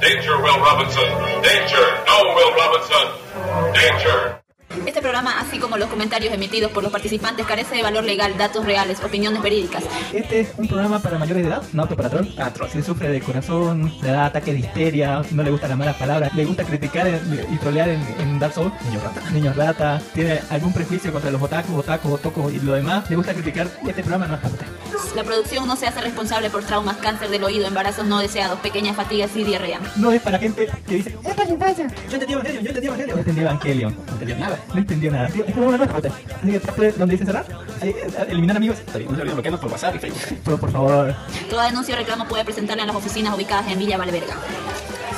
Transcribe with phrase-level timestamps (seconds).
[0.00, 1.08] Danger, Will Robinson.
[1.42, 2.04] Danger.
[2.06, 3.72] No, Will Robinson.
[3.74, 4.35] Danger.
[4.84, 8.64] Este programa, así como los comentarios emitidos por los participantes, carece de valor legal, datos
[8.64, 9.84] reales, opiniones verídicas.
[10.12, 12.26] Este es un programa para mayores de edad, no apto para troll.
[12.38, 12.68] Ah, troll.
[12.70, 16.34] Si sufre de corazón, le da ataques de histeria, no le gustan las malas palabras,
[16.34, 17.08] le gusta criticar
[17.50, 19.30] y trolear en, en Dark Souls, niños rata.
[19.30, 23.32] Niños rata, tiene algún prejuicio contra los otakus, otakus, otocos y lo demás, le gusta
[23.32, 23.68] criticar.
[23.86, 24.66] Este programa no es para usted.
[25.14, 28.96] La producción no se hace responsable por traumas, cáncer del oído, embarazos no deseados, pequeñas
[28.96, 29.80] fatigas y diarrea.
[29.96, 31.88] No es para gente que dice, es para infancia.
[32.08, 33.16] Yo entendí Evangelion, yo entendí Evangelion.
[33.16, 35.27] No entendí Evangelion, no entendió nada, no entendió nada.
[35.27, 36.35] Tío, Este programa no es para usted.
[36.35, 37.45] Así que tape donde dice cerrar,
[37.81, 38.79] ahí, eh, eliminar amigos.
[38.79, 40.39] Está bien, no se olviden bloquearnos por WhatsApp y Facebook.
[40.43, 41.15] Pero por favor,
[41.49, 44.35] Toda denuncia o reclamo puede presentarla en las oficinas ubicadas en Villa Valverga.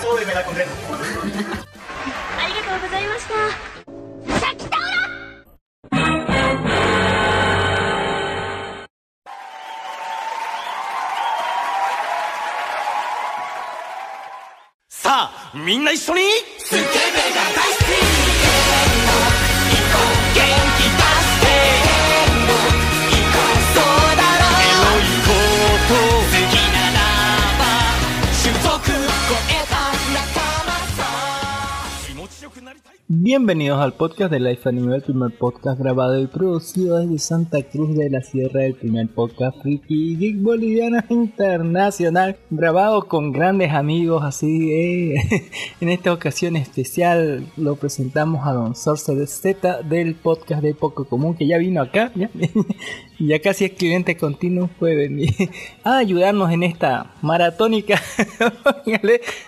[0.02, 0.72] súbeme la concreta.
[2.44, 3.34] ありがとうございました。
[14.90, 16.22] さあみんな一緒に
[16.60, 16.88] スケベが
[17.54, 17.87] 大好き
[33.29, 37.95] Bienvenidos al podcast de Life Anime, el primer podcast grabado y producido desde Santa Cruz
[37.95, 44.73] de la Sierra, el primer podcast friki geek boliviano internacional, grabado con grandes amigos, así
[44.73, 45.51] eh.
[45.83, 51.37] en esta ocasión especial lo presentamos a Don Sorcerer Z del podcast de Poco Común,
[51.37, 52.31] que ya vino acá, ya,
[53.19, 55.35] ya casi es cliente continuo, puede venir
[55.85, 58.01] a ayudarnos en esta maratónica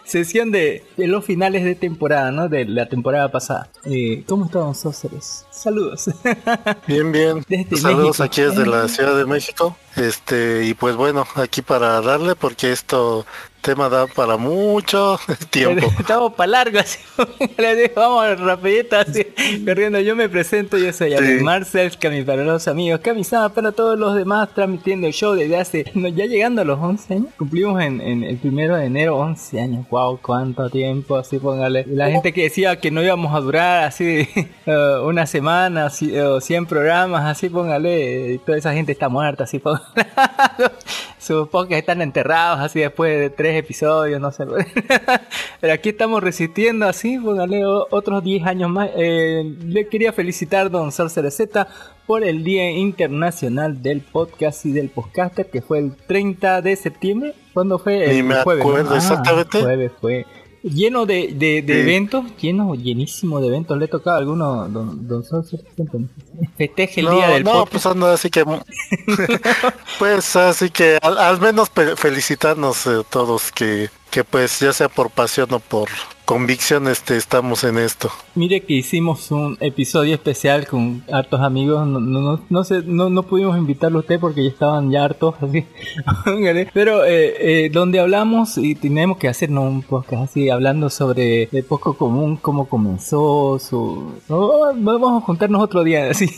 [0.05, 2.51] sesión de, de los finales de temporada, ¿no?
[2.51, 3.70] De la temporada pasada.
[3.85, 5.47] Eh, ¿Cómo está Don Sorceres?
[5.51, 6.11] Saludos.
[6.87, 7.45] Bien, bien.
[7.49, 8.25] Desde Saludos México.
[8.25, 9.77] aquí desde la Ciudad de México.
[9.97, 13.25] Este, y pues bueno, aquí para darle porque esto
[13.61, 15.19] tema da para mucho
[15.51, 15.87] tiempo.
[15.99, 16.99] Estamos para largo, así.
[17.95, 19.27] Vamos rapidito, así,
[19.65, 20.01] corriendo.
[20.01, 21.17] Yo me presento, yo soy Sí.
[21.17, 25.57] Alex Marcel, Cami para los amigos, Camisada para todos los demás, transmitiendo el show desde
[25.59, 27.27] hace, no, ya llegando a los 11 años.
[27.37, 29.87] Cumplimos en, en el primero de enero 11 años.
[29.91, 31.85] Wow, cuánto tiempo, así póngale.
[31.89, 34.29] La gente que decía que no íbamos a durar así
[34.67, 38.35] eh, una semana, así, o 100 programas, así póngale.
[38.35, 39.85] y toda esa gente está muerta, así póngale.
[41.21, 44.45] Sus podcasts están enterrados así después de tres episodios, no sé.
[45.61, 48.89] Pero aquí estamos resistiendo así, póngale otros 10 años más.
[48.97, 51.69] Eh, le quería felicitar Don Sorcerer Z
[52.07, 57.35] por el Día Internacional del Podcast y del Podcaster, que fue el 30 de septiembre.
[57.53, 57.99] ¿Cuándo fue?
[58.09, 58.71] Ni El me jueves, ¿no?
[58.71, 59.61] acuerdo Ah, exactamente.
[59.61, 60.27] jueves fue.
[60.63, 61.81] Lleno de, de, de Sí.
[61.81, 63.79] eventos, lleno, llenísimo de eventos.
[63.79, 65.25] ¿Le tocado a alguno, Don, don?
[65.77, 66.07] Cuéntame.
[66.59, 67.73] Festeje el no, Día del no, Podcast.
[67.73, 68.45] pues anda así que
[69.99, 75.11] pues así que al, al menos felicitarnos eh, todos que que pues ya sea por
[75.11, 75.89] pasión o por
[76.31, 78.09] convicción este estamos en esto.
[78.37, 81.85] Mire que hicimos un episodio especial con hartos amigos.
[81.89, 85.35] No, no, no, sé, no, no pudimos invitarlo a usted porque ya estaban ya hartos,
[85.41, 85.65] así.
[86.73, 91.65] Pero eh, eh, donde hablamos y tenemos que hacernos un podcast así, hablando sobre el
[91.65, 94.13] poco común, cómo comenzó, su...
[94.29, 96.31] No, vamos a juntarnos otro día, así.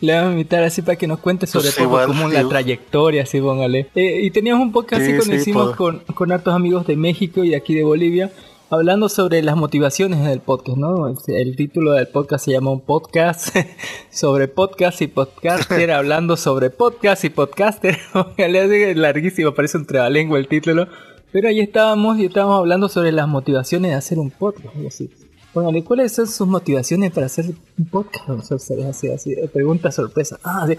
[0.00, 2.48] Le vamos a invitar así para que nos cuente sobre Pues poco igual, común, la
[2.48, 3.90] trayectoria, así póngale.
[3.96, 6.96] Eh, y teníamos un podcast así Sí, cuando sí, hicimos con, con hartos amigos de
[6.96, 8.32] México y de aquí de Bolivia
[8.70, 11.14] hablando sobre las motivaciones del podcast, ¿no?
[11.28, 13.54] El, título del podcast se llama un podcast
[14.10, 17.98] sobre podcast y podcaster, hablando sobre podcast y podcaster.
[18.14, 20.88] Hace larguísimo, parece un trabalengua el título.
[21.32, 25.10] Pero ahí estábamos y estábamos hablando sobre las motivaciones de hacer un podcast, así.
[25.52, 27.46] Póngale, ¿cuáles son sus motivaciones para hacer
[27.78, 28.52] un podcast?
[28.52, 30.38] O sea, así, así, eh, pregunta sorpresa.
[30.44, 30.76] Ah, sí.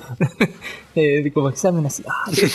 [0.95, 2.03] Eh, como examen así.
[2.07, 2.47] Ah, sí.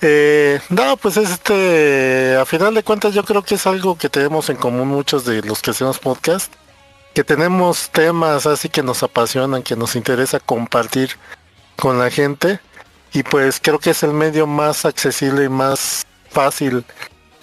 [0.00, 4.48] Eh, no, pues este, a final de cuentas yo creo que es algo que tenemos
[4.48, 6.52] en común muchos de los que hacemos podcast,
[7.14, 11.10] que tenemos temas así que nos apasionan, que nos interesa compartir
[11.76, 12.60] con la gente
[13.12, 16.84] y pues creo que es el medio más accesible y más fácil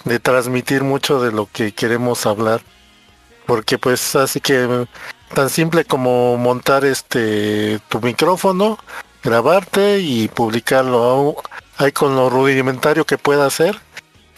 [0.05, 2.62] de transmitir mucho de lo que queremos hablar,
[3.45, 4.88] porque pues así que
[5.33, 8.77] tan simple como montar este tu micrófono,
[9.24, 11.35] grabarte y publicarlo
[11.77, 13.79] ahí con lo rudimentario que pueda hacer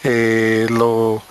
[0.04, 1.22] eh, lo,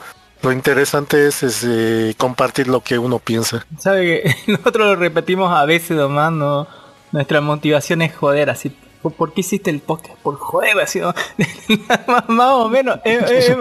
[0.53, 3.67] interesante es, es, eh, compartir lo que uno piensa.
[3.79, 6.67] Sabe que nosotros lo repetimos a veces nomás, no,
[7.13, 8.77] nuestra motivación es joder, así.
[9.07, 10.19] ¿Por, por qué hiciste el podcast?
[10.19, 11.15] Por joder, así, ¿no?
[12.09, 12.99] más, más o menos.
[13.05, 13.57] Es, es-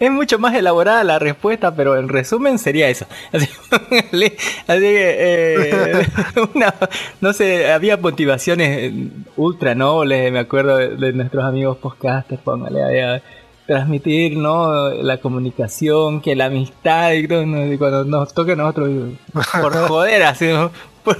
[0.00, 3.06] es mucho más elaborada la respuesta, pero en resumen sería eso.
[3.32, 3.46] Así,
[4.66, 6.06] que, eh,
[6.54, 6.74] una-
[7.20, 12.82] no sé, había motivaciones eh, ultra nobles, me acuerdo de, de nuestros amigos podcasters, póngale,
[12.82, 13.22] había
[13.66, 17.70] transmitir no la comunicación que la amistad y todo, ¿no?
[17.72, 18.88] Y cuando nos toca a nosotros
[19.60, 20.70] por joder así ¿no?
[21.04, 21.18] Por-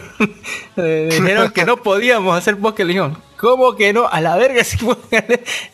[0.78, 4.06] eh, dijeron que no podíamos hacer podcast le dijimos ¿cómo que no?
[4.06, 4.78] a la verga sí.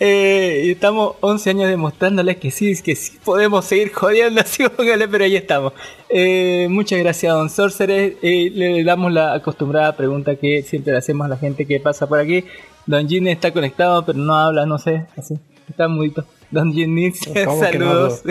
[0.00, 5.24] Eh, estamos 11 años demostrándoles que sí que sí podemos seguir jodiendo así póngale, pero
[5.24, 5.72] ahí estamos
[6.08, 11.24] Eh, muchas gracias don Sorcerer Eh, le damos la acostumbrada pregunta que siempre le hacemos
[11.24, 12.44] a la gente que pasa por aquí
[12.86, 15.34] Don Gin está conectado pero no habla no sé así
[15.68, 17.12] está mudito Don Ginil,
[17.44, 18.22] ¿Cómo que no saludos.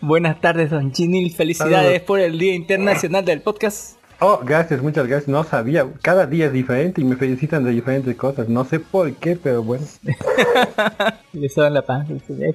[0.00, 1.34] Buenas tardes, Don Ginil.
[1.34, 3.96] Felicidades por el Día Internacional del Podcast.
[4.24, 5.26] Oh, gracias, muchas gracias.
[5.28, 5.84] No sabía.
[6.00, 8.48] Cada día es diferente y me felicitan de diferentes cosas.
[8.48, 9.84] No sé por qué, pero bueno.
[11.32, 12.06] Les dan la paz.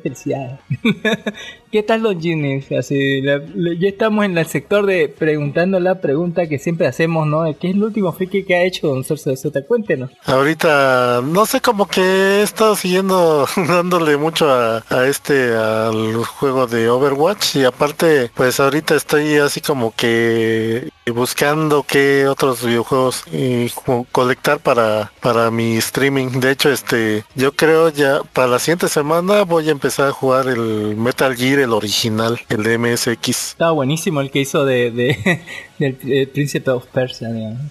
[0.02, 0.60] Felicidades.
[1.72, 2.64] ¿Qué tal, Don Ginil?
[2.78, 7.28] Así, la- la- ya estamos en el sector de preguntando la pregunta que siempre hacemos,
[7.28, 7.44] ¿no?
[7.60, 9.62] ¿Qué es el último friki que ha hecho Don Sorce de Sota?
[9.66, 10.12] Cuéntenos.
[10.26, 16.68] Ahorita, no sé, como que he estado siguiendo, dándole mucho a, a este, al juego
[16.68, 23.70] de Overwatch y aparte, pues ahorita estoy así como que buscando qué otros videojuegos y
[23.70, 26.40] co- colectar para, para mi streaming.
[26.40, 30.48] De hecho, este, yo creo ya para la siguiente semana voy a empezar a jugar
[30.48, 33.28] el Metal Gear, el original, el de MSX.
[33.52, 35.42] Estaba buenísimo el que hizo de, de-
[35.80, 37.62] del eh, Príncipe of Persia, digamos.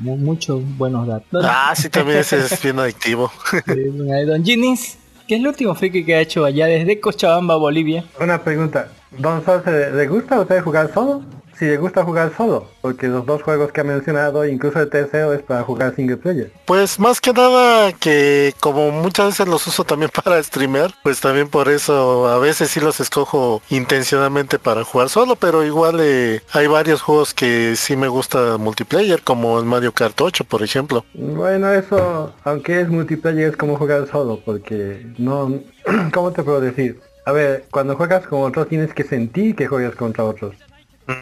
[0.00, 1.44] Muchos buenos datos.
[1.46, 3.30] Ah, sí, también ese es bien adictivo.
[4.26, 8.04] Don Ginis, ¿qué es el último friki que ha hecho allá desde Cochabamba, Bolivia?
[8.20, 8.88] Una pregunta.
[9.18, 11.22] Don Sorce, ¿le gusta a usted jugar solo?
[11.58, 15.32] Si le gusta jugar solo, porque los dos juegos que ha mencionado, incluso el tercero,
[15.32, 16.52] es para jugar single player.
[16.66, 21.48] Pues más que nada que como muchas veces los uso también para streamear, pues también
[21.48, 26.66] por eso a veces sí los escojo intencionalmente para jugar solo, pero igual eh, hay
[26.66, 31.06] varios juegos que sí me gusta multiplayer, como el Mario Kart 8 por ejemplo.
[31.14, 35.60] Bueno, eso, aunque es multiplayer, es como jugar solo, porque no...
[36.12, 37.00] ¿Cómo te puedo decir?
[37.24, 40.54] A ver, cuando juegas con otros tienes que sentir que juegas contra otros.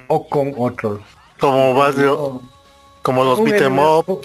[0.08, 1.00] O con otros.
[1.40, 2.18] Como varios,
[3.02, 4.20] como los beat'em up.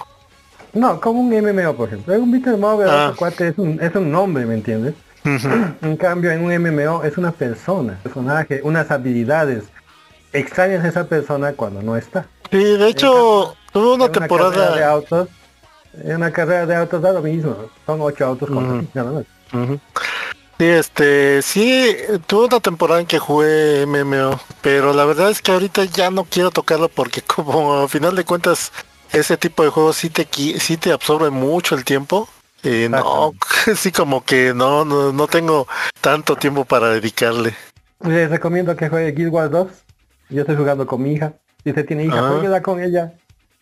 [0.73, 2.13] No, como un MMO, por ejemplo.
[2.15, 3.13] Un beat'em up, Ah.
[3.17, 4.93] cuate es un, es un nombre, ¿me entiendes?
[5.81, 9.65] En cambio, en un MMO es una persona, personaje, unas habilidades.
[10.31, 12.27] Extrañas a esa persona cuando no está.
[12.51, 14.89] Sí, de hecho, tuve una En carrera de temporada...
[14.91, 15.27] autos,
[16.03, 17.55] en una carrera de autos da lo mismo.
[17.85, 18.49] Son ocho autos
[18.93, 19.25] nada más.
[20.59, 21.95] Sí, este, sí,
[22.27, 26.25] tuve una temporada en que jugué MMO, pero la verdad es que ahorita ya no
[26.25, 28.73] quiero tocarlo porque como a final de cuentas
[29.13, 30.27] ese tipo de juegos sí te
[30.59, 32.27] sí te absorbe mucho el tiempo.
[32.63, 33.33] Eh, no,
[33.75, 35.65] sí como que no, no, no tengo
[36.01, 37.55] tanto tiempo para dedicarle.
[38.01, 39.67] Les recomiendo que juegue Guild Wars 2.
[40.29, 41.33] Yo estoy jugando con mi hija.
[41.63, 42.29] Si usted tiene hija, Ah.
[42.31, 43.13] jueguela con ella.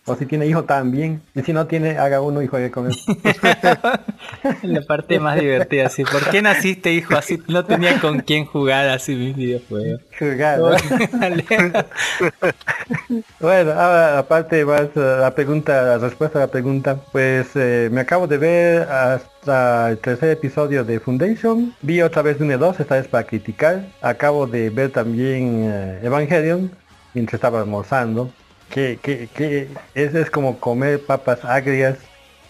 [0.07, 1.21] O si tiene hijo también.
[1.35, 2.95] Y si no tiene, haga uno y juegue con él.
[4.63, 6.05] La parte más divertida, así.
[6.05, 7.15] ¿Por qué naciste, hijo?
[7.15, 10.01] Así no tenía con quién jugar así mis videojuegos.
[10.17, 10.71] Jugar, ¿no?
[13.39, 18.01] Bueno, ahora aparte más eh, la pregunta, la respuesta a la pregunta, pues eh, me
[18.01, 22.95] acabo de ver hasta el tercer episodio de Foundation, vi otra vez Dune 2, esta
[22.95, 26.71] vez para criticar, acabo de ver también eh, Evangelion
[27.13, 28.31] mientras estaba almorzando,
[28.69, 31.97] que, que, que es, es como comer papas agrias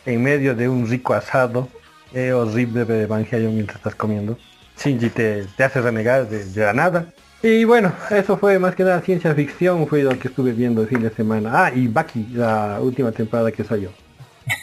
[0.06, 1.68] en medio de un rico asado,
[2.14, 4.38] es horrible ver Evangelion mientras estás comiendo,
[4.78, 7.14] Shinji te, te hace renegar de, la nada.
[7.44, 10.88] Y bueno, eso fue más que nada ciencia ficción, fue lo que estuve viendo el
[10.88, 11.66] fin de semana.
[11.66, 13.92] Ah, y Baki, la última temporada que salió.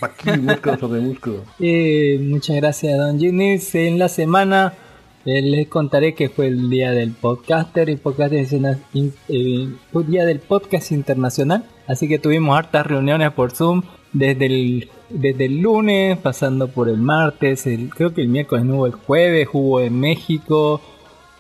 [0.01, 1.45] Baki, músculo sobre músculo.
[1.61, 3.75] Eh, muchas gracias, Don Ginis.
[3.75, 4.84] En la semana eh,
[5.25, 9.69] les contaré que fue el día del podcaster y podcast eh,
[10.07, 11.65] día del podcast internacional.
[11.87, 16.99] Así que tuvimos hartas reuniones por Zoom desde el, desde el lunes, pasando por el
[16.99, 20.81] martes, el, creo que el miércoles no hubo el jueves, hubo en México,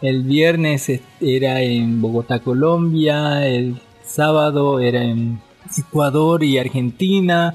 [0.02, 5.40] el viernes es- era en Bogotá, Colombia, el sábado era en
[5.78, 7.54] Ecuador y Argentina.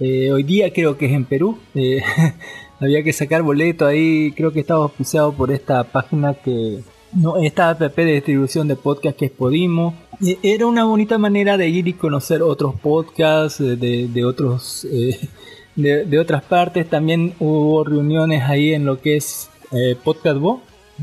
[0.00, 1.58] Eh, hoy día creo que es en Perú.
[1.74, 2.02] Eh,
[2.84, 4.32] había que sacar boleto ahí.
[4.36, 6.80] Creo que estaba auspiciado por esta página que...
[7.12, 9.94] No, esta app de distribución de podcast que es Podimo.
[10.24, 14.86] Eh, Era una bonita manera de ir y conocer otros podcasts de, otros...
[14.90, 15.28] eh,
[15.76, 16.88] de, otras partes.
[16.88, 19.96] También hubo reuniones ahí en lo que es eh,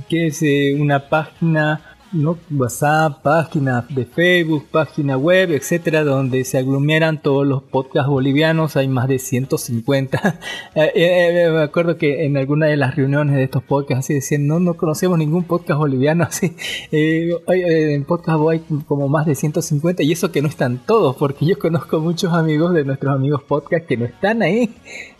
[0.10, 2.38] que es eh, una página ¿no?
[2.52, 8.76] WhatsApp, página de Facebook, página web, etcétera, donde se aglomeran todos los podcasts bolivianos.
[8.76, 10.40] Hay más de 150.
[10.74, 14.14] Eh, eh, eh, me acuerdo que en alguna de las reuniones de estos podcasts así
[14.14, 16.56] decían, no, no conocemos ningún podcast boliviano así.
[16.92, 21.60] en podcast hay como más de 150 y eso que no están todos, porque yo
[21.60, 24.74] conozco muchos amigos de nuestros amigos podcast que no están ahí.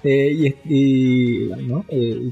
[0.04, 1.86] y, y, ¿no?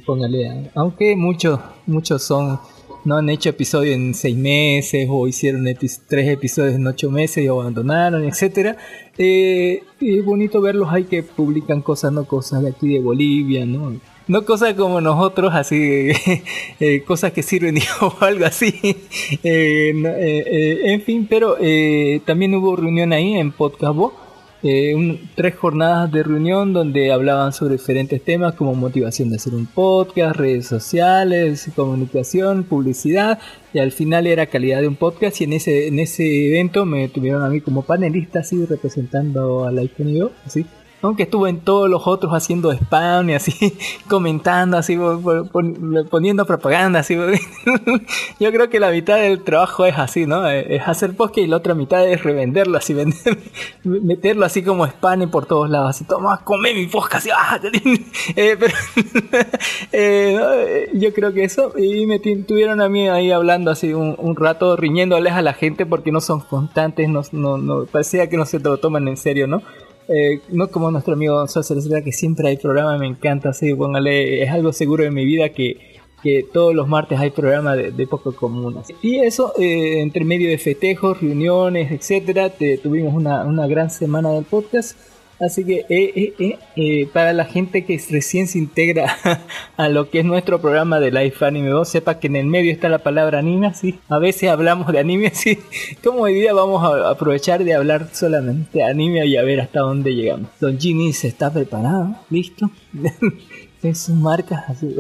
[0.05, 2.59] póngale, aunque muchos, muchos son
[3.05, 5.65] no han hecho episodio en seis meses o hicieron
[6.07, 8.77] tres episodios en ocho meses y abandonaron, etcétera.
[9.17, 13.99] Eh, es bonito verlos ahí que publican cosas, no cosas de aquí de Bolivia, ¿no?
[14.27, 16.09] No cosas como nosotros, así,
[16.79, 18.73] eh, cosas que sirven o algo así.
[19.43, 21.57] Eh, en fin, pero
[22.25, 23.95] también hubo reunión ahí en Podcast
[24.61, 29.65] eh, tres jornadas de reunión donde hablaban sobre diferentes temas como motivación de hacer un
[29.65, 33.39] podcast, redes sociales, comunicación, publicidad
[33.73, 37.07] y al final era calidad de un podcast y en ese en ese evento me
[37.07, 39.83] tuvieron a mí como panelista así representando a la
[40.45, 40.65] así
[41.01, 43.77] aunque estuve en todos los otros haciendo spam y así,
[44.09, 44.97] comentando, así,
[46.09, 47.15] poniendo propaganda, así.
[48.39, 50.49] Yo creo que la mitad del trabajo es así, ¿no?
[50.49, 53.37] Eh, es hacer podcast y la otra mitad es revenderlo, así, vender,
[53.83, 57.59] meterlo así como spam por todos lados, así, toma, come mi podcast, así, ¡ah!
[58.35, 58.73] eh, pero,
[59.91, 64.35] eh, yo creo que eso, y me tuvieron a mí ahí hablando así un, un,
[64.35, 68.45] rato, riñéndoles a la gente porque no son constantes, no, no, no, parecía que no
[68.45, 69.61] se lo toman en serio, ¿no?
[70.11, 71.45] Eh, no como nuestro amigo
[71.87, 75.49] verdad que siempre hay programa, me encanta, así, póngale, es algo seguro en mi vida
[75.49, 78.81] que, que todos los martes hay programa de, poco común.
[79.03, 82.51] Y eso, eh, entre medio de festejos, reuniones, etcétera,
[82.81, 84.97] tuvimos una, una gran semana del podcast
[85.39, 89.15] Así que eh, eh, eh, para la gente que recién se integra
[89.77, 92.73] a lo que es nuestro programa de Life Anime 2, sepa que en el medio
[92.73, 93.99] está la palabra anime, así.
[94.09, 95.59] A veces hablamos de anime, así.
[96.03, 99.79] Como hoy día vamos a aprovechar de hablar solamente de anime y a ver hasta
[99.79, 100.49] dónde llegamos.
[100.59, 102.69] Don Ginny se está preparado, listo.
[103.83, 104.93] en sus marcas, así.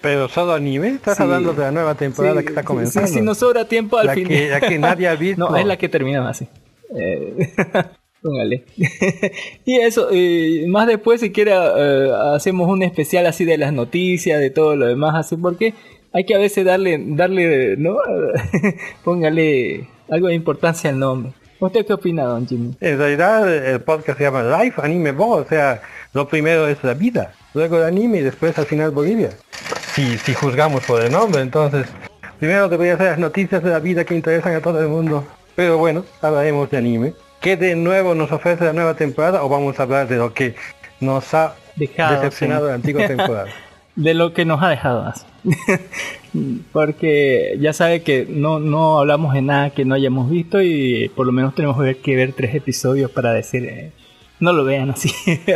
[0.00, 3.08] Pero solo anime, estás hablando de la nueva temporada que está comenzando.
[3.08, 4.26] Sí, si nos sobra tiempo al la fin.
[4.26, 5.50] Que, la que nadie ha visto.
[5.50, 6.48] No, es la que termina así.
[8.22, 8.64] Póngale.
[9.64, 10.08] y eso,
[10.68, 14.86] más después si quiere eh, hacemos un especial así de las noticias, de todo lo
[14.86, 15.74] demás, así porque
[16.12, 17.96] hay que a veces darle, darle, ¿no?
[19.04, 21.32] Póngale algo de importancia al nombre.
[21.58, 22.74] ¿Usted qué opina, don Jimmy?
[22.80, 25.80] En realidad el podcast se llama Life Anime Bo, o sea,
[26.12, 29.30] lo primero es la vida, luego el anime y después al final Bolivia.
[29.94, 31.86] Si, si juzgamos por el nombre, entonces,
[32.38, 35.24] primero debería ser las noticias de la vida que interesan a todo el mundo.
[35.54, 37.14] Pero bueno, hablaremos de anime.
[37.46, 40.56] ¿Qué de nuevo nos ofrece la nueva temporada o vamos a hablar de lo que
[40.98, 43.46] nos ha dejado, decepcionado la antigua temporada?
[43.94, 45.14] de lo que nos ha dejado
[46.72, 51.24] Porque ya sabe que no, no hablamos de nada que no hayamos visto y por
[51.24, 53.92] lo menos tenemos que ver tres episodios para decir, eh,
[54.40, 55.12] no lo vean así.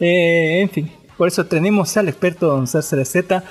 [0.00, 3.44] Eh, en fin, por eso tenemos al experto Don César Z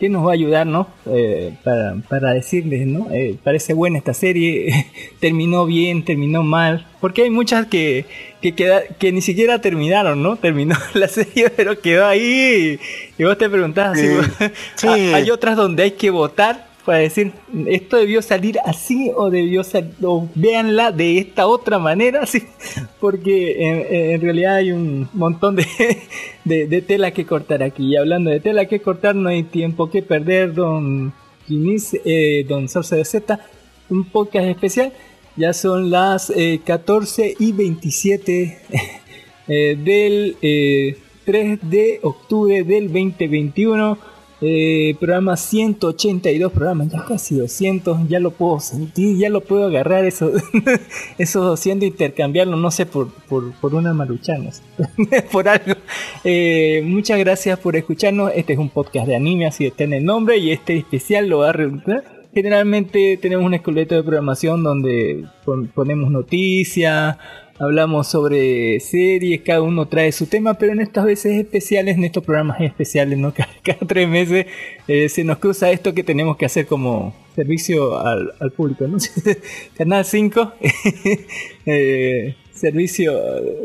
[0.00, 0.88] que nos va a ayudar, ¿no?
[1.06, 3.08] Eh, para, para, decirles, ¿no?
[3.12, 4.86] Eh, parece buena esta serie,
[5.20, 8.06] terminó bien, terminó mal, porque hay muchas que,
[8.40, 10.36] que, queda, que ni siquiera terminaron, ¿no?
[10.36, 12.80] Terminó la serie, pero quedó ahí
[13.18, 14.00] y, vos te preguntás,
[14.76, 14.88] sí.
[14.88, 17.32] hay otras donde hay que votar para decir,
[17.66, 22.42] esto debió salir así o debió salir, o véanla de esta otra manera, ¿sí?
[23.00, 25.56] porque en, realidad hay un montón
[26.44, 27.92] de, de, tela que cortar aquí.
[27.92, 31.12] Y hablando de tela que cortar, no hay tiempo que perder, don
[31.46, 33.40] Ginis, eh, don Sorce de Z,
[33.88, 34.92] un podcast especial.
[35.36, 36.32] Ya son las
[36.64, 38.58] 14 eh, y 27
[39.48, 40.36] eh, del
[41.24, 44.09] 3 de octubre del 2021
[44.42, 50.04] eh, programa 182 programas, ya casi 200, ya lo puedo sentir, ya lo puedo agarrar,
[50.04, 50.32] eso,
[51.18, 54.62] esos 200 intercambiarlo, no sé, por, por, por una maruchanos,
[55.32, 55.74] por algo.
[56.24, 60.04] Eh, muchas gracias por escucharnos, este es un podcast de anime, así está en el
[60.04, 61.54] nombre, y este especial lo va a
[62.32, 65.26] Generalmente tenemos un esqueleto de programación donde
[65.74, 67.18] ponemos noticias,
[67.60, 72.24] hablamos sobre series, cada uno trae su tema, pero en estas veces especiales, en estos
[72.24, 73.34] programas especiales, ¿no?
[73.62, 74.46] cada, tres meses
[74.88, 78.96] eh, se nos cruza esto que tenemos que hacer como servicio al, público, ¿no?
[79.76, 80.52] Canal 5,
[81.66, 83.12] eh, servicio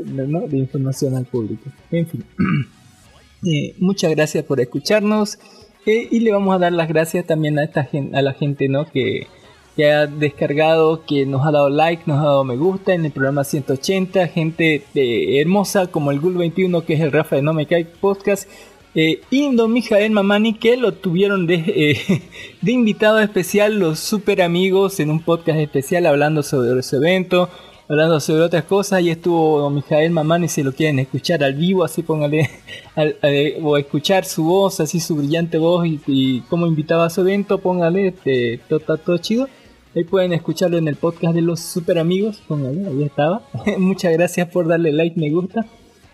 [0.03, 1.69] de información al público.
[1.89, 2.25] En fin,
[3.45, 5.39] eh, muchas gracias por escucharnos
[5.85, 8.89] y le vamos a dar las gracias también a, esta, a la gente ¿no?
[8.91, 9.27] que
[9.75, 13.11] que ha descargado, que nos ha dado like, nos ha dado me gusta en el
[13.11, 17.65] programa 180, gente eh, hermosa como el Gul21 que es el Rafa de No Me
[17.65, 18.49] Cae Podcast
[18.97, 22.21] eh, Indo Mijael Mamani, que lo tuvieron de, eh,
[22.61, 27.49] de invitado especial los super amigos en un podcast especial hablando sobre ese evento,
[27.89, 29.01] hablando sobre otras cosas.
[29.01, 32.49] Y estuvo don Mijael Mamani, si lo quieren escuchar al vivo, así póngale,
[32.95, 33.17] al-
[33.61, 37.57] o escuchar su voz, así su brillante voz y, y cómo invitaba a su evento,
[37.57, 39.49] póngale, este, todo, todo chido.
[39.95, 43.41] Ahí pueden escucharlo en el podcast de los super amigos, póngale, ahí estaba.
[43.77, 45.65] Muchas gracias por darle like, me gusta.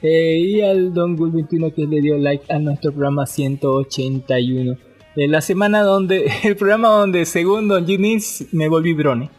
[0.04, 4.78] Eh, y al Don Gul 21 que le dio like a nuestro programa 181.
[5.16, 9.30] Eh, la semana donde, el programa donde según Don Ginis me volví drone.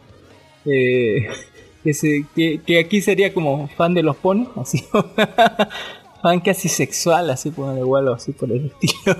[0.65, 1.27] Eh,
[1.83, 4.83] que, se- que, que aquí sería como fan de los ponis, así.
[6.23, 9.15] Fan casi sexual, así por igual o así por el estilo.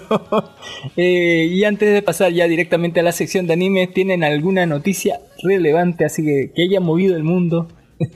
[0.97, 5.19] Eh, y antes de pasar ya directamente a la sección de anime, ¿tienen alguna noticia
[5.43, 7.67] relevante así que, que haya movido el mundo?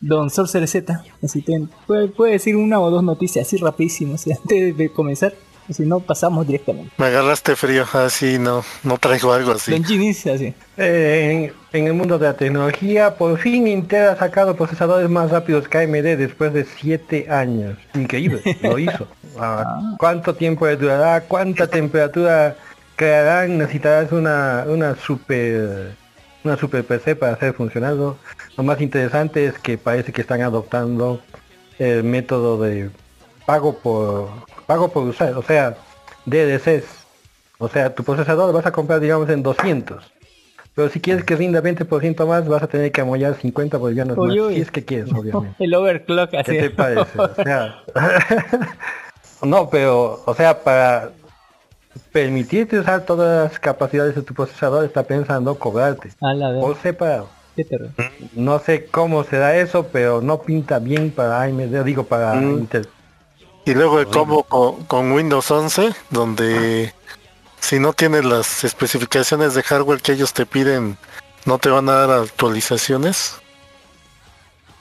[0.00, 4.30] Don Sorcerer Z, así ten- puede, puede decir una o dos noticias así rapidísimo, así,
[4.30, 5.34] antes de comenzar,
[5.74, 6.92] si no pasamos directamente.
[6.96, 9.72] Me agarraste frío, así no, no traigo algo así.
[9.72, 10.54] Don Ginis, así.
[10.76, 15.30] Eh, en, en el mundo de la tecnología, por fin Intel ha sacado procesadores más
[15.30, 17.76] rápidos que AMD después de 7 años.
[17.94, 19.06] Increíble, lo hizo.
[19.40, 21.20] Ah, ¿Cuánto tiempo le durará?
[21.20, 22.56] ¿Cuánta temperatura
[22.96, 23.56] crearán?
[23.56, 25.92] Necesitarás una, una super
[26.44, 28.16] una super PC para hacer funcionarlo.
[28.56, 31.20] Lo más interesante es que parece que están adoptando
[31.78, 32.90] el método de
[33.46, 34.30] pago por
[34.68, 35.74] pago por usar, o sea,
[36.26, 36.84] DLCs.
[37.58, 40.12] O sea, tu procesador vas a comprar digamos en 200.
[40.74, 44.28] Pero si quieres que rinda 20% más, vas a tener que amollar 50 bolivianos Uy,
[44.28, 44.46] más.
[44.46, 44.54] uy.
[44.56, 45.56] Si es que quieres, obviamente.
[45.64, 46.52] El overclock, así.
[46.52, 47.18] ¿Qué te parece?
[47.18, 47.82] O sea,
[49.42, 51.10] no, pero, o sea, para
[52.12, 56.10] permitirte usar todas las capacidades de tu procesador, está pensando cobrarte.
[56.20, 56.60] A la vez.
[56.60, 57.28] Por separado.
[58.36, 62.50] No sé cómo será eso, pero no pinta bien para AMD, digo para Mm.
[62.52, 62.88] Intel.
[63.68, 66.94] Y luego el combo con, con Windows 11, donde
[67.60, 70.96] si no tienes las especificaciones de hardware que ellos te piden,
[71.44, 73.38] no te van a dar actualizaciones.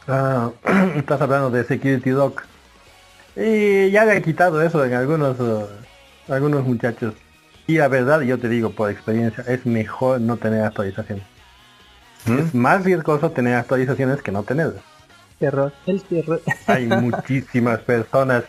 [0.08, 0.52] Ah,
[0.96, 2.46] estás hablando de Security Doc.
[3.36, 5.66] Y ya le han quitado eso en algunos eh,
[6.30, 7.14] algunos muchachos.
[7.68, 11.26] Y la verdad, yo te digo por experiencia, es mejor no tener actualizaciones.
[12.26, 14.82] Es más riesgoso tener actualizaciones que no tenerlas.
[15.40, 15.74] Terror.
[15.86, 16.42] El terror.
[16.68, 18.46] Hay muchísimas personas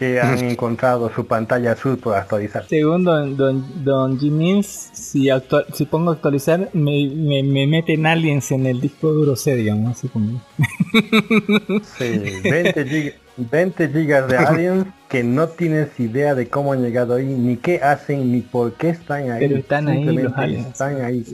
[0.00, 2.64] que han encontrado su pantalla azul por actualizar.
[2.66, 8.50] Según Don, don, don Jimmins, si, actua- si pongo actualizar, me, me, me meten aliens
[8.50, 10.40] en el disco duro C, digamos, así como...
[11.98, 17.14] Sí, 20, gig- 20 gigas de aliens que no tienes idea de cómo han llegado
[17.16, 19.40] ahí, ni qué hacen, ni por qué están ahí.
[19.40, 20.66] Pero están ahí los aliens.
[20.68, 21.24] Están ahí.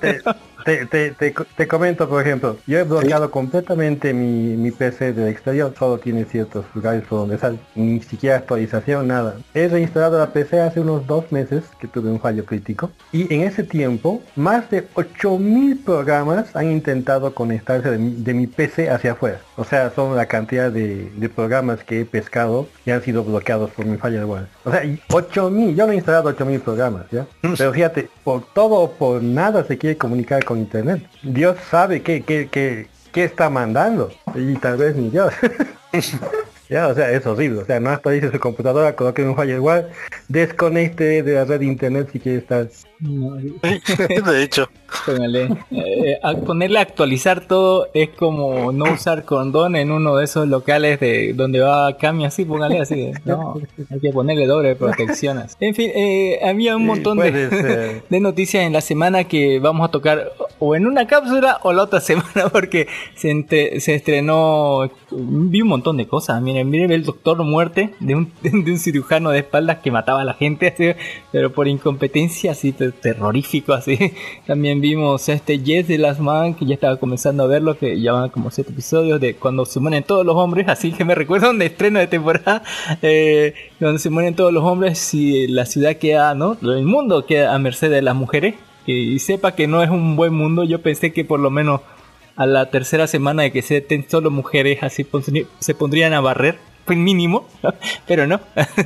[0.00, 0.20] te,
[0.64, 5.28] te, te, te, te comento, por ejemplo, yo he bloqueado completamente mi, mi PC del
[5.28, 9.36] exterior, solo tiene ciertos lugares por donde sale, ni siquiera actualización, nada.
[9.54, 13.42] He reinstalado la PC hace unos dos meses que tuve un fallo crítico y en
[13.42, 19.12] ese tiempo más de 8000 programas han intentado conectarse de mi, de mi PC hacia
[19.12, 19.40] afuera.
[19.56, 23.70] O sea, son la cantidad de, de programas que he pescado y han sido bloqueados
[23.70, 24.48] por mi firewall.
[24.64, 27.26] O sea, y 8000, yo no he instalado 8000 programas, ¿ya?
[27.40, 31.02] Pero fíjate, por todo o por nada se quiere comunicar con internet.
[31.22, 34.10] Dios sabe qué, qué, qué, qué está mandando.
[34.34, 35.32] Y tal vez ni Dios.
[36.68, 37.60] Ya, o sea, es horrible.
[37.60, 39.90] O sea, no actualice su computadora, coloque un firewall,
[40.28, 42.66] desconecte de la red internet si quiere estar.
[43.04, 43.34] No,
[44.32, 44.68] de hecho,
[45.06, 45.48] póngale.
[45.72, 50.46] Eh, a ponerle a actualizar todo es como no usar condón en uno de esos
[50.46, 53.10] locales de donde va Cami así, póngale así.
[53.24, 53.60] No,
[53.90, 55.38] hay que ponerle doble protección.
[55.38, 55.56] así.
[55.58, 60.30] En fin, eh, había un montón de noticias en la semana que vamos a tocar
[60.60, 62.86] o en una cápsula o la otra semana porque
[63.16, 66.40] se, entre- se estrenó, vi un montón de cosas.
[66.40, 70.24] Miren, miren el Doctor Muerte de un, de un cirujano de espaldas que mataba a
[70.24, 70.92] la gente, así,
[71.32, 73.98] pero por incompetencia así te- terrorífico así.
[74.46, 78.12] También vimos este Yes de Last Man que ya estaba comenzando a verlo, que ya
[78.12, 81.50] van como siete episodios de cuando se mueren todos los hombres, así que me recuerda
[81.50, 82.62] un estreno de temporada
[83.02, 86.56] eh, donde se mueren todos los hombres y la ciudad queda, ¿no?
[86.62, 88.54] El mundo queda a merced de las mujeres.
[88.84, 91.82] Y, y sepa que no es un buen mundo, yo pensé que por lo menos
[92.36, 95.06] a la tercera semana de que se estén solo mujeres así
[95.58, 97.44] se pondrían a barrer, pues mínimo,
[98.06, 98.40] pero no.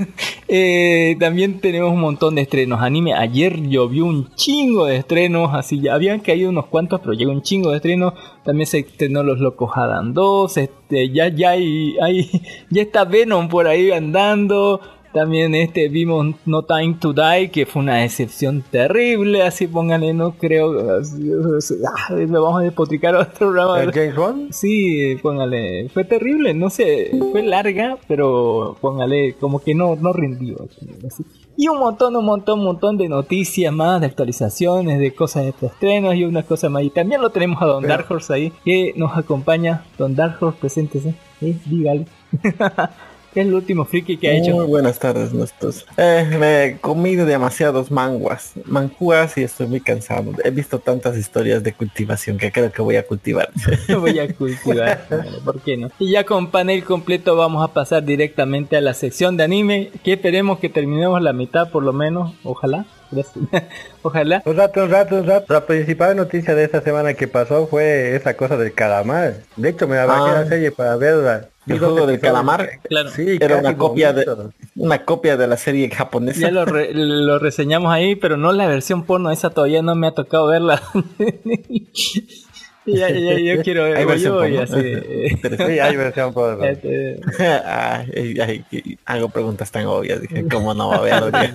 [0.48, 3.12] Eh, también tenemos un montón de estrenos anime.
[3.14, 7.42] Ayer llovió un chingo de estrenos, así ya habían caído unos cuantos, pero llegó un
[7.42, 8.14] chingo de estrenos.
[8.44, 12.30] También se estrenó Los Locos Adam 2, este, ya, ya hay, hay-
[12.70, 14.80] ya está Venom por ahí andando.
[15.16, 20.32] También este vimos No Time to Die, que fue una decepción terrible, así pónganle, no
[20.32, 20.98] creo.
[20.98, 21.30] así,
[21.86, 23.82] ah, me vamos a despotricar otro programa.
[23.82, 24.52] ¿El James Bond?
[24.52, 30.68] Sí, póngale, fue terrible, no sé, fue larga, pero póngale, como que no, no rindió.
[31.06, 31.24] así.
[31.56, 35.66] Y un montón, un montón, un montón de noticias más, de actualizaciones, de cosas de
[35.66, 36.82] estrenos y unas cosas más.
[36.82, 39.82] Y también lo tenemos a Don Pero- Dark Horse ahí, que nos acompaña.
[39.96, 42.04] Don Dark Horse, preséntese, eh, dígale.
[43.36, 44.52] ¿Qué es el último friki que ha hecho?
[44.52, 45.84] Muy buenas tardes, nuestros.
[45.98, 50.32] Eh, me he comido demasiados manguas, manjuas y estoy muy cansado.
[50.42, 53.50] He visto tantas historias de cultivación que creo que voy a cultivar.
[54.00, 55.06] voy a cultivar.
[55.44, 55.90] ¿Por qué no?
[55.98, 60.14] Y ya con panel completo vamos a pasar directamente a la sección de anime, que
[60.14, 62.86] esperemos que terminemos la mitad por lo menos, ojalá.
[64.02, 64.42] Ojalá.
[64.46, 65.52] Un rato, un rato, un rato.
[65.52, 69.34] La principal noticia de esta semana que pasó fue esa cosa del calamar.
[69.56, 70.40] De hecho, me la bajé Ah.
[70.42, 71.48] la serie para verla.
[71.66, 72.70] El juego del calamar.
[72.88, 73.10] Claro.
[73.10, 74.24] Sí, Era una copia de
[74.76, 76.40] una copia de la serie japonesa.
[76.40, 80.06] Ya lo, re- lo reseñamos ahí, pero no la versión porno, esa todavía no me
[80.06, 80.80] ha tocado verla.
[82.86, 84.60] ya, ya, yo quiero ver, Hay versión porno.
[84.60, 84.82] así.
[85.56, 90.20] Sí, hay versión por este, Ay, ay, ay, hago preguntas tan obvias.
[90.20, 91.54] Dije, ¿cómo no va a haber?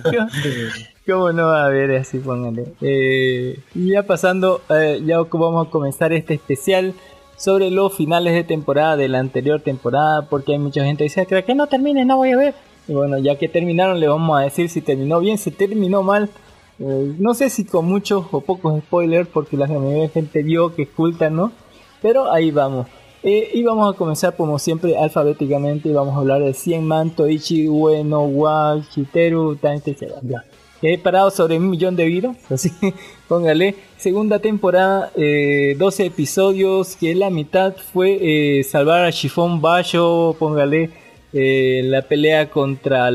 [1.06, 2.18] ¿Cómo no va a haber así?
[2.18, 2.64] Póngale.
[2.80, 6.92] Eh, y ya pasando, eh, ya vamos a comenzar este especial
[7.36, 11.26] sobre los finales de temporada de la anterior temporada, porque hay mucha gente que dice,
[11.28, 12.54] "¿Pero que no termine, no voy a ver.
[12.88, 16.28] Y bueno, ya que terminaron, le vamos a decir si terminó bien, si terminó mal.
[16.78, 20.74] Eh, no sé si con muchos o pocos spoilers, porque la mayoría de gente vio
[20.74, 21.52] que ocultan, ¿no?
[22.00, 22.86] Pero ahí vamos.
[23.22, 27.10] Eh, y vamos a comenzar como siempre alfabéticamente y vamos a hablar de 100 man,
[27.10, 30.14] Toichi, Ueno, Wa, Shiteru, Tante, etc.
[30.82, 30.90] Ya.
[30.90, 32.70] He parado sobre un millón de virus, así
[33.28, 33.76] póngale.
[33.96, 38.18] Segunda temporada, eh, 12 episodios, que la mitad fue
[38.58, 40.90] eh, salvar a Shifón Bayo, póngale
[41.32, 43.10] eh, la pelea contra,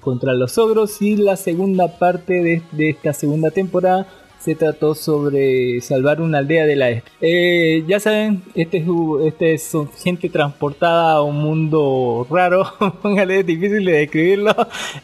[0.00, 4.06] contra los ogros y la segunda parte de, de esta segunda temporada
[4.44, 7.82] se trató sobre salvar una aldea de la este.
[7.88, 8.84] Ya saben, este es,
[9.24, 12.66] este es gente transportada a un mundo raro,
[13.02, 14.54] póngale, es difícil de describirlo,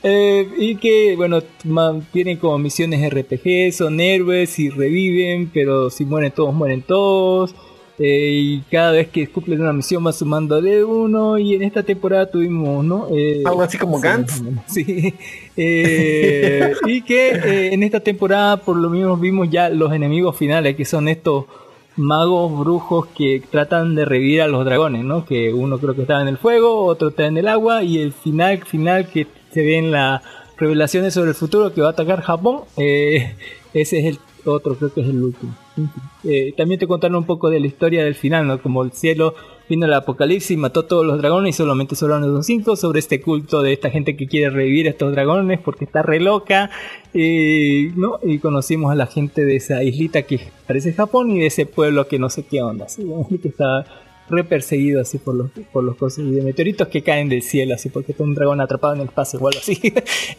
[0.03, 1.41] eh, y que, bueno,
[2.13, 7.55] tienen como misiones RPG, son héroes y reviven, pero si mueren todos, mueren todos.
[8.03, 11.83] Eh, y cada vez que cumplen una misión va sumando de uno y en esta
[11.83, 14.43] temporada tuvimos no Eh, Algo así como Gantz.
[14.67, 15.15] Sí.
[15.55, 20.77] Eh, y que eh, en esta temporada por lo menos vimos ya los enemigos finales,
[20.77, 21.45] que son estos
[21.97, 25.27] magos brujos que tratan de revivir a los dragones, ¿no?
[25.27, 28.13] Que uno creo que estaba en el fuego, otro está en el agua, y el
[28.13, 30.23] final final que se ve en las
[30.57, 33.35] revelaciones sobre el futuro que va a atacar Japón, eh,
[33.75, 35.55] ese es el otro, creo que es el último.
[36.25, 38.61] Eh, también te contaron un poco de la historia del final, ¿no?
[38.61, 39.35] Como el cielo
[39.69, 43.21] vino el apocalipsis y mató todos los dragones y solamente sobraron los cinco sobre este
[43.21, 46.71] culto de esta gente que quiere revivir a estos dragones porque está re loca.
[47.15, 48.19] Y, ¿no?
[48.23, 52.09] y conocimos a la gente de esa islita que parece Japón y de ese pueblo
[52.09, 52.89] que no sé qué onda.
[52.89, 53.07] ¿sí?
[53.41, 53.85] Que está
[54.31, 57.89] re perseguido así por los, por los cosas de meteoritos que caen del cielo, así
[57.89, 59.81] porque está un dragón atrapado en el espacio o algo así.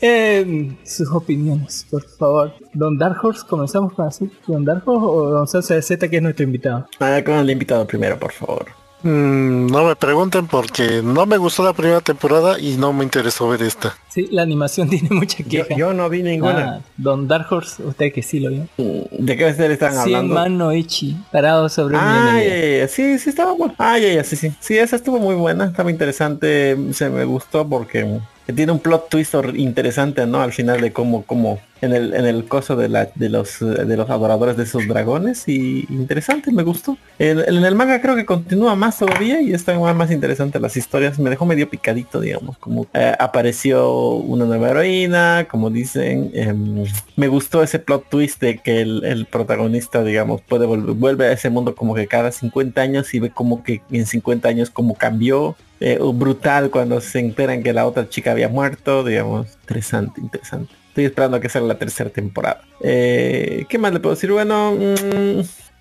[0.03, 2.53] Eh, sus opiniones, por favor.
[2.73, 4.29] Don Dark Horse, comenzamos con así.
[4.47, 6.87] Don Dark Horse o Don Salsa Z que es nuestro invitado.
[6.99, 8.80] Ah, con el invitado primero, por favor.
[9.03, 13.49] Mm, no me pregunten porque no me gustó la primera temporada y no me interesó
[13.49, 13.95] ver esta.
[14.09, 15.75] Sí, la animación tiene mucha queja.
[15.75, 16.75] yo no vi ninguna.
[16.77, 18.67] Ah, Don Dark Horse, usted que sí lo vio.
[18.77, 20.33] ¿De qué ustedes están 100 hablando?
[20.35, 22.87] man no ichi, parado sobre Ah, ya, ya.
[22.87, 23.73] sí, sí, estaba bueno.
[23.77, 24.51] Ah, ya, ya, sí, sí.
[24.59, 28.19] Sí, esa estuvo muy buena, estaba interesante, se me gustó porque
[28.55, 30.41] tiene un plot twist interesante, ¿no?
[30.41, 33.65] Al final de cómo, cómo, en el, en el coso de la, de los, eh,
[33.65, 36.97] de los adoradores de esos dragones y interesante, me gustó.
[37.19, 41.17] En, en el manga creo que continúa más todavía y está más, interesante las historias,
[41.19, 47.27] me dejó medio picadito, digamos, como eh, apareció una nueva heroína, como dicen, em, me
[47.27, 51.49] gustó ese plot twist de que el, el protagonista, digamos, puede volver, vuelve a ese
[51.49, 55.55] mundo como que cada 50 años y ve como que en 50 años como cambió.
[55.81, 60.80] eh, brutal cuando se enteran que la otra chica había muerto, digamos, interesante, interesante.
[60.91, 62.63] Estoy esperando a que salga la tercera temporada.
[62.81, 64.29] Eh, ¿Qué más le puedo decir?
[64.29, 65.39] Bueno, mm,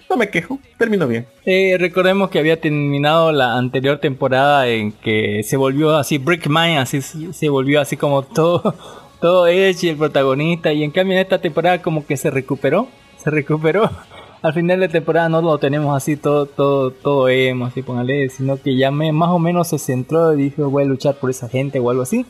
[0.09, 1.27] no me quejo, terminó bien.
[1.45, 6.79] Eh, recordemos que había terminado la anterior temporada en que se volvió así Brick Mind,
[6.79, 8.77] así se volvió así como todo,
[9.21, 10.73] todo Edge y el protagonista.
[10.73, 12.87] Y en cambio en esta temporada como que se recuperó,
[13.19, 13.91] se recuperó.
[14.43, 18.63] Al final de temporada no lo tenemos así todo, todo, todo emo, así póngale, sino
[18.63, 21.49] que ya me, más o menos se centró y dijo voy a luchar por esa
[21.49, 22.25] gente o algo así.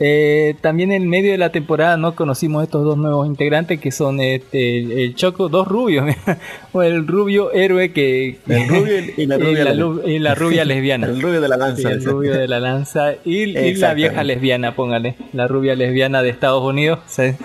[0.00, 4.20] Eh, también en medio de la temporada no conocimos estos dos nuevos integrantes que son
[4.20, 6.06] este, el, el Choco, dos rubios,
[6.72, 8.38] o el rubio héroe que...
[8.46, 11.06] El rubio y la rubia, la, y la rubia lesbiana.
[11.08, 11.88] el rubio de la lanza.
[11.88, 16.22] Sí, el rubio de la lanza y, y la vieja lesbiana, póngale, la rubia lesbiana
[16.22, 17.00] de Estados Unidos.
[17.06, 17.36] ¿sabes?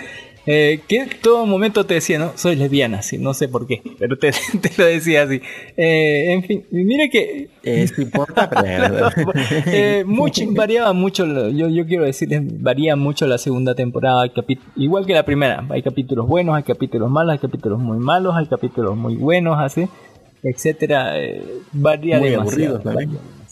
[0.46, 3.82] Eh, que en todo momento te decía, no, soy lesbiana, sí, no sé por qué,
[3.98, 5.42] pero te, te lo decía así.
[5.78, 7.50] Eh, en fin, mire que
[7.98, 9.10] importa, pero...
[9.68, 14.32] eh, mucho, variaba mucho, yo, yo quiero decirles, varía mucho la segunda temporada, hay
[14.76, 18.48] igual que la primera, hay capítulos buenos, hay capítulos malos, hay capítulos muy malos, hay
[18.48, 19.88] capítulos muy buenos, así,
[20.44, 23.43] etcétera, eh, varía Muy demasiado, demasiado.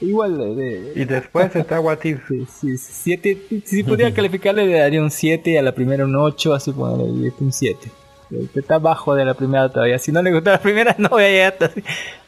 [0.00, 2.20] Igual de, de- Y después está What If.
[2.30, 6.54] Sí, sí, siete, si pudiera calificarle le daría un 7, a la primera un 8,
[6.54, 7.90] así ponerle este un 7.
[8.54, 9.98] Está bajo de la primera todavía.
[9.98, 11.70] Si no le gustó la primera, no voy a llegar hasta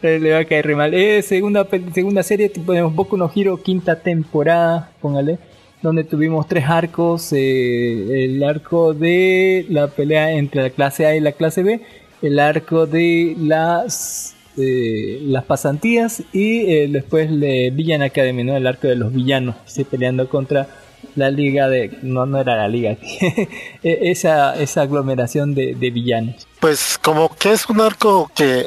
[0.09, 0.95] Le va a caer re mal.
[0.95, 5.39] Eh, segunda, segunda serie, ponemos Boku no Hero, quinta temporada, póngale.
[5.83, 7.33] Donde tuvimos tres arcos.
[7.35, 11.81] eh, el arco de la pelea entre la clase A y la clase B.
[12.23, 18.57] El arco de las eh, las pasantías y eh, después de Villan Academy, ¿no?
[18.57, 19.85] El arco de los villanos, ¿sí?
[19.85, 20.69] peleando contra
[21.17, 21.99] la liga de...
[22.03, 22.97] No, no era la liga,
[23.83, 26.47] Eh, esa, esa aglomeración de, de villanos.
[26.61, 28.67] Pues como que es un arco que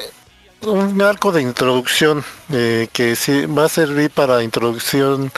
[0.66, 5.30] un arco de introducción eh, que sí va a servir para introducción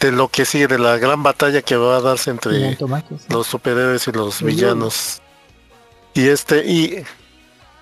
[0.00, 2.76] de lo que sigue de la gran batalla que va a darse entre
[3.28, 5.20] los superhéroes y los villanos
[6.14, 7.04] y este y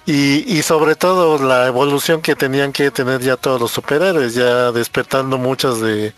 [0.09, 4.73] y, y sobre todo la evolución que tenían que tener ya todos los superhéroes ya
[4.73, 6.15] despertando muchas de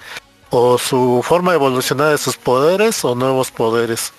[0.50, 4.12] o su forma de evolucionar de sus poderes o nuevos poderes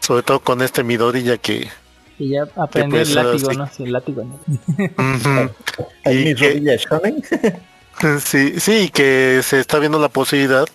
[0.00, 1.70] sobre todo con este Midorilla que
[2.18, 3.52] Y ya aprendió pues, el látigo.
[3.54, 3.70] ¿no?
[3.74, 4.22] Sí, el látigo,
[6.04, 6.78] Y que-.
[8.20, 10.66] Sí, sí, que se está viendo la posibilidad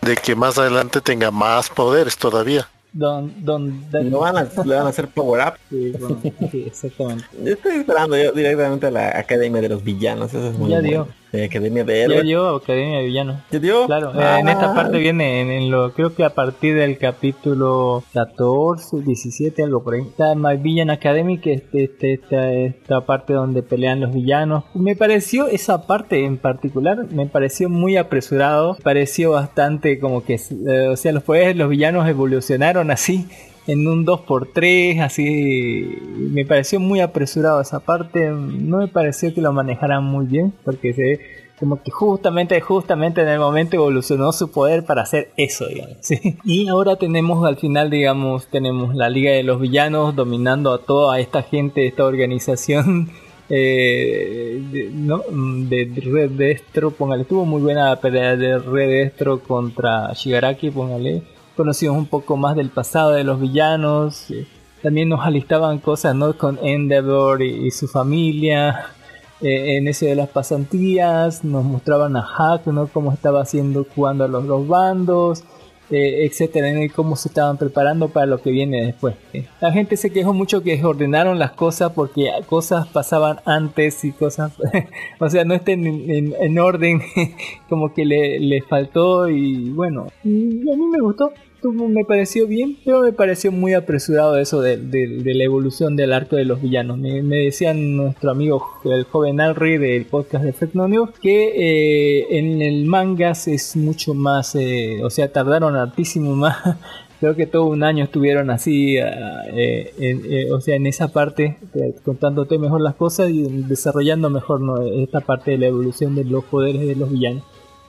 [0.00, 2.68] de que más adelante tenga más poderes todavía.
[2.98, 5.54] Don, don, don- No van a, le van a hacer power up.
[5.70, 7.24] Sí, bueno, sí, exactamente.
[7.44, 10.34] Yo estoy esperando yo directamente a la Academia de los Villanos.
[10.34, 10.88] Eso es muy Ya bueno.
[10.88, 11.08] dio.
[11.32, 12.62] Eh, Academia de Héroes.
[12.62, 13.36] Academia de Villanos.
[13.50, 13.86] ¿Ya dio?
[13.86, 14.74] Claro, eh, en esta Ah.
[14.74, 19.94] parte viene en, en lo creo que a partir del capítulo 14, 17, algo por
[19.94, 20.00] ahí.
[20.02, 24.64] Está My Villain Academy, que es este, este- esta, esta parte donde pelean los villanos.
[24.74, 30.88] Me pareció esa parte en particular, me pareció muy apresurado, pareció bastante como que, eh,
[30.88, 33.26] o sea, los poderes de los villanos evolucionaron así.
[33.68, 38.30] En un 2x3, así me pareció muy apresurado esa parte.
[38.30, 41.20] No me pareció que lo manejaran muy bien, porque se
[41.58, 45.96] como que justamente, justamente en el momento evolucionó su poder para hacer eso, digamos.
[46.00, 46.38] ¿sí?
[46.44, 51.18] Y ahora tenemos al final, digamos, tenemos la Liga de los Villanos dominando a toda
[51.18, 53.10] esta gente, esta organización.
[53.50, 55.22] eh, de, ¿no?
[55.30, 61.22] de Red Destro, póngale, tuvo muy buena pelea de Red Destro contra Shigaraki, póngale,
[61.58, 64.46] conocimos un poco más del pasado de los villanos, eh,
[64.82, 66.38] también nos alistaban cosas, ¿no?
[66.38, 68.86] Con Endeavor y, su familia,
[69.42, 72.86] eh, en ese de las pasantías, nos mostraban a Hack, ¿no?
[72.86, 75.42] Cómo estaba haciendo, jugando a los dos bandos,
[75.90, 76.82] eh, etcétera, ¿no?
[76.82, 79.14] y cómo se estaban preparando para lo que viene después.
[79.60, 84.52] La gente se quejó mucho que ordenaron las cosas porque cosas pasaban antes y cosas,
[85.18, 87.00] o sea, no estén en, en- en orden,
[87.70, 91.32] como que le, le faltó y bueno, y a mí me gustó.
[91.62, 94.76] Me pareció bien, pero me pareció muy apresurado eso de,
[95.24, 96.98] la evolución del arco de los villanos.
[96.98, 102.38] Me, decían nuestro amigo el joven Alri del podcast de Effect No News que eh,
[102.38, 106.56] en el mangas es mucho más, eh, o sea, tardaron hartísimo más.
[107.20, 111.08] Creo que todo un año estuvieron así, ah, eh, en- eh, o sea, en esa
[111.08, 114.80] parte, eh, contándote mejor las cosas y desarrollando mejor ¿no?
[114.82, 117.42] esta parte de la evolución de los poderes de los villanos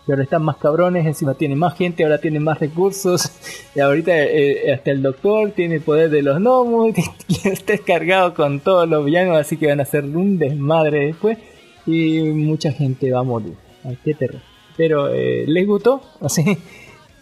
[0.10, 3.32] y ahora están más cabrones, encima tienen más gente, ahora tienen más recursos,
[3.76, 6.96] y ahorita eh, hasta el doctor tiene el poder de los gnomos,
[7.28, 11.38] y está cargado con todos los villanos, así que van a hacer un desmadre después,
[11.86, 13.54] y mucha gente va a morir.
[13.84, 14.42] Ay, qué terror.
[14.76, 16.02] Pero, eh, ¿les gustó?
[16.22, 16.58] Así,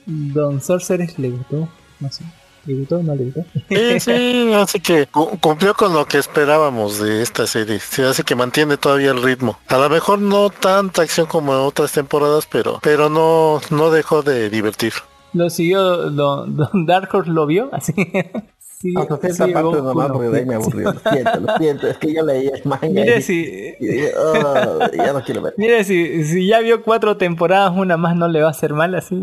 [0.05, 1.67] Don Sorcerer, ¿le gustó?
[1.99, 2.23] No sé.
[2.67, 3.45] ¿Le gustó o no le gustó?
[3.69, 7.79] Sí, sí, así que cu- cumplió con lo que esperábamos de esta serie.
[7.79, 9.57] Se hace que mantiene todavía el ritmo.
[9.67, 14.21] A lo mejor no tanta acción como en otras temporadas, pero pero no no dejó
[14.21, 14.93] de divertir.
[15.33, 17.93] Lo siguió, Don, don Dark Horse lo vio, así.
[18.79, 20.13] Sí, Hasta esta sí, parte Goku nomás no.
[20.13, 20.91] porque de ahí me aburrió.
[20.93, 21.87] Lo siento, lo siento.
[21.87, 22.87] Es que yo leí el manga.
[22.87, 25.55] Mire y, si, y dije, "Oh, ya no quiero ver.
[25.57, 28.93] Mire, si, si ya vio cuatro temporadas, una más no le va a hacer mal
[28.93, 29.15] así.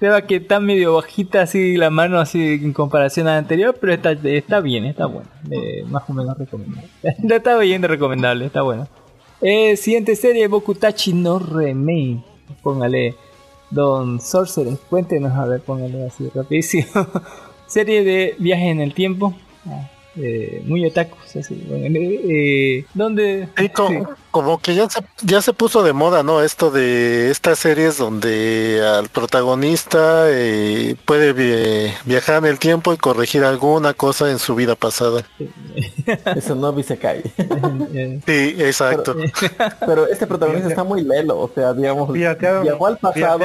[0.00, 3.76] Se va que está medio bajita así la mano así en comparación a la anterior,
[3.78, 5.28] pero está, está bien, está bueno.
[5.50, 6.88] Eh, más o menos recomendable.
[7.02, 8.88] está bien de recomendable, está bueno.
[9.42, 12.22] Eh, siguiente serie, Bokutachi no Remake.
[12.62, 13.14] Póngale.
[13.70, 16.86] Don Sorcerer, cuéntenos, a ver, póngale así rapidísimo.
[17.66, 19.32] Serie de viajes en el tiempo.
[19.64, 21.62] Ah, eh, muy otakus, así.
[21.68, 22.84] Bueno, eh,
[23.56, 23.98] eh, co- Sí.
[24.30, 26.42] Como que ya se, ya se puso de moda, ¿no?
[26.42, 32.96] Esto de estas series donde al protagonista eh, puede vi- viajar en el tiempo y
[32.96, 35.22] corregir alguna cosa en su vida pasada.
[36.36, 37.22] Eso no vi se cae.
[37.94, 39.14] Eh, Sí, exacto.
[39.86, 43.38] Pero este protagonista está muy lelo, o sea, digamos, Piratearon- viajó al pasado,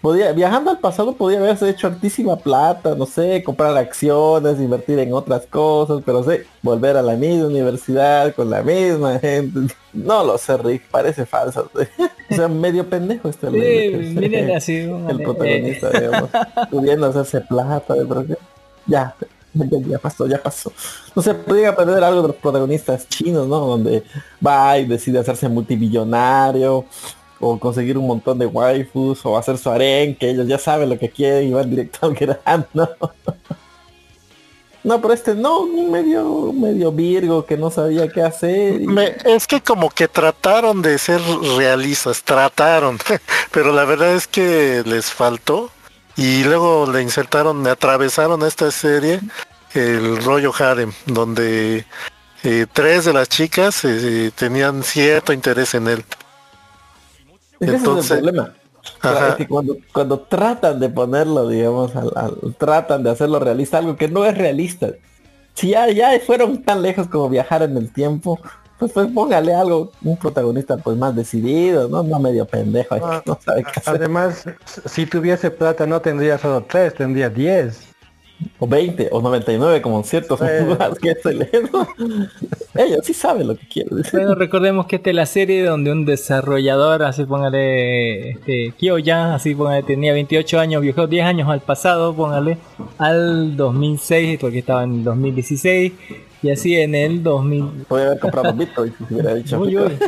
[0.00, 5.12] podía, viajando al pasado podía haberse hecho altísima plata, no sé, comprar acciones, invertir en
[5.12, 9.74] otras cosas, pero sí, volver a la misma universidad con la misma gente.
[9.96, 11.70] No lo sé, Rick, parece falso.
[12.30, 16.30] o sea, medio pendejo este Sí, el- miren así, el protagonista, digamos,
[16.70, 18.36] pudiendo hacerse plata, pero que-
[18.86, 19.14] ya,
[19.54, 20.70] ya, pasó, ya pasó.
[21.14, 23.58] No sé, podría aprender algo de los protagonistas chinos, ¿no?
[23.60, 24.02] Donde
[24.46, 26.84] va y decide hacerse multimillonario,
[27.40, 30.98] o conseguir un montón de waifus, o hacer su harén, que ellos ya saben lo
[30.98, 32.66] que quieren y van directo al grano.
[34.86, 38.80] No, pero este no, medio, medio virgo que no sabía qué hacer.
[38.80, 41.20] y- Me- es que como que trataron de ser
[41.56, 42.96] realistas, trataron,
[43.50, 45.70] pero la verdad es que les faltó
[46.16, 49.20] y luego le insertaron, le atravesaron a esta serie
[49.74, 51.84] el rollo harem, donde
[52.44, 56.04] eh, tres de las chicas eh, tenían cierto interés en él.
[57.58, 58.54] Ese Entonces- es el problema.
[59.00, 59.36] Ajá.
[59.48, 64.24] cuando, cuando tratan de ponerlo, digamos, al- al- tratan de hacerlo realista, algo que no
[64.24, 64.88] es realista.
[65.54, 68.38] Si ya, ya fueron tan lejos como viajar en el tiempo,
[68.78, 73.22] pues, pues póngale algo, un protagonista pues más decidido, no, no medio pendejo, ahí que
[73.30, 73.94] no sabe qué hacer.
[73.96, 74.44] Además,
[74.84, 77.94] si tuviese plata no tendría solo tres, tendría diez.
[78.58, 80.66] O 20, o 99, como en ciertos Bueno.
[80.68, 81.86] lugares que estoy leyendo.
[82.74, 84.02] Ellos sí saben lo que quieren.
[84.12, 89.54] Bueno, recordemos que esta es la serie donde un desarrollador, así póngale, este, Kyoya, así
[89.54, 92.58] póngale, tenía 28 años, viajó 10 años al pasado, póngale,
[92.98, 95.92] al 2006, porque estaba en el 2016,
[96.46, 97.84] y así en el 2000...
[97.88, 99.58] Podría haber comprado Bitcoin si hubiera dicho.
[99.58, 99.98] Uy, uy.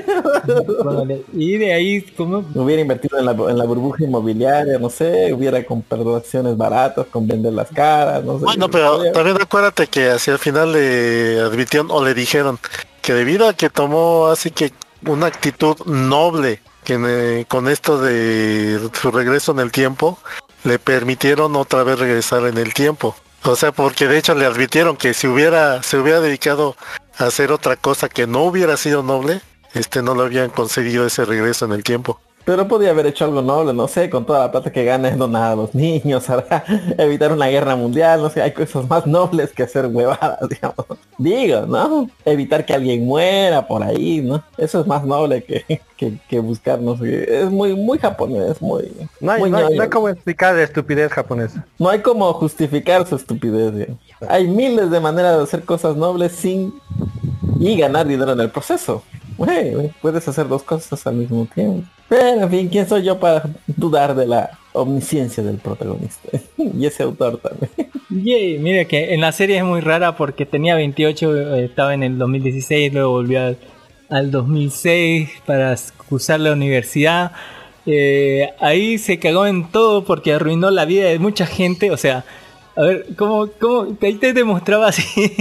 [0.82, 5.32] Póngale, Y de ahí, como Hubiera invertido en la, en la burbuja inmobiliaria, no sé,
[5.32, 8.44] hubiera comprado acciones baratas con vender las caras, no sé.
[8.44, 12.58] Bueno, pero Podría- también acuérdate que hacia el final le advirtieron o le dijeron
[13.02, 14.72] que debido a que tomó así que
[15.06, 20.18] una actitud noble que eh, con esto de su regreso en el tiempo
[20.64, 23.14] le permitieron otra vez regresar en el tiempo.
[23.44, 26.76] O sea, porque de hecho le advirtieron que si hubiera se hubiera dedicado
[27.16, 29.40] a hacer otra cosa que no hubiera sido noble,
[29.74, 32.20] este no le habían concedido ese regreso en el tiempo.
[32.48, 35.18] Pero podía haber hecho algo noble, no sé, con toda la plata que gana es
[35.18, 36.64] donar a los niños, ¿verdad?
[36.96, 40.86] evitar una guerra mundial, no sé, hay cosas más nobles que hacer huevadas, digamos.
[41.18, 42.08] Digo, ¿no?
[42.24, 44.42] Evitar que alguien muera por ahí, ¿no?
[44.56, 47.42] Eso es más noble que, que, que buscar, no sé.
[47.42, 48.90] Es muy, muy japonés, muy...
[49.20, 51.66] No hay, muy no hay- no hay cómo explicar la estupidez japonesa.
[51.78, 53.74] No hay como justificar su estupidez.
[53.74, 53.98] digamos.
[54.26, 56.72] Hay miles de maneras de hacer cosas nobles sin
[57.60, 59.02] y ganar dinero en el proceso.
[59.38, 61.88] Güey, puedes hacer dos cosas al mismo tiempo.
[62.08, 66.28] Pero en fin, ¿quién soy yo para dudar de la omnisciencia del protagonista?
[66.56, 67.70] y ese autor también.
[68.10, 72.02] Yay, mira que en la serie es muy rara porque tenía 28, eh, estaba en
[72.02, 73.58] el 2016, luego volvió al,
[74.10, 75.76] al 2006 para
[76.08, 77.32] cursar la universidad.
[77.86, 82.24] Eh, ahí se cagó en todo porque arruinó la vida de mucha gente, o sea,
[82.76, 85.34] a ver, ¿cómo, cómo ahí te demostraba así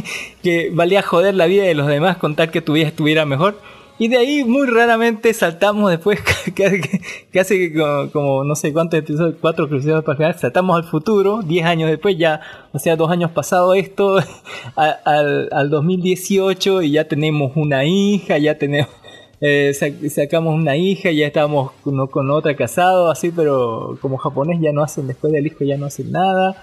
[0.43, 3.59] que valía joder la vida de los demás con tal que tu vida estuviera mejor?
[3.99, 6.19] Y de ahí muy raramente saltamos después,
[7.33, 11.65] casi, como, como no sé cuántos episodios, cuatro episodios para acá, saltamos al futuro, 10
[11.65, 12.41] años después ya,
[12.73, 14.17] o sea, dos años pasado esto,
[14.75, 18.89] al, al 2018 y ya tenemos una hija, ya tenemos,
[19.41, 24.59] eh, sac- sacamos una hija, ya estamos con, con otra casado, así, pero como japonés
[24.61, 26.55] ya no hacen, después del hijo ya no hacen nada.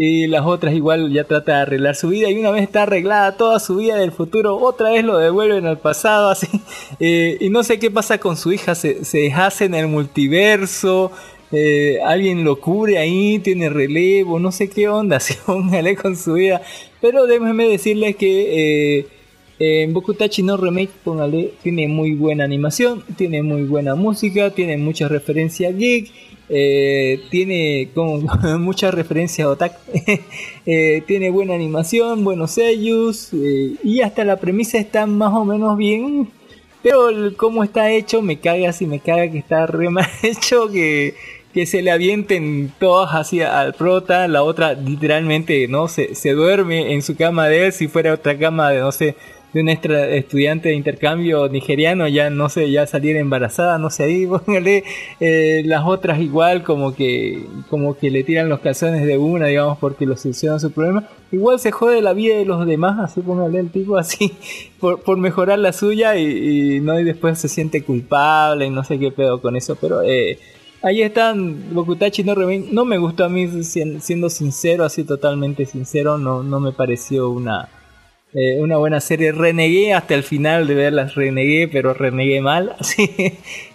[0.00, 3.36] Y las otras igual ya trata de arreglar su vida y una vez está arreglada
[3.36, 6.46] toda su vida del futuro, otra vez lo devuelven al pasado así.
[7.00, 11.12] Eh, y no sé qué pasa con su hija, se, se deshace en el multiverso,
[11.50, 16.34] eh, alguien lo cubre ahí, tiene relevo, no sé qué onda, así póngale con su
[16.34, 16.62] vida.
[17.00, 19.06] Pero déjenme decirles que eh,
[19.58, 25.08] en Bokutachi no Remake, póngale, tiene muy buena animación, tiene muy buena música, tiene mucha
[25.08, 26.10] referencia geek,
[26.48, 28.18] eh, tiene como
[28.58, 29.78] mucha referencia a otaku,
[30.66, 35.76] eh, tiene buena animación, buenos sellos eh, y hasta la premisa está más o menos
[35.76, 36.30] bien.
[36.82, 40.68] Pero el cómo está hecho me caga si me caga que está re mal hecho
[40.68, 41.14] que
[41.52, 46.92] que se le avienten todas hacia al prota, la otra literalmente no se, se duerme
[46.92, 49.16] en su cama de él si fuera otra cama de no sé
[49.52, 54.26] de una estudiante de intercambio nigeriano, ya no sé, ya salir embarazada, no sé, ahí
[54.46, 54.84] póngale
[55.20, 59.78] eh, las otras igual como que como que le tiran los calzones de una, digamos,
[59.78, 61.08] porque lo solucionan su problema.
[61.32, 64.32] Igual se jode la vida de los demás, así póngale el tipo así,
[64.80, 68.84] por, por mejorar la suya y, y no y después se siente culpable y no
[68.84, 70.38] sé qué pedo con eso, pero eh,
[70.80, 72.68] Ahí están Bokutachi no Remain.
[72.70, 77.30] No me gustó a mí, sien- siendo sincero, así totalmente sincero, no, no me pareció
[77.30, 77.68] una,
[78.34, 79.32] eh, una buena serie.
[79.32, 82.74] Renegué hasta el final de verlas, renegué, pero renegué mal.
[82.78, 83.08] Así,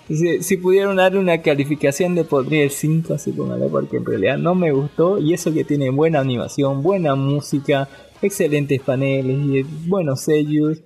[0.07, 4.37] si, si pudieron darle una calificación de podría el 5, así póngale, porque en realidad
[4.37, 5.17] no me gustó.
[5.19, 7.87] Y eso que tiene buena animación, buena música,
[8.21, 10.79] excelentes paneles y buenos sellos.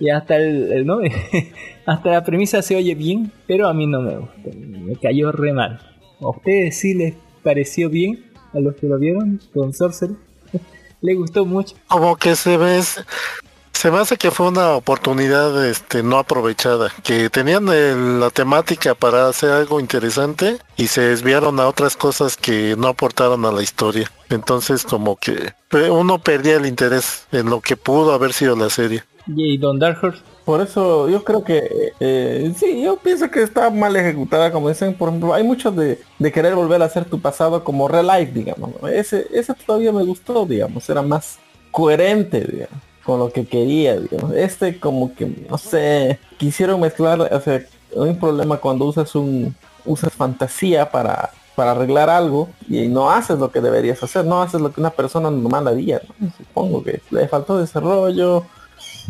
[0.00, 0.98] Y hasta el, el- ¿no?
[1.86, 4.50] hasta la premisa se oye bien, pero a mí no me gustó.
[4.54, 5.78] Me cayó re mal.
[6.20, 8.24] ¿A ustedes sí les pareció bien?
[8.52, 10.16] A los que lo vieron con Sorcerer.
[11.04, 11.74] ¿Le gustó mucho?
[11.86, 12.82] Como que se ve,
[13.72, 18.94] se me hace que fue una oportunidad este, no aprovechada, que tenían el- la temática
[18.94, 23.62] para hacer algo interesante y se desviaron a otras cosas que no aportaron a la
[23.62, 24.10] historia.
[24.30, 28.70] Entonces como que eh, uno perdía el interés en lo que pudo haber sido la
[28.70, 29.04] serie.
[29.26, 30.22] Y Don Dark Horse.
[30.44, 34.94] Por eso yo creo que eh, sí, yo pienso que está mal ejecutada, como dicen,
[34.94, 38.32] por ejemplo, hay mucho de, de querer volver a hacer tu pasado como real life,
[38.32, 38.70] digamos.
[38.92, 41.38] Ese, ese todavía me gustó, digamos, era más
[41.70, 44.32] coherente, digamos, con lo que quería, digamos.
[44.34, 49.54] Este como que, no sé, quisieron mezclar, o sea, hay un problema cuando usas un,
[49.86, 54.60] usas fantasía para para arreglar algo y no haces lo que deberías hacer, no haces
[54.60, 56.30] lo que una persona normal haría, ¿no?
[56.36, 58.44] supongo que le faltó desarrollo,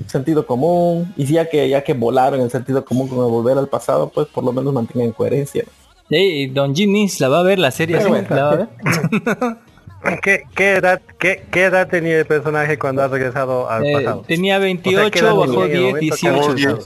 [0.06, 3.56] sentido común y si ya que ya que volaron el sentido común con el volver
[3.58, 5.64] al pasado pues por lo menos mantengan coherencia
[6.10, 8.08] Sí, Don Jimmy la va a ver la serie, ¿sí?
[8.08, 8.26] bueno.
[8.28, 8.68] ¿La va a ver?
[10.22, 14.22] ¿Qué, qué edad, qué, qué edad tenía el personaje cuando ha regresado al Eh, pasado?
[14.26, 16.46] tenía O sea, 28, ¿qué edad bajó tenía en el 10, momento que 18.
[16.46, 16.78] volvió?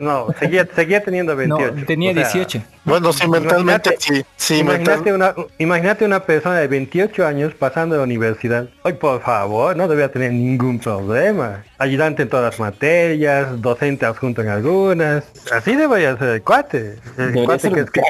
[0.00, 1.74] No, seguía, seguía teniendo 28.
[1.76, 2.62] No, tenía o sea, 18.
[2.86, 7.52] Bueno, si mentalmente, imagínate- sí, sí, imagínate, mental- una, imagínate una persona de 28 años
[7.54, 8.68] pasando a la universidad.
[8.84, 11.64] Ay, por favor, no debía tener ningún problema.
[11.78, 15.24] Ayudante en todas las materias, docente adjunto en algunas.
[15.52, 16.96] Así debería ser el cuate.
[17.18, 18.00] El cuate que es que-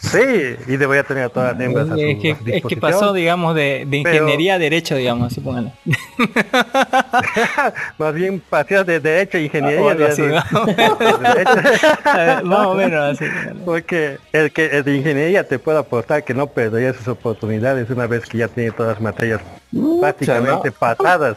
[0.00, 3.12] Sí, y debería tener a todas las hembras a su Es que, es que pasó,
[3.12, 5.70] digamos, de, de Pero- ingeniería a derecho, digamos, así pónganlo.
[7.98, 9.82] Más bien pasó de derecho a ingeniería.
[9.82, 10.34] O algo de- así, de-
[12.44, 13.18] más o de menos.
[13.66, 17.90] Más Porque el que el de ingeniería te puede aportar que no perdería sus oportunidades
[17.90, 19.42] una vez que ya tiene todas las materias
[20.00, 20.74] prácticamente ¿no?
[20.78, 21.36] patadas.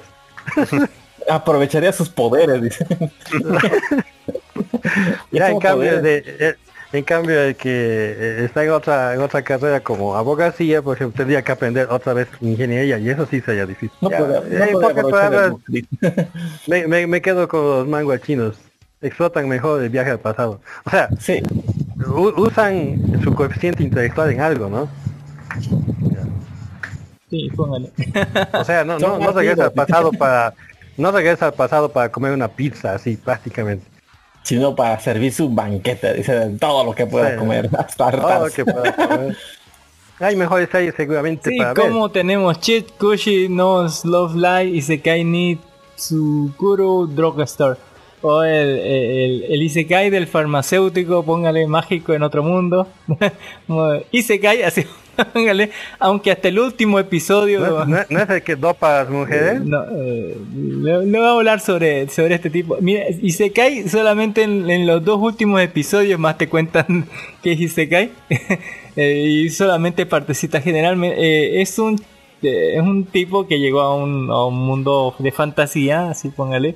[1.29, 2.87] aprovecharía sus poderes dice
[5.33, 6.55] Ya en como cambio de eh,
[6.93, 11.17] en cambio el que eh, está en otra en otra carrera como abogacía, por ejemplo,
[11.17, 13.91] tendría que aprender otra vez ingeniería y eso sí sería difícil.
[13.99, 15.87] no Ya, puede, no eh, puede en pocas aprovechar el palabras, mosquito.
[16.67, 18.55] me, me, me quedo con los manguas chinos.
[19.01, 20.61] Explotan mejor el viaje al pasado.
[20.85, 21.43] O sea, sí
[22.05, 24.87] usan su coeficiente intelectual en algo, ¿no?
[27.29, 27.91] Sí, póngale.
[28.53, 30.53] O sea, no, no, no regresa al pasado para
[30.97, 33.85] no regresa al pasado para comer una pizza así prácticamente.
[34.43, 37.37] sino para servir su banquete dice de todo lo que pueda Sí.
[37.37, 38.55] comer hasta Todo hartarse.
[38.63, 39.37] que pueda comer.
[40.19, 41.83] Hay mejores series seguramente Sí, para ver.
[41.91, 45.59] como tenemos Cheat Kushi no Love Live y Sekai ni
[45.95, 47.77] Tsukuro Drugstore.
[48.21, 52.87] O el, el, el Isekai del farmacéutico, póngale mágico en otro mundo.
[54.11, 54.83] Isekai, así
[55.33, 55.69] póngale.
[55.99, 57.59] Aunque hasta el último episodio.
[57.59, 59.61] ¿No, no- no es el que dopa a las mujeres?
[59.61, 62.77] No, eh, no, no voy a hablar sobre, sobre este tipo.
[62.81, 67.05] Mira, Isekai solamente en, en los dos últimos episodios más te cuentan
[67.43, 68.11] que es Isekai.
[68.95, 71.17] Eh, y solamente partecita generalmente.
[71.19, 72.01] eh, es un
[72.41, 76.75] eh, es un tipo que llegó a un, a un mundo de fantasía, así póngale.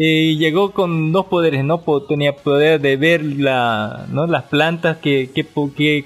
[0.00, 1.82] Y llegó con dos poderes, ¿no?
[2.08, 5.28] Tenía poder de ver las plantas, qué,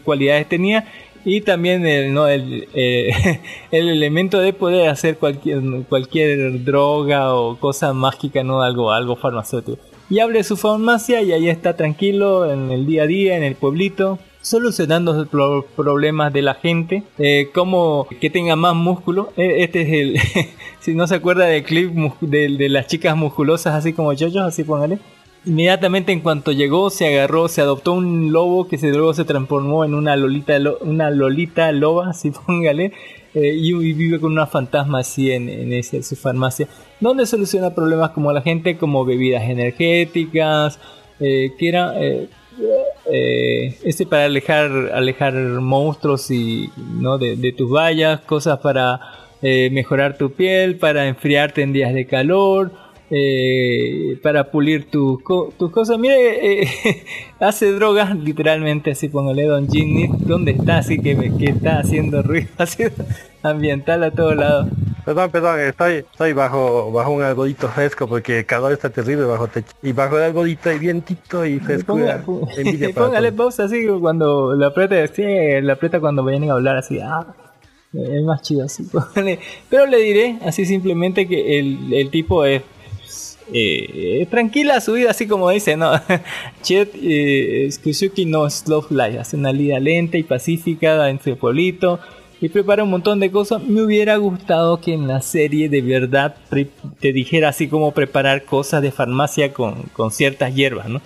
[0.02, 0.86] cualidades tenía.
[1.26, 3.40] Y también eh,
[3.70, 8.62] el elemento de poder hacer cualquier, cualquier droga o cosa mágica, ¿no?
[8.62, 9.78] Algo, algo farmacéutico.
[10.08, 13.56] Y abre su farmacia y ahí está tranquilo en el día a día, en el
[13.56, 19.32] pueblito, solucionando los pro- problemas de la gente, eh, como que tenga más músculo.
[19.36, 20.46] Eh, Este es el,
[20.80, 24.64] si no se acuerda del clip de, de las chicas musculosas, así como yo así
[24.64, 24.98] póngale.
[25.44, 29.84] Inmediatamente en cuanto llegó se agarró, se adoptó un lobo que se luego se transformó
[29.84, 32.92] en una lolita, lo- una lolita loba, así póngale,
[33.34, 36.68] eh, y, y vive con una fantasma así en, en ese- su farmacia,
[37.00, 40.78] donde soluciona problemas como la gente, como bebidas energéticas,
[41.18, 42.28] eh, que era eh,
[43.14, 49.00] eh, este para alejar alejar monstruos y no de, tus vallas, cosas para
[49.42, 52.72] eh, mejorar tu piel, para enfriarte en días de calor.
[53.14, 55.98] eh, para pulir tus co- tus cosas.
[55.98, 56.68] Mire, eh,
[57.40, 60.78] hace drogas literalmente, así póngale Don Ginny, ¿dónde está?
[60.78, 61.12] Así que,
[61.46, 62.48] está haciendo ruido,
[63.42, 64.68] ambiental a todos lados.
[65.04, 69.48] Perdón, perdón, estoy, estoy bajo, bajo un algodito fresco porque el calor está terrible bajo
[69.48, 69.72] techo.
[69.82, 72.22] Y bajo el algodito hay vientito y frescura.
[72.94, 75.24] Póngale pausa así cuando la aprieta, sí,
[75.60, 77.26] la aprieta cuando vayan a hablar así, ah,
[77.92, 78.82] es más chido así.
[78.92, 79.40] póngale.
[79.68, 82.62] Pero le diré así simplemente que el, el tipo es
[83.52, 85.92] eh, tranquila su vida, así como dice, ¿no?
[86.62, 91.98] Chet eh, Kusuki no es love life, hace una vida lenta y pacífica entre pueblito
[92.42, 93.62] y prepara un montón de cosas.
[93.62, 96.34] Me hubiera gustado que en la serie de verdad
[97.00, 101.00] te dijera así como preparar cosas de farmacia con, con ciertas hierbas, ¿no?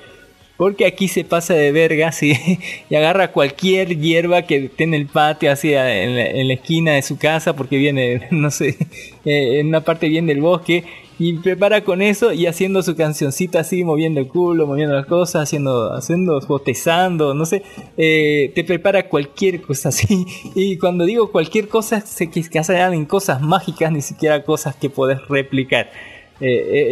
[0.57, 2.33] Porque aquí se pasa de verga así
[2.91, 6.55] y agarra cualquier hierba que esté en el patio, así a- en la, en la
[6.55, 8.77] esquina de su casa, porque viene, no sé,
[9.27, 10.85] eh, en una parte bien del bosque,
[11.19, 15.45] y prepara con eso y haciendo su cancioncita así, moviendo el culo, moviendo las cosas,
[15.45, 17.63] haciendo, haciendo, botezando, no sé,
[17.97, 20.27] eh, te prepara cualquier cosa así.
[20.55, 25.27] Y cuando digo cualquier cosa, sé que, hacen cosas mágicas, ni siquiera cosas que puedes
[25.29, 25.91] replicar.
[26.39, 26.89] Eh, eh,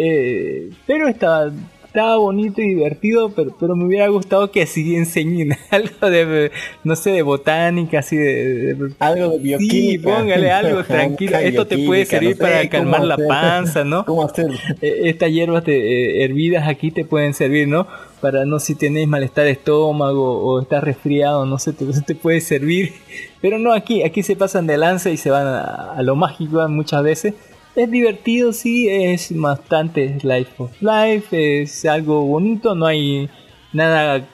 [0.68, 1.52] eh, pero estaba,
[1.94, 6.50] estaba bonito y divertido, pero, pero me hubiera gustado que así enseñen algo de,
[6.82, 8.74] no sé, de botánica, así de...
[8.74, 10.02] de- Algo de Sí, bioquímica.
[10.18, 11.38] póngale algo tranquilo.
[11.38, 14.04] Esto te puede servir no sé, para calmar la panza, ¿no?
[14.06, 14.50] ¿Cómo hacer?
[14.82, 15.76] Eh, Estas hierbas te-
[16.20, 17.86] eh, hervidas aquí te pueden servir, ¿no?
[18.20, 22.40] Para no si tenéis malestar de estómago o estás resfriado, no sé, te, te puede
[22.40, 22.92] servir.
[23.40, 26.66] Pero no aquí, aquí se pasan de lanza y se van a, a lo mágico
[26.68, 27.34] muchas veces.
[27.76, 33.28] Es divertido, sí, es bastante Life of Life, es algo bonito, no hay
[33.72, 34.24] nada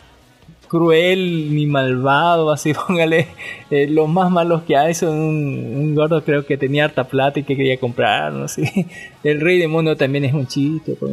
[0.70, 3.26] cruel ni malvado, así póngale.
[3.70, 7.42] Eh, los más malos que hay son un, gordo creo que tenía harta plata y
[7.42, 8.86] que quería comprar, no sé.
[9.24, 11.12] El rey demonio también es un chiste, pero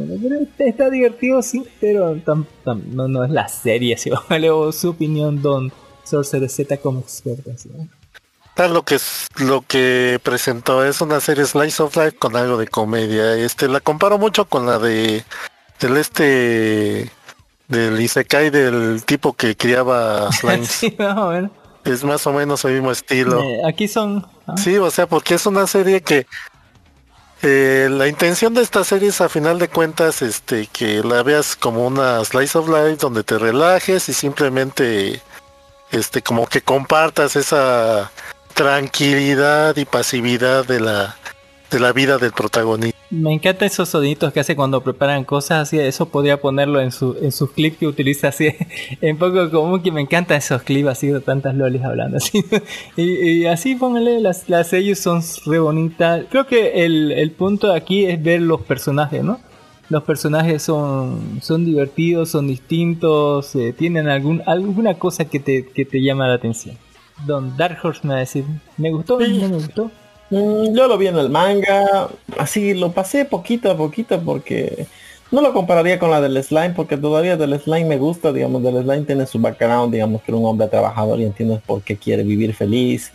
[0.58, 2.16] está, divertido, sí, pero
[2.92, 5.72] no, no es la serie, así póngale, o su opinión, Don
[6.04, 7.50] Sorcerer Z como experto.
[7.50, 7.88] así, ¿no?
[8.58, 12.56] Tal lo que es lo que presentó es una serie Slice of Life con algo
[12.56, 13.34] de comedia.
[13.34, 15.24] Este la comparo mucho con la de
[15.78, 17.08] del este
[17.68, 20.70] del Isekai del tipo que criaba slimes.
[20.70, 20.96] Sí,
[21.84, 23.40] es más o menos el mismo estilo.
[23.40, 24.26] Eh, aquí son...
[24.48, 26.26] ah, Sí, o sea, porque es una serie que
[27.42, 31.54] eh, la intención de esta serie es a final de cuentas este que la veas
[31.54, 35.22] como una slice of life donde te relajes y simplemente
[35.92, 38.10] este como que compartas esa
[38.58, 41.14] tranquilidad y pasividad de la
[41.70, 42.98] de la vida del protagonista.
[43.10, 45.78] Me encantan esos sonidos que hace cuando preparan cosas así.
[45.78, 48.48] Eso podría ponerlo en, su, en sus clips que utiliza así.
[49.00, 52.44] En poco común que me encantan esos clips así de tantas lolis hablando así.
[52.96, 56.24] Y, así póngale, las, las son re bonitas.
[56.28, 59.38] Creo que el, el punto aquí es ver los personajes, ¿no?
[59.88, 65.84] Los personajes son, son divertidos, son distintos, eh, tienen algún, alguna cosa que te, que
[65.84, 66.76] te llama la atención.
[67.26, 68.44] Don Dark Horse me va a decir,
[68.76, 69.18] ¿me gustó?
[69.18, 69.90] ¿No me gustó?
[70.30, 72.08] Mm, yo lo vi en el manga,
[72.38, 74.86] así lo pasé poquito a poquito porque
[75.30, 78.82] no lo compararía con la del slime porque todavía del slime me gusta, digamos, del
[78.82, 82.22] slime tiene su background, digamos que era un hombre trabajador y entiendes por qué quiere
[82.22, 83.12] vivir feliz,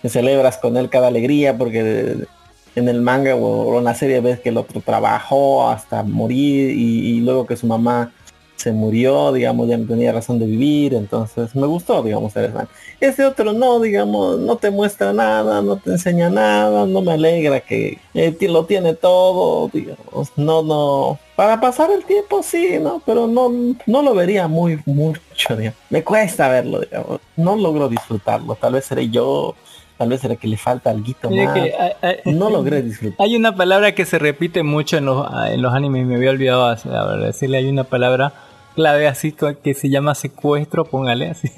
[0.00, 2.26] que celebras con él cada alegría porque
[2.74, 6.70] en el manga o, o en la serie ves que el otro trabajó hasta morir
[6.70, 8.12] y, y luego que su mamá
[8.56, 12.68] se murió, digamos, ya no tenía razón de vivir, entonces me gustó, digamos, el slime.
[13.00, 17.60] Ese otro no, digamos, no te muestra nada, no te enseña nada, no me alegra
[17.60, 21.18] que eh, lo tiene todo, digamos, no, no.
[21.34, 23.02] Para pasar el tiempo sí, ¿no?
[23.04, 23.50] Pero no,
[23.86, 25.78] no lo vería muy mucho, digamos.
[25.90, 27.20] Me cuesta verlo, digamos.
[27.36, 28.54] No logro disfrutarlo.
[28.54, 29.56] Tal vez seré yo,
[30.02, 31.54] tal vez será que le falta algo más.
[31.54, 33.24] que hay- hay- No logré disfrutar.
[33.24, 36.74] Hay una palabra que se repite mucho en los, en los animes, me había olvidado
[37.20, 38.32] decirle, hay una palabra
[38.74, 41.48] clave así que se llama secuestro, póngale así.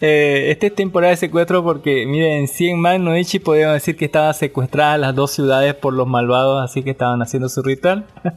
[0.00, 3.96] eh, esta es temporada de secuestro porque, miren, en 100 Man no Ichi podemos decir
[3.96, 8.04] que estaban secuestradas las dos ciudades por los malvados, así que estaban haciendo su ritual.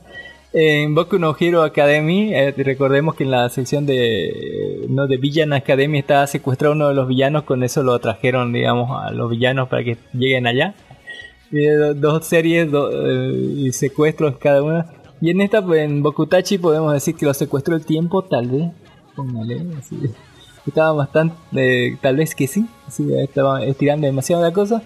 [0.54, 5.54] En Boku no Hero Academy, eh, recordemos que en la sección de no de Villan
[5.54, 9.70] Academy estaba secuestrado uno de los villanos, con eso lo trajeron, digamos, a los villanos
[9.70, 10.76] para que lleguen allá.
[11.96, 14.88] Dos series do- eh, y secuestros cada una.
[15.22, 18.72] Y en esta, pues, en Bokutachi podemos decir que lo secuestró el tiempo, tal vez.
[19.16, 19.98] Póngale, así.
[20.68, 24.82] Estaba bastante, eh, tal vez que sí, así, estaba estirando demasiado la cosa.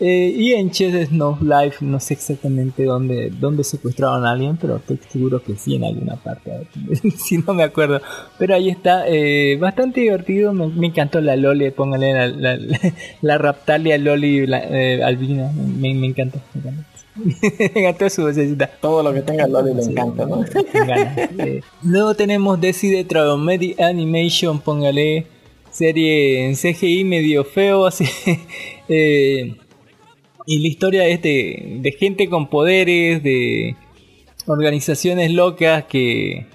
[0.00, 4.76] Eh, y en Chess Snow Life no sé exactamente dónde, dónde secuestraron a alguien, pero
[4.76, 6.52] estoy seguro que sí en alguna parte,
[7.16, 8.00] si no me acuerdo.
[8.38, 12.58] Pero ahí está, eh, bastante divertido, me, me encantó la Loli, póngale la, la,
[13.22, 16.40] la Raptalia Loli la, eh, Albina, me, me encantó.
[16.54, 16.84] Me encantó.
[17.74, 18.70] me encantó su vocecita.
[18.80, 20.44] Todo lo que tenga Loli le encanta, ¿no?
[21.38, 25.26] Eh, luego tenemos Decide Traumedy Animation, póngale
[25.72, 28.04] serie en CGI medio feo, así.
[28.88, 29.56] eh,
[30.50, 33.76] y la historia es de, de gente con poderes, de
[34.46, 36.46] organizaciones locas que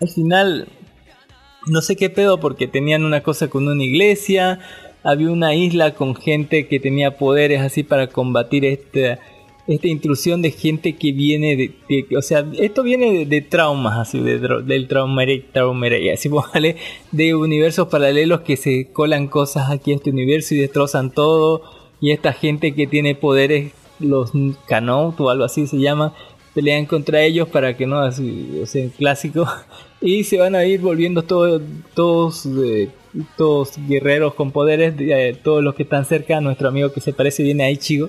[0.00, 0.68] al final
[1.66, 4.60] no sé qué pedo porque tenían una cosa con una iglesia,
[5.02, 9.18] había una isla con gente que tenía poderes así para combatir esta,
[9.66, 14.20] esta intrusión de gente que viene de, de- o sea, esto viene de, traumas así,
[14.20, 16.76] de, del traumere, traumere, así ¿vale?
[17.10, 22.12] de universos paralelos que se colan cosas aquí a este universo y destrozan todo y
[22.12, 24.32] esta gente que tiene poderes, los
[24.66, 26.14] Canot o algo así se llama,
[26.54, 29.46] pelean contra ellos para que no, así, o sea, clásico,
[30.00, 31.62] y se van a ir volviendo todos,
[31.94, 32.88] todos, eh,
[33.36, 37.42] todos guerreros con poderes, eh, todos los que están cerca, nuestro amigo que se parece
[37.42, 38.08] bien a Ichigo,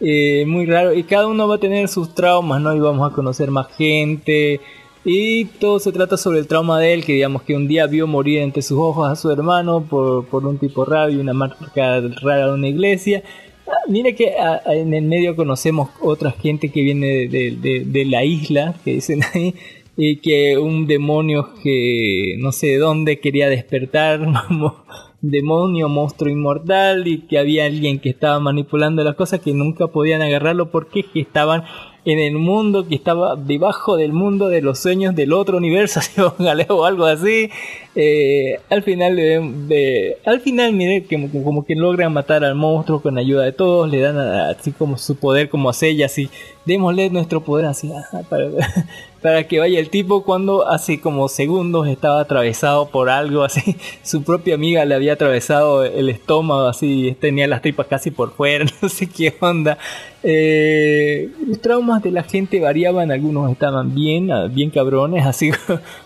[0.00, 2.74] muy raro, y cada uno va a tener sus traumas, ¿no?
[2.74, 4.60] Y vamos a conocer más gente.
[5.04, 8.06] Y todo se trata sobre el trauma de él, que digamos que un día vio
[8.06, 12.00] morir entre sus ojos a su hermano por, por un tipo raro y una marca
[12.22, 13.22] rara de una iglesia.
[13.66, 18.04] Ah, mire que ah, ah, en el medio conocemos otra gente que viene de, de-
[18.04, 19.54] la isla, que dicen ahí,
[19.96, 24.84] y que un demonio que no sé de dónde quería despertar, mo-
[25.20, 30.22] demonio, monstruo inmortal, y que había alguien que estaba manipulando las cosas que nunca podían
[30.22, 31.64] agarrarlo porque que estaban
[32.04, 36.20] en el mundo que estaba debajo del mundo de los sueños del otro universo, así,
[36.68, 37.48] o algo así.
[37.94, 43.00] Eh, al final, de, de- al final, mire, que como, que logran matar al monstruo
[43.02, 46.28] con ayuda de todos, le dan a- así como su poder como a Seiya, así,
[46.64, 48.46] démosle nuestro poder así, ajá, para,
[49.22, 54.22] para que vaya el tipo cuando hace como segundos estaba atravesado por algo así, su
[54.22, 58.88] propia amiga le había atravesado el estómago así, tenía las tripas casi por fuera, no
[58.88, 59.78] sé qué onda.
[60.24, 65.50] Eh, los traumas de la gente variaban, algunos estaban bien, ah, bien cabrones, así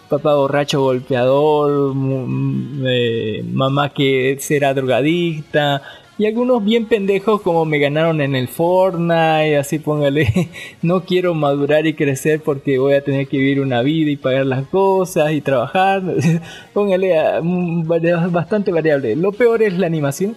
[0.08, 5.82] papá borracho golpeador, mu- eh, mamá que será drogadicta,
[6.18, 10.48] y algunos bien pendejos como me ganaron en el Fortnite, así póngale,
[10.82, 14.46] no quiero madurar y crecer porque voy a tener que vivir una vida y pagar
[14.46, 16.02] las cosas y trabajar,
[16.72, 17.86] póngale ah, mm,
[18.32, 19.14] bastante variable.
[19.16, 20.36] Lo peor es la animación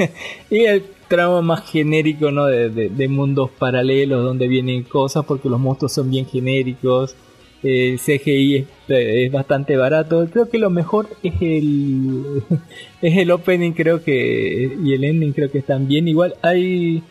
[0.50, 2.46] y el trama más genérico, ¿no?
[2.46, 7.14] De- de mundos paralelos donde vienen cosas porque los monstruos son bien genéricos.
[7.62, 10.26] El CGI es, bastante barato.
[10.32, 12.42] Creo que lo mejor es el
[13.02, 16.08] es el opening, creo que y el ending creo que están bien.
[16.08, 17.02] Igual hay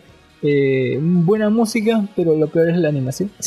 [0.42, 3.32] eh, buena música, pero lo peor es la animación.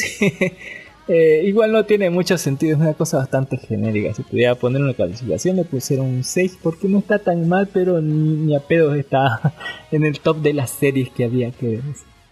[1.08, 4.14] Eh, igual no tiene mucho sentido, es una cosa bastante genérica.
[4.14, 8.00] Si pudiera poner una calificación, le pusiera un 6 porque no está tan mal, pero
[8.00, 9.52] ni, a pedos está
[9.90, 11.80] en el top de las series que había que ver.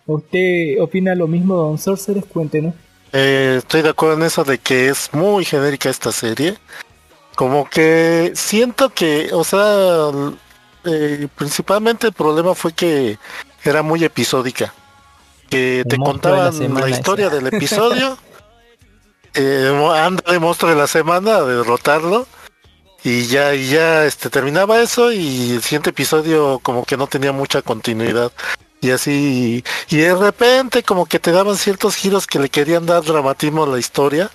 [0.07, 2.25] ¿Usted opina lo mismo, Don Sorcerer?
[2.25, 2.75] Cuéntenos.
[3.13, 6.57] Eh, estoy de acuerdo en eso de que es muy genérica esta serie.
[7.35, 10.11] Como que siento que, o sea,
[10.85, 13.19] eh, principalmente el problema fue que
[13.65, 14.73] era muy episódica.
[15.49, 17.37] Que te la contaban la, historia esa.
[17.37, 18.17] del episodio.
[19.35, 22.27] eh, anda de monstruo de la semana a derrotarlo.
[23.03, 27.33] Y ya, y ya este, terminaba eso y el siguiente episodio como que no tenía
[27.33, 28.31] mucha continuidad.
[28.83, 33.05] Y así, y de repente como que te daban ciertos giros que le querían dar
[33.05, 34.31] dramatismo a la historia,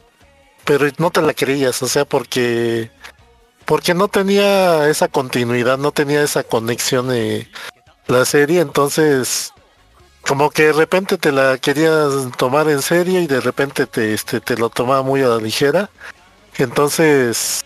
[0.65, 2.91] pero no te la creías, o sea, porque
[3.65, 7.09] porque no tenía esa continuidad, no tenía esa conexión
[8.07, 9.51] la serie, entonces
[10.27, 14.41] como que de repente te la querías tomar en serio y de repente te este
[14.41, 15.89] te lo tomaba muy a la ligera.
[16.57, 17.63] Entonces,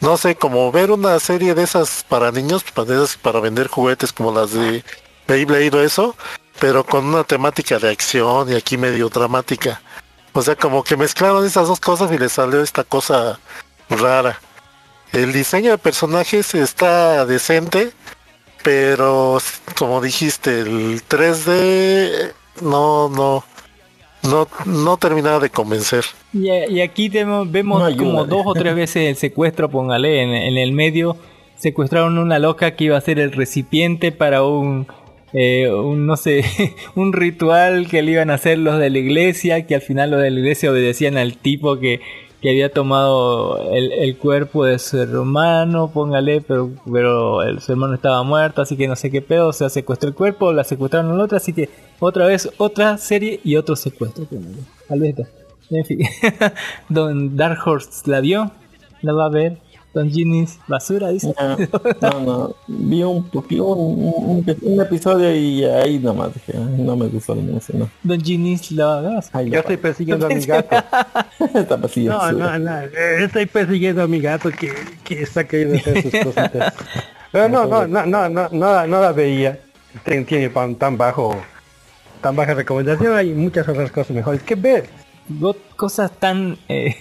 [0.00, 3.68] no sé, como ver una serie de esas para niños, para, de esas para vender
[3.68, 4.84] juguetes como las de
[5.32, 6.14] Beyblade o eso,
[6.60, 9.80] pero con una temática de acción y aquí medio dramática.
[10.34, 13.38] O sea, como que mezclaron esas dos cosas y le salió esta cosa
[13.90, 14.38] rara.
[15.12, 17.92] El diseño de personajes está decente,
[18.62, 19.38] pero
[19.76, 23.44] como dijiste, el 3D no, no,
[24.22, 26.04] no, no terminaba de convencer.
[26.32, 30.30] Y, y aquí temo- vemos No como dos o tres veces el secuestro, póngale, en,
[30.30, 31.16] en el medio
[31.58, 34.86] secuestraron una loca que iba a ser el recipiente para un,
[35.32, 36.44] eh, un no sé,
[36.94, 40.22] un ritual que le iban a hacer los de la iglesia, que al final los
[40.22, 42.00] de la iglesia obedecían al tipo que,
[42.42, 47.94] que había tomado el, el cuerpo de su hermano, póngale, pero, pero el, su hermano
[47.94, 51.16] estaba muerto, así que no sé qué pedo, o sea, secuestró el cuerpo, la secuestraron
[51.16, 51.70] la otra, así que
[52.00, 54.26] otra vez otra serie y otro secuestro.
[55.70, 56.00] En fin,
[56.88, 58.50] Don Dark Horse la vio,
[59.00, 59.58] la va a ver.
[59.94, 61.34] Don Ginis, basura, dice.
[62.00, 63.28] No, no, vi un
[63.66, 64.04] un,
[64.46, 67.90] un- un episodio y ahí nomás dije, "Ay, no me gustó la ese, no.
[68.02, 69.28] Don Ginis ver.
[69.34, 70.76] Ay, Yo estoy persiguiendo a mi gato.
[71.54, 72.10] Está vacío.
[72.12, 72.80] No, no, no.
[72.80, 74.72] eh, Estoy persiguiendo a mi gato que,
[75.04, 76.74] que está queriendo hacer sus cositas.
[77.30, 79.58] Pero no, no, no, no, no, no, la- no la veía.
[80.04, 80.24] Tiene,
[80.76, 81.36] tan bajo,
[82.22, 83.14] tan baja recomendación.
[83.14, 84.86] Hay muchas otras cosas mejores que ver.
[85.76, 86.96] Cosas tan, eh,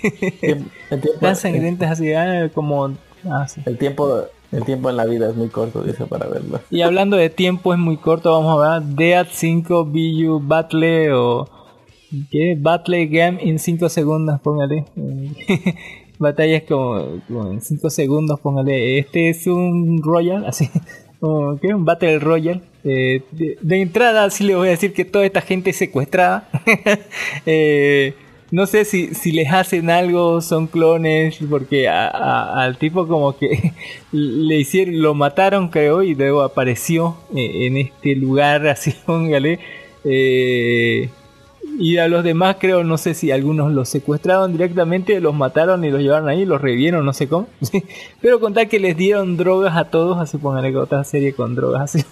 [0.90, 2.94] El tiempo, tan sangrientas así, ah, como...
[3.30, 3.62] ah, sí.
[3.66, 6.60] el tiempo, el tiempo en la vida es muy corto, dice, para verlo.
[6.70, 11.50] Y hablando de tiempo es muy corto, vamos a ver Dead 5 BU Battle o
[12.30, 12.58] ¿qué?
[12.60, 14.86] Battle Game en 5 segundos, póngale.
[16.20, 19.00] Batallas como, como en 5 segundos, póngale.
[19.00, 20.70] Este es un Royal, así.
[21.22, 22.62] Un Battle Royale.
[22.84, 26.50] Eh, de, entrada sí le voy a decir que toda esta gente es secuestrada.
[27.46, 28.14] Eh,
[28.52, 33.72] no sé si, si les hacen algo, son clones, porque al tipo como que
[34.12, 39.60] le hicieron, lo mataron creo y luego apareció eh, en este lugar así, póngale.
[41.80, 45.90] Y a los demás creo, no sé si algunos los secuestraron directamente, los mataron y
[45.90, 47.48] los llevaron ahí, los revivieron, no sé cómo.
[48.22, 51.96] Pero contar que les dieron drogas a todos, así póngale que otra serie con drogas,
[51.96, 52.06] así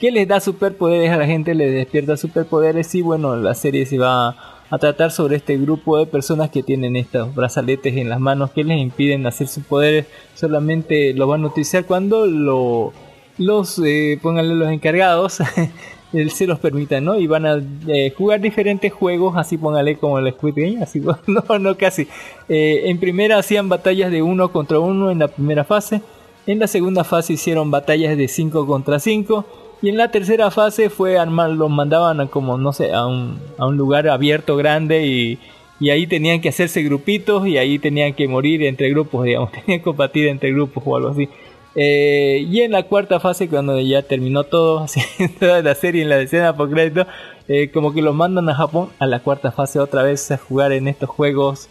[0.00, 3.98] que les da superpoderes a la gente, les despierta superpoderes y bueno, la serie se
[3.98, 4.36] va
[4.72, 8.64] a tratar sobre este grupo de personas que tienen estos brazaletes en las manos que
[8.64, 12.92] les impiden hacer sus poderes, solamente lo van a utilizar cuando lo,
[13.36, 15.42] los, eh, pónganle los encargados,
[16.12, 17.18] él se los permita, ¿no?
[17.18, 21.58] Y van a eh, jugar diferentes juegos, así póngale como el Squid Game, así, no,
[21.58, 22.08] no casi.
[22.48, 26.02] Eh, en primera hacían batallas de uno contra uno en la primera fase,
[26.46, 29.44] en la segunda fase hicieron batallas de 5 contra 5
[29.80, 33.38] y en la tercera fase fue armar, los mandaban a como, no sé, a un,
[33.58, 35.38] a un lugar abierto grande y,
[35.80, 39.80] y ahí tenían que hacerse grupitos y ahí tenían que morir entre grupos, digamos, tenían
[39.80, 41.28] que combatir entre grupos o algo así.
[41.74, 45.00] Eh, y en la cuarta fase, cuando ya terminó todo, así,
[45.38, 47.06] toda la serie en la escena por crédito,
[47.48, 50.72] eh, como que los mandan a Japón a la cuarta fase otra vez a jugar
[50.72, 51.68] en estos juegos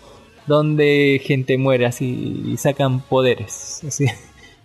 [0.48, 3.82] donde gente muere así y sacan poderes.
[3.88, 4.06] Así.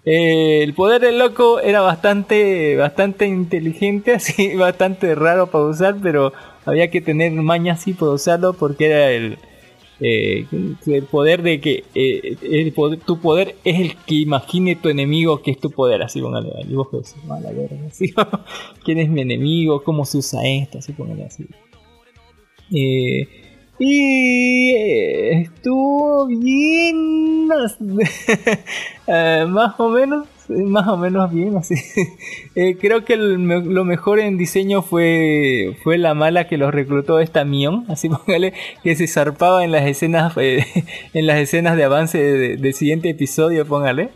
[0.09, 6.33] Eh, el poder del loco era bastante, bastante inteligente, así, bastante raro para usar, pero
[6.65, 9.37] había que tener maña así para usarlo porque era el,
[10.01, 10.47] eh,
[10.87, 12.73] el poder de que eh,
[13.05, 16.75] tu poder es el que imagine tu enemigo que es tu poder, así póngale, y
[16.75, 18.13] vos decís, "Ah, la verga", así,
[18.85, 21.47] quién es mi enemigo, cómo se usa esto, así póngale así.
[22.73, 23.27] Eh,
[23.79, 24.73] y
[25.43, 27.47] estuvo bien,
[29.49, 30.27] más o menos,
[30.67, 31.75] más o menos bien, así.
[32.59, 37.21] Eh, creo que el lo mejor en diseño fue fue la mala que los reclutó
[37.21, 40.65] esta Mion, así póngale, que se zarpaba en las escenas eh,
[41.13, 44.09] en las escenas de avance de- del siguiente episodio, póngale.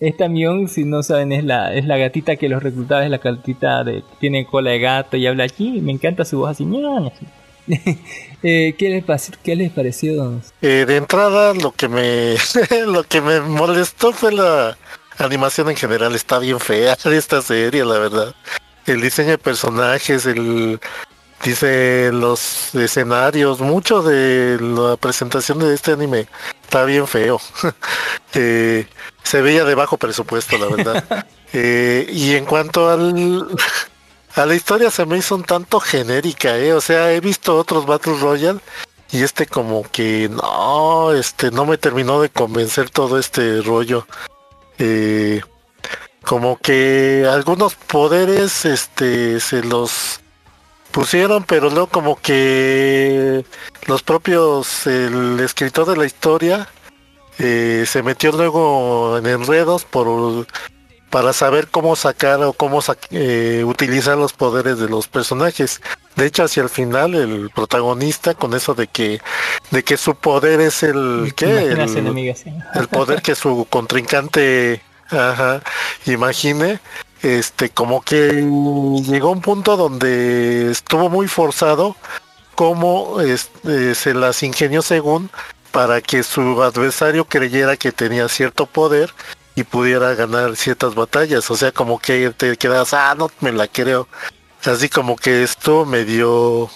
[0.00, 3.18] Esta Mion, si no saben, es la es la gatita que los reclutaba, es la
[3.18, 7.08] gatita de tiene cola de gato y habla aquí, me encanta su voz así, miau,
[7.08, 7.26] así.
[8.42, 10.40] Eh, ¿qué, les ¿Qué les pareció, don?
[10.62, 12.34] Eh, de entrada, lo que me
[12.86, 14.78] lo que me molestó fue la
[15.18, 16.14] animación en general.
[16.14, 18.34] Está bien fea esta serie, la verdad.
[18.86, 20.80] El diseño de personajes, el
[21.44, 26.26] dice los escenarios, mucho de la presentación de este anime
[26.62, 27.40] está bien feo.
[28.34, 28.86] Eh,
[29.22, 31.26] se veía de bajo presupuesto, la verdad.
[31.54, 33.48] Eh, y en cuanto al
[34.34, 36.74] a la historia se me hizo un tanto genérica, ¿eh?
[36.74, 38.60] O sea, he visto otros Battle Royale
[39.10, 44.06] y este como que no, este no me terminó de convencer todo este rollo.
[44.78, 45.40] Eh,
[46.24, 50.20] como que algunos poderes este se los
[50.90, 53.44] pusieron, pero luego como que
[53.86, 56.68] los propios el escritor de la historia
[57.38, 60.46] eh, se metió luego en enredos por
[61.10, 65.80] para saber cómo sacar o cómo sa- eh, utilizar los poderes de los personajes.
[66.16, 69.20] De hecho, hacia el final, el protagonista, con eso de que,
[69.70, 71.46] de que su poder es el, ¿qué?
[71.72, 71.88] El,
[72.34, 72.52] sí.
[72.74, 75.62] el poder que su contrincante, ajá,
[76.06, 76.80] imagine,
[77.22, 78.32] este, como que
[79.04, 81.96] llegó a un punto donde estuvo muy forzado,
[82.54, 85.30] como este, se las ingenió según
[85.70, 89.12] para que su adversario creyera que tenía cierto poder
[89.58, 91.50] y pudiera ganar ciertas batallas.
[91.50, 94.06] O sea, como que te quedas, ah, no me la creo.
[94.64, 96.70] Así como que estuvo medio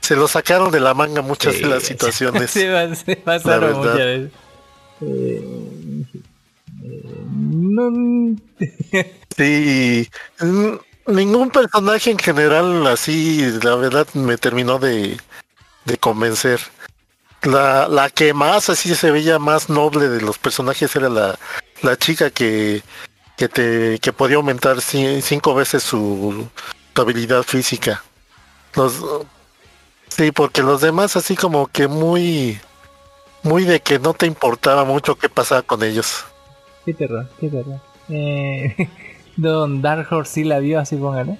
[0.00, 2.50] se lo sacaron de la manga muchas Sí, de las situaciones.
[2.50, 4.30] se, pasaron muchas veces.
[5.00, 6.04] Eh,
[6.82, 7.02] eh,
[7.32, 8.36] no,
[9.36, 10.08] Sí,
[11.06, 15.16] ningún personaje en general así, la verdad, me terminó de,
[15.86, 16.60] de convencer.
[17.42, 21.38] La, la que más así se veía más noble de los personajes era la,
[21.84, 22.82] la chica que,
[23.36, 26.48] que te que podía aumentar ci- cinco veces su,
[26.94, 28.02] su habilidad física.
[30.08, 32.60] Sí, porque los demás así como que muy
[33.42, 36.24] muy de que no te importaba mucho qué pasaba con ellos.
[36.84, 37.80] qué terror, qué terror.
[38.08, 38.88] Eh,
[39.36, 41.38] Don Dark Horse sí la vio así póngale.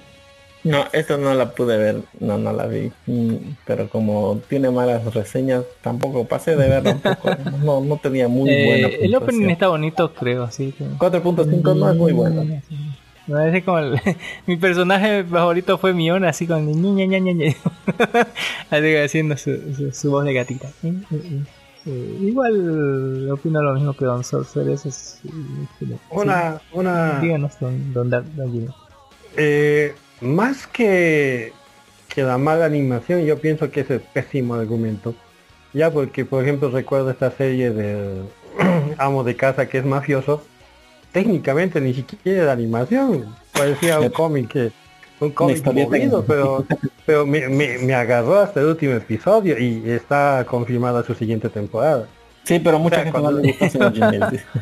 [0.65, 2.91] No, esta no la pude ver, no, no la vi.
[3.07, 3.35] Mm,
[3.65, 7.29] Pero como tiene malas reseñas, tampoco pasé de verla un poco.
[7.63, 10.73] No, no tenía muy Eh, buena el opening está bonito, creo, sí.
[10.77, 12.43] que- 4.5 no es muy bueno.
[12.43, 13.99] Me parece como el-
[14.47, 17.55] mi personaje favorito fue Mion, así con ña, ña, ña, ña,
[18.69, 20.67] así haciendo su, su, su voz de gatita.
[21.87, 25.19] Eh, igual opino lo mismo que Don Sorcerer, eso es...
[25.21, 25.29] sí.
[26.09, 28.67] Una, una, Díganos, Don, don, don Jimmy.
[29.37, 31.53] eh, más que,
[32.09, 35.15] que la mala animación, yo pienso que es el pésimo argumento.
[35.73, 38.23] Ya porque, por ejemplo, recuerdo esta serie del
[38.97, 40.43] amo de casa que es mafioso.
[41.11, 43.33] Técnicamente ni siquiera era animación.
[43.53, 44.71] Parecía un cómic que
[45.21, 46.65] un cómic movido, pero
[47.05, 52.05] pero me, me, me agarró hasta el último episodio y está confirmada su siguiente temporada.
[52.43, 54.17] Sí, pero mucha O sea, gente cuando- no le gusta señor Jimmy.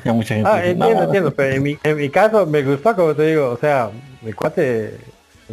[0.06, 2.96] A mucha gente Ah, entiendo, "No, entiendo, pero en mi, en mi caso me gustó,
[2.96, 3.90] como te digo, o sea,
[4.22, 4.98] mi cuate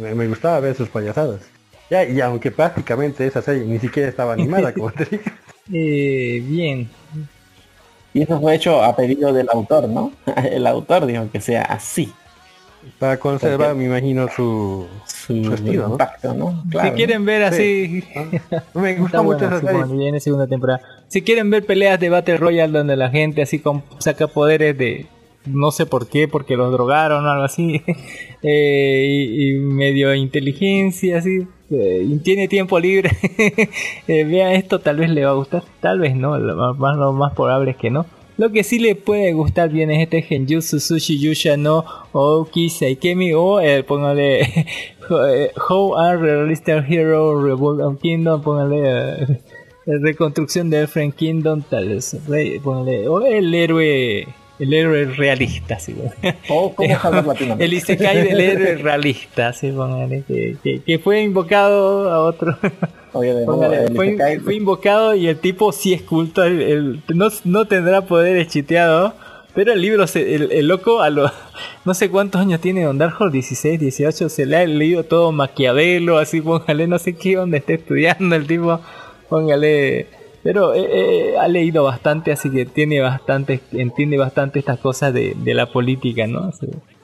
[0.01, 1.41] me, me gustaba ver sus payasadas.
[1.89, 5.23] Ya, y aunque prácticamente esa serie ni siquiera estaba animada, como te digo.
[5.73, 6.89] Eh, bien.
[8.13, 10.11] Y eso fue hecho a pedido del autor, ¿no?
[10.51, 12.11] El autor dijo que sea así.
[12.97, 15.91] Para conservar, me imagino, su, Su, su estilo, ¿no?
[15.91, 16.63] impacto, ¿no?
[16.71, 18.03] Claro, si quieren ver así...
[18.73, 19.81] Me Está gustó mucho buena, esa sí, serie.
[19.81, 20.81] bueno, viene segunda temporada.
[21.07, 25.05] Si quieren ver peleas de Battle Royale donde la gente así con, saca poderes de
[25.45, 27.83] no sé por qué, porque los drogaron o algo así,
[28.43, 33.11] eh, y, y medio inteligencia así, eh, tiene tiempo libre,
[34.07, 37.13] eh, vea esto, tal vez le va a gustar, tal vez no, lo más, lo
[37.13, 38.05] más probable es que no.
[38.41, 43.33] Lo que sí le puede gustar bien es este Genjutsu Sushi Yusha no Oki Seikemi
[43.33, 44.41] o eh, póngale
[45.27, 49.39] eh, How are Realistic Hero Revolt Kingdom, póngale eh,
[49.85, 52.17] reconstrucción de Elfren Kingdom, tal vez,
[52.63, 54.27] póngale, o el héroe
[54.61, 56.13] el héroe realista, sí, bueno.
[56.49, 56.87] O cómo
[57.59, 62.57] el Isekai del héroe realista, sí, póngale, que, que, que fue invocado a otro.
[63.13, 67.27] Nuevo, Póngale, fue, Isekai- fue invocado y el tipo sí es culto, el- el- no,
[67.43, 69.13] no tendrá poderes chiteados,
[69.53, 71.29] pero el libro, se- el, el loco a los
[71.83, 75.31] no sé cuántos años tiene Don Dark Horse, 16, 18, se le ha leído todo
[75.33, 78.79] Maquiavelo, así póngale, no sé qué, donde está estudiando el tipo,
[79.27, 80.07] póngale,
[80.43, 85.35] pero eh, eh, ha leído bastante, así que tiene bastante, entiende bastante estas cosas de,
[85.35, 86.51] de la política, ¿no?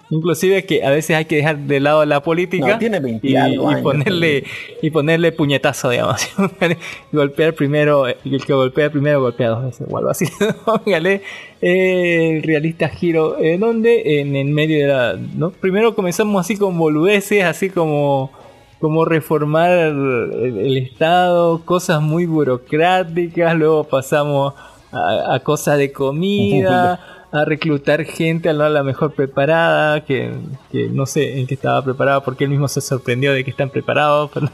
[0.09, 3.35] Inclusive que a veces hay que dejar de lado la política No, tiene 20 y,
[3.83, 4.45] ponerle
[4.81, 6.29] y ponerle puñetazo, digamos.
[7.11, 10.25] golpear primero, y el que golpea primero golpea dos veces o algo así.
[10.65, 11.21] Póngale
[11.61, 13.37] eh, el realista giro.
[13.37, 15.19] ¿En donde En el medio de la.
[15.35, 15.51] ¿no?
[15.51, 18.31] Primero comenzamos así con boludeces, así como.
[18.79, 24.53] Como reformar el, el Estado, cosas muy burocráticas, luego pasamos
[24.91, 26.99] a, a cosas de comida,
[27.31, 30.31] a reclutar gente a la, la mejor preparada, que,
[30.71, 33.69] que no sé en qué estaba preparada, porque él mismo se sorprendió de que están
[33.69, 34.49] preparados, pero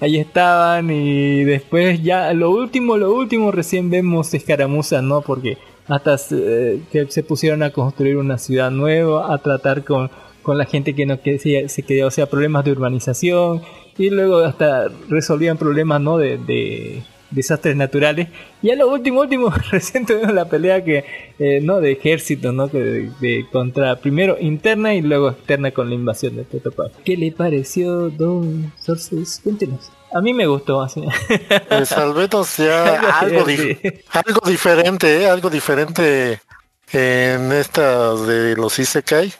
[0.00, 5.20] ahí estaban y después ya lo último, lo último recién vemos escaramuzas, ¿no?
[5.20, 10.10] Porque hasta se, que se pusieron a construir una ciudad nueva, a tratar con,
[10.48, 13.60] con la gente que no que se, se quedó, o sea, problemas de urbanización
[13.98, 16.16] y luego hasta resolvían problemas, ¿no?
[16.16, 18.28] De, de desastres naturales.
[18.62, 21.04] Y a lo último último recién tuvimos la pelea que
[21.38, 25.90] eh, no de ejército no que de, de contra primero interna y luego externa con
[25.90, 29.40] la invasión de Totopaz ¿qué le pareció Don Sorces?
[29.44, 29.90] cuéntenos.
[30.14, 31.02] A mí me gustó así.
[31.68, 35.26] Pues al menos ya algo, dif- algo diferente, ¿eh?
[35.28, 36.40] algo diferente
[36.90, 39.30] en esta de los Isekai,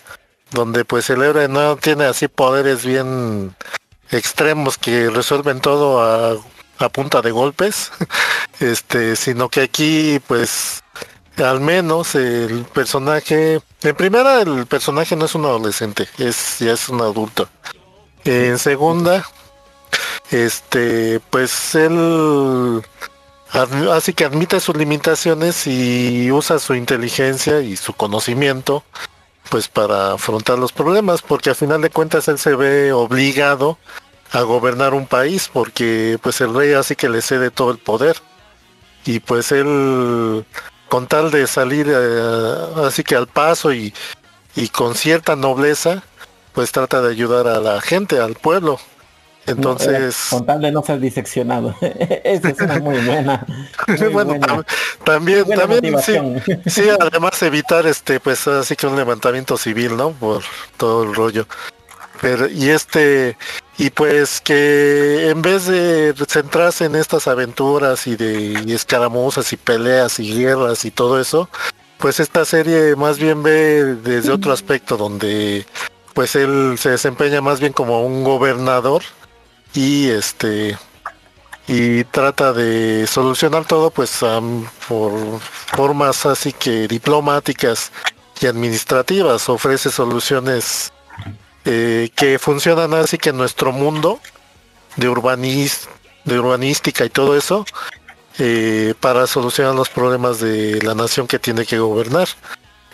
[0.51, 3.55] donde pues el héroe no tiene así poderes bien
[4.11, 7.90] extremos que resuelven todo a, punta de golpes,
[8.61, 10.82] este, sino que aquí pues
[11.36, 16.88] al menos el personaje, en primera el personaje no es un adolescente, es ya es
[16.88, 17.49] un adulto.
[18.24, 19.24] En segunda,
[20.30, 22.82] este, pues él
[23.92, 28.84] así que admite sus limitaciones y usa su inteligencia y su conocimiento
[29.49, 33.78] pues para afrontar los problemas porque al final de cuentas él se ve obligado
[34.32, 38.16] a gobernar un país porque pues el rey así que le cede todo el poder.
[39.05, 40.44] Y pues él
[40.88, 43.94] con tal de salir eh, así que al paso y,
[44.55, 46.03] y con cierta nobleza
[46.53, 48.78] pues trata de ayudar a la gente al pueblo
[49.49, 53.46] entonces con tal de no ser diseccionado esa es una muy buena
[53.88, 54.46] muy bueno, buena.
[54.46, 54.64] tam-
[55.05, 56.16] también, Buena también sí,
[56.66, 60.11] sí, además evitar este, pues así que un levantamiento civil, ¿no?
[60.12, 60.42] Por
[60.76, 61.46] todo el rollo.
[62.20, 63.36] Pero, y este,
[63.78, 69.57] y pues que en vez de centrarse en estas aventuras y de y escaramuzas y
[69.57, 71.49] peleas y guerras y todo eso,
[71.99, 75.64] pues esta serie más bien ve desde otro aspecto donde
[76.12, 79.03] pues él se desempeña más bien como un gobernador
[79.75, 80.77] y este
[81.66, 84.21] y trata de solucionar todo pues
[84.89, 87.93] por formas así que diplomáticas
[88.41, 89.49] y administrativas.
[89.51, 90.93] Ofrece soluciones
[91.66, 94.19] eh, que funcionan así que en nuestro mundo
[94.97, 95.89] de urbanis
[96.25, 97.64] de urbanística y todo eso
[98.39, 102.29] eh, para solucionar los problemas de la nación que tiene que gobernar.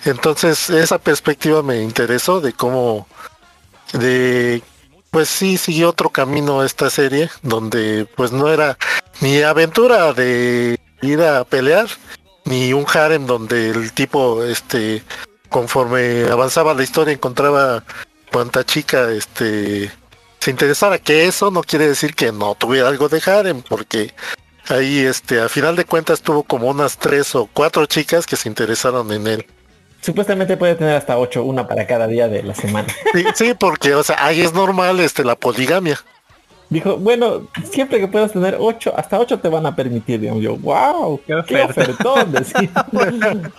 [0.04, 3.06] Entonces esa perspectiva me interesó de cómo
[3.92, 4.62] de
[5.14, 8.76] pues sí siguió otro camino esta serie donde pues no era
[9.20, 11.86] ni aventura de ir a pelear
[12.44, 15.04] ni un harem donde el tipo este
[15.50, 17.84] conforme avanzaba la historia encontraba
[18.32, 19.92] cuanta chica este
[20.40, 24.12] se interesara que eso no quiere decir que no tuviera algo de harem porque
[24.66, 28.48] ahí este a final de cuentas tuvo como unas tres o cuatro chicas que se
[28.48, 29.46] interesaron en él
[30.04, 33.94] supuestamente puede tener hasta ocho una para cada día de la semana sí, sí porque
[33.94, 35.98] o sea ahí es normal este la poligamia
[36.70, 40.56] Dijo, bueno, siempre que puedas tener ocho, hasta ocho te van a permitir, digamos yo,
[40.56, 41.66] wow, qué, oferta.
[41.66, 42.32] ofertón.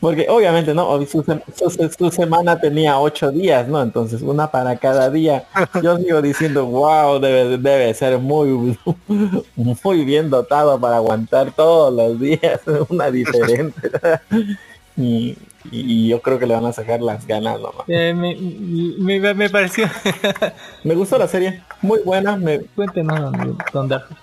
[0.00, 1.04] Porque obviamente, ¿no?
[1.06, 3.80] Su, se- su- su semana tenía ocho días, ¿no?
[3.82, 5.44] Entonces, una para cada día.
[5.82, 8.76] Yo sigo diciendo, wow, debe, debe ser muy,
[9.56, 13.90] muy bien dotado para aguantar todos los días, una diferente.
[15.02, 15.36] Y,
[15.70, 17.84] y yo creo que le van a sacar las ganas nomás.
[17.88, 19.86] Eh, me, me, me pareció.
[20.84, 23.32] Me gustó la serie, muy buena, me, Cuéntenos,
[23.72, 24.14] don, Darko.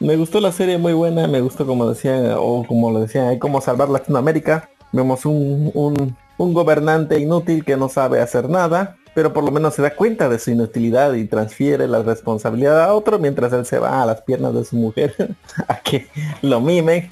[0.00, 3.38] Me gustó la serie muy buena, me gustó como decía, o como le decía, hay
[3.38, 4.70] como salvar Latinoamérica.
[4.92, 9.74] Vemos un, un, un gobernante inútil que no sabe hacer nada, pero por lo menos
[9.74, 13.80] se da cuenta de su inutilidad y transfiere la responsabilidad a otro mientras él se
[13.80, 15.34] va a las piernas de su mujer
[15.68, 16.06] a que
[16.42, 17.10] lo mime.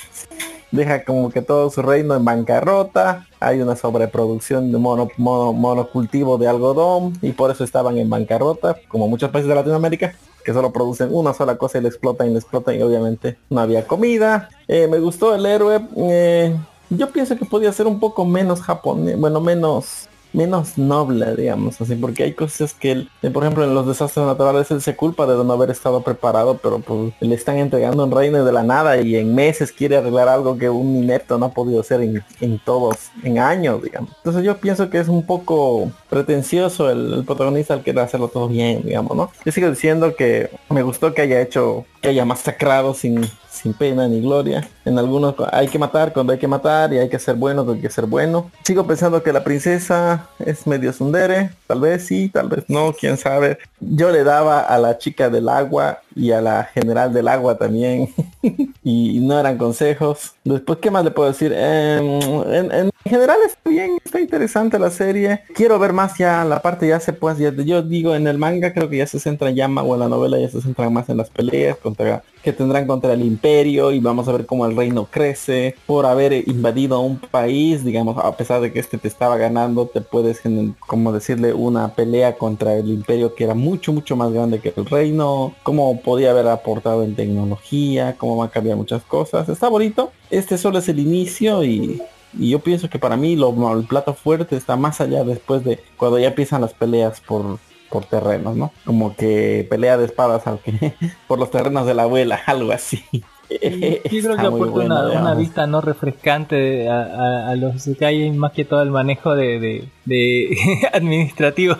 [0.72, 6.38] Deja como que todo su reino en bancarrota, hay una sobreproducción de mono, mono- monocultivo
[6.38, 10.14] de algodón y por eso estaban en bancarrota, como muchos países de Latinoamérica
[10.44, 13.60] que solo producen una sola cosa y le explotan y le explotan y obviamente no
[13.60, 14.48] había comida.
[14.68, 15.80] Eh, me gustó el héroe.
[15.96, 16.56] eh,
[16.88, 21.94] yo pienso que podía ser un poco menos japonés, bueno, menos menos noble, digamos, así,
[21.94, 25.26] porque hay cosas que él, eh, por ejemplo, en los desastres naturales él se culpa
[25.26, 29.00] de no haber estado preparado, pero pues le están entregando un reino de la nada
[29.00, 32.58] y en meses quiere arreglar algo que un inepto no ha podido hacer en, en
[32.58, 34.10] todos, en años, digamos.
[34.18, 38.48] Entonces yo pienso que es un poco pretencioso el, el protagonista al querer hacerlo todo
[38.48, 39.30] bien, digamos, ¿no?
[39.44, 44.06] Yo sigo diciendo que me gustó que haya hecho, que haya masacrado sin, sin pena
[44.06, 44.68] ni gloria.
[44.84, 47.74] En algunos hay que matar cuando hay que matar y hay que ser bueno cuando
[47.74, 48.50] hay que ser bueno.
[48.64, 53.16] Sigo pensando que la princesa es medio sundere, tal vez sí, tal vez no, quién
[53.16, 53.58] sabe.
[53.80, 58.08] Yo le daba a la chica del agua y a la general del agua también
[58.82, 60.32] y no eran consejos.
[60.42, 61.52] Después, ¿qué más le puedo decir?
[61.52, 62.20] Em,
[62.52, 65.42] en, en general está bien, está interesante la serie.
[65.54, 68.72] Quiero ver más ya la parte ya se pues ya, yo digo en el manga
[68.72, 71.08] creo que ya se centra ya más o en la novela ya se centran más
[71.08, 74.76] en las peleas contra que tendrán contra el imperio y vamos a ver cómo el
[74.76, 79.36] reino crece por haber invadido un país, digamos, a pesar de que este te estaba
[79.36, 80.42] ganando, te puedes
[80.78, 84.86] como decirle una pelea contra el imperio que era mucho mucho más grande que el
[84.86, 89.48] reino, cómo podía haber aportado en tecnología, cómo va a cambiar muchas cosas.
[89.48, 90.12] Está bonito.
[90.30, 92.00] Este solo es el inicio y
[92.38, 95.78] y yo pienso que para mí lo, el plato fuerte está más allá después de
[95.96, 97.58] cuando ya empiezan las peleas por,
[97.90, 98.72] por terrenos, ¿no?
[98.84, 100.42] Como que pelea de espadas
[101.26, 103.02] por los terrenos de la abuela, algo así.
[103.48, 107.88] Yo creo que aporta bueno, una, una vista no refrescante a, a, a los
[108.34, 110.58] más que todo el manejo de, de, de
[110.92, 111.76] administrativo,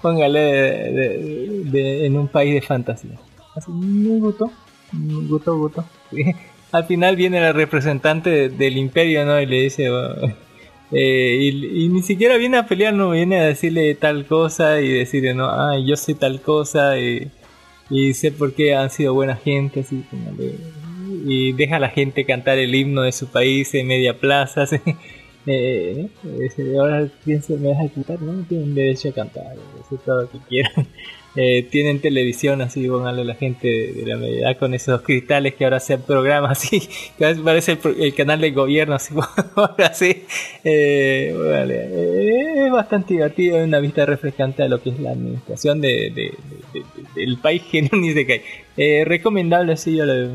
[0.00, 3.18] póngale, de- en un país de fantasía.
[3.58, 4.50] Así, me gustó,
[4.92, 5.84] me gustó, gustó.
[6.72, 9.40] Al final viene la representante de- del imperio, ¿no?
[9.40, 10.14] Y le dice, "Oh",
[10.92, 14.88] eh, y, y ni siquiera viene a pelear, no viene a decirle tal cosa y
[14.88, 17.30] decirle, no, ay, yo soy tal cosa y,
[17.90, 20.04] y sé por qué han sido buena gente, así
[21.24, 24.62] y deja a la gente cantar el himno de su país en media plaza.
[24.64, 24.76] así.
[25.46, 30.22] Eh, eh, ahora pienso, me vas a quitar, no tienen derecho a cantar, hacer todo
[30.22, 30.86] lo que quieran.
[31.36, 35.64] Eh, tienen televisión así, póngale la gente de, de la media con esos cristales que
[35.64, 39.14] ahora sean programas así, que a parece el, el canal del gobierno así.
[40.64, 45.80] Eh, eh, es bastante divertido, es una vista refrescante a lo que es la administración
[45.80, 46.34] de, de-
[46.72, 46.80] de-
[47.14, 48.42] de- del país que no ni se cae.
[48.76, 50.26] Eh, recomendable, sí, yo le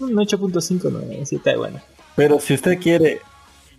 [0.00, 1.80] un 8.5, no, sí está bueno.
[2.16, 3.18] Pero si usted quiere,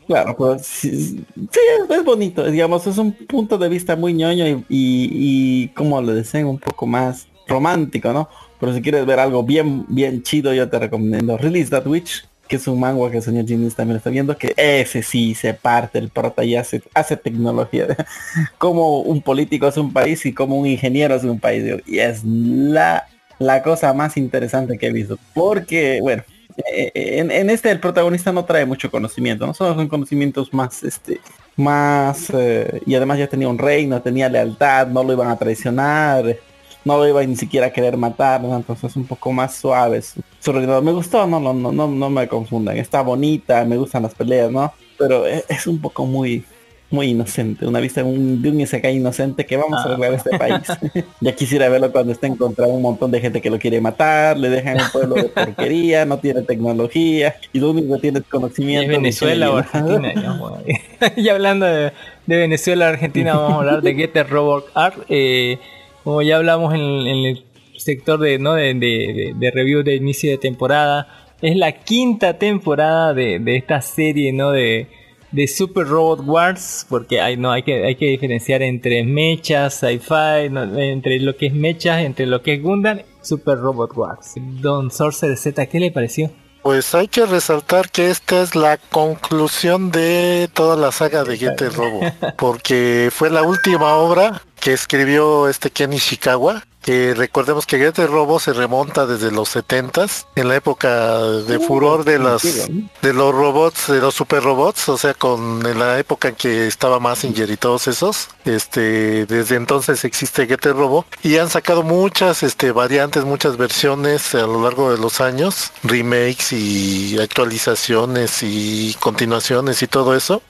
[0.05, 4.47] claro, pues sí, sí, es, es bonito, digamos, es un punto de vista muy ñoño
[4.47, 8.29] y, y, como le decían, un poco más romántico, ¿no?
[8.59, 12.57] Pero si quieres ver algo bien, bien chido, yo te recomiendo Release That Witch, que
[12.57, 15.99] es un manga que el señor Jinis también está viendo, que ese sí se parte
[15.99, 17.87] el prota y hace, hace tecnología.
[18.57, 21.81] como un político hace un país y como un ingeniero hace un país.
[21.85, 23.07] Y es la,
[23.39, 25.17] la cosa más interesante que he visto.
[25.33, 26.23] Porque, bueno,
[26.57, 31.19] en, en este el protagonista no trae mucho conocimiento, no son conocimientos más, este,
[31.55, 36.37] más, eh, y además ya tenía un reino, tenía lealtad, no lo iban a traicionar,
[36.85, 38.55] no lo iban ni siquiera a querer matar, ¿no?
[38.55, 40.81] entonces un poco más suave su, reinado.
[40.81, 44.51] Me gustó, no, no, no, no, no me confundan, está bonita, me gustan las peleas,
[44.51, 44.71] ¿no?
[44.97, 46.45] Pero es, es un poco muy,
[46.91, 50.37] muy inocente, una vista de un, de un Isekai inocente que vamos a arreglar este
[50.37, 50.61] país.
[51.19, 53.81] ya quisiera verlo cuando está en contra de un montón de gente que lo quiere
[53.81, 58.19] matar, le dejan un pueblo de porquería, no tiene tecnología, y lo único que tiene
[58.19, 58.83] es conocimiento.
[58.83, 60.13] ¿Es Venezuela o Argentina?
[61.17, 61.91] Y hablando de,
[62.25, 64.97] de Venezuela Argentina, vamos a hablar de Getter Robot Art.
[65.09, 65.57] Eh,
[66.03, 67.43] como ya hablamos en, en el
[67.77, 68.53] sector de, ¿no?
[68.53, 71.07] de, de, de- de review de inicio de temporada,
[71.41, 74.51] es la quinta temporada de, de esta serie ¿no?
[74.51, 74.87] de,
[75.35, 80.49] de Super Robot Wars, porque hay, no, hay, que, hay que diferenciar entre mechas, sci-fi,
[80.49, 80.63] ¿no?
[80.79, 84.33] entre lo que es mechas, entre lo que es Gundam, Super Robot Wars.
[84.37, 86.31] Don Sorcerer Z, ¿qué le pareció?
[86.63, 91.73] Pues hay que resaltar que esta es la conclusión de toda la saga de Getter
[91.73, 91.99] Robo,
[92.37, 96.63] porque fue la última obra que escribió este Ken Ishikawa.
[96.85, 102.05] Que recordemos que Getter Robo se remonta desde los 70s, en la época de furor
[102.05, 106.27] de las de los robots, de los super robots, o sea, con en la época
[106.27, 108.27] en que estaba Massinger y todos esos.
[108.45, 114.41] Este, desde entonces existe Getter Robo y han sacado muchas este variantes, muchas versiones a
[114.41, 120.43] lo largo de los años, remakes y actualizaciones y continuaciones y todo eso.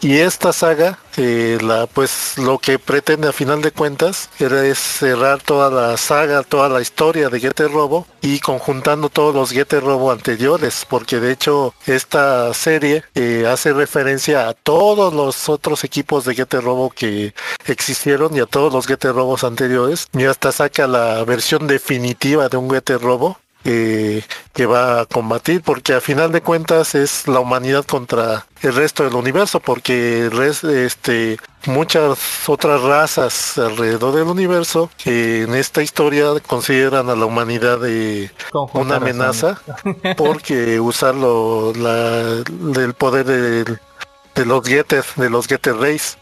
[0.00, 5.42] Y esta saga, la, pues lo que pretende a final de cuentas era es cerrar
[5.42, 10.12] toda la saga, toda la historia de Getter Robo y conjuntando todos los Getter Robo
[10.12, 16.34] anteriores, porque de hecho esta serie eh, hace referencia a todos los otros equipos de
[16.34, 17.34] Getter Robo que
[17.66, 22.56] existieron y a todos los Getter Robos anteriores y hasta saca la versión definitiva de
[22.56, 23.38] un Getter Robo
[23.68, 29.04] que va a combatir porque a final de cuentas es la humanidad contra el resto
[29.04, 36.28] del universo porque el este muchas otras razas alrededor del universo que en esta historia
[36.46, 38.30] consideran a la humanidad de
[38.72, 39.60] una amenaza
[40.16, 42.42] porque usarlo la,
[42.74, 46.16] del poder de los Getter de los Getter Race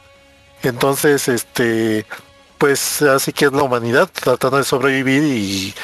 [0.63, 2.07] entonces este
[2.59, 5.75] pues así que es la humanidad tratando de sobrevivir y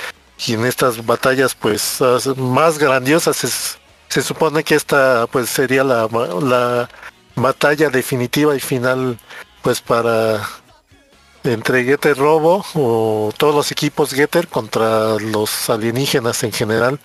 [0.46, 1.98] y en estas batallas pues
[2.36, 3.78] más grandiosas es-
[4.08, 6.06] se supone que esta pues sería la,
[6.42, 6.88] la
[7.34, 9.18] batalla definitiva y final
[9.62, 10.42] pues para
[11.44, 17.00] entre Getter Robo o todos los equipos Getter contra los alienígenas en general.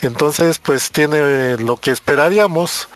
[0.00, 2.88] Entonces pues tiene lo que esperaríamos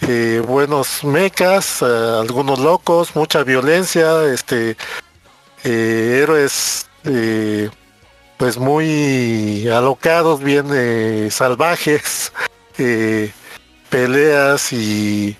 [0.00, 1.84] eh, buenos mechas, eh,
[2.20, 4.76] algunos locos, mucha violencia, este
[5.64, 7.70] eh, héroes eh,
[8.42, 12.32] pues muy alocados, bien eh, salvajes,
[12.76, 13.30] eh,
[13.88, 15.36] peleas y,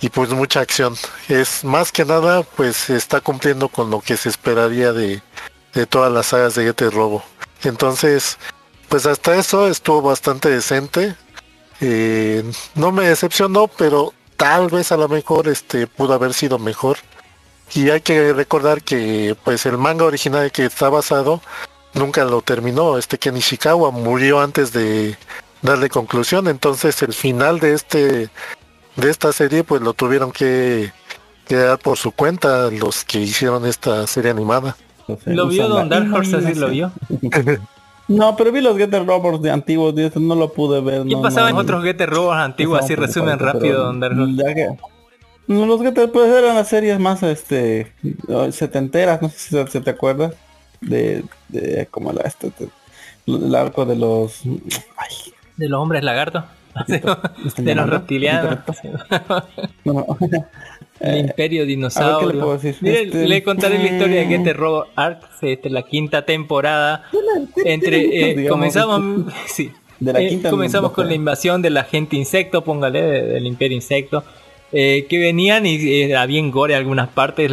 [0.00, 0.94] y pues mucha acción.
[1.28, 5.20] Es más que nada pues está cumpliendo con lo que se esperaría de,
[5.72, 7.24] de todas las sagas de Getter Robo.
[7.64, 8.38] Entonces,
[8.88, 11.16] pues hasta eso estuvo bastante decente.
[11.80, 12.44] Eh,
[12.76, 16.98] no me decepcionó, pero tal vez a lo mejor este pudo haber sido mejor.
[17.74, 21.42] Y hay que recordar que pues el manga original que está basado
[21.94, 22.98] nunca lo terminó.
[22.98, 25.16] Este Ken Ishikawa murió antes de
[25.62, 26.48] darle conclusión.
[26.48, 28.28] Entonces el final de este
[28.96, 30.92] de esta serie pues lo tuvieron que,
[31.48, 34.76] que dar por su cuenta los que hicieron esta serie animada.
[35.26, 36.92] ¿Lo vio Don Dark Horse así lo vio?
[38.06, 41.04] No, pero vi los Getter Robots de antiguos, de no lo pude ver.
[41.04, 42.80] ¿Qué no, pasaba no, en otros Getter Robots antiguos?
[42.82, 44.34] Así resumen rápido, pero Don Dark Horse.
[44.36, 44.68] ya que-
[45.46, 47.94] No, los Getter pues eran las series más este
[48.50, 50.34] setenteras, no sé si se te acuerdas
[50.88, 52.68] de, de como la este, este,
[53.26, 56.44] el arco de los ay, De los hombres lagartos.
[56.88, 57.92] ¿me están de los llamando?
[57.92, 58.58] reptilianos.
[59.84, 60.18] No, no.
[61.00, 62.28] El Eh, Imperio ver, Dinosaurio.
[62.28, 62.76] ¿qué le puedo decir?
[62.80, 64.28] Mire, Este, le contaré la historia de mm.
[64.30, 67.04] Getter Robo Arc, este, la quinta temporada.
[67.64, 72.62] Entre eh, comenzamos, sí, De la Eh, quinta comenzamos con la invasión del agente insecto,
[72.64, 74.24] póngale, de- del Imperio Insecto.
[74.76, 77.48] Eh, que venían y eh, era bien gore algunas partes,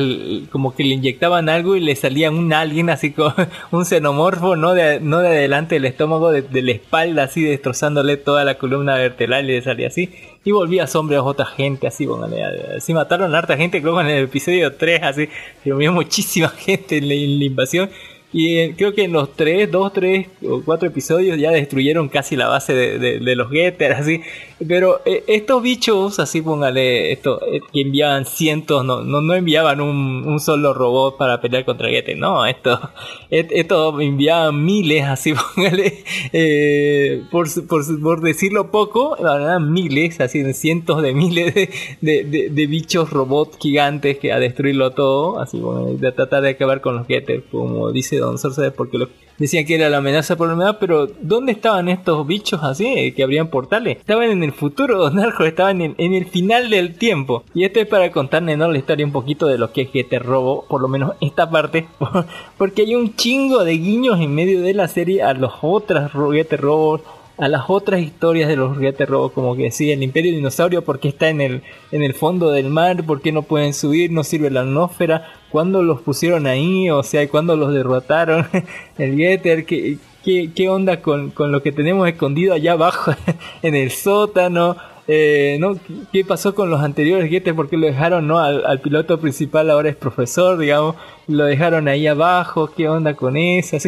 [0.50, 3.36] como que le inyectaban algo y le salía un alien así como
[3.70, 8.18] un xenomorfo, no de, no de adelante del estómago, de, de la espalda, así destrozándole
[8.18, 10.10] toda la columna vertebral y le salía así.
[10.44, 12.44] Y volvía sombra a otra gente, así, póngale.
[12.78, 15.30] Así mataron a harta gente, creo que en el episodio 3, así,
[15.66, 17.90] murió muchísima gente en la, en la invasión.
[18.34, 22.36] Y eh, creo que en los 3, 2, 3 o 4 episodios ya destruyeron casi
[22.38, 24.22] la base de, de- de los Getter, así.
[24.68, 29.82] Pero eh, estos bichos, así póngale, esto, eh, que enviaban cientos, no, no, no enviaban
[29.82, 32.80] un, un solo robot para pelear contra Getter, no, esto,
[33.32, 40.20] et- esto enviaban miles, así póngale, eh, por, por, por decirlo poco, la verdad, miles,
[40.22, 41.70] así cientos de miles de,
[42.02, 46.80] de, de- bichos robots gigantes que a destruirlo todo, así bueno, de tratar de acabar
[46.82, 49.08] con los Getter, como dice Don Sorcerer, porque
[49.38, 53.14] decían que era la amenaza por la humedad, pero ¿dónde estaban estos bichos así eh,
[53.14, 53.98] que abrían portales?
[53.98, 57.44] Estaban en el futuro, Don Arjo, estaban en, el final del tiempo.
[57.54, 58.72] Y esto es para contarles ¿no?
[58.72, 61.88] la historia un poquito de lo que es Getter Robo, por lo menos esta parte,
[62.58, 66.62] porque hay un chingo de guiños en medio de la serie a las otras Getter
[66.62, 67.02] Robos
[67.38, 71.10] a las otras historias de los juguetes robos, como que sí, el Imperio Dinosaurio, porque
[71.10, 74.50] está en el, en el fondo del mar, por qué no pueden subir, no sirve
[74.52, 78.48] la atmósfera, cuándo los pusieron ahí, o sea, cuándo los derrotaron,
[78.98, 83.14] el Getter, ¿qué, qué, qué onda con, con lo que tenemos escondido allá abajo
[83.62, 84.78] en el sótano?
[85.08, 85.78] Eh, ¿no?
[86.12, 87.56] ¿Qué pasó con los anteriores Getter?
[87.56, 88.40] ¿Por qué lo dejaron no?
[88.40, 90.96] al, al piloto principal ahora es profesor, digamos?
[91.28, 93.78] Lo dejaron ahí abajo, ¿qué onda con eso?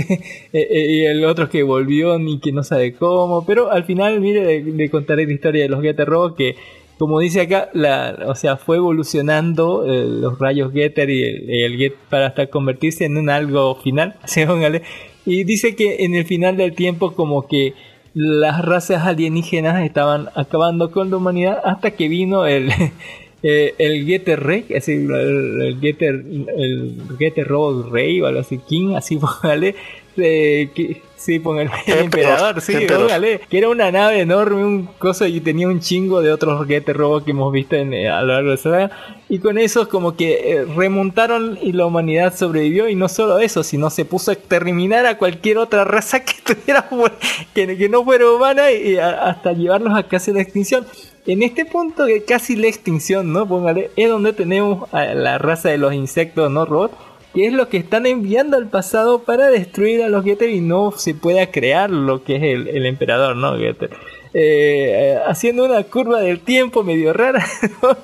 [0.54, 3.46] Eh, eh, y el otro que volvió ni que no sabe cómo.
[3.46, 6.56] Pero al final, mire, le, le contaré la historia de los Getter Robo que
[7.00, 11.96] como dice acá, la, o sea, fue evolucionando los rayos Getter y el, el Get
[12.10, 14.16] para hasta convertirse en un algo final.
[15.26, 17.74] Y dice que en el final del tiempo como que
[18.14, 22.70] las razas alienígenas estaban acabando con la humanidad hasta que vino el
[23.44, 26.24] eh, el Getter Rey, así el, el Getter
[26.58, 29.76] el Getter Robot Rey o algo así King, así póngale
[30.18, 32.74] eh, que sí, póngale el emperador, sí,
[33.08, 36.96] póngale, que era una nave enorme, un coso y tenía un chingo de otros Getter
[36.98, 38.92] Robots que hemos visto en, eh, a lo largo de la saga.
[39.30, 43.64] Y con eso como que eh, remontaron y la humanidad sobrevivió y no solo eso,
[43.64, 46.88] sino se puso a exterminar a cualquier otra raza que tuviera
[47.54, 50.86] que, que no fuera humana y a- hasta llevarlos a casi la extinción.
[51.26, 53.48] En este punto de casi la extinción, ¿no?
[53.48, 56.66] Póngale, es donde tenemos a la raza de los insectos, ¿no?
[56.66, 56.96] Robots
[57.34, 60.92] que es lo que están enviando al pasado para destruir a los Getter y no
[60.92, 63.58] se pueda crear lo que es el, el emperador, ¿no?
[63.58, 63.92] Getter.
[64.36, 67.46] Eh, haciendo una curva del tiempo medio rara,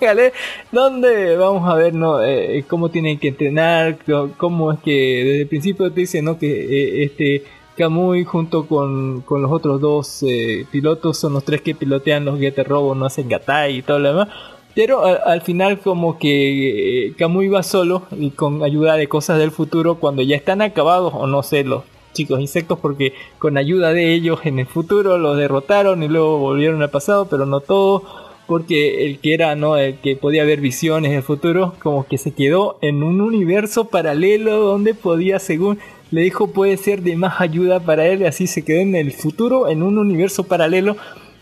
[0.72, 2.22] donde vamos a ver ¿no?
[2.24, 3.98] Eh, cómo tienen que entrenar,
[4.38, 6.38] cómo es que desde el principio te dicen ¿no?
[6.38, 7.44] que eh, este
[7.76, 10.24] Kamui junto con, con los otros dos
[10.72, 14.10] pilotos son los tres que pilotean los Getter Robo, no hacen Gatai y todo lo
[14.10, 14.28] demás.
[14.76, 19.40] Pero al, al final como que eh, Kamui va solo y con ayuda de cosas
[19.40, 21.84] del futuro cuando ya están acabados o no sé los
[22.14, 26.82] chicos insectos porque con ayuda de ellos en el futuro los derrotaron y luego volvieron
[26.82, 28.04] al pasado pero no todo
[28.48, 32.32] porque el que era no el que podía ver visiones del futuro como que se
[32.32, 35.80] quedó en un universo paralelo donde podía según
[36.12, 39.70] le dijo puede ser de más ayuda para él así se quedó en el futuro
[39.70, 40.98] en un universo paralelo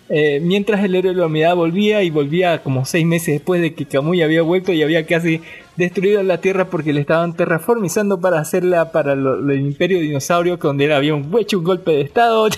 [0.10, 3.74] eh, mientras el héroe de la humanidad volvía y volvía como seis meses después de
[3.74, 5.42] que Kamui había vuelto y había casi
[5.78, 10.86] destruido la Tierra porque le estaban terraformizando para hacerla para lo- el Imperio Dinosaurio donde
[10.86, 12.48] él había un, hecho un golpe de estado.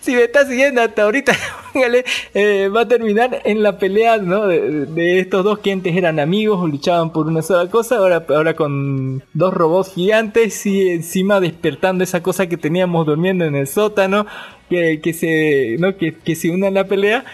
[0.00, 1.32] Si, me está siguiendo hasta ahorita,
[2.34, 4.46] eh, va a terminar en la pelea ¿no?
[4.46, 9.22] de, estos dos que antes eran amigos, luchaban por una sola cosa, ahora, ahora con
[9.32, 14.26] dos robots gigantes y encima despertando esa cosa que teníamos durmiendo en el sótano,
[14.68, 15.96] que, se, ¿no?
[15.96, 17.24] que, que se una a la pelea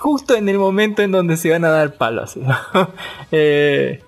[0.00, 2.36] justo en el momento en donde se van a dar palos.
[2.36, 2.56] ¿no?
[3.32, 4.02] Eh,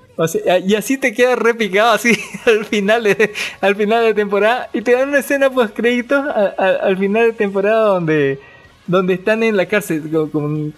[0.66, 2.12] y así te quedas repicado así
[2.46, 6.24] al final de, al final de temporada y te dan una escena post créditos
[6.58, 8.38] al final de temporada donde
[8.86, 10.02] donde están en la cárcel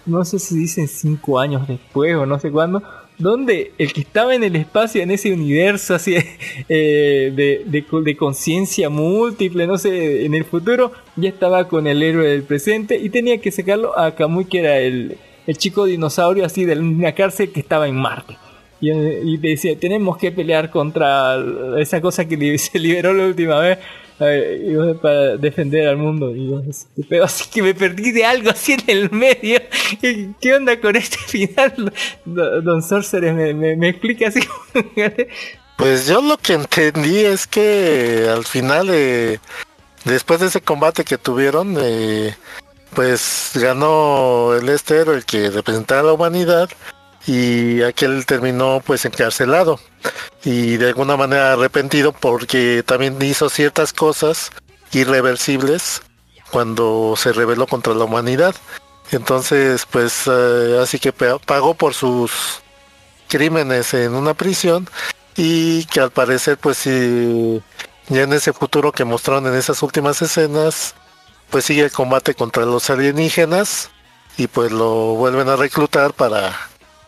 [0.05, 2.81] no sé si dicen cinco años después o no sé cuándo
[3.17, 6.15] donde el que estaba en el espacio en ese universo así
[6.69, 11.87] eh, de, de, co- de conciencia múltiple no sé en el futuro ya estaba con
[11.87, 15.17] el héroe del presente y tenía que sacarlo a Kamui que era el,
[15.47, 18.35] el chico dinosaurio así de una cárcel que estaba en Marte.
[18.81, 21.37] Y, eh, y decía, tenemos que pelear contra
[21.79, 23.77] esa cosa que se liberó la última vez
[24.17, 26.35] para defender al mundo.
[26.35, 26.61] Y yo,
[27.09, 29.59] pero así que me perdí de algo así en el medio.
[30.41, 31.93] ¿Qué, onda con este final?
[32.25, 34.41] Don Sorcerer me, explica así.
[35.77, 39.39] Pues yo lo que entendí es que al final, eh,
[40.05, 42.33] después de ese combate que tuvieron, eh,
[42.93, 46.69] pues ganó el este héroe que representaba a la humanidad
[47.27, 49.79] y aquel terminó pues encarcelado
[50.43, 54.51] y de alguna manera arrepentido porque también hizo ciertas cosas
[54.91, 56.01] irreversibles
[56.51, 58.55] cuando se rebeló contra la humanidad.
[59.11, 62.61] Entonces, pues eh, así que pa- pagó por sus
[63.27, 64.87] crímenes en una prisión
[65.35, 67.61] y que al parecer pues sí,
[68.09, 70.95] ya en ese futuro que mostraron en esas últimas escenas
[71.49, 73.89] pues sigue el combate contra los alienígenas
[74.37, 76.57] y pues lo vuelven a reclutar para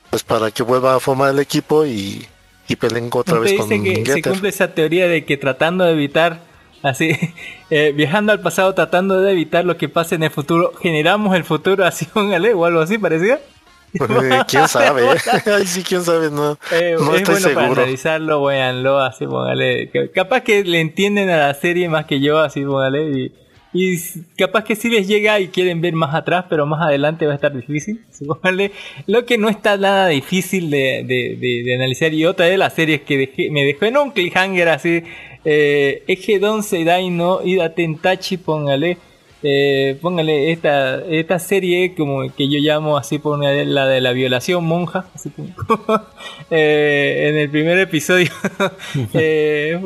[0.09, 2.25] pues para que vuelva a formar el equipo y,
[2.67, 6.39] y peleen otra vez con que se cumple esa teoría de que tratando de evitar,
[6.83, 7.11] así,
[7.69, 11.43] eh, viajando al pasado, tratando de evitar lo que pase en el futuro, generamos el
[11.43, 13.39] futuro así, póngale, o algo así, parecía.
[13.97, 15.01] Eh, quién sabe
[15.45, 19.25] Ay, sí quién sabe no Eh, no es estoy bueno para seguro analizarlo, véanlo, así,
[19.25, 19.89] póngale.
[20.13, 23.09] Capaz que le entienden a la serie más que yo, así, póngale.
[23.09, 23.33] Y,
[23.73, 23.97] y
[24.37, 27.35] capaz que sí les llega y quieren ver más atrás, pero más adelante va a
[27.35, 28.01] estar difícil.
[28.27, 28.71] póngale.
[29.05, 32.13] Lo que no está nada difícil de, de- de- de analizar.
[32.13, 35.03] Y otra de las series que dejé- me dejó en un cliffhanger así.
[35.45, 38.97] Eh, Eje Don Seidai no Ida Tentachi, póngale.
[39.43, 44.65] Eh, póngale esta, esta serie como que yo llamo así póngale la de la violación
[44.65, 45.53] monja así como-
[46.49, 48.31] Eh, en el primer episodio
[49.13, 49.79] eh,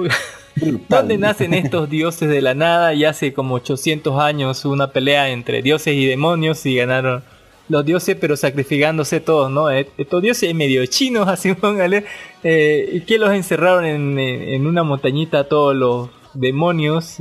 [0.90, 5.62] donde nacen estos dioses de la nada y hace como 800 años una pelea entre
[5.62, 7.24] dioses y demonios y ganaron
[7.70, 12.06] los dioses pero sacrificándose todos no Eh, estos dioses medio chinos así póngale
[12.44, 17.18] eh, y que los encerraron en, una montañita todos los demonios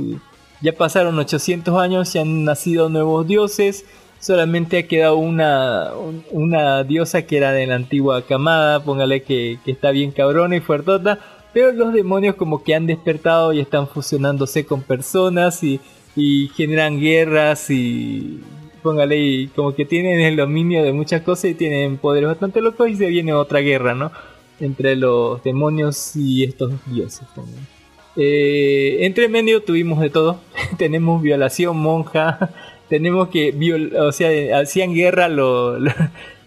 [0.61, 3.83] ya pasaron 800 años y han nacido nuevos dioses.
[4.19, 9.57] Solamente ha quedado una, un- una diosa que era de la antigua camada, póngale que,
[9.65, 11.17] que está bien cabrona y fuertota.
[11.53, 15.79] Pero los demonios como que han despertado y están fusionándose con personas y,
[16.55, 18.39] generan guerras y
[18.83, 22.89] póngale y como que tienen el dominio de muchas cosas y tienen poderes bastante locos
[22.89, 24.11] y se viene otra guerra, ¿no?
[24.59, 27.21] Entre los demonios y estos dioses.
[28.17, 30.39] Eh, entre medio tuvimos de todo.
[30.77, 32.49] tenemos violación monja.
[32.89, 35.93] tenemos que, viol- o sea, hacían guerra lo- lo-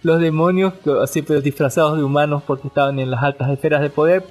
[0.04, 4.22] los demonios, así disfrazados de humanos porque estaban en las altas esferas de poder,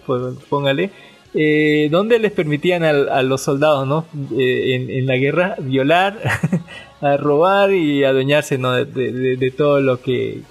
[0.49, 0.91] póngale.
[1.35, 4.05] Eh, donde les permitían a, los soldados, ¿no?
[4.37, 6.19] Eh, en, la guerra violar,
[7.01, 8.71] a robar y adueñarse, ¿no?
[8.73, 10.41] De, de- todo lo que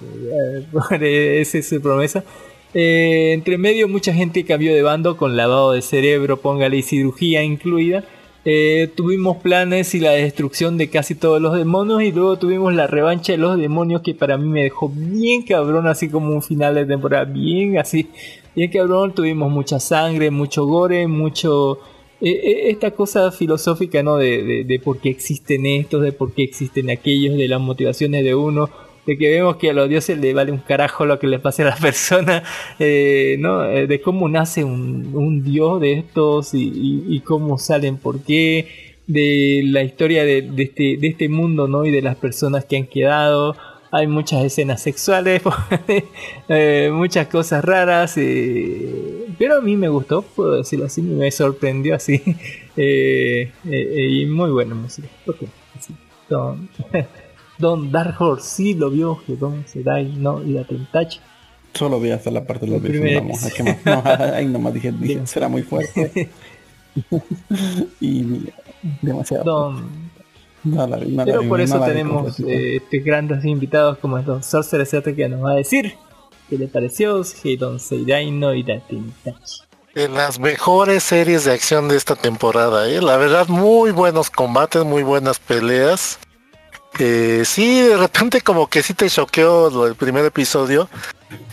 [1.41, 2.25] esa es su promesa.
[2.75, 7.45] Eh, entre medio mucha gente cambió de bando con lavado de cerebro, póngale y cirugía
[7.45, 8.03] incluida.
[8.45, 12.89] Eh, tuvimos planes y la destrucción de casi todos los demonios y luego tuvimos la
[12.89, 16.75] revancha de los demonios que para mí me dejó bien cabrón, así como un final
[16.75, 18.09] de temporada, bien así,
[18.57, 19.15] bien cabrón.
[19.15, 21.79] Tuvimos mucha sangre, mucho gore, mucho...
[22.21, 24.17] eh, eh, esta cosa filosófica, ¿no?
[24.17, 28.25] De, de, de por qué existen estos, de por qué existen aquellos, de las motivaciones
[28.25, 28.71] de uno,
[29.07, 31.63] de que vemos que a los dioses le vale un carajo lo que le pase
[31.63, 32.43] a las personas,
[32.79, 33.65] eh, ¿no?
[33.65, 38.69] Eh, de cómo nace un, un dios de estos y, cómo salen, por qué,
[39.07, 41.85] de la historia de, este, de este mundo, ¿no?
[41.85, 43.57] Y de las personas que han quedado.
[43.95, 45.43] Hay muchas escenas sexuales,
[46.49, 52.23] eh, muchas cosas raras, pero a mí me gustó, puedo decirlo así, me sorprendió así,
[52.77, 55.09] y muy buena música.
[55.27, 55.43] Ok,
[55.77, 55.93] así,
[57.63, 61.21] Don Dark Horse sí lo vio, que Don Sedai no, y la Tentachi.
[61.73, 63.49] Solo vi hasta la parte de los El primer monja.
[63.57, 63.87] ¿qué más?
[63.87, 64.03] No,
[64.35, 66.29] ahí nomás dije, dije, será muy fuerte.
[68.01, 68.51] y
[69.01, 69.45] demasiado.
[69.45, 70.11] Don,
[70.65, 74.27] No la vi, no la pero por eso tenemos eh, estos grandes invitados como es
[74.27, 75.95] Don Sorcerer que nos va a decir
[76.51, 79.63] qué le pareció, que Don Seidai no y la Tentachi.
[79.95, 83.01] de las mejores series de acción de esta temporada, ¿eh?
[83.01, 86.19] La verdad, muy buenos combates, muy buenas peleas.
[86.99, 90.89] Eh, sí, de repente como que sí te choqueó el primer episodio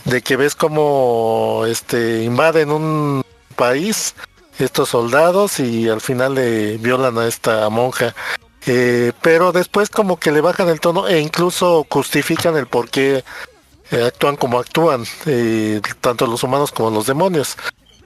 [0.04, 3.24] de que ves como este invaden un
[3.56, 4.14] país
[4.58, 8.14] estos soldados y al final le violan a esta monja.
[8.66, 13.24] Eh, pero después como que le bajan el tono e incluso justifican el por qué
[13.90, 15.04] eh, actúan como actúan,
[16.02, 17.56] tanto los humanos como los demonios.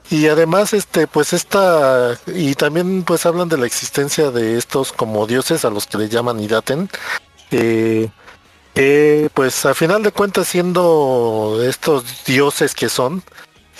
[0.09, 5.25] Y además, este, pues esta, y también pues hablan de la existencia de estos como
[5.25, 6.89] dioses a los que le llaman Idaten.
[7.51, 8.09] Eh,
[9.33, 13.23] pues a final de cuentas siendo estos dioses que son,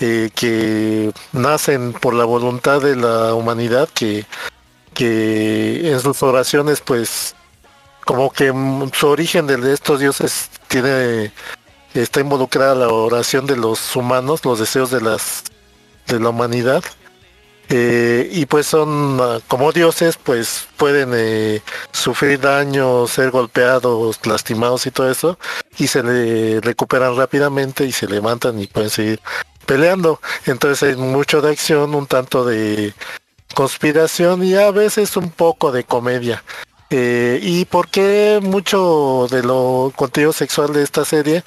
[0.00, 4.24] eh, que nacen por la voluntad de la humanidad, que,
[4.94, 7.36] que en sus oraciones pues
[8.04, 8.52] como que
[8.94, 11.32] su origen de estos dioses tiene
[11.94, 15.44] está involucrada la oración de los humanos, los deseos de las
[16.06, 16.82] de la humanidad.
[17.68, 24.86] Eh, y pues son ah, como dioses, pues pueden eh, sufrir daños, ser golpeados, lastimados
[24.86, 25.38] y todo eso,
[25.76, 29.20] y se le recuperan rápidamente y se levantan y pueden seguir
[29.66, 30.20] peleando.
[30.46, 32.94] Entonces hay mucho de acción, un tanto de
[33.54, 36.44] conspiración y a veces un poco de comedia.
[36.90, 41.42] Eh, ¿Y por qué mucho de lo contenido sexual de esta serie?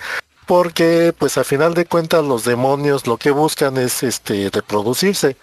[0.49, 5.37] Porque pues a final de cuentas los demonios lo que buscan es este reproducirse.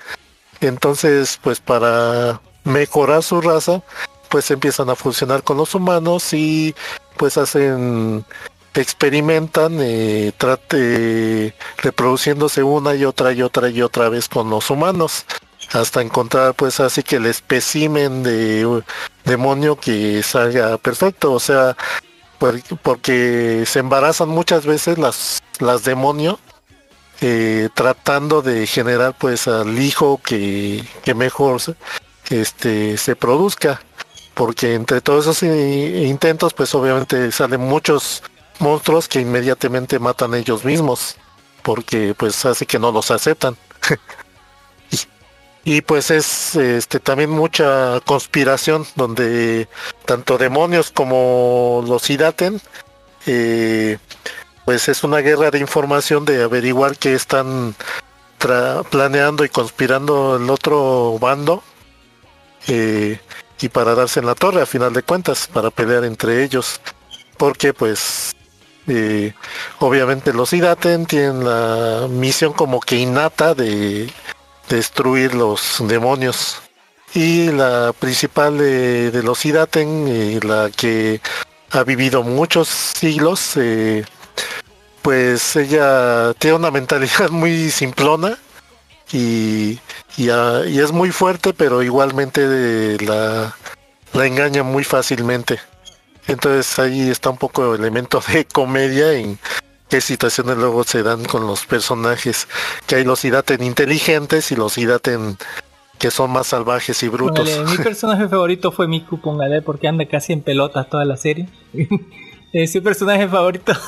[0.60, 3.84] Entonces pues para mejorar su raza
[4.28, 6.74] pues empiezan a funcionar con los humanos y
[7.16, 8.24] pues hacen
[8.74, 15.24] experimentan eh, trate reproduciéndose una y otra y otra y otra vez con los humanos
[15.72, 18.82] hasta encontrar pues así que el espécimen de
[19.24, 21.76] demonio que salga perfecto o sea
[22.82, 26.38] porque se embarazan muchas veces las las demonio
[27.20, 31.60] eh, tratando de generar pues al hijo que, que mejor
[32.30, 33.80] este se produzca.
[34.34, 38.22] Porque entre todos esos intentos pues obviamente salen muchos
[38.58, 41.16] monstruos que inmediatamente matan ellos mismos
[41.62, 43.56] porque pues hace que no los aceptan
[45.68, 49.68] y, pues es este también mucha conspiración donde
[50.04, 52.60] tanto demonios como los idaten
[53.26, 53.98] eh,
[54.64, 57.74] pues es una guerra de información de averiguar qué están
[58.90, 61.62] planeando y conspirando el otro bando
[62.68, 63.20] eh,
[63.60, 66.80] y para darse en la torre a final de cuentas para pelear entre ellos.
[67.36, 68.34] Porque pues
[68.88, 69.34] eh,
[69.78, 74.10] obviamente los Idaten tienen la misión como que innata de
[74.68, 76.60] destruir los demonios.
[77.14, 81.20] Y la principal de, los Idaten, eh, la que
[81.70, 84.04] ha vivido muchos siglos, eh,
[85.02, 88.36] pues ella tiene una mentalidad muy simplona
[89.12, 89.78] y,
[90.16, 93.54] y, es muy fuerte, pero igualmente la,
[94.12, 95.60] la engaña muy fácilmente.
[96.26, 99.38] Entonces ahí está un poco el elemento de comedia en
[99.88, 102.48] qué situaciones luego se dan con los personajes,
[102.86, 105.36] que hay los idaten inteligentes y los idaten
[105.98, 107.48] que son más salvajes y brutos.
[107.70, 111.48] mi personaje favorito fue Miku, póngale, porque anda casi en pelotas toda la serie.
[112.52, 113.72] es su personaje favorito,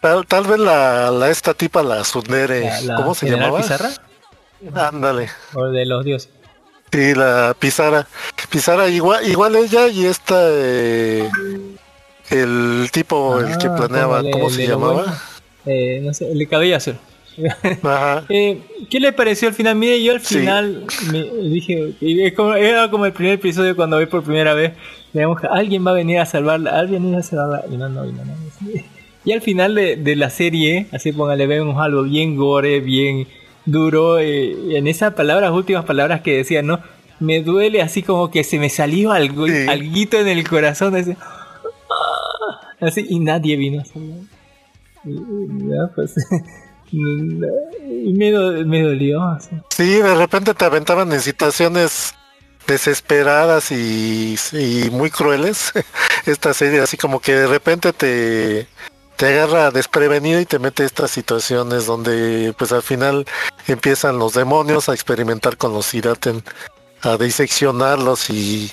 [0.00, 3.58] Tal, tal vez la, esta tipa, la Sundere, ¿cómo se llamaba?
[3.58, 3.90] Pizarra?
[4.74, 5.28] Ándale.
[5.52, 6.30] O de los dioses.
[6.90, 8.06] Sí, la Pizarra.
[8.48, 11.30] Pizarra igual, igual ella y esta eh,
[12.30, 15.20] el tipo el que ah, planeaba, ¿cómo se llamaba?
[15.66, 16.96] Eh, no sé, el de cabello azul.
[18.28, 19.76] eh, ¿Qué le pareció al final?
[19.76, 21.94] Mire, yo al final me dije,
[22.58, 24.72] era como el primer episodio cuando vi por primera vez,
[25.12, 28.24] digamos, alguien va a venir a salvarla, alguien viene a salvarla, y no, no, no,
[28.24, 28.34] no.
[29.24, 33.26] Y al final de, de la serie, así póngale, vemos algo bien gore, bien
[33.66, 36.80] duro eh, en esas palabras, últimas palabras que decía, ¿no?
[37.18, 41.39] Me duele así como que se me salió algo, alguito en el corazón, ah",
[42.80, 44.18] así, y nadie vino a salvar.
[45.12, 45.14] Y,
[45.94, 46.14] pues,
[46.92, 49.38] me, me, dolió.
[49.70, 52.14] Sí, de repente te aventaban en situaciones
[52.66, 55.72] desesperadas y, y muy crueles.
[56.26, 58.66] Esta serie, así como que de repente te
[59.20, 63.26] te agarra desprevenido y te mete estas situaciones donde pues al final
[63.66, 66.42] empiezan los demonios a experimentar con los Iraten,
[67.02, 68.72] a diseccionarlos y,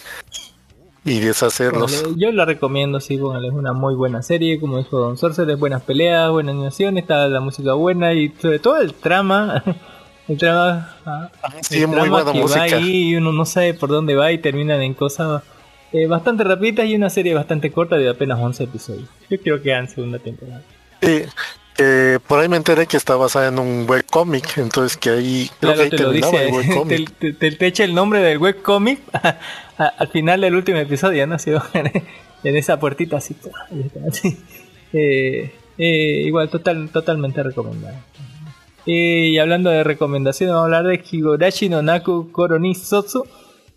[1.08, 2.04] y deshacerlos.
[2.18, 5.82] yo la recomiendo, sí, bueno, es una muy buena serie, como dijo Don Sorcerer, buenas
[5.84, 9.64] peleas, buena animación, está la música buena y sobre todo el trama.
[10.28, 11.30] El trama, ah,
[11.62, 12.60] sí, muy buena que música.
[12.60, 15.42] va ahí y uno no sabe por dónde va y terminan en cosas
[15.94, 19.08] eh, bastante rapiditas y una serie bastante corta de apenas 11 episodios.
[19.30, 20.64] Yo creo que en segunda temporada.
[21.02, 21.24] Sí,
[21.78, 25.68] eh, por ahí me enteré que está basada en un webcomic, entonces que ahí te
[25.68, 27.06] lo dice,
[27.40, 29.00] te, te, echa el nombre del webcomic
[29.78, 31.38] al final del último episodio, ¿no?
[32.44, 33.36] en esa puertita así.
[34.94, 37.98] Eh, eh, igual, total, totalmente recomendado.
[38.86, 43.26] y hablando de recomendaciones, vamos a hablar de Higurashi no Naku Koroni Sotsu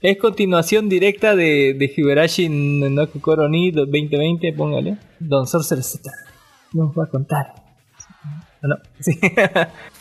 [0.01, 4.97] es continuación directa de, de Higurashi no Koroni 2020, póngale.
[5.19, 6.11] Don Sorcerer Z
[6.73, 7.55] nos va a contar.
[8.63, 8.77] No,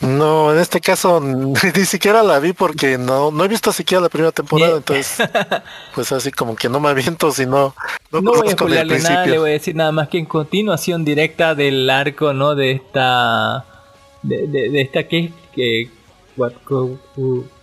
[0.00, 4.08] no, en este caso ni siquiera la vi porque no, no he visto siquiera la
[4.08, 5.16] primera temporada, entonces
[5.94, 7.74] pues así como que no me aviento si no
[8.12, 11.54] no, voy a spoilerle nada, le voy a decir nada más que en continuación directa
[11.54, 12.54] del arco, ¿no?
[12.54, 13.64] De esta
[14.22, 15.88] de, de, esta que que,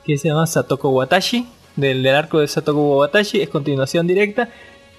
[0.04, 1.48] que se llama Satoko Watashi
[1.78, 4.50] del, arco de Satoku Watashi, es continuación directa.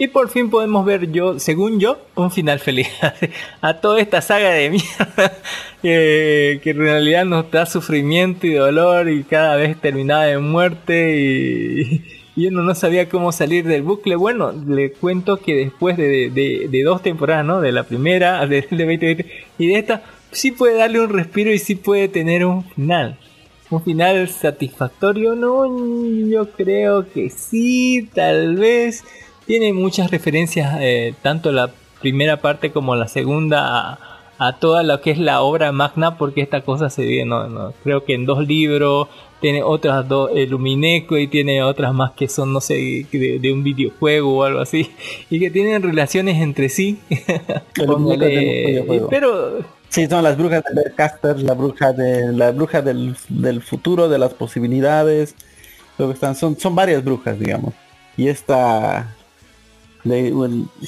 [0.00, 2.88] Y por fin podemos ver yo, según yo, un final feliz
[3.60, 5.32] a toda esta saga de mierda
[5.82, 12.04] que, en realidad nos da sufrimiento y dolor y cada vez terminaba en muerte y,
[12.36, 14.14] y uno no sabía cómo salir del bucle.
[14.14, 17.60] Bueno, le cuento que después de, de- de dos temporadas, ¿no?
[17.60, 19.26] De la primera, de, de 2020
[19.58, 23.18] y de esta, sí puede darle un respiro y sí puede tener un final.
[23.70, 25.66] Un final satisfactorio, no,
[26.30, 29.04] yo creo que sí, tal vez.
[29.48, 31.70] Tiene muchas referencias, eh, tanto la
[32.00, 33.98] primera parte como la segunda, a,
[34.38, 37.72] a toda lo que es la obra magna, porque esta cosa se vive, no, no,
[37.82, 39.08] creo que en dos libros,
[39.40, 43.52] tiene otras dos, el Lumineco, y tiene otras más que son, no sé, de, de
[43.52, 44.90] un videojuego o algo así,
[45.30, 46.98] y que tienen relaciones entre sí.
[47.74, 53.62] Póngale, pero Sí, son las brujas de Caster, la bruja de la bruja del, del
[53.62, 55.34] futuro, de las posibilidades.
[55.96, 57.72] Lo que están, son, son varias brujas, digamos.
[58.14, 59.16] Y esta
[60.08, 60.32] de,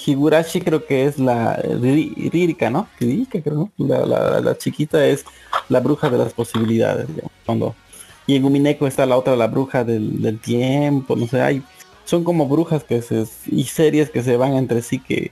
[0.06, 2.88] Higurashi creo que es la Ri- Ririka, ¿no?
[2.98, 3.70] Ririka, creo.
[3.78, 5.24] La, la, la chiquita es
[5.68, 7.06] la bruja de las posibilidades.
[7.46, 7.74] Cuando,
[8.26, 11.62] y en Umineko está la otra, la bruja del, del tiempo, no sé, hay,
[12.04, 15.30] son como brujas que se, y series que se van entre sí que,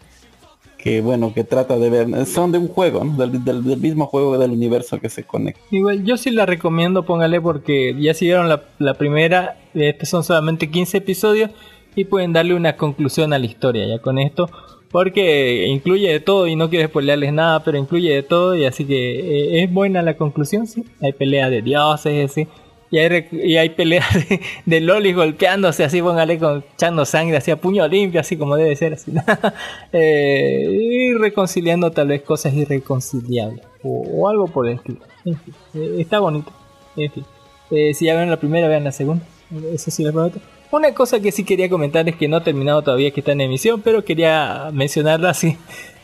[0.79, 3.17] que bueno, que trata de ver, son de un juego, ¿no?
[3.17, 5.61] del, del- del mismo juego del universo que se conecta.
[5.71, 10.23] Igual, yo sí la recomiendo, póngale, porque ya si vieron la, la primera, estos son
[10.25, 11.51] solamente 15 episodios
[11.99, 14.49] y pueden darle una conclusión a la historia ya con esto,
[14.91, 18.85] porque incluye de todo y no quiero spoilearles nada, pero incluye de todo y así
[18.85, 20.85] que eh, es buena la conclusión, sí.
[21.03, 22.47] Hay pelea de dioses, sí.
[22.93, 27.51] Y hay, y hay peleas de, de lolis golpeándose así, póngale, con, echando sangre, así
[27.51, 29.13] a puño limpio, así como debe ser, así.
[29.93, 35.01] Eh, y reconciliando tal vez cosas irreconciliables, o, algo por el estilo.
[35.25, 36.53] En fin, eh, está bonito.
[36.97, 37.25] En fin.
[37.73, 39.25] Eh, si ya ven la primera, vean la segunda.
[39.73, 40.39] Eso sí les prometo.
[40.71, 43.41] Una cosa que sí quería comentar es que no ha terminado todavía, que está en
[43.41, 45.57] emisión, pero quería mencionarla así.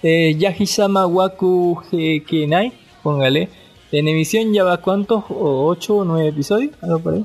[0.03, 1.83] Eh, Yahisama Waku
[2.27, 2.73] Kenai,
[3.03, 3.49] póngale.
[3.93, 7.25] En emisión ya va cuántos, o 8 o 9 episodios, algo por ahí.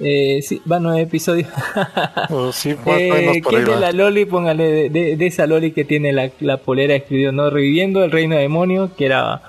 [0.00, 1.48] Eh, sí, va 9 episodios.
[2.30, 4.24] O sí, o Eh, menos por ¿qué ahí es de la Loli?
[4.24, 7.50] Póngale de, de- de esa Loli que tiene la, la polera escribió, ¿no?
[7.50, 9.42] Reviviendo el reino demonio, que era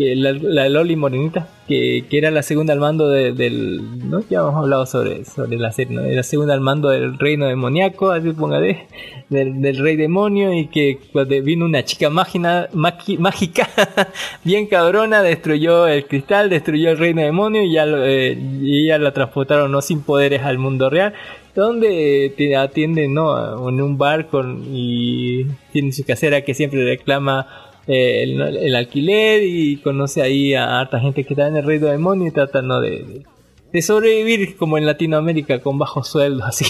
[0.00, 4.08] que la, Loli morenita, que, que era la segunda al mando de- del...
[4.08, 4.20] ¿no?
[4.30, 6.04] Ya hemos hablado sobre, sobre la serie, ¿no?
[6.04, 8.86] Era segunda al mando del reino demoníaco, así póngale,
[9.28, 13.68] del, del rey demonio, y que cuando vino una chica mágina, maqui- mágica,
[14.44, 18.98] bien cabrona, destruyó el cristal, destruyó el reino demonio, y ya, lo- eh, y ya
[18.98, 19.82] la transportaron, ¿no?
[19.82, 21.12] Sin poderes al mundo real
[21.54, 27.48] donde te atiende no en un bar con y tiene su casera que siempre reclama
[27.92, 32.28] eh, el, alquiler y conoce ahí a harta gente que está en el reino demonio
[32.28, 32.80] y trata ¿no?
[32.80, 33.24] de,
[33.72, 36.66] de- sobrevivir como en Latinoamérica con bajos sueldos así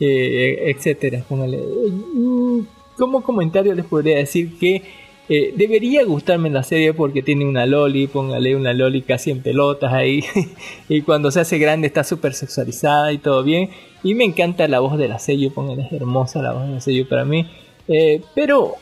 [0.00, 1.24] eh, etcétera.
[1.28, 2.60] Mm,
[2.96, 4.82] como comentario les podría decir que
[5.28, 9.92] eh, debería gustarme la serie porque tiene una loli, póngale una loli casi en pelotas
[9.92, 10.24] ahí.
[10.88, 13.70] y cuando se hace grande está súper sexualizada y todo bien.
[14.02, 16.80] Y me encanta la voz de la sello, póngale, es hermosa la voz de la
[16.80, 17.46] sello para mí.
[17.86, 18.74] Eh, pero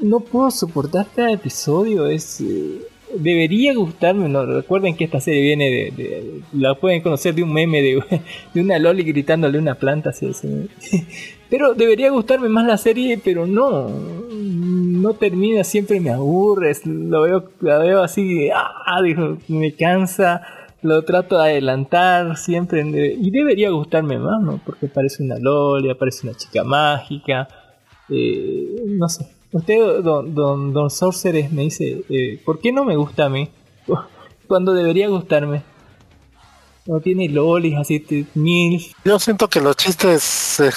[0.00, 2.40] no puedo soportar cada episodio, es...
[2.40, 2.82] eh,
[3.14, 7.80] debería gustarme, no recuerden que esta serie viene de, la pueden conocer de un meme
[7.82, 8.02] de,
[8.60, 10.30] una loli gritándole una planta así.
[11.50, 13.88] Pero debería gustarme más la serie, pero no.
[13.88, 16.72] No termina, siempre me aburre.
[16.84, 19.00] Lo veo, la veo así, ah,
[19.48, 20.42] me cansa.
[20.82, 22.84] Lo trato de adelantar siempre.
[23.18, 24.60] Y debería gustarme más, ¿no?
[24.62, 27.48] Porque parece una Loli, aparece una chica mágica.
[28.10, 29.37] eh, no sé.
[29.50, 33.50] Usted, don, don, don Sorceres, me dice, eh, ¿por qué no me gusta a mí?
[34.48, 35.62] Cuando debería gustarme.
[36.86, 38.82] No tiene lolis así, mil.
[39.04, 40.70] Yo siento que los chistes eh,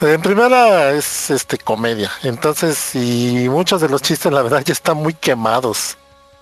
[0.00, 4.98] en primera es este comedia, entonces y muchos de los chistes la verdad ya están
[4.98, 5.96] muy quemados.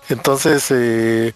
[0.09, 1.33] Entonces eh,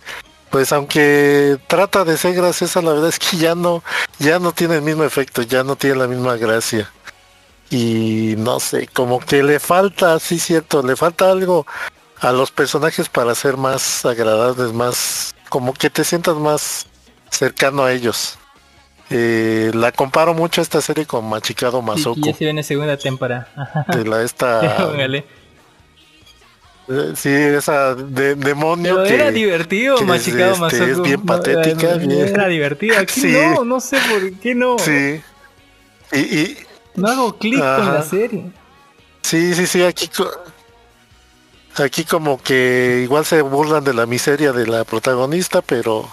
[0.51, 3.81] pues aunque trata de ser graciosa, la verdad es que ya no
[4.19, 6.91] ya no tiene el mismo efecto, ya no tiene la misma gracia.
[7.69, 11.65] Y no sé, como que le falta, sí cierto, le falta algo
[12.19, 16.87] a los personajes para ser más agradables, más como que te sientas más
[17.29, 18.37] cercano a ellos.
[19.11, 22.21] Eh, la comparo mucho a esta serie con Machicado Mazoku.
[22.21, 23.47] ya se viene segunda temporada.
[23.93, 24.89] De la esta.
[26.91, 29.15] Eh, sí, esa de, demonio Pero que.
[29.15, 30.83] era divertido, que es, Machicado este, Mazoku.
[30.91, 32.97] es bien No, patética, eh, bien- Era divertido.
[32.97, 33.31] Aquí Sí.
[33.31, 34.77] no, no sé por qué no.
[34.79, 35.21] Sí.
[36.11, 36.57] Y, y-
[36.95, 38.51] No hago clic con la serie.
[39.21, 40.09] sí, sí, sí, aquí.
[41.77, 46.05] Aquí como que igual se burlan de la miseria de la protagonista, pero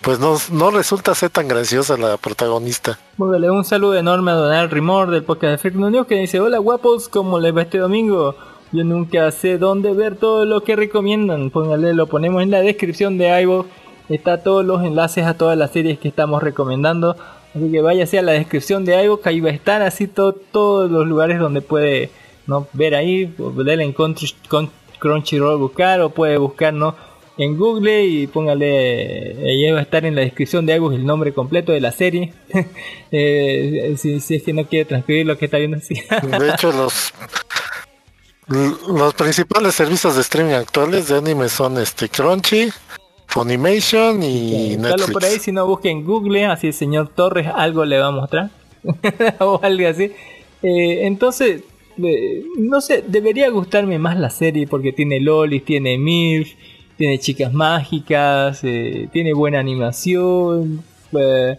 [0.00, 2.98] pues no, no resulta ser tan graciosa la protagonista.
[3.16, 7.08] Póngale un saludo enorme a Donald Rimor del podcast de News que dice, hola guapos,
[7.08, 8.36] ¿cómo les va este domingo?
[8.70, 11.50] Yo nunca sé dónde ver todo lo que recomiendan.
[11.50, 13.66] Póngale, lo ponemos en la descripción de iVoox.
[14.08, 17.16] Está todos los enlaces a todas las series que estamos recomendando.
[17.54, 20.90] Así que váyase a la descripción de iVoox, ahí va a estar así todo, todos
[20.90, 22.10] los lugares donde puede
[22.46, 22.66] ¿no?
[22.72, 23.94] ver ahí, darle en
[24.98, 26.74] Crunchyroll buscar o puede buscar
[27.38, 31.32] en Google y póngale, ahí va a estar en la descripción de iVoox el nombre
[31.32, 32.32] completo de la serie.
[33.10, 35.94] Eh, si, si es que no quiere transcribir lo que está viendo así.
[35.94, 37.14] De hecho, los
[38.48, 42.70] los principales servicios de streaming actuales de anime son este Crunchy,
[43.28, 45.42] Funimation y Búscalo por ahí, Netflix.
[45.44, 48.50] si no busque en Google, así el señor Torres algo le va a mostrar.
[49.40, 50.04] o algo así.
[50.62, 51.62] Eh, entonces,
[52.02, 56.48] eh, no sé, debería gustarme más la serie porque tiene lolis, tiene MILF,
[56.96, 60.82] tiene chicas mágicas, eh, tiene buena animación.
[61.12, 61.56] eh,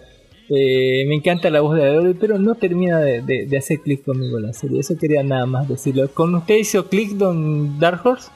[0.51, 4.03] eh, me encanta la voz de Loli, pero no termina de, de- de hacer clic
[4.03, 4.79] conmigo la serie.
[4.79, 6.09] Eso quería nada más decirlo.
[6.11, 8.29] ¿Con usted hizo clic, don Dark Horse?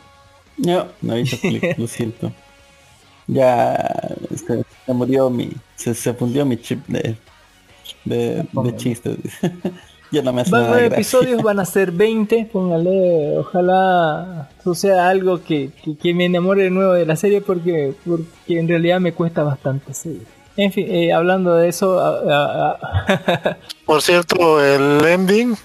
[0.57, 2.31] No, no hizo clic, lo siento.
[3.27, 7.15] Ya se, se murió mi, se, se fundió mi chip de,
[8.05, 9.17] de, de chistes.
[10.11, 12.49] ya no me hace Van nada episodios, van a ser 20.
[12.51, 17.93] Póngale, ojalá suceda algo que, que, que me enamore de nuevo de la serie porque,
[18.05, 20.25] porque en realidad me cuesta bastante seguir.
[20.55, 25.55] En fin, eh, hablando de eso, a- a- a- Por cierto, el ending,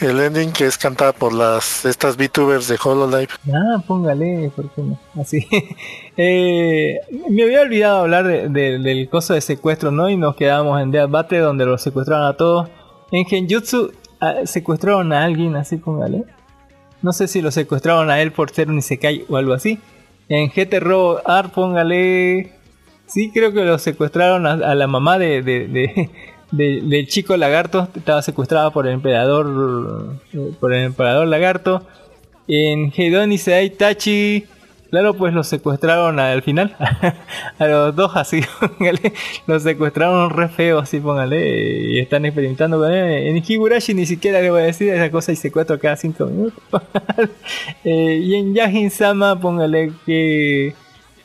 [0.00, 3.28] el ending que es cantada por las estas VTubers de Hololive.
[3.52, 4.98] Ah, póngale, ¿por qué no?
[5.20, 5.46] Así.
[6.22, 6.98] Eh,
[7.30, 10.10] me había olvidado hablar de- de- del coso de secuestro, ¿no?
[10.10, 12.68] Y nos quedamos en Death Battle donde los secuestraron a todos.
[13.10, 16.24] En Genjutsu ah, secuestraron a alguien, así póngale.
[17.00, 19.78] No sé si lo secuestraron a él por ser un Isekai o algo así.
[20.28, 22.52] En GT Robo Art, póngale.
[23.06, 26.10] Sí, creo que lo secuestraron a, la mamá de- de-
[26.50, 27.88] de- del chico lagarto.
[27.94, 30.16] Estaba secuestrada por el emperador.
[30.58, 31.82] Por el emperador lagarto.
[32.48, 34.44] En Heidon y Seai Tachi.
[34.90, 36.74] Claro, pues los secuestraron al final.
[37.60, 38.40] a los dos así,
[38.78, 39.12] póngale.
[39.46, 41.92] Los secuestraron re feo, así, póngale.
[41.92, 42.84] Y están experimentando.
[42.90, 46.60] En Higurashi ni siquiera le voy a decir esa cosa y secuestro cada cinco minutos.
[47.84, 50.74] Eh, y en Yahin Sama, póngale que.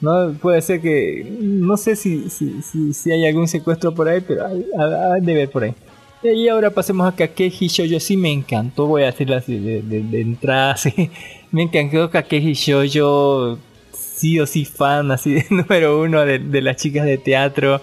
[0.01, 1.26] No puede ser que.
[1.39, 2.61] No sé si, si,
[2.93, 5.73] si, hay algún secuestro por ahí, pero hay, de ver por ahí.
[6.23, 7.99] Y ahora pasemos a Kakeji Shoujo.
[7.99, 10.76] Sí, me encantó, voy a decirlo así de, de- entrada.
[11.51, 13.57] Me encantó Kakeji Shoujo.
[13.93, 17.81] Sí o sí, fan, así, número uno de, de las chicas de teatro.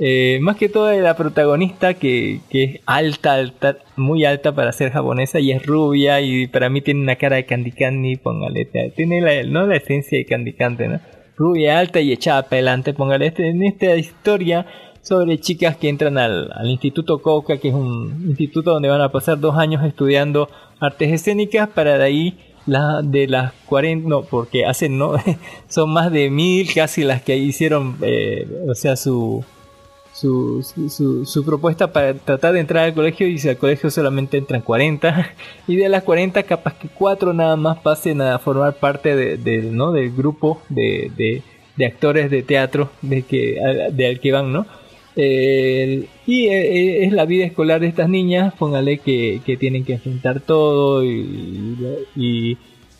[0.00, 4.72] Eh, más que todo de la protagonista que, que es alta, alta, muy alta para
[4.72, 8.64] ser japonesa y es rubia y para mí tiene una cara de Candy Candy, póngale,
[8.94, 9.66] tiene la, ¿no?
[9.66, 11.00] la esencia de Candy Candy, ¿no?
[11.38, 14.66] Rubia, alta y echada para adelante, póngale, este, en esta historia
[15.02, 19.10] sobre chicas que entran al, al Instituto Coca, que es un instituto donde van a
[19.10, 20.50] pasar dos años estudiando
[20.80, 25.12] artes escénicas para de ahí la, de las 40, no, porque hacen, no,
[25.68, 29.44] son más de mil casi las que hicieron, eh, o sea, su,
[30.20, 34.62] su, su, propuesta para tratar de entrar al colegio y si al colegio solamente entran
[34.62, 35.32] 40
[35.68, 39.92] y de las 40 capaz que 4 nada más pasen a formar parte de, ¿no?
[39.92, 41.42] del grupo de, de-
[41.76, 43.56] de actores de teatro de que
[43.92, 44.66] de van ¿no?
[45.14, 49.94] Eh, y eh, es la vida escolar de estas niñas póngale que, que tienen que
[49.94, 52.56] enfrentar todo y,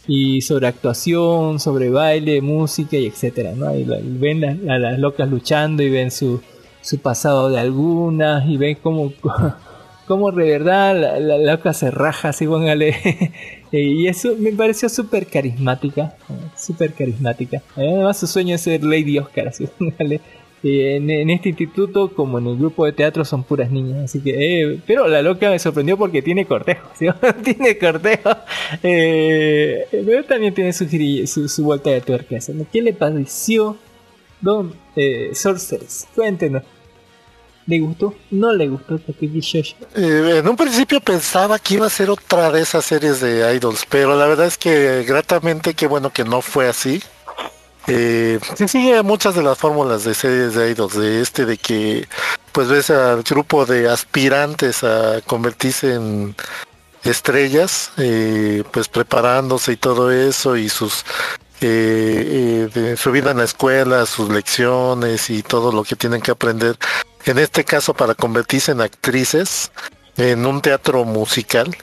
[0.06, 3.74] y, sobre actuación, sobre baile, música y etcétera, ¿no?
[3.76, 6.40] Y ven a las locas luchando y ven su,
[6.88, 9.12] su pasado de algunas y ven cómo,
[10.06, 12.46] cómo de verdad la, loca se raja, así.
[13.70, 17.60] Eh, y eso me pareció súper carismática, eh, súper carismática.
[17.76, 19.52] Además su sueño es ser Lady Oscar.
[20.62, 24.62] Eh, en, este instituto, como en el grupo de teatro, son puras niñas, así que...
[24.62, 26.88] eh, pero la loca me sorprendió porque tiene cortejo,
[27.44, 28.30] tiene cortejo.
[28.82, 30.88] Eh, pero también tiene su,
[31.26, 32.36] su, su vuelta de tuerca.
[32.72, 33.76] ¿Qué le pareció
[34.40, 36.08] Don eh, Sorceress?
[36.14, 36.62] Cuéntenos.
[37.68, 38.14] ¿Le gustó?
[38.30, 39.76] ¿No le gustó Takeki Shoujo?
[39.94, 43.84] Eh, en un principio pensaba que iba a ser otra de esas series de idols,
[43.90, 47.02] pero la verdad es que gratamente qué bueno que no fue así.
[47.86, 52.08] Eh, sí sigue muchas de las fórmulas de series de idols, de este de que
[52.52, 56.34] pues ves al grupo de aspirantes a convertirse en
[57.04, 61.04] estrellas, eh, pues preparándose y todo eso y sus
[61.60, 66.30] eh, de su vida en la escuela, sus lecciones y todo lo que tienen que
[66.30, 66.76] aprender.
[67.24, 69.72] En este caso para convertirse en actrices
[70.16, 71.76] en un teatro musical.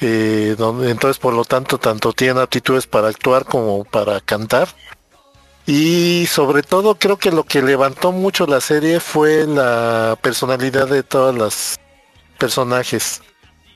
[0.00, 4.68] entonces por lo tanto tanto tienen aptitudes para actuar como para cantar
[5.66, 11.02] Y sobre todo creo que lo que levantó mucho la serie fue la personalidad de
[11.02, 11.78] todos los
[12.38, 13.22] personajes.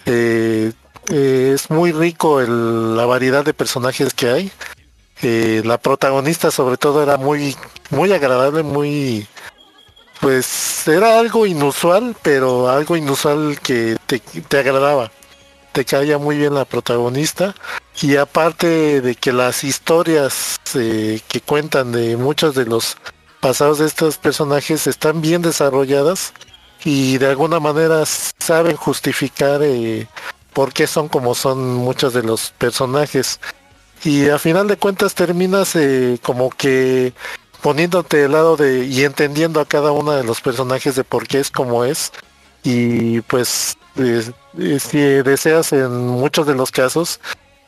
[0.07, 0.73] Eh,
[1.11, 4.53] eh, es muy rico la variedad de personajes que hay.
[5.23, 7.57] La protagonista sobre todo era muy
[7.91, 9.27] muy agradable, muy
[10.21, 15.11] pues era algo inusual, pero algo inusual que te, te agradaba.
[15.73, 17.55] Te caía muy bien la protagonista
[18.01, 22.97] y aparte de que las historias eh, que cuentan de muchos de los
[23.41, 26.33] pasados de estos personajes están bien desarrolladas
[26.85, 30.09] y de alguna manera saben justificar eh,
[30.53, 33.41] por qué son como son muchos de los personajes
[34.05, 37.13] y a final de cuentas terminas eh, como que
[37.63, 41.41] poniéndote del lado de y entendiendo a cada uno de los personajes de por qué
[41.41, 42.13] es como es
[42.63, 44.23] y pues eh,
[44.59, 47.21] eh, si deseas en muchos de los casos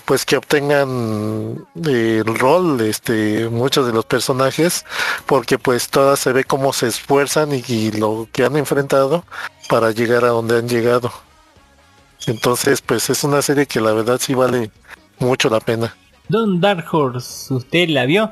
[0.05, 4.85] pues que obtengan el rol este muchos de los personajes
[5.27, 9.25] porque pues todas se ve cómo se esfuerzan y lo que han enfrentado
[9.69, 11.13] para llegar a donde han llegado.
[12.27, 14.71] Entonces pues es una serie que la verdad sí vale
[15.19, 15.95] mucho la pena
[16.29, 18.31] Don Dark Horse, ¿usted la vio?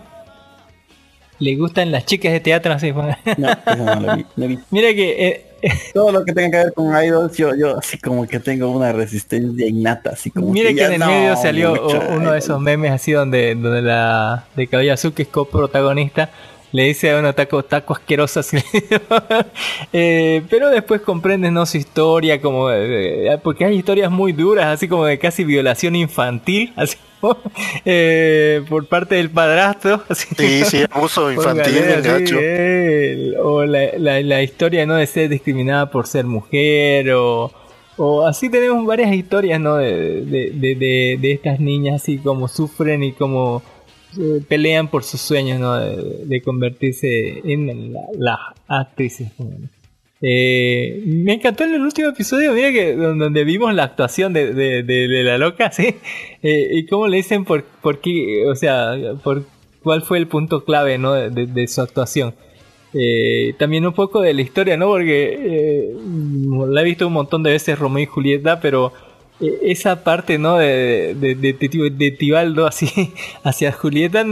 [1.38, 2.72] ¿Le gustan las chicas de teatro?
[2.72, 4.58] Así, No, eso no lo vi, no vi.
[4.70, 8.26] Mira que eh, Todo lo que tenga que ver con idols, yo, yo así como
[8.26, 12.32] que tengo una resistencia innata, así como Mire que en el no, medio salió uno
[12.32, 16.30] de esos memes así donde, donde la de Azul, que es coprotagonista,
[16.76, 18.58] le dice a uno taco, taco asqueroso así.
[19.92, 24.86] Eh, pero después comprendes no su historia, como eh, porque hay historias muy duras, así
[24.88, 26.96] como de casi violación infantil, así
[27.84, 30.02] eh, por parte del padrastro.
[30.08, 32.36] Así, Sí, sí, abuso infantil, así, gacho.
[33.42, 37.50] o la, la, la historia no de ser discriminada por ser mujer o,
[37.96, 43.02] o así tenemos varias historias no de, de, de- de estas niñas así como sufren
[43.02, 43.62] y como
[44.18, 48.38] eh, pelean por sus sueños no de, convertirse en la- las
[48.68, 49.30] actrices
[50.22, 54.54] Eh, me encantó en el último episodio, mira que don- donde vimos la actuación de,
[54.54, 55.94] de, de- la loca, ¿sí?
[56.42, 59.44] Eh, y cómo le dicen por, por qué, o sea, por
[59.82, 61.12] cuál fue el punto clave, ¿no?
[61.12, 62.34] De, su actuación.
[62.94, 64.86] Eh, también un poco de la historia, ¿no?
[64.86, 65.92] Porque
[66.68, 68.92] la he visto un montón de veces Romeo y Julieta, pero
[69.40, 70.56] esa parte, ¿no?
[70.56, 73.12] De, de, Tibaldo así
[73.44, 74.24] hacia Julieta,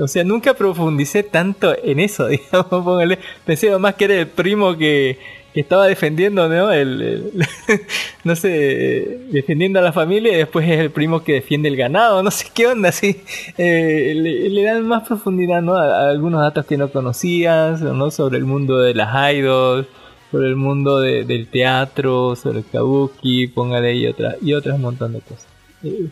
[0.00, 3.18] o sea, nunca profundicé tanto en eso, digamos, póngale.
[3.44, 5.18] Pensé más que era el primo que,
[5.54, 6.72] estaba defendiendo, ¿no?
[6.72, 7.30] El,
[8.24, 12.24] no sé, defendiendo a la familia y después es el primo que defiende el ganado,
[12.24, 13.22] no sé qué onda, así.
[13.56, 14.14] Eh,
[14.50, 15.76] le, dan más profundidad, ¿no?
[15.76, 18.10] A, a algunos datos que no conocías, ¿no?
[18.10, 19.86] Sobre el mundo de las idols,
[20.34, 25.12] sobre el mundo de- del teatro, sobre el kabuki, póngale y otras, y otras montón
[25.12, 25.46] de cosas.
[25.84, 26.08] Eh,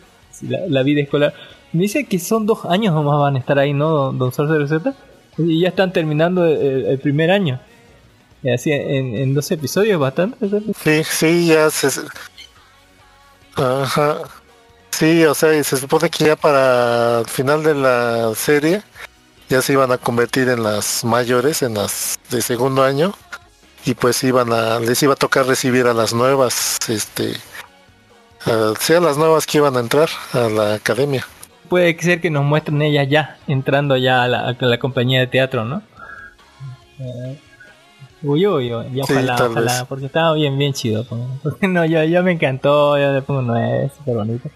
[0.69, 1.33] la, vida escolar.
[1.73, 3.89] Me dice que son dos años nomás van a estar ahí, ¿no?
[3.89, 4.93] Don, don Sorcerer Z.
[5.37, 7.59] Y ya están terminando el, el primer año.
[8.53, 10.37] Así en, en episodios, bastante.
[10.81, 11.89] Sí, sí, ya se...
[13.55, 14.19] Ajá.
[14.91, 18.83] Sí, o sea, y se supone que ya para el final de la serie
[19.49, 23.13] ya se iban a convertir en las mayores, en las de segundo año,
[23.85, 27.33] y pues iban a, les iba a tocar recibir a las nuevas, este,
[28.45, 31.25] a, sí, a las nuevas que iban a entrar a la academia.
[31.69, 35.27] Puede ser que nos muestren ellas ya, entrando ya a la, a la compañía de
[35.27, 35.81] teatro, ¿no?
[36.99, 37.39] Eh,
[38.23, 41.05] Uy, uy, uy, ya Sí, ojalá, porque estaba bien, bien chido.
[41.43, 44.49] Porque no, ya, ya me encantó, ya le pongo nueve, súper bonito.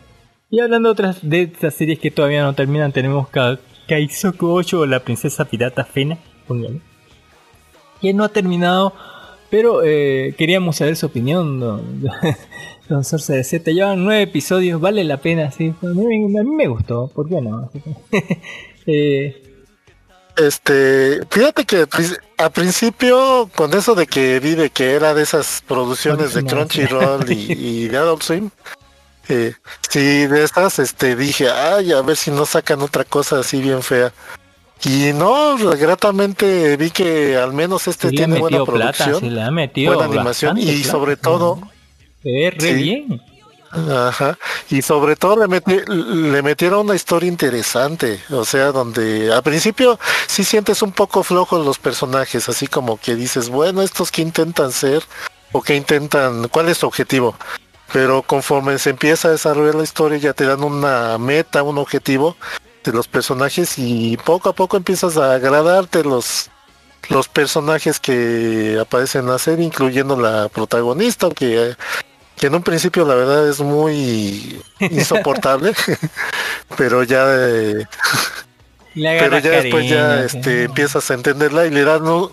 [0.49, 4.80] Y hablando de otras de estas series que todavía no terminan, tenemos Ka Kaizoku 8
[4.80, 6.18] o la princesa pirata Fena,
[6.48, 6.80] póngale.
[8.02, 8.94] Que no ha terminado,
[9.49, 12.03] pero eh, queríamos saber su opinión, don,
[12.90, 13.72] don Sorcerer Z.
[13.72, 15.74] Llevan nueve episodios, vale la pena, sí.
[15.82, 17.69] A mí, a mí me gustó, ¿por qué no?
[18.88, 19.44] eh,
[20.36, 21.86] Este, fíjate que
[22.38, 26.44] al principio, con eso de que vi de que era de esas producciones de.
[26.44, 28.49] Crunchyroll y, y de Adult Swim,
[29.30, 29.53] eh,
[29.90, 33.84] sí, de estas, este, dije, ay, a ver si no sacan otra cosa así bien
[33.84, 34.14] fea.
[34.86, 39.52] Y no, gratamente vi que al menos este sí tiene buena plata, producción, le ha
[39.52, 41.60] metido buena animación y plata, sobre todo,
[42.24, 42.74] Se ve re Sí.
[42.76, 43.22] bien.
[43.70, 44.38] Ajá.
[44.70, 49.99] Y sobre todo le, meti- le metieron una historia interesante, o sea, donde al principio
[50.28, 54.72] sí sientes un poco flojos los personajes, así como que dices, bueno, estos que intentan
[54.72, 55.04] ser
[55.52, 57.36] o que intentan, ¿cuál es su objetivo?
[57.91, 62.38] Pero conforme se empieza a desarrollar la historia ya te dan una meta, un objetivo
[62.84, 66.49] de los personajes y poco a poco empiezas a agradarte los
[67.10, 71.76] los personajes que aparecen en la serie, incluyendo la protagonista, que
[72.38, 75.74] que en un principio la verdad es muy insoportable,
[76.78, 77.86] pero ya eh,
[79.20, 82.32] pero ya después ya este, empiezas a entenderla y le dan un-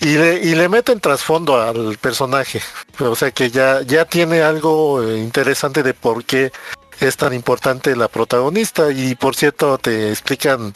[0.00, 2.62] y le, y le meten trasfondo al personaje.
[3.00, 6.50] O sea que ya, ya tiene algo eh, interesante de por qué
[7.00, 8.90] es tan importante la protagonista.
[8.92, 10.72] Y por cierto, te explican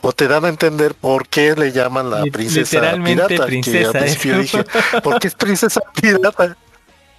[0.00, 3.46] o te dan a entender por qué le llaman la princesa pirata.
[3.46, 4.40] princesa, que al principio eso.
[4.42, 4.64] dije,
[5.02, 6.56] ¿por qué es princesa pirata?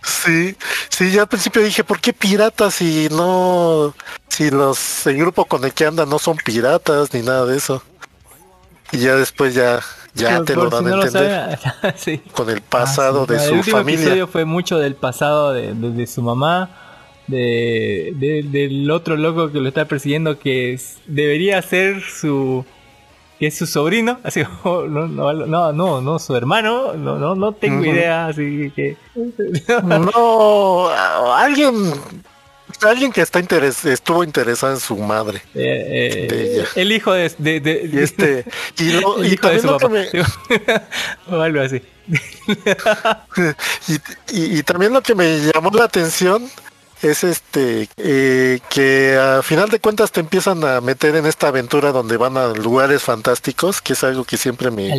[0.01, 0.55] Sí,
[0.87, 3.93] sí, ya al principio dije, ¿por qué piratas si no,
[4.29, 7.83] si los, el grupo con el que anda no son piratas ni nada de eso?
[8.93, 9.81] Y ya después ya,
[10.13, 11.59] ya Por- te lo dan si a no entender
[11.97, 12.17] sí.
[12.33, 13.33] con el pasado Ah, sí.
[13.35, 14.01] de el su último familia.
[14.03, 16.69] episodio fue mucho del pasado de, de- de su mamá,
[17.29, 22.65] de, de- del otro loco que lo está persiguiendo que es- debería ser su
[23.39, 27.53] que es su sobrino, así no, no, no, no, no, su hermano, no, no, no
[27.53, 28.97] tengo idea, así que
[29.83, 30.89] No,
[31.33, 31.93] alguien,
[32.81, 35.41] alguien que está interes, estuvo interesado en su madre.
[35.55, 36.65] Eh, eh, De ella.
[36.75, 38.43] el hijo de, de, de- Y este,
[38.77, 39.85] y, lo- el y hijo de también su lo que
[40.59, 40.85] papá
[41.29, 41.81] me, o algo así
[43.87, 43.93] y,
[44.37, 46.49] y- y también lo que me llamó la atención
[47.01, 51.91] es este eh, que a final de cuentas te empiezan a meter en esta aventura
[51.91, 54.89] donde van a lugares fantásticos, que es algo que siempre me,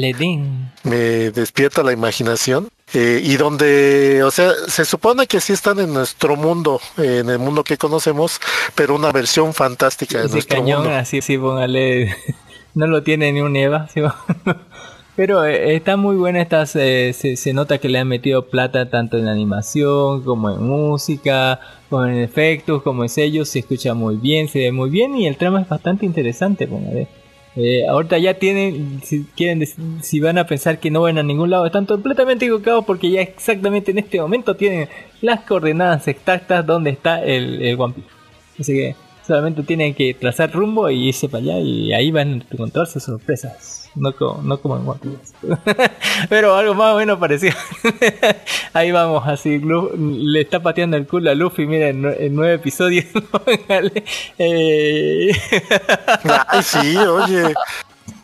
[0.85, 2.69] me despierta la imaginación.
[2.93, 7.31] eh, y donde, o sea, se supone que sí están en nuestro mundo, eh, en
[7.31, 8.41] el mundo que conocemos,
[8.75, 10.97] pero una versión fantástica de ese nuestro cañón mundo.
[10.99, 12.17] así sí póngale
[12.75, 14.01] no lo tiene ni un Eva ¿sí?
[15.21, 19.19] Pero eh, está muy buena esta se, se nota que le han metido plata tanto
[19.19, 21.61] en animación como en música
[21.91, 25.27] como en efectos como en sellos se escucha muy bien se ve muy bien y
[25.27, 27.07] el trama es bastante interesante póngale
[27.57, 29.67] Eh, ahorita ya tienen, si quieren,
[30.03, 33.21] si van a pensar que no van a ningún lado, están completamente equivocados porque ya
[33.23, 34.89] exactamente en este momento tienen
[35.21, 38.09] las coordenadas exactas donde está el, el One Piece.
[38.61, 38.97] Así que
[39.31, 43.77] solamente tienen que trazar rumbo y irse para allá y ahí van a encontrarse sorpresas.
[43.97, 45.35] No como, no como en One Piece.
[46.29, 47.55] Pero algo más o menos parecido.
[48.73, 49.61] ahí vamos, así.
[49.61, 53.07] Le está pateando el culo a Luffy, mira, en, nue- en nueve episodios.
[54.39, 55.31] Eh,
[56.49, 57.53] Ay, sí, oye.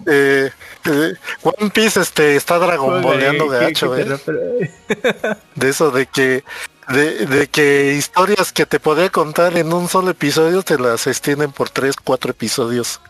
[0.06, 0.50] eh,
[0.84, 4.06] eh, One Piece este, está dragonboleando gacho, ¿eh?
[5.56, 6.44] De eso de que
[6.92, 11.52] de, de que historias que te podría contar en un solo episodio te las extienden
[11.52, 13.00] por tres, cuatro episodios.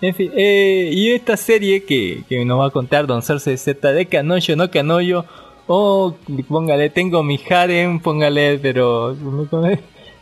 [0.00, 3.92] En fin, eh, y esta serie que, que nos va a contar Don Cersei Z
[3.92, 5.24] de Canoyo, no Canoyo,
[5.66, 6.16] o
[6.48, 9.14] póngale, tengo mi harem, póngale, pero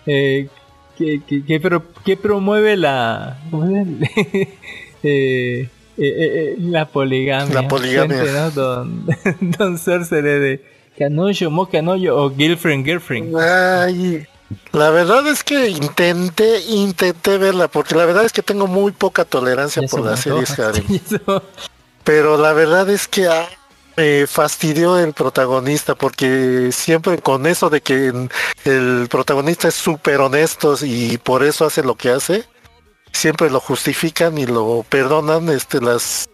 [0.07, 0.49] eh,
[0.97, 3.39] que, que, que, pro- que promueve la.
[5.01, 7.55] Eh, eh, eh, la poligamia.
[7.63, 8.17] La poligamia.
[8.19, 8.51] Gente, ¿no?
[8.51, 9.07] Don,
[9.41, 10.61] Don Cersei de
[10.99, 13.37] Canoyo, Mo Canoyo o Girlfriend, Girlfriend.
[13.37, 14.27] Ay,
[14.73, 19.25] la verdad es que intenté, intenté verla, porque la verdad es que tengo muy poca
[19.25, 20.69] tolerancia Ya por las series antoja.
[20.71, 20.85] harem.
[20.89, 21.43] Y eso-
[22.05, 23.47] Pero la verdad es que ah,
[23.97, 28.13] me fastidió el protagonista, porque siempre con eso de que
[28.65, 32.45] el protagonista es súper honesto y por eso hace lo que hace,
[33.13, 36.29] siempre lo justifican y lo perdonan este las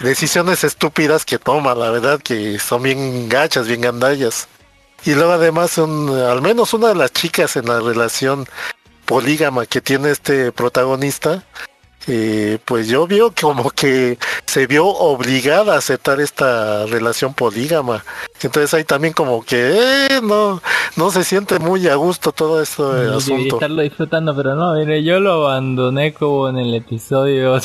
[0.00, 4.48] decisiones estúpidas que toma, la verdad que son bien gachas, bien gandallas.
[5.04, 8.46] Y luego además un, al menos una de las chicas en la relación
[9.06, 11.44] polígama que tiene este protagonista,
[12.06, 18.02] eh, pues yo veo como que se vio obligada a aceptar esta relación polígama.
[18.42, 19.56] Entonces ahí también como que
[20.08, 20.62] eh, no,
[20.96, 23.56] no se siente muy a gusto todo esto del Debería asunto.
[23.56, 27.58] estarlo disfrutando, pero no, mire, yo lo abandoné como en el episodio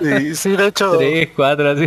[0.00, 1.86] Y sí, de hecho, 3, 4, así.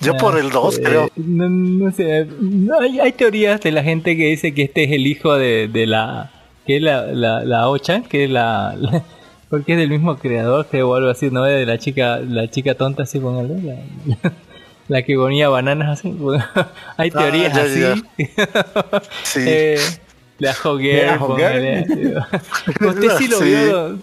[0.00, 1.10] yo por el 2 Eh, creo.
[1.16, 4.92] No, no sé, no, hay, hay teorías de la gente que dice que este es
[4.92, 6.30] el hijo de, de la...
[6.66, 8.74] que es la, la, la Ochan, que es la...
[8.76, 9.04] la-
[9.50, 11.42] porque es del mismo creador, creo, o algo así, ¿no?
[11.44, 13.76] De la chica, la chica tonta, así, póngale, la,
[14.88, 16.14] la que ponía bananas, así.
[16.96, 17.80] hay Ah, teorías ya, así.
[17.80, 19.02] ya.
[19.22, 19.40] Sí.
[19.46, 19.78] Eh,
[20.38, 21.18] la La Hoguer.
[21.18, 21.86] póngale.
[22.80, 23.44] Usted sí lo Sí.
[23.44, 23.98] vio.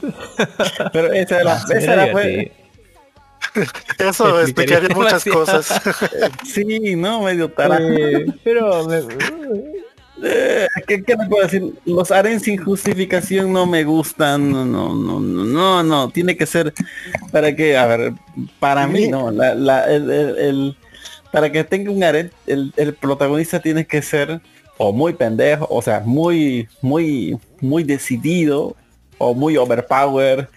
[0.91, 2.51] Pero esa era, Ah, esa era fue,
[3.99, 5.81] Eso explicaría muchas cosas.
[6.43, 7.77] sí, no, medio tara.
[7.81, 9.01] Eh, pero me-
[10.87, 11.73] ¿Qué, qué puedo decir?
[11.85, 16.73] Los aren sin justificación no me gustan, no, no, no, no, no, tiene que ser
[17.31, 18.13] para que, a ver,
[18.59, 20.77] para mí no, la, la, el- el-
[21.31, 24.39] para que tenga un aren, el, el protagonista tiene que ser
[24.77, 28.75] o muy pendejo, o sea, muy, muy, muy decidido,
[29.17, 30.49] o muy overpower,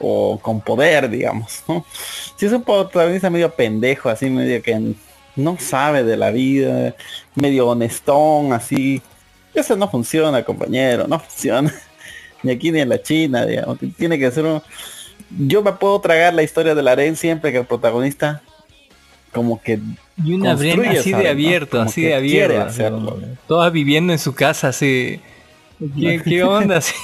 [0.00, 1.84] o con poder, digamos, ¿no?
[2.36, 4.94] Si es un protagonista medio pendejo, así medio que
[5.38, 6.94] no sabe de la vida,
[7.34, 9.00] medio honestón, así.
[9.54, 11.72] Eso no funciona, compañero, no funciona.
[12.42, 13.78] Ni aquí ni en la China, digamos.
[13.96, 14.62] Tiene que ser un,
[15.30, 18.42] yo me puedo tragar la historia de la Aren siempre que el protagonista
[19.32, 19.78] como que
[20.24, 22.60] Y una así ¿sabes, de abierto, así de abierto.
[22.60, 23.18] hacerlo.
[23.46, 25.20] Todas viviendo en su casa así.
[25.98, 26.78] ¿Qué, qué onda?
[26.78, 26.94] Así.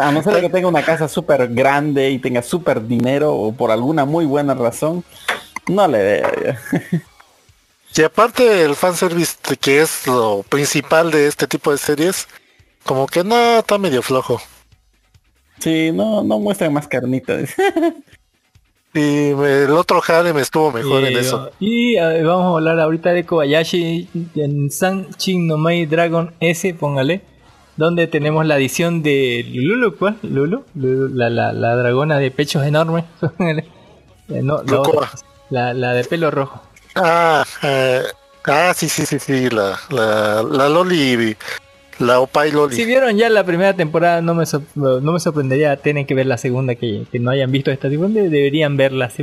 [0.00, 3.70] A no ser que tenga una casa súper grande y tenga súper dinero o por
[3.72, 5.04] alguna muy buena razón,
[5.68, 6.30] no le veo.
[7.96, 12.26] Y aparte el fanservice que es lo principal de este tipo de series,
[12.84, 14.40] como que no, está medio flojo.
[15.60, 17.38] Sí, no, no muestran más carnita.
[18.96, 21.50] Y el otro harem estuvo mejor en eso.
[21.58, 27.22] Y vamos a hablar ahorita de Kobayashi en San Chin no Mai Dragon S, póngale.
[27.76, 30.16] Donde tenemos la edición de Lulu, ¿cuál?
[30.22, 33.04] Lulu, Lulu, la, la, la dragona de pechos enormes.
[34.26, 35.10] Eh, no, la, otra,
[35.50, 36.62] la, la de pelo rojo.
[36.94, 38.02] Ah, eh,
[38.46, 41.36] ah, sí, sí, sí, sí, la, la, la Loli,
[41.98, 42.74] la Opai Loli.
[42.76, 46.26] Si vieron ya la primera temporada, no me, sor- no me sorprendería, tienen que ver
[46.26, 49.10] la segunda que, que no hayan visto esta tipo, de- deberían verla.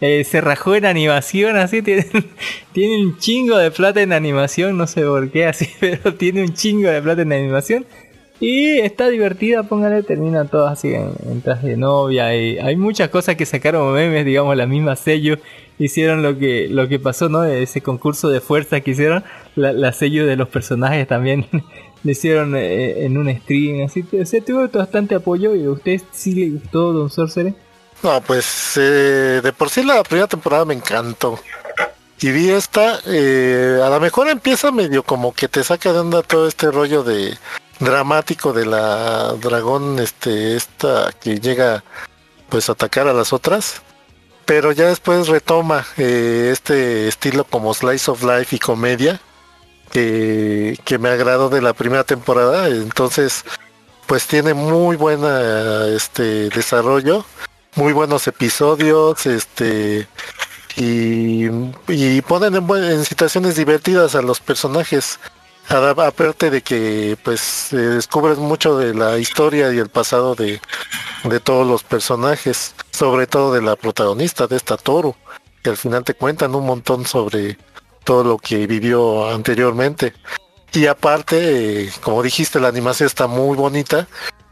[0.00, 2.06] Eh, se rajó en animación, así, tiene,
[2.72, 6.52] tiene un chingo de plata en animación, no sé por qué así, pero tiene un
[6.54, 7.86] chingo de plata en animación.
[8.40, 12.34] Y está divertida, póngale, terminan todas así en, en traje de novia.
[12.34, 15.38] Y hay muchas cosas que sacaron memes, digamos, la misma sello.
[15.78, 17.44] Hicieron lo que, lo que pasó, ¿no?
[17.44, 19.24] Ese concurso de fuerza que hicieron.
[19.56, 21.46] La, la sello de los personajes también
[22.02, 23.86] le hicieron eh, en un stream.
[23.86, 25.54] Así o sea, tuvo bastante apoyo.
[25.54, 27.54] ¿Y a usted sí le gustó Don Sorcerer?
[28.02, 31.38] No, pues eh, de por sí la primera temporada me encantó.
[32.20, 36.22] Y vi esta, eh, a lo mejor empieza medio como que te saca de onda
[36.22, 37.34] todo este rollo de
[37.84, 41.84] dramático de la dragón, este, esta que llega
[42.48, 43.82] pues a atacar a las otras.
[44.44, 49.20] Pero ya después retoma eh, este estilo como slice of life y comedia
[49.90, 52.68] que, que me agradó de la primera temporada.
[52.68, 53.44] Entonces,
[54.06, 57.24] pues tiene muy buena este desarrollo
[57.76, 60.06] muy buenos episodios, este
[60.76, 61.46] y,
[61.88, 65.18] y ponen en, en situaciones divertidas a los personajes.
[65.68, 70.60] Aparte de que pues se descubres mucho de la historia y el pasado de,
[71.24, 75.16] de todos los personajes, sobre todo de la protagonista de esta Toro,
[75.62, 77.58] que al final te cuentan un montón sobre
[78.04, 80.12] todo lo que vivió anteriormente.
[80.72, 84.06] Y aparte, eh, como dijiste, la animación está muy bonita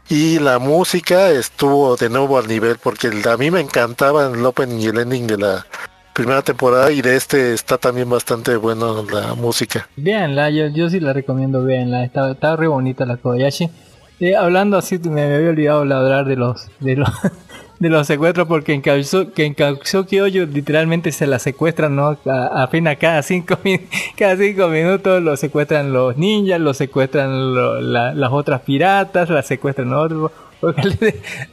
[0.09, 4.79] y la música estuvo de nuevo al nivel porque a mí me encantaba el opening
[4.79, 5.65] y el ending de la
[6.13, 9.87] primera temporada y de este está también bastante bueno la música.
[9.95, 12.03] Véanla, yo, yo sí la recomiendo, véanla.
[12.03, 13.69] Está, está re bonita la Kobayashi.
[14.19, 17.09] Eh, hablando así, me, había olvidado hablar de los de los
[17.79, 18.81] de los secuestros porque en
[19.33, 19.55] que en
[20.21, 22.17] Oyo literalmente se la secuestran, ¿no?
[22.25, 23.57] A- apenas cada cinco,
[24.17, 27.53] cada cinco minutos los secuestran los ninjas, los secuestran
[27.91, 30.31] las otras piratas, las secuestran otros.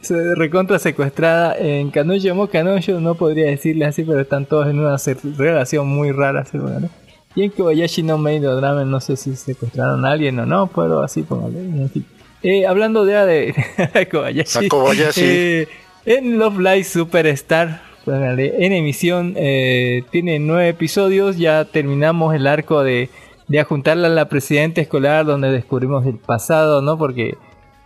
[0.01, 4.97] Se recontra secuestrada en Kanoyo Kanoyo, no podría decirle así, pero están todos en una
[5.37, 6.89] relación muy rara, seguro, ¿no?
[7.35, 11.01] Y en Kobayashi no of Drama, no sé si secuestraron a alguien o no, pero
[11.01, 11.59] así póngale.
[11.59, 12.05] en fin.
[12.43, 13.53] Eh, hablando de,
[13.93, 15.21] de Kobayashi, Kobayashi.
[15.23, 15.67] eh,
[16.05, 22.83] en Love Live Superstar, póngale, en emisión, eh, tiene nueve episodios, ya terminamos el arco
[22.83, 23.09] de,
[23.47, 26.97] de ajuntarla a la presidenta escolar, donde descubrimos el pasado, ¿no?
[26.97, 27.37] Porque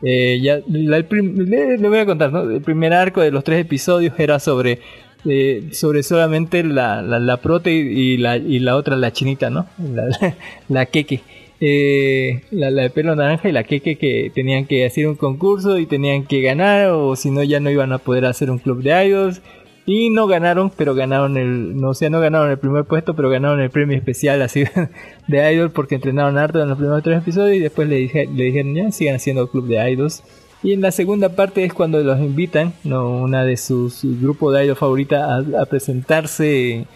[0.02, 2.42] eh, ya la- le, voy a contar, ¿no?
[2.50, 4.80] El primer arco de los tres episodios era sobre
[5.28, 9.66] eh, sobre solamente la, la, la prote y, la, y la otra, la chinita, ¿no?
[9.94, 10.36] La, la,
[10.70, 11.22] la queque.
[11.62, 15.80] Eh, la, la de pelo naranja y la queque que tenían que hacer un concurso
[15.80, 18.84] y tenían que ganar o si no ya no iban a poder hacer un club
[18.84, 19.42] de idols
[19.86, 23.60] y no ganaron pero ganaron el no sea no ganaron el primer puesto pero ganaron
[23.60, 24.64] el premio especial así
[25.28, 28.46] de idol porque entrenaron harto en los primeros tres episodios y después le, dije, le
[28.46, 30.24] dijeron ya sigan haciendo club de idols
[30.66, 33.22] y en la segunda parte es cuando los invitan, ¿no?
[33.22, 36.88] una de sus grupos de idol favorita, a, presentarse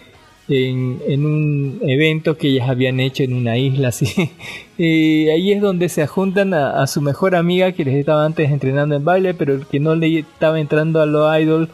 [0.47, 4.31] en, en un evento que ellas habían hecho en una isla así.
[4.75, 8.95] Y ahí es donde se juntan a, su mejor amiga que les estaba antes entrenando
[8.95, 11.69] en baile, pero que no le estaba entrando a lo idol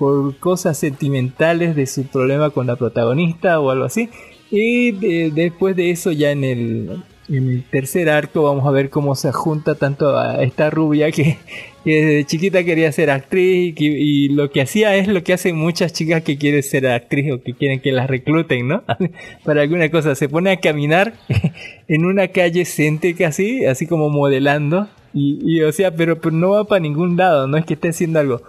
[0.00, 4.08] por cosas sentimentales de su problema con la protagonista o algo así.
[4.50, 8.88] Y de- después de eso ya en el, en el tercer arco vamos a ver
[8.90, 11.36] cómo se junta tanto a esta rubia que,
[11.84, 15.34] que desde chiquita quería ser actriz y, que- y lo que hacía es lo que
[15.34, 18.82] hacen muchas chicas que quieren ser actriz o que quieren que las recluten, ¿no?
[19.44, 20.14] Para alguna cosa.
[20.14, 21.12] Se pone a caminar
[21.88, 24.88] en una calle céntrica así, así como modelando.
[25.12, 27.88] Y, y, o sea, pero, pero no va para ningún lado, no es que esté
[27.90, 28.42] haciendo algo.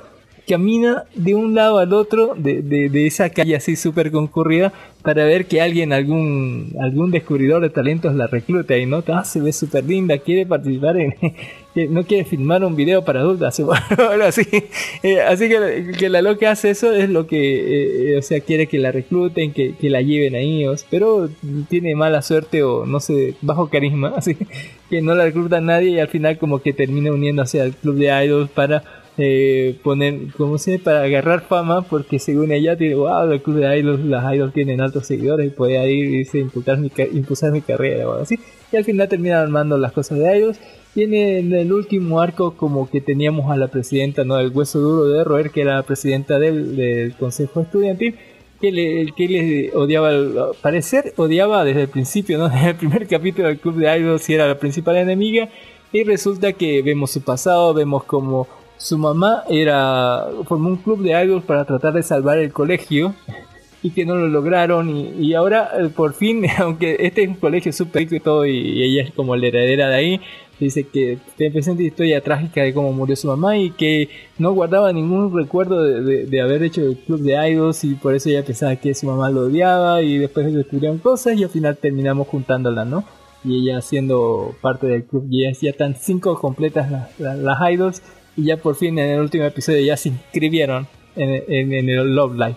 [0.48, 5.26] Camina de un lado al otro de, de, de esa calle así súper concurrida para
[5.26, 9.52] ver que alguien, algún, algún descubridor de talentos la recluta y no, ah, se ve
[9.52, 11.16] súper linda, quiere participar en,
[11.94, 14.44] no quiere filmar un video para adultas, o algo así.
[15.02, 18.68] Eh, así que, que la loca hace eso, es lo que, eh, o sea, quiere
[18.68, 21.30] que la recluten, que, que la lleven ahí, o- pero
[21.70, 24.38] tiene mala suerte o no sé, bajo carisma, así
[24.90, 28.26] que no la recluta nadie y al final como que termina uniéndose al club de
[28.26, 28.84] idols para
[29.18, 33.80] eh, poner, como se para agarrar fama, porque según ella tiene, wow, el club de
[33.80, 37.62] idols, las idols tienen altos seguidores y puede ir y dice, impulsar mi, impulsar mi
[37.62, 38.40] carrera o algo así.
[38.72, 40.60] Y al final termina armando las cosas de idols.
[40.94, 45.08] Tiene en el último arco como que teníamos a la presidenta, no, el hueso duro
[45.08, 48.16] de roer, que era la presidenta del, del consejo estudiantil,
[48.62, 52.50] que le, que le odiaba, al parecer odiaba desde el principio, ¿no?
[52.50, 55.50] Desde el primer capítulo del club de idols y era la principal enemiga.
[55.94, 58.48] Y resulta que vemos su pasado, vemos como
[58.82, 63.14] su mamá era formó un club de idols para tratar de salvar el colegio
[63.84, 67.36] y que no lo lograron y, y ahora eh, por fin, aunque este es un
[67.36, 70.22] colegio súper rico y todo y, y ella es como la heredera de ahí,
[70.60, 74.92] dice que te presenta historia trágica de cómo murió su mamá y que no guardaba
[74.94, 78.44] ningún recuerdo de, de- de haber hecho el club de idols y por eso ella
[78.46, 82.86] pensaba que su mamá lo odiaba y después descubrieron cosas y al final terminamos juntándola,
[82.86, 83.04] ¿no?
[83.44, 88.04] Y ella siendo parte del club y ya, están cinco completas las, las, las idols
[88.38, 92.16] y ya por fin en el último episodio ya se inscribieron en, en- en el
[92.16, 92.56] Love Live.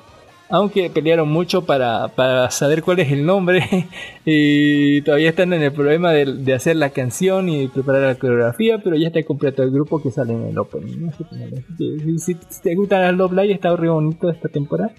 [0.51, 3.65] Aunque pelearon mucho para, para saber cuál es el nombre
[4.25, 8.79] y todavía están en el problema de, de hacer la canción y preparar la coreografía,
[8.79, 10.81] pero ya está completo el grupo que sale en el que,
[11.79, 14.93] Si, si- si te gustan las Love Live, está re bonito esta temporada.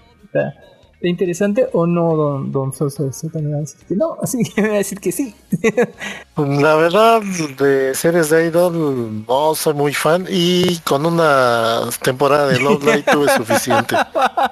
[0.95, 4.69] Está interesante o no, don, don también va a decir que no, así que me
[4.69, 5.35] va a decir que sí.
[6.37, 7.21] La verdad,
[7.57, 13.03] de series de Idol no soy muy fan y con una temporada de Love Live
[13.11, 13.95] tuve suficiente.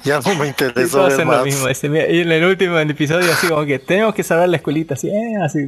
[0.03, 1.45] Ya no me interesó ver hacen lo más.
[1.45, 1.67] mismo.
[1.67, 4.95] ese, mira, y en el último episodio, así como que tenemos que salvar la escuelita,
[4.95, 5.59] así, eh, así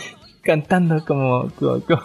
[0.42, 2.02] cantando como, como, como,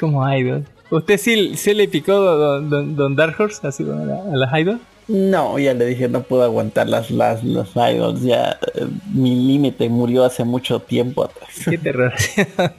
[0.00, 0.66] como idol.
[0.90, 4.80] ¿Usted sí, sí le picó don, don, don Dark Horse así a, a las idol?
[5.08, 9.88] No, ya le dije, no puedo aguantar las, las, los idols, ya eh, mi límite
[9.88, 11.48] murió hace mucho tiempo atrás.
[11.64, 12.12] Qué terror.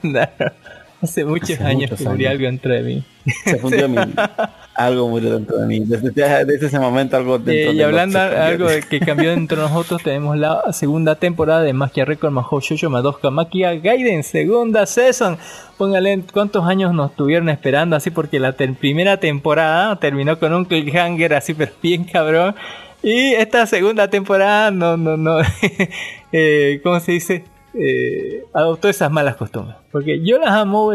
[1.02, 2.38] Hace muchos Hace años muchos que murió años.
[2.38, 3.04] algo dentro de mí.
[3.44, 3.96] Se fundió mi...
[4.74, 5.80] Algo murió dentro de mí.
[5.80, 6.10] Desde,
[6.46, 8.44] desde ese momento algo dentro Eh, de y mí hablando de cambió.
[8.44, 12.60] algo de que cambió dentro de nosotros, tenemos la segunda temporada de Magia Record Mahou
[12.60, 15.36] Shoujo Madoka Makia Gaiden, segunda season.
[15.76, 20.64] Póngale cuántos años nos estuvieron esperando así porque la te- primera temporada terminó con un
[20.64, 22.54] cliffhanger así pero bien cabrón.
[23.02, 25.40] Y esta segunda temporada no, no, no,
[26.32, 27.44] eh, ¿cómo se dice?
[27.74, 29.76] Eh, adoptó esas malas costumbres.
[29.92, 30.90] Porque yo las amo,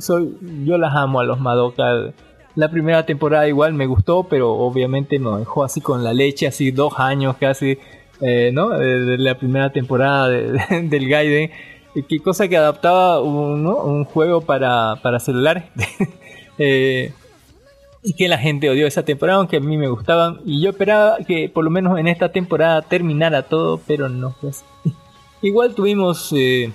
[0.00, 2.12] soy, yo las amo a los Madoka.
[2.56, 6.70] La primera temporada igual me gustó, pero obviamente me dejó así con la leche, así
[6.70, 7.78] dos años casi,
[8.20, 8.68] eh, ¿no?
[8.70, 11.50] De, la primera temporada de- de- del Gaiden.
[11.96, 15.64] Y Qué cosa que adaptaba un, juego para, para celulares.
[16.56, 17.12] Eh,
[18.04, 20.38] y que la gente odió esa temporada, aunque a mí me gustaban.
[20.44, 24.50] Y yo esperaba que por lo menos en esta temporada terminara todo, pero no fue
[24.50, 24.64] así.
[25.44, 26.72] Igual tuvimos eh,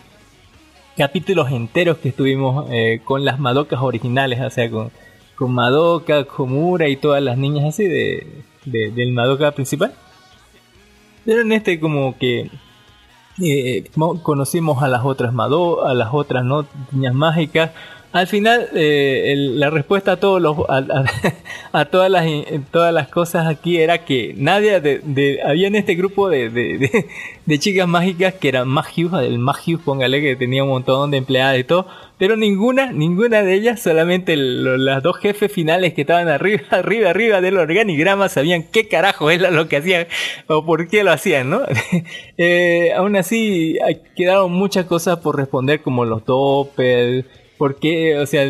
[0.96, 4.91] capítulos enteros que estuvimos eh, con las Madokas originales, o sea, con,
[5.36, 9.94] con Madoka, Komura y todas las niñas así de, de- del Madoka principal.
[11.26, 12.52] Pero en este como que
[13.41, 17.72] eh, mo- conocimos a las otras Mado, a las otras no niñas mágicas.
[18.11, 20.57] Al final, eh, el- la respuesta a todos los
[21.73, 25.76] a, todas las eh, todas las cosas aquí era que nadie de, de- había en
[25.76, 27.06] este grupo de, de,
[27.45, 31.60] de- chicas mágicas que eran Magius, el Magius, póngale que tenía un montón de empleadas
[31.60, 31.86] y todo,
[32.18, 37.41] pero ninguna, ninguna de ellas, solamente las dos jefes finales que estaban arriba, arriba, arriba
[37.41, 40.07] del organigrama sabían qué carajo era lo que hacían
[40.48, 41.61] o por qué lo hacían, ¿no?
[42.38, 43.77] Eh, aún así,
[44.15, 47.26] quedaron muchas cosas por responder como los doppel,
[47.60, 48.49] por qué, o sea,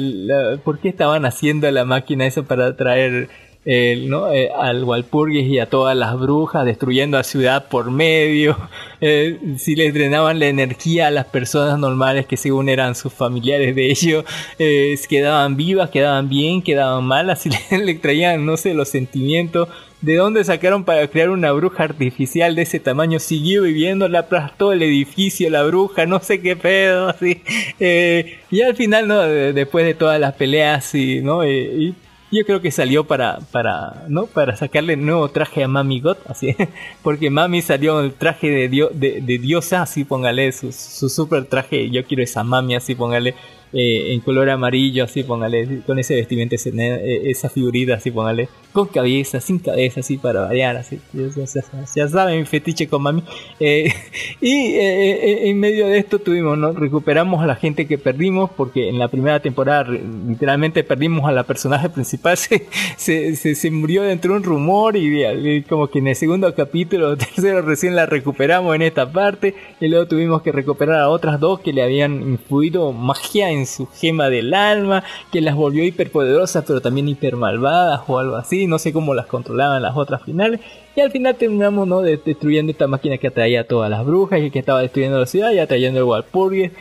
[0.63, 3.27] por qué estaban haciendo la máquina eso para traer.
[3.65, 4.09] Eh,
[4.57, 8.57] al Walpurgis y a todas las brujas, destruyendo la ciudad por medio,
[9.01, 13.75] eh, si les drenaban la energía a las personas normales que según eran sus familiares
[13.75, 14.23] de ellos,
[14.59, 19.67] eh, quedaban vivas, quedaban bien, quedaban malas, si le, le traían, no sé, los sentimientos,
[20.01, 24.71] de dónde sacaron para crear una bruja artificial de ese tamaño, siguió viviendo, la aplastó
[24.71, 27.41] el edificio, la bruja, no sé qué pedo, así.
[27.79, 29.19] Eh, y al final, ¿no?
[29.19, 31.43] De- después de todas las peleas y, ¿no?
[31.43, 31.95] Eh, y
[32.31, 34.27] yo creo que salió para, para, ¿no?
[34.27, 36.55] Para sacarle nuevo traje a Mami God, así.
[37.03, 41.89] Porque Mami salió el traje de, dio- de diosa, así póngale, su, su super traje,
[41.89, 43.33] yo quiero esa Mami, así póngale.
[43.73, 48.49] Eh, en color amarillo, así póngale, con ese vestimenta, ese eh, esa figurita, así póngale,
[48.73, 50.99] con cabeza, sin cabeza, así para variar, así.
[51.13, 53.23] Ya, ya- ya- saben, fetiche con mami.
[53.59, 53.91] Eh,
[54.41, 56.71] y eh, eh, en medio de esto tuvimos, ¿no?
[56.73, 59.89] Recuperamos a la gente que perdimos, porque en la primera temporada
[60.27, 62.67] literalmente perdimos a la personaje principal, se,
[62.97, 66.53] se, se, se murió dentro de un rumor y, y como que en el segundo
[66.55, 71.39] capítulo, tercero recién la recuperamos en esta parte, y luego tuvimos que recuperar a otras
[71.39, 76.63] dos que le habían influido magia en su gema del alma, que las volvió hiperpoderosas
[76.67, 80.59] pero también hiper malvadas o algo así, no sé cómo las controlaban las otras finales,
[80.95, 82.01] y al final terminamos ¿no?
[82.01, 85.25] de- destruyendo esta máquina que atraía a todas las brujas y que estaba destruyendo la
[85.25, 86.71] ciudad y atrayendo el Walpurgis.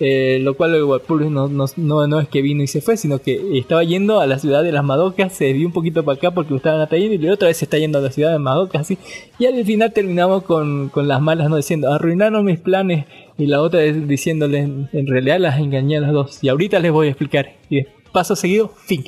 [0.00, 3.58] Eh, lo cual Walpurgis no, no, no, es que vino y se fue, sino que
[3.58, 6.50] estaba yendo a la ciudad de las Madocas, se desvió un poquito para acá porque
[6.50, 8.82] lo estaban atrayendo y luego otra vez se está yendo a la ciudad de Madocas,
[8.82, 8.98] así.
[9.40, 11.56] Y al final terminamos con, con las malas, ¿no?
[11.56, 13.06] Diciendo, arruinaron mis planes.
[13.36, 16.38] Y la otra vez diciéndole, en realidad las engañé a las dos.
[16.42, 17.54] Y ahorita les voy a explicar.
[17.70, 19.04] Y paso seguido, fin.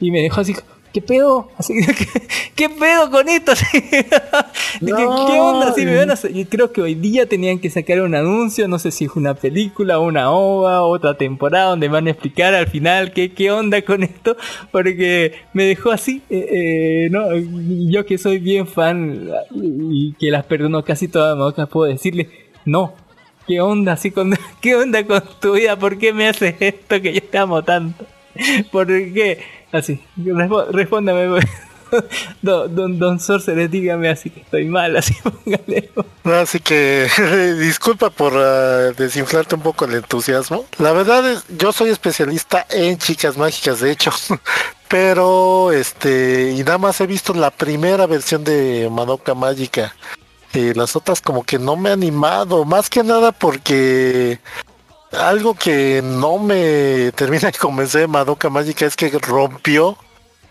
[0.00, 0.54] Y me dejó así,
[0.92, 1.50] ¿qué pedo?
[1.56, 2.06] Así, ¿qué,
[2.54, 3.52] qué pedo con esto?
[3.72, 4.04] ¿qué,
[4.80, 5.68] qué onda?
[5.68, 6.16] Así me van a
[6.48, 9.98] creo que hoy día tenían que sacar un anuncio, no sé si es una película,
[9.98, 14.36] una ova, otra temporada, donde van a explicar al final qué, qué onda con esto,
[14.70, 17.26] porque me dejó así, eh, eh, ¿no?
[17.90, 22.28] Yo que soy bien fan y que las perdono casi todas, Madoka, puedo decirle,
[22.64, 22.94] no,
[23.46, 25.76] ¿Qué onda así con qué onda con tu vida?
[25.78, 28.06] ¿Por qué me haces esto que yo te amo tanto?
[28.70, 29.38] ¿Por qué?
[29.72, 31.28] Así, respo- respóndame.
[31.28, 31.44] pues.
[32.40, 35.90] Don, don, don Sorcerer, dígame así que estoy mal, así póngale.
[36.24, 37.06] Así que
[37.60, 40.64] disculpa por ah, desinflarte un poco el entusiasmo.
[40.78, 44.10] La verdad es, yo soy especialista en chicas mágicas, de hecho.
[44.88, 49.94] Pero, este, y nada más he visto la primera versión de Madoka Mágica.
[50.54, 54.38] Y las otras como que no me he animado, más que nada porque
[55.12, 59.96] algo que no me termina de convencer de Madoka Mágica es que rompió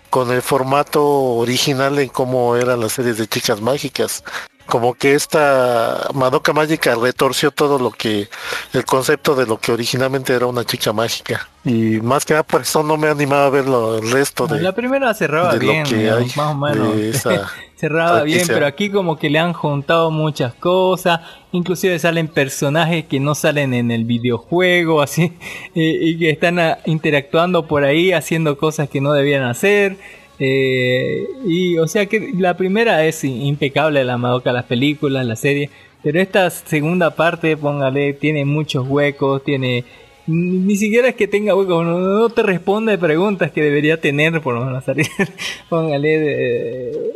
[0.09, 4.23] con el formato original en cómo eran las series de chicas mágicas.
[4.65, 8.29] Como que esta Madoka Mágica retorció todo lo que,
[8.73, 11.47] el concepto de lo que originalmente era una chica mágica.
[11.63, 14.47] Y más que nada por eso no me he animado a ver lo- el resto
[14.47, 16.95] de, La primera cerraba bien, digamos, más o menos.
[16.97, 21.19] esa cerraba bien, pero aquí como que le han juntado muchas cosas,
[21.51, 25.33] inclusive salen personajes que no salen en el videojuego, así,
[25.75, 29.97] y, y que están ah, interactuando por ahí, haciendo cosas que no debían hacer.
[30.43, 35.69] Eh, y o sea que la primera es impecable, la Madoka, las películas, la serie,
[36.01, 39.85] pero esta segunda parte, póngale, tiene muchos huecos, tiene...
[40.25, 44.41] Ni ni siquiera es que tenga huecos, no, no te responde preguntas que debería tener
[44.41, 45.05] por lo menos salir.
[45.69, 47.11] Póngale de,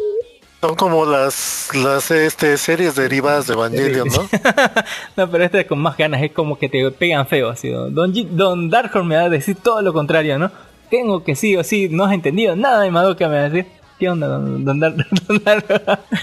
[0.61, 4.29] Son como las, las este, series derivadas de Evangelion, ¿no?
[5.17, 7.49] no, pero esta es con más ganas, es como que te pegan feo.
[7.49, 7.69] Así.
[7.69, 10.51] Don, Don Dark Horse me va a decir todo lo contrario, ¿no?
[10.89, 13.65] Tengo que sí o sí, no has entendido nada de Madoka, me va a decir.
[13.97, 14.81] ¿Qué onda, Don, don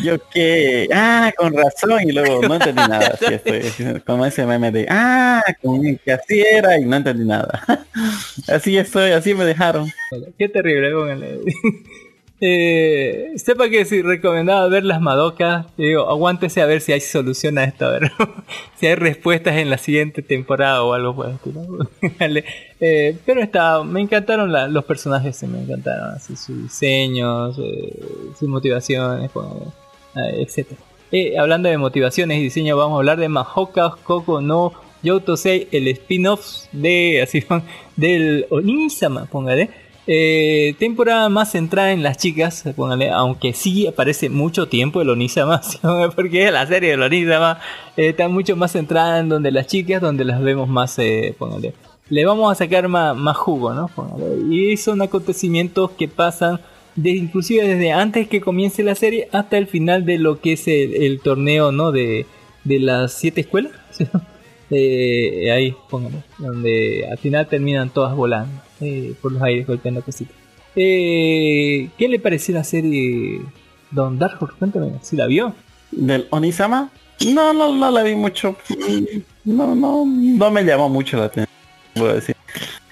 [0.02, 4.70] Yo qué, ah, con razón, y luego no entendí nada, así estoy, como ese meme
[4.70, 7.64] de, ah, con que así era, y no entendí nada.
[8.48, 9.90] así estoy, así me dejaron.
[10.38, 11.40] Qué terrible, póngale.
[12.44, 17.56] Eh, sepa que si recomendaba ver las Madocas, digo, aguántese a ver si hay solución
[17.56, 18.10] a esto, a ver
[18.80, 21.38] si hay respuestas en la siguiente temporada o algo por.
[22.84, 27.96] Eh, pero está, me encantaron los personajes, se me encantaron, así sus diseños, eh,
[28.36, 29.30] sus motivaciones,
[30.16, 30.80] etcétera.
[31.12, 35.86] Eh, hablando de motivaciones y diseño, vamos a hablar de Mahoka Koko no Youtosei, el
[35.88, 37.44] spin-off de así
[37.96, 39.70] del Onisama, póngale.
[40.06, 45.62] Eh, temporada más centrada en las chicas, póngale, aunque sí aparece mucho tiempo el Onisama,
[45.62, 45.78] ¿sí?
[46.16, 47.60] porque la serie del Onisama
[47.96, 51.74] eh, está mucho más centrada en donde las chicas, donde las vemos más, eh, póngale.
[52.08, 53.88] Le vamos a sacar más, más jugo, ¿no?
[53.88, 54.52] Póngale.
[54.52, 56.60] Y son acontecimientos que pasan
[56.96, 60.66] de, inclusive desde antes que comience la serie hasta el final de lo que es
[60.66, 61.92] el, el torneo, ¿no?
[61.92, 62.26] De,
[62.64, 63.72] de las siete escuelas.
[63.90, 64.06] ¿sí?
[64.74, 66.22] Eh, ahí, póngale.
[66.38, 70.34] Donde al final terminan todas volando eh, por los aires golpeando cositas.
[70.76, 73.40] Eh, ¿Qué le pareció la serie
[73.90, 74.56] Don Dark Horse?
[74.58, 75.54] Cuéntame, si la vio?
[75.90, 76.90] ¿Del Onisama?
[77.26, 78.56] No, no, no la vi mucho.
[79.44, 81.54] No, no, no me llamó mucho la atención,
[81.94, 82.34] puedo decir.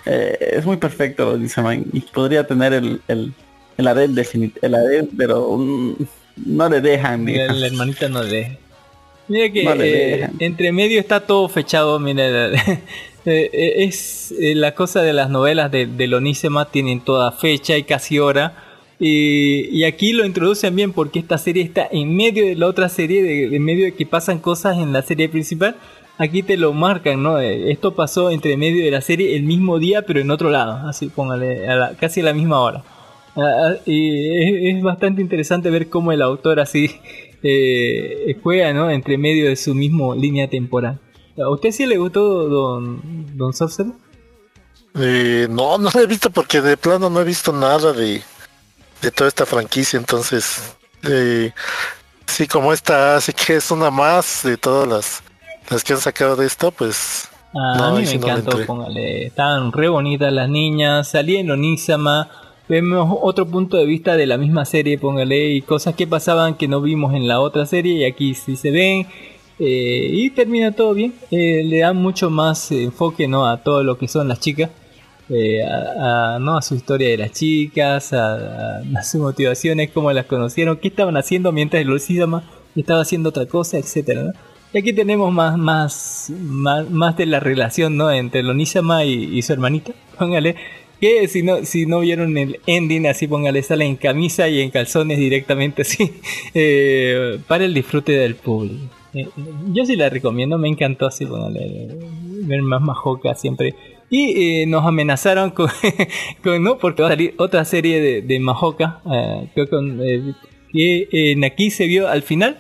[0.07, 3.33] Eh, es muy perfecto Onisama y podría tener el, el,
[3.77, 5.95] el Adel definit- el Adel, pero mm,
[6.47, 7.59] no le dejan, digamos.
[7.59, 8.59] la hermanita no le
[9.29, 12.51] Mira que No le eh, entre medio está todo fechado, mira,
[13.27, 17.83] eh, es eh, la cosa de las novelas de, del Onísema tienen toda fecha y
[17.85, 18.55] casi hora.
[18.99, 22.89] Y, y aquí lo introducen bien porque esta serie está en medio de la otra
[22.89, 25.77] serie, de, en medio de que pasan cosas en la serie principal.
[26.19, 27.41] aquí te lo marcan, ¿no?
[27.41, 30.87] Eh, Esto pasó entre medio de la serie el mismo día, pero en otro lado,
[30.89, 32.83] así póngale, a la- casi a la misma hora.
[33.37, 36.91] Ah, ah, y es, es bastante interesante ver cómo el autor así
[37.43, 38.91] eh, juega, ¿no?
[38.91, 40.99] Entre medio de su mismo línea temporal.
[41.39, 43.01] ¿A usted sí le gustó Don,
[43.37, 43.93] don Sorcerer?
[44.95, 48.23] Eh, no, no lo he visto porque de plano no he visto nada de,
[49.03, 50.75] de toda esta franquicia, entonces
[51.05, 51.53] eh,
[52.27, 55.23] sí como esta, así que es una más de todas las,
[55.71, 58.65] las que han sacado de esto, pues Ah, No, a mí me no encantó, entré.
[58.65, 59.27] póngale.
[59.27, 62.31] Estaban re bonitas las niñas, salía en Onisama.
[62.69, 66.69] Vemos otro punto de vista de la misma serie, póngale, y cosas que pasaban que
[66.69, 69.09] no vimos en la otra serie y aquí sí se ven.
[69.61, 71.13] Eh, y termina todo bien.
[71.31, 73.47] Eh, le dan mucho más enfoque ¿no?
[73.47, 74.71] a todo lo que son las chicas.
[75.29, 76.57] eh, a, ¿no?
[76.57, 80.89] a su historia de las chicas, a, a- a sus motivaciones, cómo las conocieron, qué
[80.89, 81.91] estaban haciendo mientras el
[82.75, 84.33] estaba haciendo otra cosa, etcétera.
[84.73, 88.11] Y aquí tenemos más, más, más, más de la relación, ¿no?
[88.11, 89.93] Entre Lonisama y, y su hermanita.
[90.19, 90.57] Póngale.
[91.01, 94.71] Que si no, si no vieron el ending, así póngale, sale en camisa y en
[94.71, 96.13] calzones directamente así.
[97.49, 98.85] para el disfrute del público.
[99.15, 99.29] Eh,
[99.73, 101.89] yo sí la recomiendo, me encantó así, póngale.
[102.43, 103.75] Ver más Majoka siempre.
[104.09, 105.69] Y eh, nos amenazaron con,
[106.43, 106.79] con, ¿no?
[106.79, 110.35] Porque va a salir otra serie de, de eh, creo con, eh,
[110.73, 112.59] que en aquí se vio al final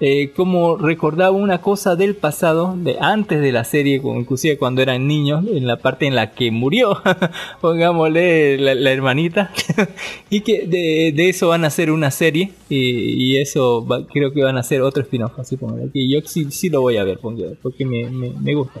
[0.00, 5.08] eh, como recordaba una cosa del pasado, de antes de la serie, inclusive cuando eran
[5.08, 7.02] niños, en la parte en la que murió,
[7.60, 9.52] pongámosle la, la hermanita,
[10.30, 14.60] y que de, eso van a hacer una serie, y, eso creo que van a
[14.60, 17.84] hacer otro spin-off, así póngale, que yo sí, sí lo voy a ver, póngale, porque
[17.84, 18.80] me, me, me gusta.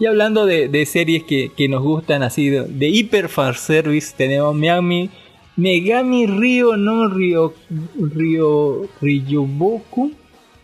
[0.00, 4.12] Y hablando de, de series que, que nos gustan así, de, de hiper fan service,
[4.16, 5.10] tenemos Miami,
[5.56, 7.54] Megami Rio, no Rio,
[7.96, 10.12] Rio, Ryuboku,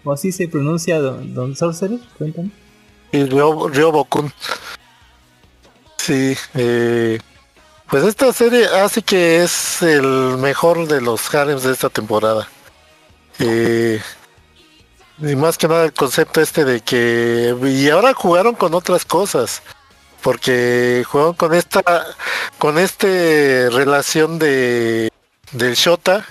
[0.04, 2.50] o así se pronuncia Don, don Sorcerer, cuéntame.
[3.12, 4.32] Y Ryo, Ryobokun.
[5.96, 7.18] Sí, eh,
[7.88, 12.48] pues esta serie hace que es el mejor de los harems de esta temporada.
[13.38, 14.00] Eh,
[15.18, 17.54] y más que nada el concepto este de que...
[17.62, 19.62] Y ahora jugaron con otras cosas.
[20.22, 21.04] Porque
[21.36, 21.82] con esta...
[22.58, 25.10] Con este relación de...
[25.52, 26.26] Del Shota.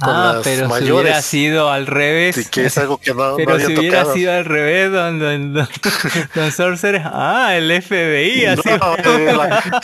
[0.00, 2.36] Ah, las pero si hubiera sido al revés.
[2.36, 4.14] Sí, que es algo que no, no pero había si hubiera tocado.
[4.14, 5.68] sido al revés, don, don, don,
[6.34, 8.68] don Sorcerer, ah, el FBI, así.
[8.80, 9.80] No, eh, la-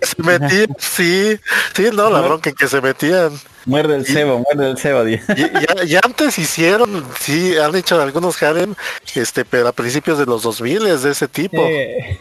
[0.00, 1.38] que se metían, sí,
[1.74, 3.32] sí, no, la bronca en que se metían.
[3.66, 5.06] Muerde el cebo, muerde el cebo.
[5.08, 8.74] Y, ya, ya antes hicieron, sí, han hecho algunos harem,
[9.14, 11.60] este, pero a principios de los 2000 es de ese tipo.
[11.60, 12.18] Eh,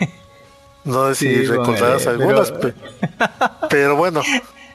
[0.83, 3.37] no sé si sí, recordarás bueno, algunas, pero- pe-
[3.69, 4.21] pero, bueno.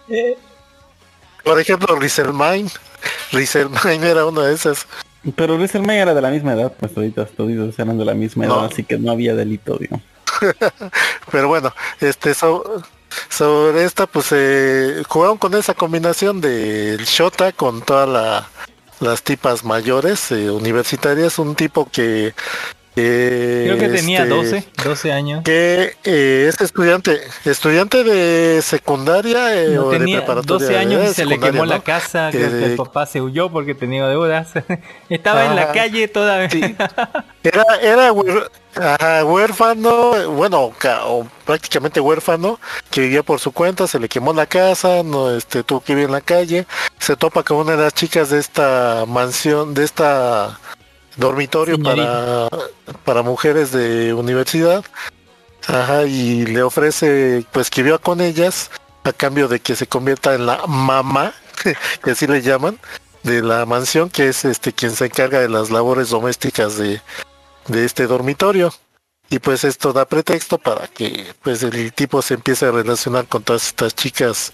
[0.09, 0.37] eh,
[1.45, 2.71] Por ejemplo, Rizelmine.
[3.33, 4.87] Rizelmine era una de esas.
[5.37, 8.57] Pero Hermay era de la misma edad, pues toditos, toditos eran de la misma edad,
[8.57, 8.61] No.
[8.63, 10.01] así que no había delito, digo.
[11.31, 12.83] Pero bueno, este so-
[13.31, 18.49] sobre esta pues eh, jugaron con esa combinación del Shota con todas la-
[19.01, 22.35] las tipas mayores eh, universitarias, un tipo que
[22.95, 25.43] que, creo que tenía este, 12, 12 años.
[25.45, 30.67] que eh, es estudiante, estudiante de secundaria eh, No o de tenía preparatoria.
[30.69, 33.51] 12 años y se le quemó la casa, Que que el de- papá se huyó
[33.51, 34.53] porque tenía deudas.
[35.09, 36.49] Estaba en la calle todavía.
[37.45, 38.11] Era, era
[38.75, 40.73] ajá, huérfano, bueno,
[41.05, 42.59] o prácticamente huérfano,
[42.91, 46.07] que vivía por su cuenta, se le quemó la casa, no, este, tuvo que vivir
[46.07, 46.67] en la calle,
[46.99, 50.59] se topa con una de las chicas de esta mansión, de esta
[51.17, 52.49] dormitorio para,
[53.05, 54.85] para mujeres de universidad,
[55.67, 58.71] ajá, y le ofrece, pues que viva con ellas,
[59.05, 61.35] a cambio de que se convierta en la mamá,
[62.03, 62.79] que así le llaman,
[63.23, 67.01] de la mansión, que es este quien se encarga de las labores domésticas de,
[67.69, 68.73] de este dormitorio.
[69.31, 73.43] Y pues esto da pretexto para que pues el tipo se empiece a relacionar con
[73.43, 74.53] todas estas chicas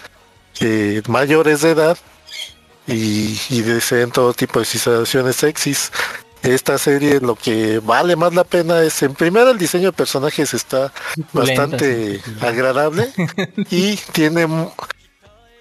[0.61, 1.99] eh, mayores de edad
[2.87, 5.91] y, y deseen todo tipo de situaciones sexys.
[6.43, 10.55] Esta serie lo que vale más la pena es en primera el diseño de personajes
[10.55, 10.93] está
[11.33, 13.13] bastante agradable
[13.71, 14.47] y tiene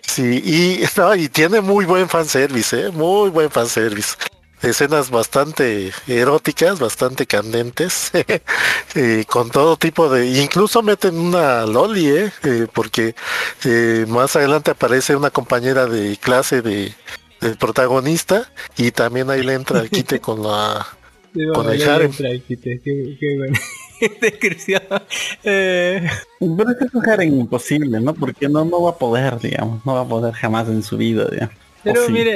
[0.01, 2.89] sí y no, y tiene muy buen fanservice, ¿eh?
[2.91, 4.15] muy buen fanservice.
[4.61, 8.11] Escenas bastante eróticas, bastante candentes,
[8.95, 12.34] eh, con todo tipo de, incluso meten una loli, ¿eh?
[12.43, 13.15] Eh, porque
[13.64, 16.93] eh, más adelante aparece una compañera de clase de
[17.41, 20.86] del protagonista y también ahí le entra el quite con la
[21.34, 22.10] Sí, con bueno, el harem.
[22.11, 23.57] entra el quite, qué, qué bueno.
[24.22, 24.82] Descripción.
[25.44, 26.10] Eh,
[26.40, 28.14] Pero es que es un harem imposible, ¿no?
[28.16, 31.28] Porque no, no va a poder, digamos, no va a poder jamás en su vida,
[31.30, 31.53] digamos.
[31.84, 32.11] Pero sí.
[32.11, 32.34] mire,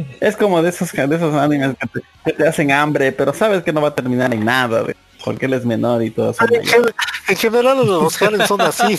[0.00, 3.32] eh, Es como de esos, de esos animes que te, que te hacen hambre, pero
[3.32, 6.30] sabes que no va a terminar en nada, de- porque él es menor y todo
[6.32, 6.44] eso.
[7.28, 8.98] En, gen- en general los Harem son así,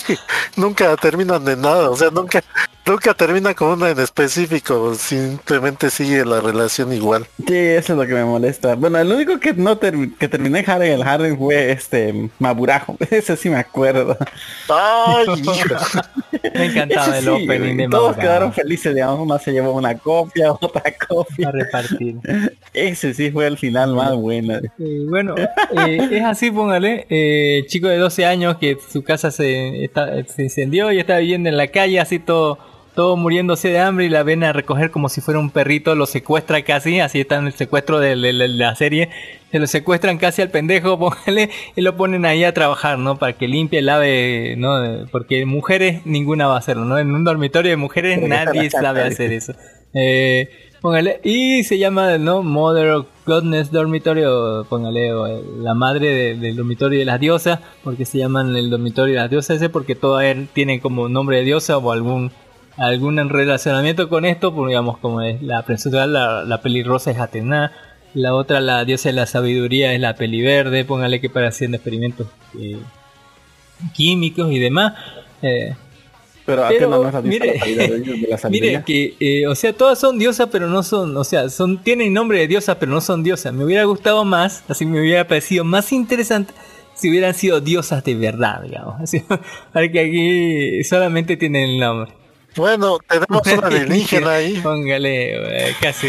[0.56, 2.44] nunca terminan en nada, o sea, nunca,
[2.86, 7.26] nunca termina con una en específico, simplemente sigue la relación igual.
[7.46, 8.76] Sí, eso es lo que me molesta.
[8.76, 12.98] Bueno, el único que no termi- que terminé en Harem, el Harem fue este Maburajo.
[13.10, 14.18] Ese sí me acuerdo.
[14.70, 15.26] Ay,
[16.56, 18.22] me encantaba Ese el sí, opening de Todos Maura.
[18.22, 21.50] quedaron felices, digamos, uno se llevó una copia, otra copia.
[21.50, 22.16] a repartir.
[22.74, 24.56] Ese sí fue el final más bueno.
[24.56, 29.84] Eh, bueno, eh, es así, póngale, eh, chico de 12 años que su casa se,
[29.86, 32.58] está- se incendió y está viviendo en la calle, así todo,
[32.96, 36.06] todo muriéndose de hambre y la ven a recoger como si fuera un perrito, lo
[36.08, 39.10] secuestra casi, así está en el secuestro de, de- de la serie,
[39.52, 43.18] se lo secuestran casi al pendejo, póngale, y lo ponen ahí a trabajar, ¿no?
[43.18, 45.06] Para que limpie, lave, ¿no?
[45.12, 46.98] Porque mujeres ninguna va a hacerlo, ¿no?
[46.98, 49.54] En un dormitorio de mujeres nadie sabe hacer eso.
[49.94, 50.50] Eh,
[50.82, 52.42] póngale, y se llama, ¿no?
[52.44, 58.06] Mother of Godness Dormitorio, póngale, eh, la madre de- del dormitorio de las diosas, porque
[58.06, 61.92] se llaman el dormitorio de las diosas porque todas tienen como nombre de diosa o
[61.92, 62.32] algún
[62.78, 67.72] algún relacionamiento con esto, pues, digamos, como es la principal, la, la pelirrosa es Atena,
[68.14, 72.28] la otra, la diosa de la sabiduría, es la peliverde, póngale que para haciendo experimentos
[72.60, 72.78] eh,
[73.94, 74.94] químicos y demás.
[75.42, 75.76] Eh,
[76.48, 80.00] Pero, Pero, no la mire, de la de la Mire que, eh, o sea, todas
[80.00, 83.22] son diosas, pero no son, o sea, son tienen nombre de diosas, pero no son
[83.22, 83.54] diosas.
[83.54, 86.54] Me hubiera gustado más, así me hubiera parecido más interesante
[86.96, 88.96] si hubieran sido diosas de verdad, digamos.
[89.02, 89.22] Así,
[89.74, 92.14] porque aquí solamente tienen el nombre.
[92.56, 94.60] Bueno, tenemos una alienígena ahí.
[94.62, 96.08] Póngale, eh, casi.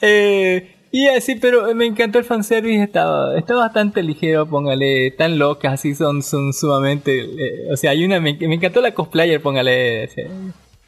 [0.00, 5.72] Eh, y así, pero me encantó el fanservice, está, está bastante ligero, póngale, tan locas,
[5.74, 10.08] así son, son sumamente, eh, o sea, hay una, me, me encantó la cosplayer, póngale,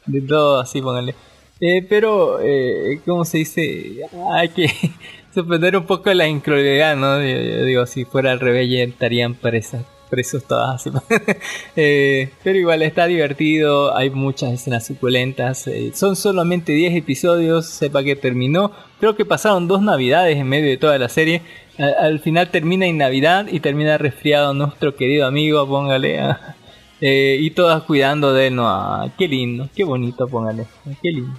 [0.05, 1.13] de todo así, póngale.
[1.59, 3.97] Eh, pero, eh, ¿cómo se dice?
[4.33, 4.71] Hay que
[5.33, 7.21] sorprender un poco la incredulidad, ¿no?
[7.21, 10.83] Yo digo, si fuera al revés ya estarían presas, presos todas.
[11.75, 15.67] Eh, pero igual está divertido, hay muchas escenas suculentas.
[15.67, 18.71] eh, son solamente 10 episodios, sepa que terminó.
[18.99, 21.41] Creo que pasaron dos navidades en medio de toda la serie.
[21.77, 26.19] Al, al final termina en Navidad y termina resfriado nuestro querido amigo, póngale.
[26.19, 26.55] ah,
[26.99, 30.65] eh, y todas cuidando de él, no, ah, qué lindo, qué bonito, póngale,
[31.01, 31.37] qué lindo.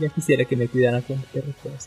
[0.00, 1.78] Ya quisiera que me cuidaran cuando esté resfriado.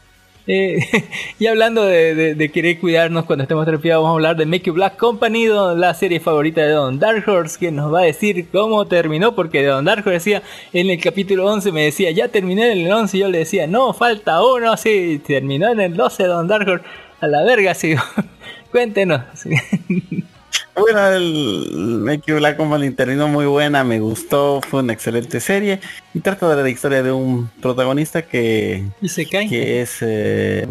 [0.48, 0.80] Eh,
[1.40, 4.96] y hablando de, querer cuidarnos cuando estemos resfriados, vamos a hablar de Make You Black
[4.96, 9.36] Company, la serie favorita de Don Dark Horse, que nos va a decir cómo terminó,
[9.36, 10.44] porque Don Dark Horse decía
[10.74, 13.68] en el capítulo 11, me decía, ya terminé en el 11, y yo le decía,
[13.68, 16.86] no, falta uno, así, terminó en el 12 Don Dark Horse,
[17.20, 17.96] a la verga, así,
[18.72, 19.22] cuéntenos.
[20.78, 25.80] Bueno, el Make You Black Company terminó muy buena, me gustó, fue una excelente serie.
[26.14, 29.50] Y trata de la historia de un protagonista que, y se cae.
[29.50, 30.68] que es eh,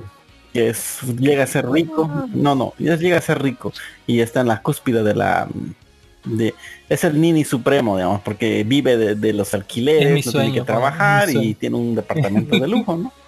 [0.53, 3.73] que es llega a ser rico, no no, ya llega a ser rico.
[4.07, 5.49] Y está en la cúspide de la
[6.25, 6.55] de
[6.89, 11.31] es el nini supremo, digamos, porque vive de, de los alquileres, no tiene que trabajar
[11.31, 13.13] y tiene un departamento de lujo, ¿no?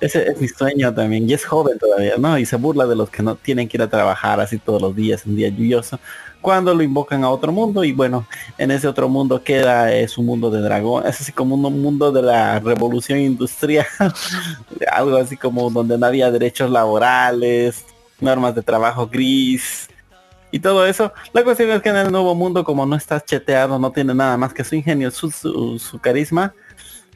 [0.00, 2.38] Ese es mi sueño también, y es joven todavía, ¿no?
[2.38, 4.94] Y se burla de los que no tienen que ir a trabajar así todos los
[4.94, 5.98] días, un día lluvioso,
[6.40, 8.26] cuando lo invocan a otro mundo, y bueno,
[8.58, 12.10] en ese otro mundo queda, es un mundo de dragón, es así como un mundo
[12.10, 13.86] de la revolución industrial,
[14.92, 17.84] algo así como donde no había derechos laborales,
[18.20, 19.88] normas de trabajo gris,
[20.50, 21.12] y todo eso.
[21.32, 24.36] La cuestión es que en el nuevo mundo, como no estás cheteado, no tiene nada
[24.36, 26.52] más que su ingenio, su, su, su carisma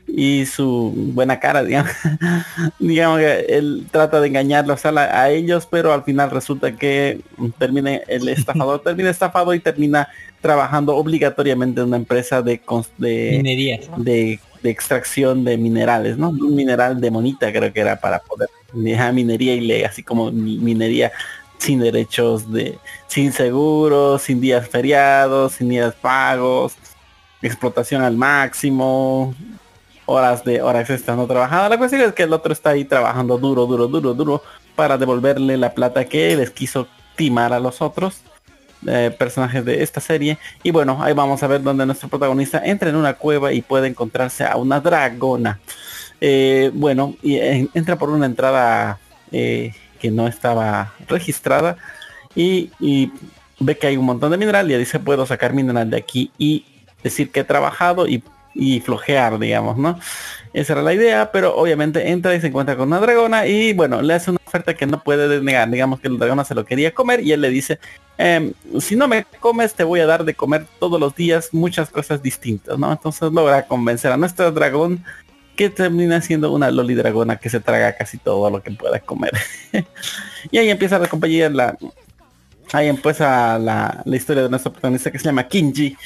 [0.09, 1.93] y su buena cara, digamos.
[2.79, 7.21] digamos que él trata de engañarlos a, la- a ellos, pero al final resulta que
[7.59, 10.09] termina el estafador, termina estafado y termina
[10.41, 12.61] trabajando obligatoriamente en una empresa de,
[12.99, 13.81] de Minería.
[13.97, 16.29] de, de extracción de minerales, ¿no?
[16.31, 20.59] Un mineral de monita creo que era para poder dejar minería ilegal, así como mi-
[20.59, 21.11] minería
[21.59, 22.79] sin derechos de,
[23.09, 26.75] sin seguros, sin días feriados, sin días pagos,
[27.43, 29.35] explotación al máximo,
[30.07, 31.69] horas de horas extras no trabajadas.
[31.69, 34.43] La cuestión es que el otro está ahí trabajando duro, duro, duro, duro
[34.75, 38.23] para devolverle la plata que les quiso timar a los otros
[38.87, 40.39] eh, personajes de esta serie.
[40.63, 43.89] Y bueno, ahí vamos a ver donde nuestro protagonista entra en una cueva y puede
[43.89, 45.59] encontrarse a una dragona.
[46.21, 48.99] Eh, bueno, y eh, entra por una entrada
[49.31, 51.77] que no estaba registrada
[52.35, 53.13] y, y
[53.59, 56.65] ve que hay un montón de mineral y dice puedo sacar mineral de aquí y
[57.03, 58.23] decir que he trabajado y
[58.57, 59.99] y flojear, digamos, ¿no?
[60.53, 64.01] Esa era la idea, pero obviamente entra y se encuentra con una dragona y bueno,
[64.01, 65.71] le hace una oferta que no puede negar.
[65.71, 67.79] Digamos que la dragona se lo quería comer y él le dice,
[68.17, 71.91] em, si no me comes te voy a dar de comer todos los días muchas
[71.91, 72.91] cosas distintas, ¿no?
[72.91, 75.05] Entonces logra convencer a nuestro dragón
[75.57, 79.33] que termina siendo una loli dragona que se traga casi todo lo que pueda comer.
[80.51, 81.77] y ahí empieza la compañía, la,
[82.73, 85.97] ahí empieza la, la historia de nuestro protagonista que se llama Kinji,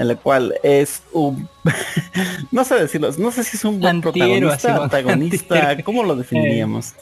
[0.00, 1.46] en la cual es un
[2.50, 5.82] no sé decirlo, no sé si es un buen protagonista, así, antagonista.
[5.84, 6.94] ¿cómo lo definiríamos?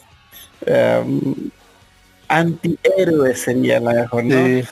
[0.65, 1.49] Em,
[2.27, 4.35] antihéroe sería la mejor, ¿no?
[4.35, 4.67] Sí.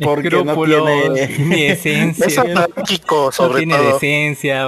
[0.00, 2.26] Porque no tiene ni esencia.
[2.28, 3.92] Es anárquico, no sobre tiene todo.
[3.94, 4.64] decencia.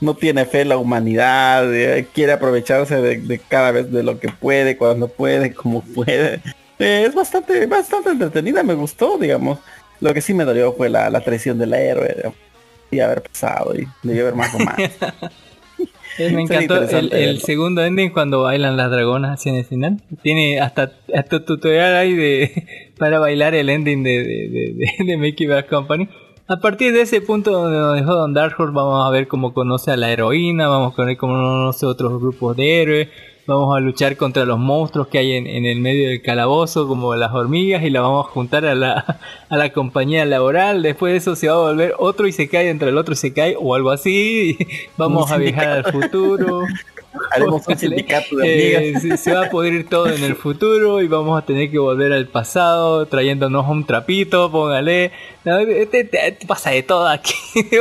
[0.00, 4.20] no tiene fe en la humanidad, eh, quiere aprovecharse de, de cada vez de lo
[4.20, 6.42] que puede, cuando puede, como puede.
[6.78, 9.58] Eh, es bastante, bastante entretenida, me gustó, digamos.
[10.00, 12.32] Lo que sí me dolió fue la, la traición del héroe.
[12.90, 14.90] Y haber pasado y debió haber más romance.
[16.18, 20.02] Eh, me encantó el, el segundo ending cuando bailan las dragonas así en el final.
[20.22, 25.46] Tiene hasta, hasta tutorial ahí de para bailar el ending de, de, de, de, Mickey
[25.46, 26.08] Back Company.
[26.46, 29.54] A partir de ese punto donde nos dejó Don Dark Horse, vamos a ver cómo
[29.54, 33.08] conoce a la heroína, vamos a ver cómo conoce otros grupos de héroes,
[33.54, 37.14] vamos a luchar contra los monstruos que hay en, en el medio del calabozo, como
[37.14, 39.18] las hormigas, y la vamos a juntar a la,
[39.48, 40.82] a la compañía laboral.
[40.82, 43.16] Después de eso se va a volver otro y se cae entre el otro y
[43.16, 44.58] se cae, o algo así.
[44.96, 46.64] vamos a viajar al futuro.
[47.32, 49.02] Haremos un sindicato de Eh, amigas.
[49.02, 52.12] se, se va a pudrir todo en el futuro y vamos a tener que volver
[52.12, 55.10] al pasado trayéndonos un trapito, póngale.
[55.44, 57.34] No, te, te- te pasa de todo aquí.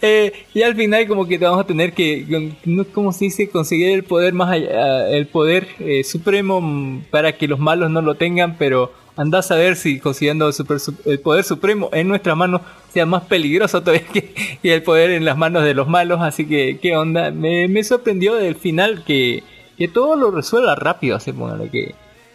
[0.00, 2.50] Eh, y al final como que te vamos a tener que,
[2.92, 3.48] ¿cómo se dice?
[3.50, 8.00] Conseguir el poder más allá, el poder eh, supremo mm, para que los malos no
[8.02, 12.08] lo tengan, pero andás a ver si consiguiendo el, super- su- el poder supremo en
[12.08, 12.62] nuestras manos
[12.92, 16.20] sea más peligroso todavía que, que el poder en las manos de los malos.
[16.20, 17.30] Así que, ¿qué onda?
[17.30, 19.42] Me, sorprendió del final que,
[19.78, 21.94] que todo lo resuelva rápido, así póngale que.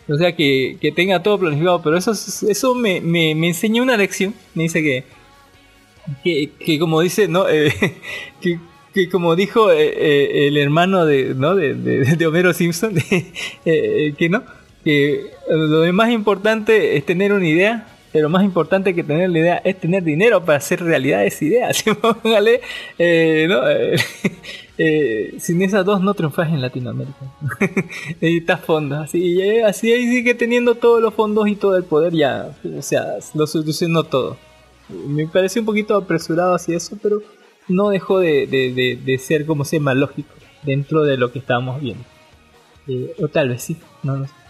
[0.10, 3.84] O sea, que, que tenga todo planificado, pero eso, es- eso me, me, me enseñó
[3.84, 4.34] una lección.
[4.56, 5.04] Me dice que,
[6.24, 7.48] que, como dice, ¿no?
[7.50, 7.74] Eh,
[8.42, 8.60] que,
[8.94, 11.56] que como dijo eh, eh, el hermano de, ¿no?
[11.56, 12.96] de, de, de Homero Simpson,
[13.66, 14.44] que no,
[14.88, 19.62] que lo más importante es tener una idea, pero más importante que tener la idea
[19.66, 21.72] es tener dinero para hacer realidad esa idea.
[22.02, 22.62] Póngale,
[22.98, 23.70] eh, ¿no?
[23.70, 23.98] Eh,
[24.78, 27.18] eh, sin esas dos no triunfas en Latinoamérica.
[28.22, 29.00] Necesitas fondos.
[29.00, 32.56] Así, eh, así ahí sigue teniendo todos los fondos y todo el poder ya.
[32.78, 34.38] O sea, lo solucionó todo.
[34.88, 37.22] Me pareció un poquito apresurado así eso, pero
[37.68, 40.34] no dejó de, de, de, de ser como sea más lógico
[40.64, 42.06] dentro de lo que estábamos viendo.
[42.88, 44.47] Eh, o tal vez sí, no lo sé.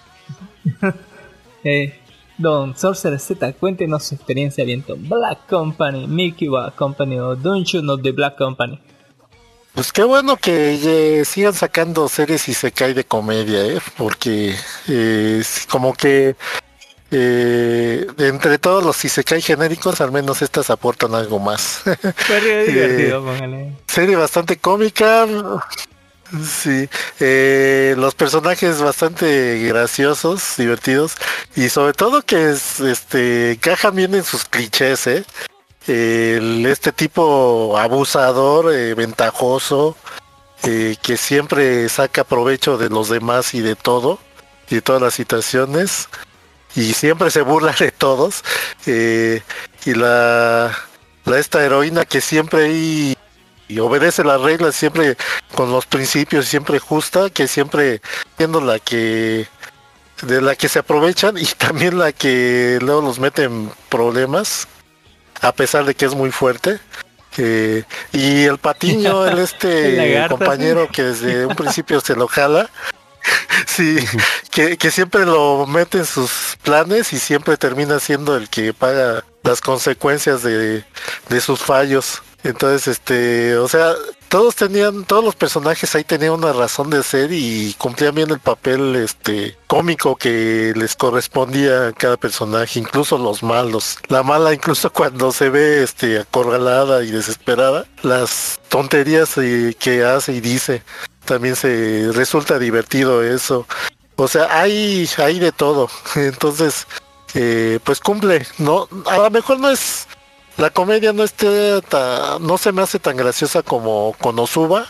[1.64, 1.99] eh,
[2.38, 7.81] Don Sorcerer Z, cuéntenos su experiencia viendo Black Company, Mickey Black Company o Don't You
[7.81, 8.80] Know the Black Company.
[9.73, 13.80] Pues qué bueno que eh, sigan sacando series y se cae de comedia, ¿eh?
[13.95, 14.56] porque
[14.88, 16.35] eh, es como que
[17.10, 21.84] eh, entre todos los Isekai genéricos, al menos estas aportan algo más.
[22.15, 23.76] Fue divertido, póngale.
[23.88, 25.26] Serie bastante cómica.
[26.43, 26.89] Sí,
[27.21, 31.15] eh, los personajes bastante graciosos, divertidos
[31.55, 35.25] y sobre todo que es, este encajan bien en sus clichés, ¿eh?
[35.87, 39.95] Este tipo abusador, eh, ventajoso,
[40.61, 44.19] que siempre saca provecho de los demás y de todo,
[44.69, 46.09] y de todas las situaciones,
[46.75, 48.43] y siempre se burla de todos,
[48.85, 50.77] y la,
[51.23, 53.17] la esta heroína que siempre ahí
[53.68, 55.18] y obedece las reglas siempre
[55.56, 58.02] con los principios siempre justa que siempre
[58.38, 59.48] siendo la que
[60.22, 64.68] de la que se aprovechan y también la que luego los mete en problemas
[65.41, 66.80] a pesar de que es muy fuerte
[67.39, 67.84] Eh,
[68.14, 72.68] y el patiño el este compañero que desde un principio se lo jala
[73.68, 73.98] sí
[74.49, 79.23] que, que siempre lo mete en sus planes y siempre termina siendo el que paga
[79.44, 80.84] las consecuencias de,
[81.30, 83.93] de sus fallos entonces este o sea
[84.29, 88.39] todos tenían todos los personajes ahí tenían una razón de ser y cumplían bien el
[88.39, 93.97] papel este cómico que les correspondía a cada personaje incluso los malos.
[94.07, 100.33] La mala incluso cuando se ve este acorralada y desesperada las tonterías eh, que hace
[100.33, 100.83] y dice
[101.25, 103.67] también se resulta divertido eso.
[104.15, 105.89] O sea hay hay de todo.
[106.15, 106.87] Entonces
[107.33, 110.07] eh, pues cumple no a lo mejor no es
[110.57, 114.85] la comedia no esté ta- no se me hace tan graciosa como Konosuba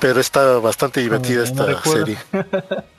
[0.00, 2.16] pero está bastante divertida esta serie.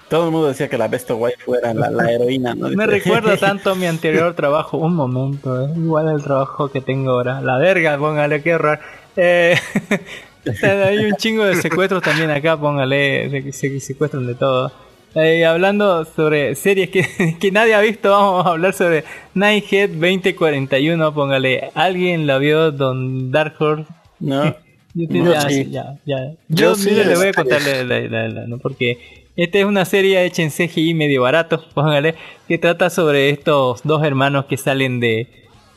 [0.08, 2.68] Todo el mundo decía que la Besto Wife fuera la, la heroína, ¿no?
[2.70, 4.78] Me recuerda tanto a mi anterior trabajo.
[4.78, 7.42] Un momento, es igual al trabajo que tengo ahora.
[7.42, 8.82] La verga, póngale, qué raro.
[9.16, 9.58] Eh,
[10.64, 14.72] hay un chingo de secuestros también acá, póngale, se, se- secuestran de todo.
[15.14, 17.06] Eh, hablando sobre series que,
[17.40, 21.70] que nadie ha visto, vamos a hablar sobre Nighthead 2041, póngale.
[21.76, 23.86] ¿Alguien la vio, Don Dark Horse?
[24.20, 24.56] No.
[24.94, 25.68] Yo, No, ah, sí.
[25.72, 26.18] ya, ya.
[26.50, 28.58] Yo Yo, sí, le voy a contarle la, la- la- ¿no?
[28.58, 28.98] porque
[29.38, 32.16] esta es una serie hecha en CGI medio barato, póngale,
[32.48, 35.28] que trata sobre estos dos hermanos que salen de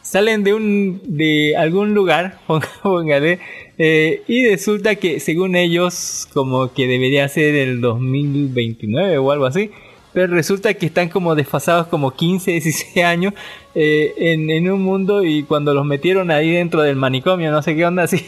[0.03, 2.39] salen de un de algún lugar,
[2.83, 3.39] póngale,
[3.79, 9.71] eh, y resulta que según ellos como que debería ser el 2029 o algo así.
[10.13, 13.35] Pero resulta que están como desfasados como 15, 16 años
[13.75, 17.75] eh, en, en un mundo y cuando los metieron ahí dentro del manicomio, no sé
[17.75, 18.25] qué onda, así,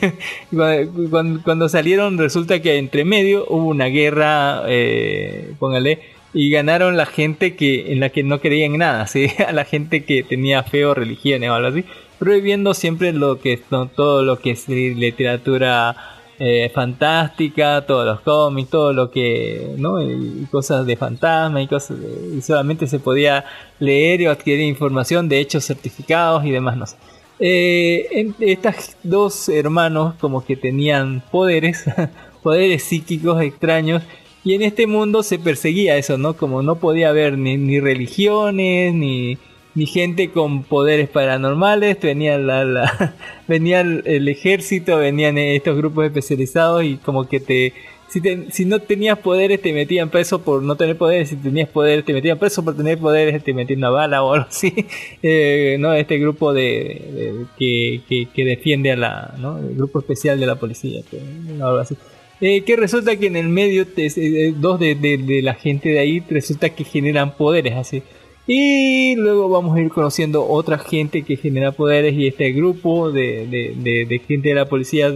[0.50, 6.00] cuando, cuando- salieron resulta que entre medio hubo una guerra, eh, póngale,
[6.34, 9.28] y ganaron la gente que en la que no creían en nada, ¿sí?
[9.47, 11.84] a la gente que tenía fe o religiones o algo así,
[12.19, 15.97] prohibiendo siempre lo que no, todo lo que es literatura
[16.39, 20.03] eh, fantástica, todos los cómics, todo lo que, ¿no?
[20.03, 21.97] Y cosas de fantasma y cosas,
[22.43, 23.45] solamente se podía
[23.78, 26.97] leer o adquirir información de hechos certificados y demás, no sé.
[27.39, 31.85] Eh, estas dos hermanos como que tenían poderes,
[32.43, 34.03] poderes psíquicos extraños
[34.45, 36.36] y en este mundo se perseguía eso, ¿no?
[36.36, 39.39] Como no podía haber ni, ni religiones, ni,
[39.77, 43.15] ni gente con poderes paranormales, venía, la, la-
[43.47, 47.73] venía el, ejército, venían estos grupos especializados y como que te...
[48.09, 52.13] Si, no tenías poderes te metían preso por no tener poderes, si tenías poderes te
[52.15, 54.73] metían preso por tener poderes, te metían una bala o algo así.
[55.23, 55.93] Eh, ¿no?
[55.93, 58.01] Este grupo de, que,
[58.35, 59.35] que, defiende a la...
[59.39, 59.59] ¿no?
[59.59, 61.19] El grupo especial de la policía, que-
[61.63, 61.97] algo así.
[62.41, 65.99] Eh, que resulta que en el medio, te- eh, dos de- de la gente de
[65.99, 68.03] ahí, resulta que generan poderes así.
[68.47, 73.47] Y luego vamos a ir conociendo otra gente que genera poderes y este grupo de,
[73.49, 75.12] de, de- de gente de la policía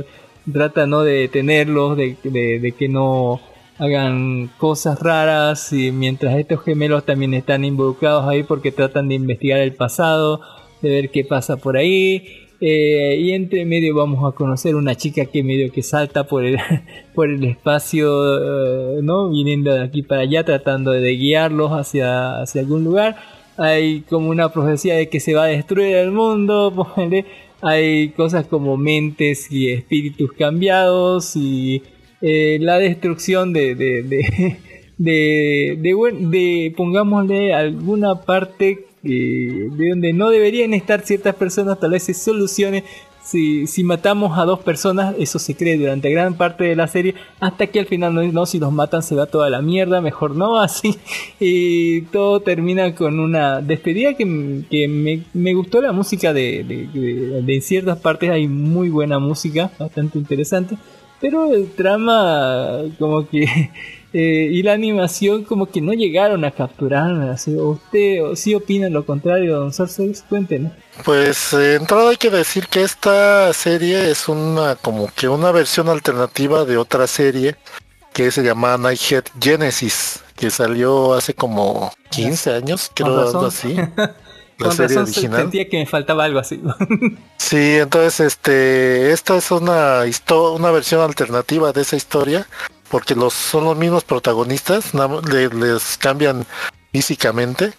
[0.52, 1.02] trata ¿no?
[1.02, 3.41] de detenerlos, de, de- de que no
[3.78, 9.60] hagan cosas raras y mientras estos gemelos también están involucrados ahí porque tratan de investigar
[9.60, 10.41] el pasado,
[10.83, 12.40] de ver qué pasa por ahí.
[12.63, 16.59] Eh, y entre medio vamos a conocer una chica que medio que salta por el,
[17.15, 19.31] por el espacio, eh, ¿no?
[19.31, 23.17] Viniendo de aquí para allá, tratando de guiarlos hacia, hacia algún lugar.
[23.57, 26.87] Hay como una profecía de que se va a destruir el mundo.
[27.63, 31.83] Hay cosas como mentes y espíritus cambiados y
[32.23, 34.59] eh, la destrucción de, de, de,
[34.99, 41.91] de, de, de, pongámosle alguna parte eh, de donde no deberían estar ciertas personas, tal
[41.93, 42.85] vez se solucione.
[43.23, 47.15] Si, si matamos a dos personas, eso se cree durante gran parte de la serie,
[47.39, 50.35] hasta que al final no, no, si los matan se va toda la mierda, mejor
[50.35, 50.97] no, así,
[51.39, 56.87] y todo termina con una despedida que, que me, me gustó la música de, de,
[56.99, 60.77] de- de ciertas partes, hay muy buena música, bastante interesante,
[61.20, 63.45] pero el trama como que
[64.13, 68.89] eh, y la animación como que no llegaron a capturarme así usted o sí opina
[68.89, 70.73] lo contrario don Sorcerer cuéntenos
[71.05, 75.89] Pues eh, entrada hay que decir que esta serie es una como que una versión
[75.89, 77.57] alternativa de otra serie
[78.13, 83.77] que se llama Nighthead Genesis, que salió hace como 15 años, creo algo así.
[84.59, 85.41] La con serie razón original.
[85.41, 86.61] sentía que me faltaba algo así
[87.39, 90.03] Sí, entonces este esta es una
[90.55, 92.47] una versión alternativa de esa historia
[92.91, 94.93] porque los son los mismos protagonistas,
[95.52, 96.44] les cambian
[96.93, 97.73] físicamente.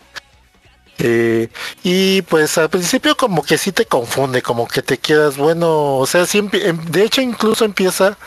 [0.98, 1.50] Eh,
[1.84, 6.06] y pues al principio como que sí te confunde, como que te quedas, bueno, o
[6.06, 8.18] sea, sí em- de hecho incluso empieza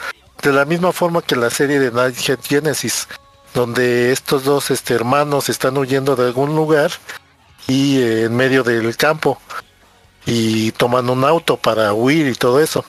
[0.43, 3.07] de la misma forma que la serie de Nighthead Genesis,
[3.55, 6.91] donde estos dos este, hermanos están huyendo de algún lugar
[7.69, 9.39] y eh, en medio del campo
[10.27, 12.85] y toman un auto para huir y todo eso.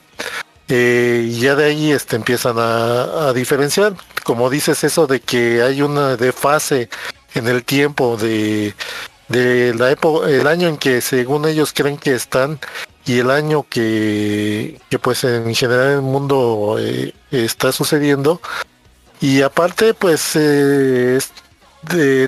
[0.68, 5.82] Eh, y ya de ahí este, empiezan a, diferenciar, como dices eso de que hay
[5.82, 6.90] una desfase
[7.36, 8.74] en el tiempo de,
[9.28, 12.60] de la época, el año en que según ellos creen que están
[13.06, 18.42] y el año que, que pues en general el mundo eh, está sucediendo.
[19.22, 21.20] Y aparte pues eh,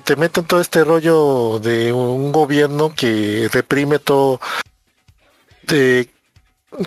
[0.03, 4.39] te meten todo este rollo de un gobierno que reprime todo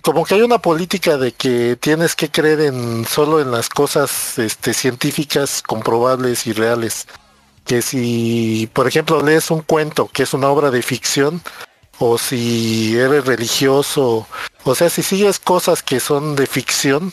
[0.02, 4.38] como que hay una política de que tienes que creer en solo en las cosas
[4.38, 7.06] este científicas comprobables y reales
[7.64, 11.42] que si por ejemplo lees un cuento que es una obra de ficción
[11.98, 14.26] o si eres religioso
[14.64, 17.12] o sea si sigues cosas que son de ficción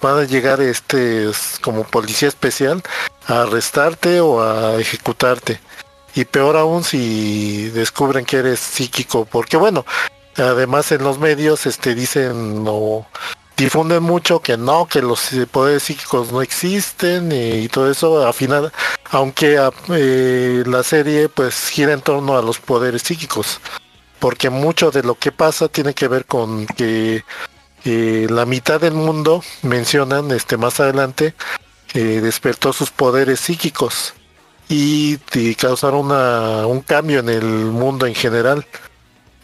[0.00, 2.82] van a llegar este como policía especial
[3.26, 5.60] a arrestarte o a ejecutarte.
[6.14, 9.84] Y peor aún si descubren que eres psíquico, porque bueno,
[10.38, 13.06] además en los medios este dicen o
[13.58, 18.72] difunden mucho que no, que los poderes psíquicos no existen y, todo eso, al final,
[19.10, 19.60] aunque
[19.90, 23.60] eh, la serie pues gira en torno a los poderes psíquicos,
[24.20, 27.24] porque mucho de lo que pasa tiene que ver con que
[27.84, 31.34] eh, la mitad del mundo, mencionan este más adelante,
[31.94, 34.14] eh, despertó sus poderes psíquicos
[34.68, 35.16] y,
[35.56, 38.64] causaron un cambio en el mundo en general.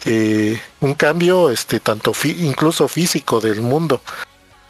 [0.06, 4.00] Eh, un cambio este tanto incluso físico del mundo.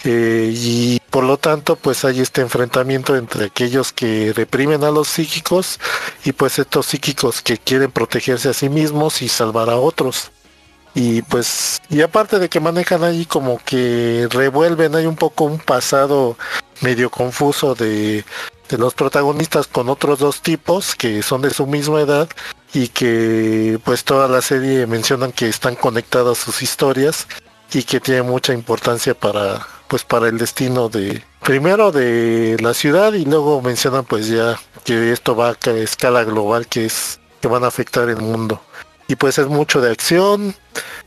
[0.04, 5.08] Eh, y por lo tanto pues hay este enfrentamiento entre aquellos que reprimen a los
[5.08, 5.80] psíquicos
[6.26, 10.30] y pues estos psíquicos que quieren protegerse a sí mismos y salvar a otros.
[10.94, 15.58] Y pues y aparte de que manejan ahí como que revuelven hay un poco un
[15.58, 16.36] pasado
[16.82, 18.24] medio confuso de,
[18.68, 22.28] de los protagonistas con otros dos tipos que son de su misma edad
[22.74, 27.26] y que pues toda la serie mencionan que están conectadas sus historias
[27.72, 33.12] y que tiene mucha importancia para pues para el destino de primero de la ciudad
[33.12, 37.64] y luego mencionan pues ya que esto va a escala global que es que van
[37.64, 38.60] a afectar el mundo.
[39.06, 40.54] Y pues es mucho de acción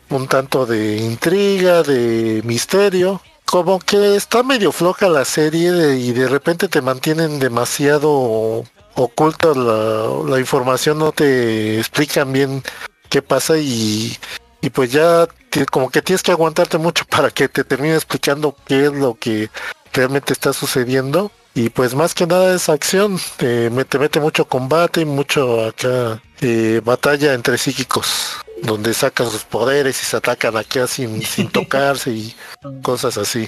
[0.09, 6.27] un tanto de intriga de misterio como que está medio floja la serie y de
[6.27, 8.63] repente te mantienen demasiado
[8.97, 12.63] oculta la, información, no te explican bien
[13.09, 14.17] qué pasa y,
[14.61, 15.27] y pues ya
[15.71, 19.49] como que tienes que aguantarte mucho para que te termine explicando qué es lo que
[19.93, 21.31] realmente está sucediendo.
[21.57, 26.81] Y pues más que nada es acción, te mete, mucho combate y mucho acá eh,
[26.85, 32.35] batalla entre psíquicos, donde sacan sus poderes y se atacan acá sin, sin tocarse y
[32.83, 33.47] cosas así.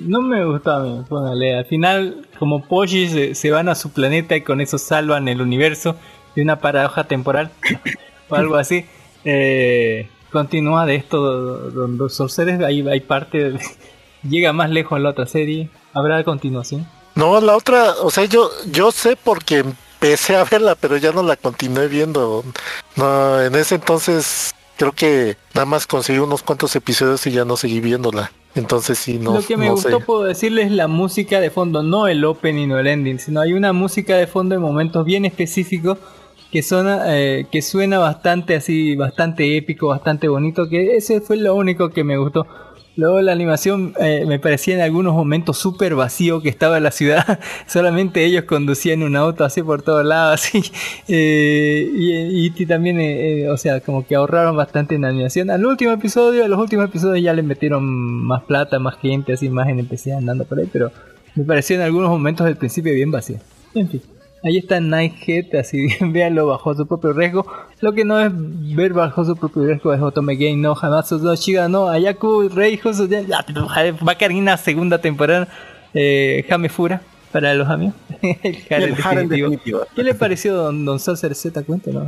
[0.00, 1.56] no me gusta a póngale.
[1.56, 5.94] Al final, como Poshi se, van a su planeta y con eso salvan el universo
[6.34, 7.52] de una paradoja temporal
[8.28, 8.86] o algo así.
[9.24, 11.20] Eh, continúa de esto
[11.70, 13.54] donde los seres hay, hay parte
[14.28, 18.50] llega más lejos en la otra serie habrá continuación no, la otra, o sea, yo,
[18.70, 22.44] yo sé porque empecé a verla, pero ya no la continué viendo.
[22.94, 27.56] No, en ese entonces creo que nada más conseguí unos cuantos episodios y ya no
[27.56, 28.30] seguí viéndola.
[28.54, 29.34] Entonces sí, no.
[29.34, 32.86] Lo que me gustó, puedo decirles, la música de fondo, no el opening o el
[32.86, 35.98] ending, sino hay una música de fondo en momentos bien específicos
[36.50, 41.54] que suena, eh, que suena bastante así, bastante épico, bastante bonito, que ese fue lo
[41.54, 42.46] único que me gustó.
[42.96, 47.40] Luego la animación eh, me parecía en algunos momentos súper vacío que estaba la ciudad.
[47.66, 50.26] Solamente ellos conducían un auto así por todos lados.
[50.46, 50.62] Así.
[51.08, 55.50] Eh, y, también, eh, o sea, como que ahorraron bastante en animación.
[55.50, 59.48] Al último episodio, a los últimos episodios ya le metieron más plata, más gente, así,
[59.48, 60.68] más NPC andando por ahí.
[60.72, 60.90] Pero
[61.34, 63.38] me pareció en algunos momentos del principio bien vacío.
[63.74, 64.02] En fin.
[64.44, 67.46] Ahí está Nighthead, así véanlo bajo su propio riesgo.
[67.80, 71.34] Lo que no es ver bajo su propio riesgo es Otome Game no Hanasu no
[71.34, 72.80] Shiga no Ayaku Rei
[74.00, 75.48] Bacarina segunda temporada
[75.94, 77.94] eh, Jame Fura para los amigos.
[78.22, 78.96] el
[79.94, 81.62] ¿Qué le pareció don, don Z?
[81.64, 82.06] Cuéntanos.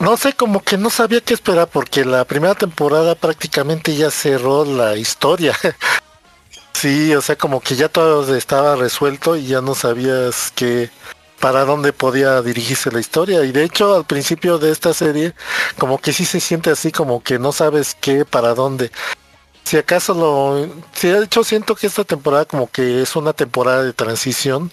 [0.00, 4.64] No sé, como que no sabía qué esperar porque la primera temporada prácticamente ya cerró
[4.64, 5.54] la historia.
[6.74, 10.90] Sí, o sea, como que ya todo estaba resuelto y ya no sabías que
[11.40, 13.44] para dónde podía dirigirse la historia.
[13.44, 15.34] Y de hecho, al principio de esta serie,
[15.78, 18.90] como que sí se siente así, como que no sabes qué, para dónde.
[19.64, 20.68] Si acaso lo...
[20.92, 24.72] Si de hecho siento que esta temporada como que es una temporada de transición.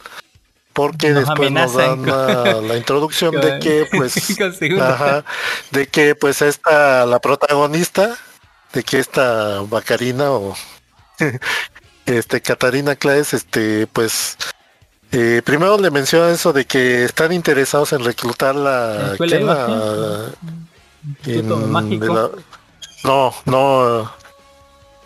[0.74, 2.06] Porque después nos dan
[2.68, 4.14] la, introducción de que pues
[5.72, 8.18] de que pues esta la protagonista
[8.72, 10.56] de que esta Bacarina o
[12.18, 14.38] este Catarina Claes, este, pues
[15.12, 19.16] eh, primero le menciona eso de que están interesados en reclutar la,
[23.04, 24.14] no, no,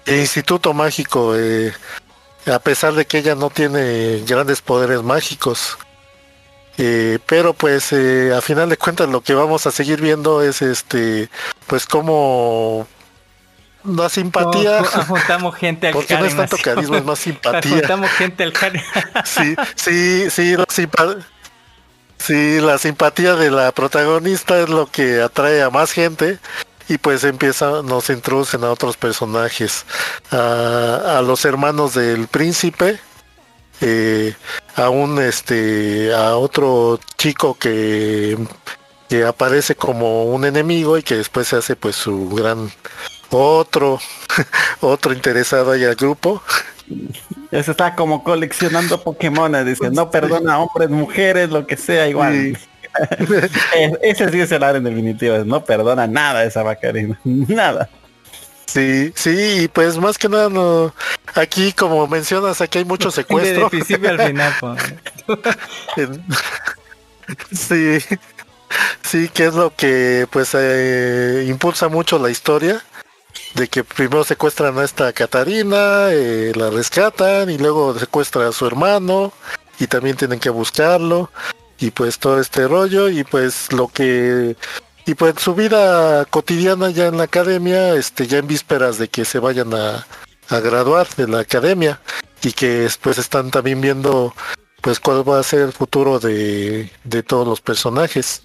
[0.05, 1.73] el Instituto Mágico, eh,
[2.45, 5.77] a pesar de que ella no tiene grandes poderes mágicos.
[6.77, 11.29] Eh, pero pues a final de cuentas lo que vamos a seguir viendo es este
[11.67, 12.85] pues como
[13.85, 14.83] la simpatía.
[14.83, 17.71] Juntamos gente al Porque no es tanto carisma, es más simpatía.
[17.71, 18.53] Juntamos gente al
[19.25, 20.65] sí, sí, sí, la
[22.17, 26.39] sí, la simpatía de la protagonista es lo que atrae a más gente
[26.87, 29.85] y pues empieza, nos introducen a otros personajes,
[30.31, 32.99] a, los hermanos del príncipe,
[33.81, 34.33] eh,
[34.75, 38.37] a un este, a otro chico que,
[39.09, 42.71] que aparece como un enemigo y que después se hace pues su gran
[43.29, 43.99] otro,
[44.81, 46.41] otro interesado ahí al grupo,
[47.51, 52.57] se está como coleccionando Pokémon, dice, no perdona hombres, mujeres, lo que sea, igual.
[53.75, 57.89] Es- Ese sí es el área en definitiva, no perdona nada esa Bacarina, nada.
[58.67, 60.93] Sí, sí, y pues más que nada no,
[61.35, 63.69] aquí como mencionas, aquí hay mucho secuestro.
[63.69, 64.81] principio al final, pues.
[67.51, 67.99] Sí,
[69.03, 72.81] sí, que es lo que pues eh, impulsa mucho la historia
[73.55, 78.67] de que primero secuestran a esta Catarina, eh, la rescatan y luego secuestran a su
[78.67, 79.31] hermano
[79.79, 81.31] y también tienen que buscarlo
[81.79, 84.55] y pues todo este rollo y pues lo que
[85.05, 89.23] y pues su vida cotidiana ya en la academia, este ya en vísperas de que
[89.23, 90.05] se vayan a,
[90.49, 92.01] a graduar de la academia
[92.43, 94.33] y que después están también viendo
[94.81, 98.44] pues cuál va a ser el futuro de, de todos los personajes.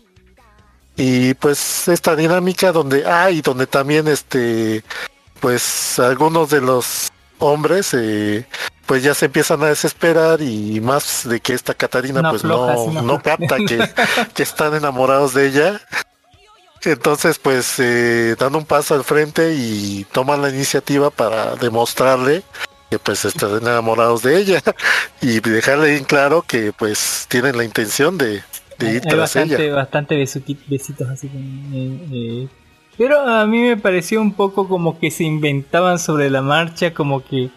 [0.96, 4.84] Y pues esta dinámica donde hay, y donde también este,
[5.40, 8.46] pues algunos de los hombres eh,
[8.86, 13.02] pues ya se empiezan a desesperar y más de que esta Catarina No pues no,
[13.02, 13.88] no capta que,
[14.34, 15.80] que están enamorados de ella.
[16.82, 22.42] Entonces pues eh, dan un paso al frente y toman la iniciativa para demostrarle
[22.90, 24.62] que pues están enamorados de ella
[25.20, 28.42] y dejarle bien claro que pues tienen la intención de,
[28.86, 29.74] de ir Hay tras bastante, ella.
[29.74, 31.28] bastante besuqui- besitos así.
[31.72, 32.48] eh, eh.
[32.98, 37.22] Pero a mí me pareció un poco como que se inventaban sobre la marcha, como
[37.24, 37.48] que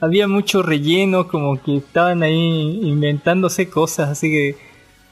[0.00, 4.56] había mucho relleno, como que estaban ahí inventándose cosas así que,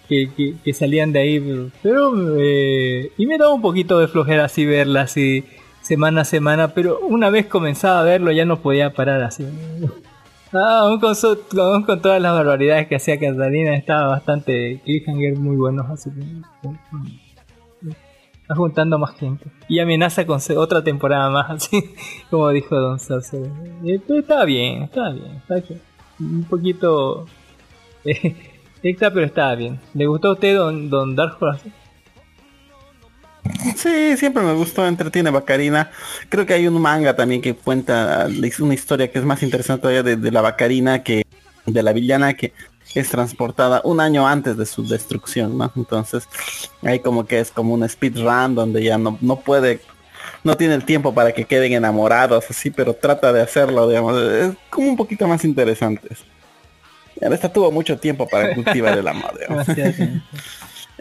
[0.08, 1.40] que, que- que salían de ahí.
[1.40, 5.44] Pero, pero, eh, y me daba un poquito de flojera así verla así
[5.82, 9.44] semana a semana, pero una vez comenzaba a verlo ya no podía parar así.
[10.52, 15.36] Ah, aún con, su- aún con todas las barbaridades que hacía Catalina, estaba bastante cliffhanger
[15.38, 16.20] muy buenos, así que
[18.42, 19.44] está juntando más gente.
[19.68, 21.94] Y amenaza con otra temporada más, así
[22.30, 23.36] como dijo Don Sauce.
[23.84, 25.80] Eh, pero estaba bien, estaba bien, estaba bien.
[26.18, 27.26] Un poquito
[28.04, 28.34] eh,
[28.82, 29.78] extra, pero estaba bien.
[29.94, 31.70] ¿Le gustó a usted Don, don Dark Horse?
[33.76, 35.90] Sí, siempre me gustó, entretiene Bacarina.
[36.28, 38.28] Creo que hay un manga también que cuenta
[38.60, 41.24] una historia que es más interesante todavía de, de la Bacarina que
[41.66, 42.52] de la villana que
[42.94, 45.72] es transportada un año antes de su destrucción, ¿no?
[45.76, 46.28] Entonces,
[46.82, 49.80] ahí como que es como un speedrun donde ya no, no puede,
[50.42, 54.54] no tiene el tiempo para que queden enamorados, así, pero trata de hacerlo, digamos, es
[54.70, 56.08] como un poquito más interesante.
[57.20, 59.66] Esta tuvo mucho tiempo para cultivar el amor, digamos.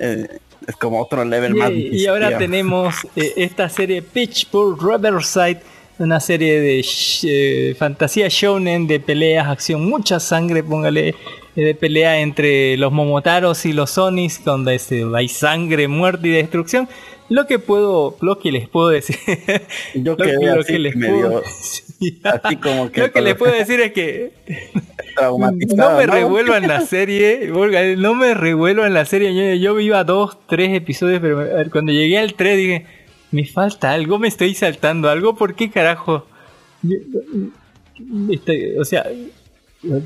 [0.02, 4.82] Eh, es como otro level más Y, y difícil, ahora tenemos eh, esta serie Pitchfork
[4.82, 5.62] Riverside,
[5.98, 6.86] una serie de
[7.24, 11.16] eh, fantasía shonen de peleas, acción, mucha sangre, póngale, eh,
[11.62, 16.88] de pelea entre los Momotaros y los Onis, donde este, hay sangre, muerte y destrucción.
[17.30, 19.16] Lo que puedo, lo que les puedo decir,
[19.94, 21.44] Yo lo que- quedé lo que les medio- puedo-
[22.44, 24.32] así como que lo que les puedo decir es que
[25.76, 27.52] no me revuelvan la serie,
[27.98, 29.34] no me revuelvan la serie.
[29.36, 32.86] Yo, yo iba a dos, tres episodios, pero ver, cuando llegué al 3 dije,
[33.32, 36.26] me falta algo, me estoy saltando algo, ¿por qué carajo?
[38.32, 39.06] Este, o sea,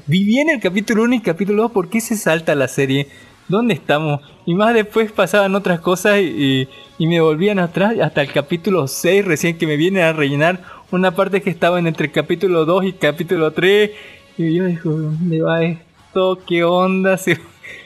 [0.08, 3.08] vi bien el capítulo 1 y capítulo 2, ¿por qué se salta la serie?
[3.48, 4.22] ¿Dónde estamos?
[4.46, 8.88] Y más después pasaban otras cosas y, y- y me volvían atrás hasta el capítulo
[8.88, 12.86] 6 recién que me vienen a rellenar una parte que estaba en entre capítulo 2
[12.86, 13.92] y capítulo 3
[14.38, 16.40] y yo digo, ¿dónde va esto?
[16.48, 17.18] ¿Qué onda?
[17.24, 17.34] Sí.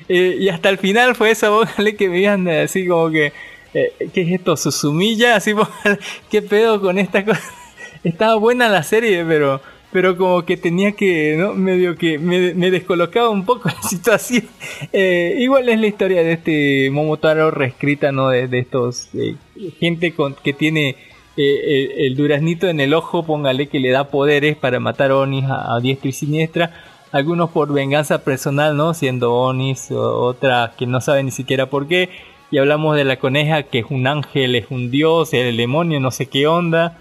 [0.09, 3.33] Eh, y hasta el final fue esa voz que me iban así como que,
[3.73, 4.57] eh, ¿qué es esto?
[4.57, 5.35] ¿Susumilla?
[5.35, 5.53] Así,
[6.31, 7.43] ¿qué pedo con esta cosa?
[8.03, 9.61] Estaba buena la serie, pero
[9.97, 11.55] pero como que tenía que, ¿no?
[11.55, 14.43] Medio que me, descolocaba un poco la situación.
[14.93, 18.29] Eh, igual es la historia de este Momotaro reescrita, ¿no?
[18.29, 19.09] De, estos,
[19.79, 20.89] gente que tiene
[21.35, 25.45] eh, el, el duraznito en el ojo, póngale que le da poderes para matar Onis
[25.45, 26.73] a, a diestra y siniestra.
[27.11, 28.93] Algunos por venganza personal, ¿no?
[28.93, 32.09] Siendo Onis, otras que no saben ni siquiera por qué.
[32.51, 36.11] Y hablamos de la coneja que es un ángel, es un dios, el demonio, no
[36.11, 36.99] sé qué onda.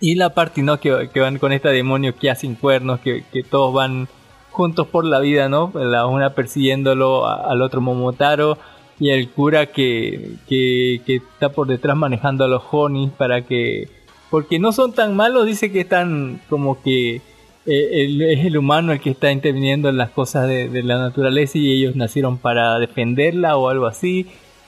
[0.00, 0.78] Y la parte, ¿no?
[0.78, 4.08] Que, que van con este demonio que hacen cuernos, que, que todos van
[4.50, 5.72] juntos por la vida, ¿no?
[5.74, 8.58] La una persiguiéndolo al otro Momotaro
[9.00, 13.88] y el cura que, que, que está por detrás manejando a los Honis para que...
[14.30, 17.22] Porque no son tan malos, dice que están como que
[17.66, 21.56] eh, es el humano el que está interviniendo en las cosas de, de la naturaleza
[21.56, 24.26] y ellos nacieron para defenderla o algo así.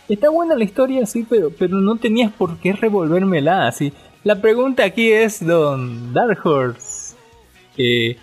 [0.08, 3.92] Está buena la historia, sí, pero, pero no tenías por qué revolvérmela así.
[4.24, 7.16] La pregunta aquí es, don Dark Horse,
[7.78, 8.16] eh,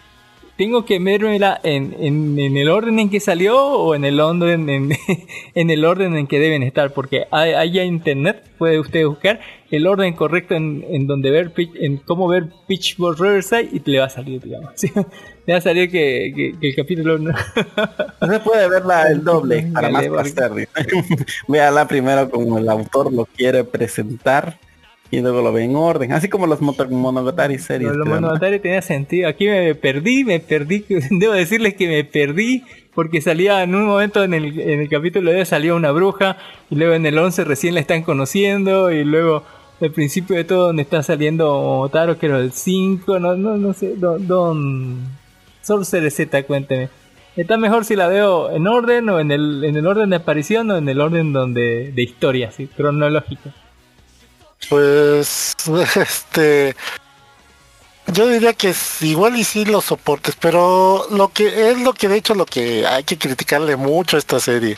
[0.55, 4.69] tengo que vermela en, en, en el orden en que salió o en el orden
[4.69, 4.91] en,
[5.55, 9.39] en el orden en que deben estar, porque hay, hay internet, puede usted buscar
[9.71, 14.05] el orden correcto en, en donde ver en cómo ver Pitchfork Riverside y le va
[14.05, 14.71] a salir, digamos.
[14.75, 14.91] ¿sí?
[15.47, 17.31] Le va a salir que, que, que el capítulo no-
[18.21, 20.53] No se puede verla el doble para más placer.
[20.53, 20.69] dice.
[21.47, 24.59] Véala primero como el autor lo quiere presentar
[25.11, 26.11] y luego lo ve en orden.
[26.11, 27.93] Así como los Monogatari series.
[27.93, 28.21] Lo creo, ¿no?
[28.21, 29.27] Monogatari tenía sentido.
[29.27, 30.85] Aquí me perdí, me perdí.
[31.11, 32.63] Debo decirles que me perdí
[32.93, 36.37] porque salía en un momento en el, en el capítulo de salió una bruja
[36.69, 39.43] y luego en el 11 recién la están conociendo y luego
[39.79, 43.73] el principio de todo donde está saliendo Taro que era el 5, no, no, no
[43.73, 44.97] sé, Don, don
[45.61, 46.89] Sorcerer Z, cuénteme.
[47.35, 50.71] ¿Está mejor si la veo en orden o en el, en el orden de aparición
[50.71, 53.51] o en el orden donde de historia, así, cronológico?
[54.69, 55.55] Pues,
[55.95, 56.75] este,
[58.07, 62.07] yo diría que es igual y sí los soportes, pero lo que es lo que
[62.07, 64.77] de hecho lo que hay que criticarle mucho a esta serie,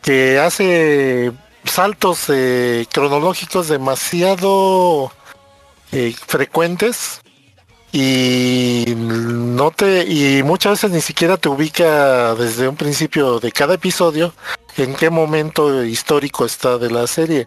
[0.00, 1.32] que hace
[1.64, 5.12] saltos eh, cronológicos demasiado
[5.92, 7.20] eh, frecuentes
[7.92, 13.74] y no te y muchas veces ni siquiera te ubica desde un principio de cada
[13.74, 14.32] episodio
[14.76, 17.46] en qué momento histórico está de la serie.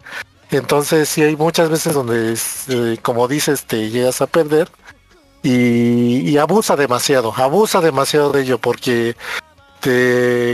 [0.51, 2.37] Entonces sí hay muchas veces donde,
[2.69, 4.69] eh, como dices, te llegas a perder
[5.43, 9.15] y, abusa demasiado, abusa demasiado de ello porque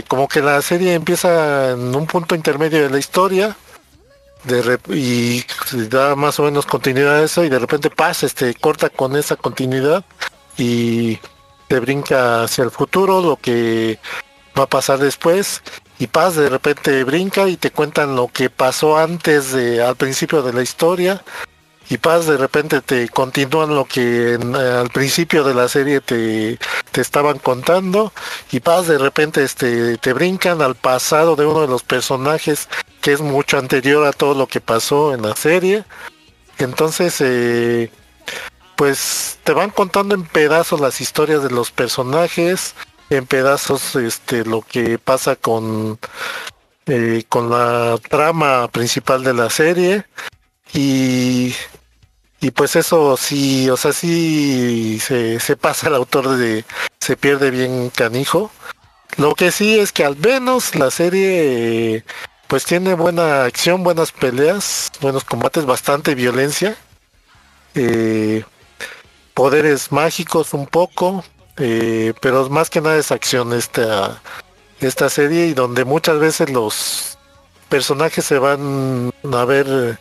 [0.08, 3.56] como que la serie empieza en un punto intermedio de la historia
[4.88, 5.42] y
[5.88, 9.36] da más o menos continuidad a eso y de repente pasa, este, corta con esa
[9.36, 10.04] continuidad
[10.58, 11.18] y
[11.68, 13.98] te brinca hacia el futuro, lo que
[14.58, 15.62] va a pasar después
[16.02, 20.42] y Paz de repente brinca y te cuentan lo que pasó antes de al principio
[20.42, 21.22] de la historia
[21.88, 26.58] y Paz de repente te continúan lo que eh, al principio de la serie te,
[26.90, 28.12] te estaban contando
[28.50, 32.68] y Paz de repente este te brincan al pasado de uno de los personajes
[33.00, 35.84] que es mucho anterior a todo lo que pasó en la serie.
[36.58, 37.92] Entonces eh,
[38.74, 42.74] pues te van contando en pedazos las historias de los personajes
[43.10, 45.98] en pedazos este lo que pasa con
[46.86, 50.06] eh, con la trama principal de la serie.
[50.74, 51.54] Y
[52.40, 56.64] y pues eso sí o sea sí se, se pasa el autor de
[57.00, 58.50] se pierde bien canijo.
[59.18, 62.04] Lo que sí es que al menos la serie
[62.48, 66.76] pues tiene buena acción buenas peleas buenos combates bastante violencia.
[67.74, 68.44] Eh,
[69.34, 71.24] poderes mágicos un poco
[71.56, 74.20] eh, pero más que nada es acción esta
[74.80, 77.18] esta serie y donde muchas veces los
[77.68, 79.98] personajes se van a ver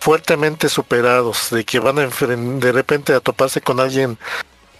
[0.00, 4.18] fuertemente superados de que van a de repente a toparse con alguien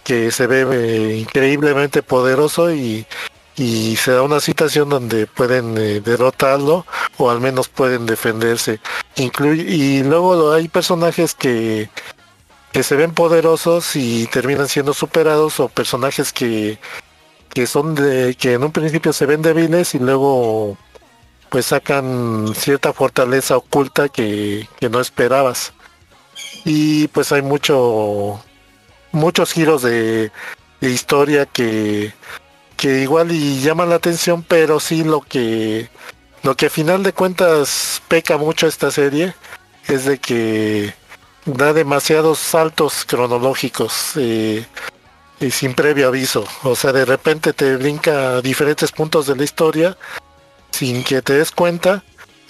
[0.03, 3.07] que se ve eh, increíblemente poderoso y
[3.57, 6.85] y se da una situación donde pueden eh, derrotarlo
[7.17, 8.79] o al menos pueden defenderse.
[9.15, 11.89] Incluye, y luego hay personajes que
[12.75, 16.77] que se ven poderosos y terminan siendo superados o personajes que
[17.53, 20.77] que son que en un principio se ven débiles y luego
[21.49, 25.71] pues sacan cierta fortaleza oculta que, que no esperabas.
[26.65, 28.43] Y pues hay mucho
[29.13, 30.33] muchos giros de,
[30.81, 32.13] de historia que
[32.75, 35.89] que igual y llaman la atención pero sí lo que
[36.43, 39.33] lo que a final de cuentas peca mucho esta serie
[39.87, 40.93] es de que
[41.45, 44.65] da demasiados saltos cronológicos eh,
[45.39, 46.45] y sin previo aviso.
[46.63, 49.97] O sea, de repente te brinca a diferentes puntos de la historia
[50.71, 52.03] sin que te des cuenta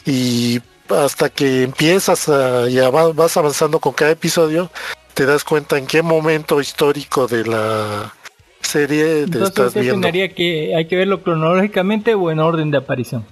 [0.05, 4.69] y hasta que empiezas a, y ava- vas avanzando con cada episodio,
[5.13, 8.13] te das cuenta en qué momento histórico de la
[8.61, 10.11] serie te Entonces estás viendo.
[10.11, 13.25] que hay que verlo cronológicamente o en orden de aparición.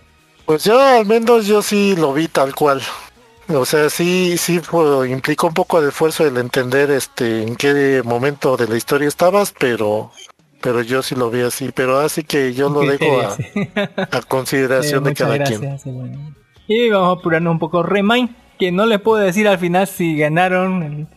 [0.45, 2.81] Pues yo al menos yo sí lo vi tal cual.
[3.49, 8.01] O sea, sí, sí fue- implicó un poco de esfuerzo el entender este en qué
[8.05, 10.11] momento de la historia estabas, pero
[10.61, 11.71] pero yo sí lo vi así.
[11.75, 15.79] Pero así que yo lo dejo a, consideración de cada gracias, quien.
[15.79, 16.33] sí, bueno.
[16.67, 17.83] Y vamos a apurarnos un poco.
[17.83, 21.09] Remind, que no les puedo decir al final si ganaron,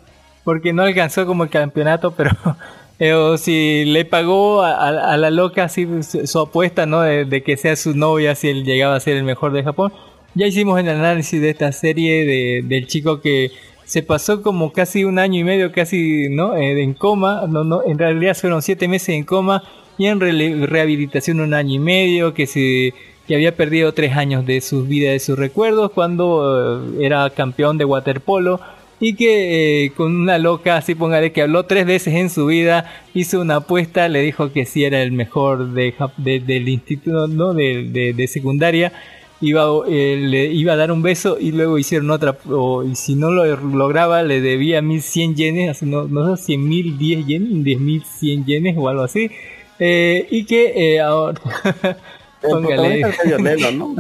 [0.42, 2.32] porque no alcanzó como el campeonato, pero
[2.98, 7.02] eh, o si le pagó a, a- a la loca así su, su apuesta, ¿no?
[7.02, 9.92] De, de que sea su novia si él llegaba a ser el mejor de Japón.
[10.36, 13.50] Ya hicimos el análisis de esta serie de, del chico que
[13.84, 16.56] se pasó como casi un año y medio, casi, ¿no?
[16.56, 19.62] Eh, en coma, no, no, en realidad fueron siete meses en coma
[19.96, 22.92] y en rehabilitación un año y medio, que se
[23.26, 27.76] que había perdido tres años de su vida, de sus recuerdos, cuando eh, era campeón
[27.78, 28.60] de waterpolo
[29.00, 32.88] y que eh, con una loca, así póngale, que habló tres veces en su vida,
[33.14, 37.52] hizo una apuesta, le dijo que si era el mejor de, del instituto, ¿no?
[37.54, 38.92] De- de secundaria,
[39.40, 43.14] iba, eh, le iba a dar un beso y luego hicieron otra, o- y si
[43.16, 47.64] no lo lograba, le debía 1100 yenes, así, no, no sé, 100 mil, 10 yenes,
[47.64, 49.30] 10 mil 100 yenes o algo así,
[49.78, 51.40] eh, y que eh, ahora...
[52.42, 53.94] El póngale- es medio ¿no?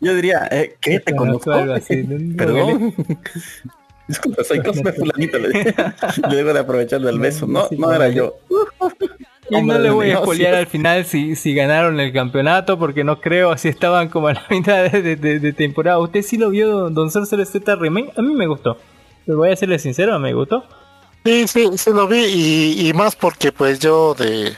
[0.00, 1.00] Yo diría, eh, ¿qué?
[1.00, 1.52] ¿Te conozco?
[1.52, 2.02] algo así.
[2.36, 2.92] Perdón.
[4.08, 5.38] Disculpa, soy Cosme Fulanito.
[5.38, 5.64] Le,
[6.36, 7.46] debo de aprovechar del beso.
[7.46, 8.34] No, no era yo.
[9.50, 10.22] Y no le voy a negocios.
[10.24, 14.32] spoilear al final si, si ganaron el campeonato, porque no creo si estaban como a
[14.34, 15.98] la mitad de, de- de- de temporada.
[15.98, 18.12] ¿Usted sí lo vio, Don Sorcerer Z Remake?
[18.16, 18.76] A mí me gustó.
[19.24, 20.64] Pero voy a serle sincero, me gustó.
[21.24, 24.52] Sí, sí, sí lo vi y, y más porque pues yo de,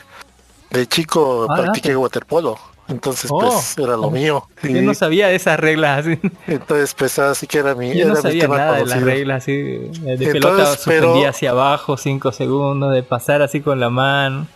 [0.69, 2.57] de chico Ah, practiqué waterpolo.
[2.87, 3.39] Entonces Oh.
[3.39, 4.47] pues era lo mío.
[4.63, 6.19] Yo no sabía de esas reglas así.
[6.47, 9.01] entonces pues así que era mi, Yo no era mi sabía tema nada de las
[9.03, 9.53] reglas así.
[9.53, 14.47] De Entonces, pelota pero- suspendida hacia abajo, 5 segundos, de pasar así con la mano.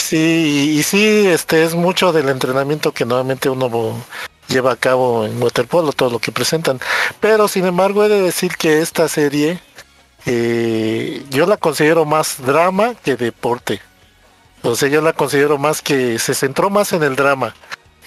[0.00, 4.04] Sí, y, sí, este es mucho del entrenamiento que normalmente uno
[4.48, 6.80] lleva a cabo en waterpolo, todo lo que presentan.
[7.20, 9.60] Pero sin embargo he de decir que esta serie
[10.26, 13.80] eh, yo la considero más drama que deporte.
[14.62, 17.54] O sea, yo la considero más que se centró más en el drama,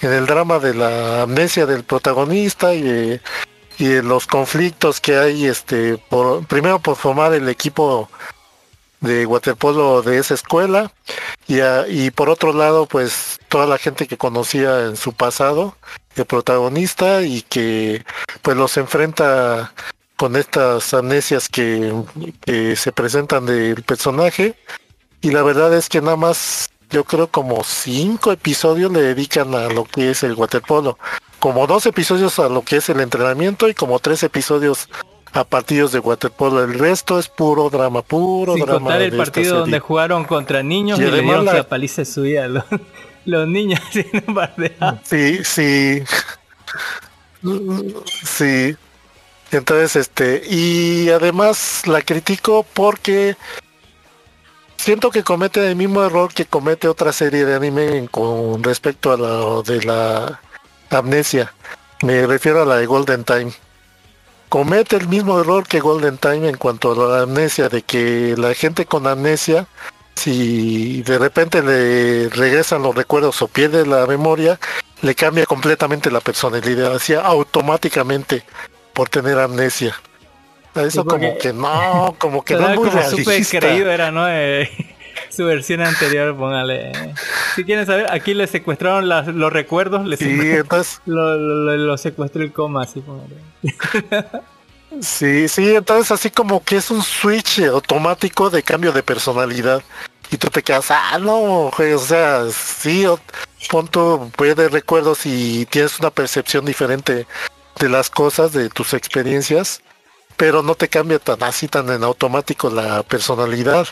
[0.02, 3.20] en el drama de la amnesia del protagonista y
[3.78, 8.08] y los conflictos que hay, este, por, primero por formar el equipo
[9.04, 10.92] de waterpolo de esa escuela.
[11.46, 15.76] Y, a- y por otro lado pues toda la gente que conocía en su pasado
[16.16, 18.04] el protagonista y que
[18.42, 19.72] pues los enfrenta
[20.16, 21.92] con estas amnesias que,
[22.44, 24.54] que se presentan del personaje.
[25.20, 29.68] Y la verdad es que nada más yo creo como cinco episodios le dedican a
[29.68, 30.98] lo que es el waterpolo.
[31.40, 34.88] Como dos episodios a lo que es el entrenamiento y como tres episodios
[35.34, 39.58] a partidos de waterpolo el resto es puro drama puro Sin drama contar el partido
[39.60, 42.48] donde jugaron contra niños Y y, le dieron la- la paliza de su vida a
[42.48, 42.64] los,
[43.24, 45.00] los niños haciendo bardeadas.
[45.04, 46.02] Sí, sí.
[48.24, 48.76] Sí.
[49.50, 53.36] Entonces, este, y además la critico porque
[54.76, 59.16] siento que comete el mismo error que comete otra serie de anime con respecto a
[59.16, 60.40] la de la
[60.90, 61.52] amnesia.
[62.02, 63.52] Me refiero a la de Golden Time.
[64.54, 68.54] Comete el mismo error que Golden Time en cuanto a la amnesia, de que la
[68.54, 69.66] gente con amnesia,
[70.14, 74.60] si de repente le regresan los recuerdos o pierde la memoria,
[75.02, 78.44] le cambia completamente la personalidad, así automáticamente
[78.92, 79.92] por tener amnesia.
[80.76, 83.58] Eso Sí, como que no, como que no es muy súper realista.
[83.58, 84.28] creído era, ¿no?
[84.28, 84.70] Eh,
[85.34, 86.92] su versión anterior, póngale.
[87.56, 91.98] Si quieren saber, aquí le secuestraron las- los recuerdos, le Sí, entonces, lo, lo- lo
[91.98, 93.36] secuestró el coma, así póngale.
[95.00, 99.82] sí, sí, entonces así como que es un switch automático de cambio de personalidad.
[100.30, 103.20] Y tú te quedas, ah, no, güey, o sea, sí, o-
[103.70, 107.26] pon tu de recuerdos y tienes una percepción diferente
[107.78, 109.80] de las cosas, de tus experiencias,
[110.36, 113.86] pero no te cambia tan así, tan en automático la personalidad.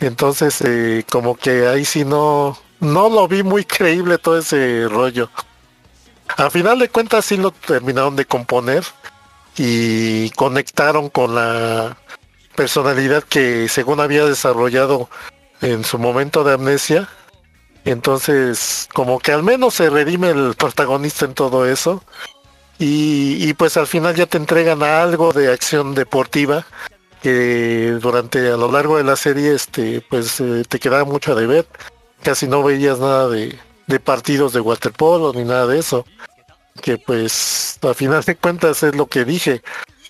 [0.00, 5.30] Entonces, eh, como que ahí sí no, no lo vi muy creíble todo ese rollo.
[6.36, 8.84] A final de cuentas sí lo terminaron de componer
[9.56, 11.96] y conectaron con la
[12.54, 15.08] personalidad que según había desarrollado
[15.62, 17.08] en su momento de amnesia.
[17.84, 22.02] Entonces, como que al menos se redime el protagonista en todo eso.
[22.78, 26.66] Y, y pues al final ya te entregan a algo de acción deportiva
[27.26, 31.34] que durante a lo largo de la serie este pues eh, te quedaba mucho a
[31.34, 31.66] deber.
[32.22, 36.04] Casi no veías nada de, de partidos de waterpolo ni nada de eso.
[36.80, 39.62] Que pues a final de cuentas es lo que dije.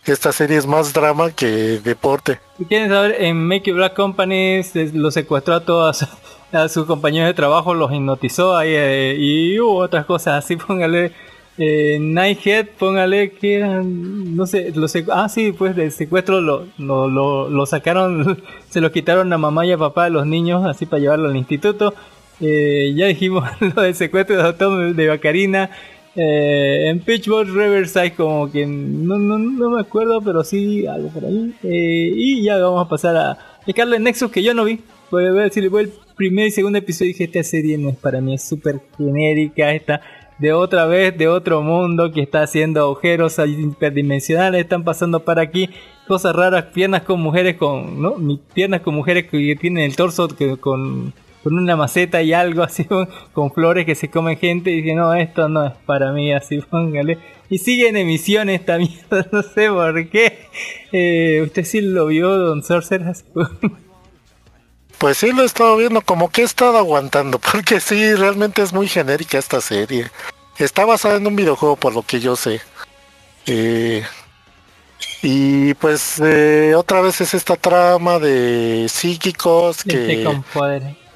[0.05, 2.39] Esta serie es más drama que deporte.
[2.59, 4.61] Si quieren saber, en Make Black Company
[4.93, 6.07] lo secuestró a todos
[6.53, 11.13] a sus compañeros de trabajo, los hipnotizó ahí eh, y hubo otras cosas así, póngale
[11.59, 16.67] eh, Nighthead, póngale que eran, no sé, lo sec- ah sí, pues del secuestro lo,
[16.79, 20.65] lo, lo, lo sacaron, se lo quitaron a mamá y a papá de los niños
[20.67, 21.95] así para llevarlo al instituto.
[22.41, 25.71] Eh, ya dijimos lo del secuestro de Tom de Bacarina.
[26.19, 31.25] Eh, en Pitchboard Riverside como que no, no, no me acuerdo, pero sí algo por
[31.27, 31.55] ahí.
[31.63, 33.39] Eh, y ya vamos a pasar a
[33.71, 34.81] Scarlet Nexus que yo no vi.
[35.11, 37.77] Voy a ver si le voy el primer y segundo episodio y dije esta serie
[37.77, 40.01] no es para mí, es súper genérica, esta
[40.39, 45.71] de otra vez, de otro mundo que está haciendo agujeros hiperdimensionales, están pasando para aquí
[46.07, 48.17] cosas raras, piernas con mujeres con, ¿no?
[48.55, 51.13] Piernas con mujeres que tienen el torso que, con
[51.47, 52.85] con una maceta y algo así
[53.33, 56.59] con, flores que se comen gente y dice no esto no es para mí así
[56.71, 57.19] póngale.
[57.49, 60.41] Y sigue en emisión esta mierda no sé por qué.
[60.91, 63.15] Eh, usted sí lo vio Don Sorcerer
[64.99, 68.73] Pues sí, lo he estado viendo, como que he estado aguantando, porque sí, realmente es
[68.73, 70.11] muy genérica esta serie.
[70.59, 72.61] Está basada en un videojuego, por lo que yo sé.
[73.47, 74.05] Eh,
[75.23, 80.25] y pues eh, otra vez es esta trama de psíquicos que,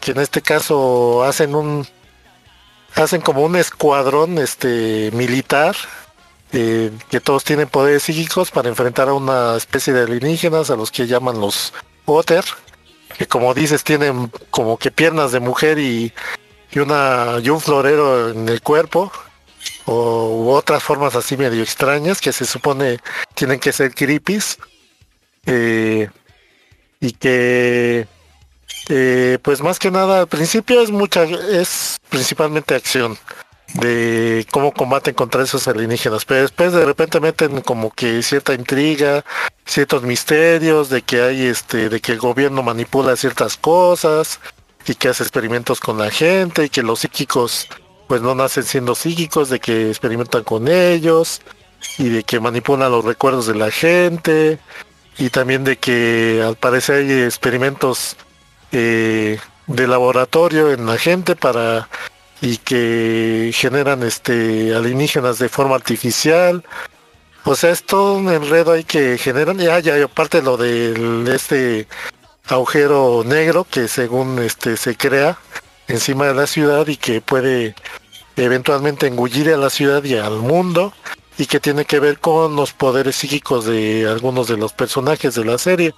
[0.01, 1.87] que en este caso hacen un
[2.95, 5.77] hacen como un escuadrón este militar
[6.53, 10.91] eh, que todos tienen poderes psíquicos para enfrentar a una especie de alienígenas a los
[10.91, 11.73] que llaman los
[12.07, 12.45] Otter
[13.21, 16.11] que como dices tienen como que piernas de mujer y,
[16.73, 19.13] y una y un florero en el cuerpo
[19.85, 22.99] o u otras formas así medio extrañas que se supone
[23.35, 24.57] tienen que ser creepies
[25.45, 26.09] eh,
[26.99, 28.09] y que
[28.89, 33.19] eh, pues más que nada al principio es mucha es principalmente acción
[33.75, 36.25] de cómo combaten contra esos alienígenas.
[36.25, 39.25] Pero después de repente meten como que cierta intriga
[39.65, 44.41] ciertos misterios de que hay este de que el gobierno manipula ciertas cosas
[44.87, 47.69] y que hace experimentos con la gente y que los psíquicos
[48.09, 51.41] pues no nacen siendo psíquicos de que experimentan con ellos
[51.99, 54.59] y de que manipulan los recuerdos de la gente
[55.19, 58.17] y también de que al parecer hay experimentos
[58.73, 61.89] eh, de laboratorio en la gente para
[62.41, 66.65] y que generan este alienígenas de forma artificial
[67.45, 71.29] o sea es todo un enredo ahí que generan ya ya y aparte lo del
[71.29, 71.87] este
[72.49, 75.39] agujero negro que según este se crea
[75.89, 77.75] encima de la ciudad y que puede
[78.37, 80.93] eventualmente engullir a la ciudad y al mundo
[81.39, 85.45] y que tiene que ver con los poderes psíquicos de algunos de los personajes de
[85.45, 85.95] la serie.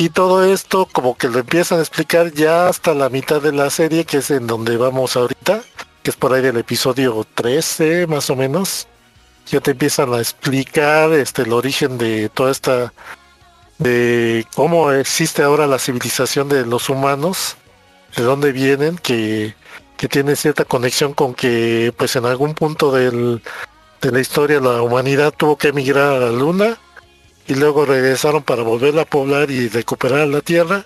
[0.00, 3.68] Y todo esto como que lo empiezan a explicar ya hasta la mitad de la
[3.68, 5.60] serie, que es en donde vamos ahorita,
[6.04, 8.86] que es por ahí del episodio 13 más o menos.
[9.48, 12.92] Ya te empiezan a explicar este el origen de toda esta
[13.78, 17.56] de cómo existe ahora la civilización de los humanos,
[18.16, 19.56] de dónde vienen, que,
[19.96, 23.42] que tiene cierta conexión con que pues en algún punto del,
[24.00, 26.78] de la historia la humanidad tuvo que emigrar a la luna
[27.48, 30.84] y luego regresaron para volverla a poblar y recuperar la tierra,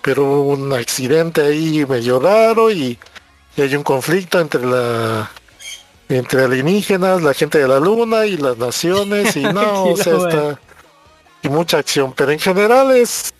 [0.00, 2.96] pero hubo un accidente ahí medio raro y,
[3.56, 5.30] y hay un conflicto entre la
[6.08, 10.60] entre alienígenas, la gente de la luna y las naciones y no, o sea, está
[11.42, 13.34] y mucha acción, pero en general es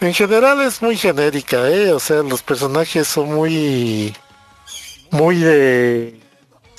[0.00, 4.14] en general es muy genérica, eh, o sea, los personajes son muy
[5.10, 6.18] muy de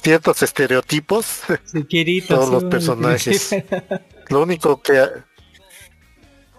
[0.04, 1.40] ciertos estereotipos.
[2.28, 3.56] Todos los personajes.
[4.30, 5.04] Lo único que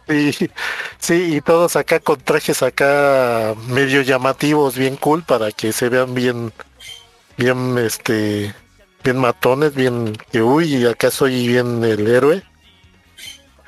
[0.09, 0.51] sí,
[0.99, 6.15] sí, y todos acá con trajes acá medio llamativos, bien cool para que se vean
[6.15, 6.53] bien
[7.37, 8.55] bien este
[9.05, 12.43] bien matones, bien que uy, acá soy bien el héroe.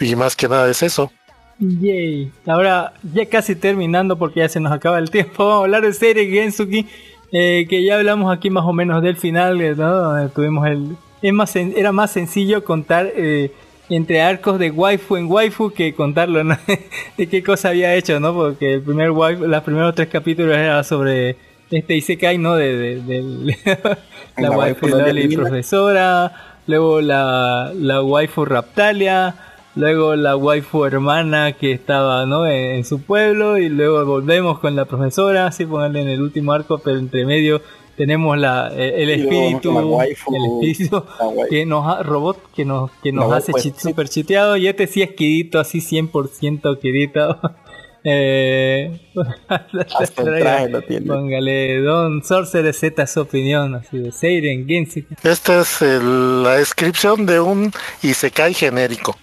[0.01, 1.10] Y más que nada es eso.
[1.59, 2.31] Yay.
[2.47, 5.93] Ahora, ya casi terminando porque ya se nos acaba el tiempo, vamos a hablar de
[5.93, 6.86] serie Gensuki,
[7.33, 10.28] eh, que ya hablamos aquí más o menos del final, eh, ¿no?
[10.31, 10.97] Tuvimos el...
[11.20, 13.52] Es más, era más sencillo contar eh,
[13.91, 16.57] entre arcos de waifu en waifu que contarlo, ¿no?
[17.17, 18.34] de qué cosa había hecho, ¿no?
[18.34, 21.36] Porque el primer waifu, los primeros tres capítulos era sobre
[21.70, 22.55] este Isekai, ¿no?
[22.57, 23.99] De, de- del- la,
[24.36, 25.42] La waifu waifu adivina.
[25.42, 26.33] profesora,
[26.67, 29.34] luego la, la waifu Raptalia,
[29.75, 32.47] luego la waifu hermana que estaba ¿no?
[32.47, 36.52] en, en su pueblo y luego volvemos con la profesora, así ponerle en el último
[36.52, 37.60] arco, pero entre medio
[37.99, 41.51] tenemos la, eh, el espíritu, la waifu, el espíritu la waifu.
[41.51, 45.10] que nos ha, robot que nos, que nos hace super chiteado y este sí es
[45.10, 47.39] quedito, así 100% quedito.
[48.05, 49.01] Eh,
[49.49, 51.05] Hasta el traje lo tiene.
[51.05, 55.07] Póngale Don Sorcerer Z su opinión, así de Seiren Genshin.
[55.25, 59.17] Esta es el- la descripción de un Isekai genérico.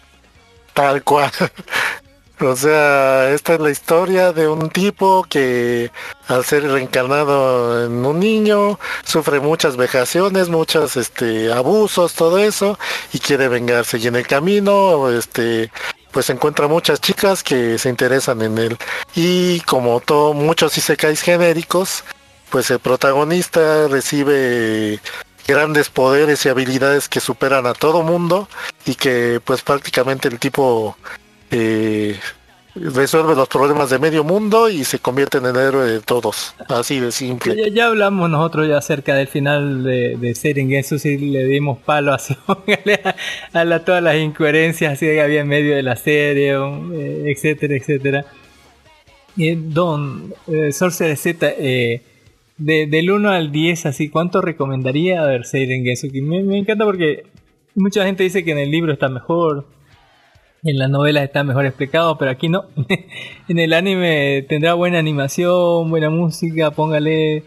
[0.74, 1.32] Tal cual.
[2.42, 5.90] O sea, esta es la historia de un tipo que
[6.28, 12.78] al ser reencarnado en un niño sufre muchas vejaciones, muchos este abusos, todo eso
[13.14, 14.00] y quiere vengarse.
[14.00, 15.72] Y en el camino este
[16.12, 18.78] pues encuentra muchas chicas que se interesan en él.
[19.16, 22.04] Y como todo muchos isekais genéricos,
[22.50, 25.00] pues el protagonista recibe
[25.48, 28.50] grandes poderes y habilidades que superan a todo mundo
[28.86, 30.98] y que pues prácticamente el tipo
[31.52, 32.18] eh,
[32.76, 36.56] resuelve los problemas de medio mundo y se convierte en el héroe de todos.
[36.68, 37.72] Así de simple.
[37.72, 42.14] Ya, hablamos nosotros ya acerca del final de, de Seren Gensu, sí le dimos palo
[42.14, 42.36] así,
[43.54, 47.76] a, a todas las incoherencias así que había en medio de la serie, eh, etcétera,
[47.76, 48.26] etcétera.
[49.38, 51.54] Eh, Don, eh, Sorcerer Z,
[52.58, 56.22] de, del 1 al 10, así, ¿cuánto recomendaría ver Seiren Gensuki?
[56.22, 57.24] Me, me encanta porque
[57.74, 59.66] mucha gente dice que en el libro está mejor,
[60.66, 62.66] en las novelas está mejor explicado, pero aquí no.
[63.48, 67.44] en el anime tendrá buena animación, buena música, póngale.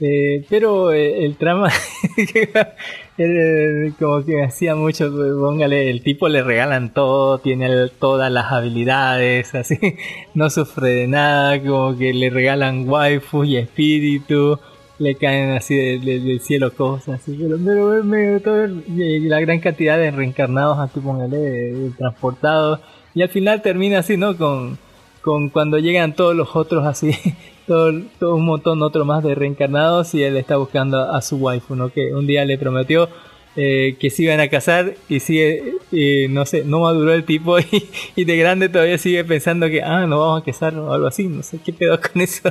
[0.00, 1.68] eh, pero eh, el trama,
[3.18, 9.54] eh, como que hacía mucho, póngale, el tipo le regalan todo, tiene todas las habilidades,
[9.54, 9.78] así,
[10.34, 14.58] no sufre de nada, como que le regalan waifu y espíritu,
[15.00, 19.40] le caen así de- de- del cielo cosas, así, pero, pero gustó ver, eh, la
[19.40, 22.80] gran cantidad de reencarnados aquí, póngale, transportados,
[23.14, 24.36] y al final termina así, ¿no?
[24.36, 24.78] Con,
[25.22, 27.12] con cuando llegan todos los otros así,
[27.66, 31.74] todo, todo un montón otro más de reencarnados y él está buscando a su waifu,
[31.76, 31.90] ¿no?
[31.90, 33.08] Que un día le prometió
[33.56, 37.58] eh, que se iban a casar y sigue, eh, no sé, no maduró el tipo
[37.72, 41.06] y, y de grande todavía sigue pensando que, ah, nos vamos a casar o algo
[41.08, 42.50] así, no sé qué pedo con eso.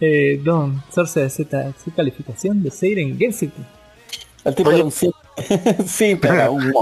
[0.00, 3.62] Eh, Don, Sorcerer Z, su calificación de Seiren Gensuki.
[4.44, 5.10] El tipo era un sí.
[5.86, 6.72] sí, pero un.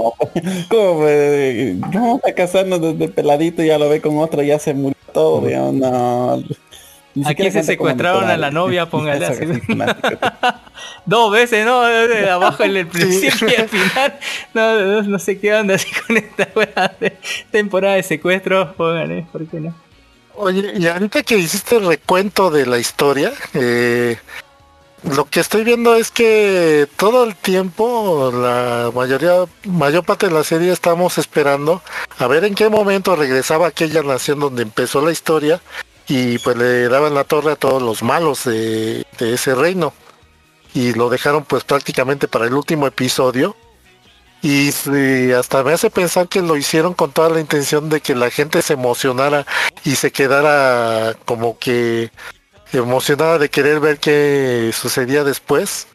[0.69, 4.59] ¿Cómo eh, vamos a casarnos desde peladito y ya lo ve con otra y ya
[4.59, 6.43] se murió todo, digamos, no.
[7.15, 9.43] Ni Aquí se secuestraron a la novia, póngale así.
[11.07, 11.83] Dos veces, ¿no?
[11.83, 14.19] De abajo en el principio y al final.
[14.53, 16.45] No, no, no sé qué onda así con esta
[16.99, 17.17] de
[17.49, 18.73] temporada de secuestro.
[18.73, 19.86] Póngale, ¿por qué no?
[20.39, 24.19] Oye, y ahorita que hiciste el recuento de la historia, eh,
[25.01, 30.43] lo que estoy viendo es que todo el tiempo, la mayoría, mayor parte de la
[30.43, 31.81] serie estamos esperando
[32.19, 35.59] a ver en qué momento regresaba aquella nación donde empezó la historia
[36.07, 39.91] y pues le daban la torre a todos los malos de, de ese reino.
[40.75, 43.55] Y lo dejaron pues prácticamente para el último episodio.
[44.41, 48.29] Y hasta me hace pensar que lo hicieron con toda la intención de que la
[48.29, 49.45] gente se emocionara
[49.83, 52.11] y se quedara como que
[52.71, 55.87] emocionada de querer ver qué sucedía después,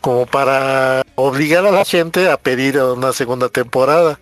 [0.00, 4.18] como para obligar a la gente a pedir una segunda temporada.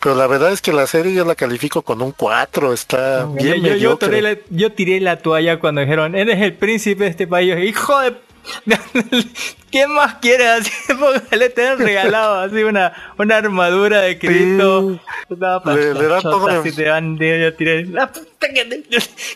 [0.00, 3.56] Pero la verdad es que la serie yo la califico con un 4, está bien
[3.56, 4.08] yo- yo mediocre.
[4.08, 7.56] tiré la, yo tiré la toalla cuando dijeron, eres el príncipe de este país.
[7.58, 8.14] Hijo de...
[9.70, 10.46] ¿Qué más quieres?
[10.46, 14.98] Así, póngale, te han regalado así una, una armadura de Cristo.
[15.28, 18.84] Una Le- le dan todo de- así te van, tiré, "La puta que te-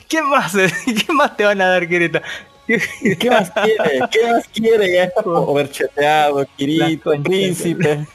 [0.09, 0.53] ¿Qué más?
[1.07, 2.21] ¿Qué más te van a dar, Cristo?
[2.67, 4.01] ¿Qué más quiere?
[4.11, 4.93] ¿Qué más quiere?
[4.95, 8.07] Ya está overcheteado, Kirito, príncipe.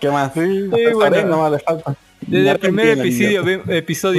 [0.00, 0.32] ¿Qué más?
[0.34, 1.22] Sí, bueno.
[1.24, 1.94] no le falta.
[2.20, 3.62] Desde el primer episodio, ve-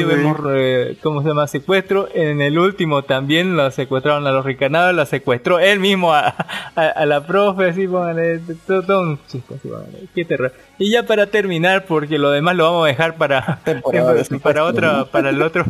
[0.07, 2.07] vemos eh, cómo se llama secuestro.
[2.13, 6.33] En el último también la secuestraron a los ricanados, la secuestró él mismo a,
[6.75, 10.53] a, a la profe, así póngale, todo, todo un chiste, así póngale, qué terror.
[10.79, 13.59] Y ya para terminar, porque lo demás lo vamos a dejar para
[14.41, 15.65] para otra, para el otro.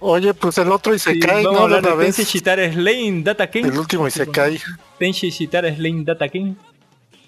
[0.00, 1.76] Oye, pues el otro y se Sí, cae, vamos a ¿no?
[1.76, 2.04] hablar De de.
[2.12, 3.64] Tenshi Shitara Slane Data King.
[3.64, 4.60] El último y se cae.
[4.98, 6.54] Tenshi Shitara Slane Data King.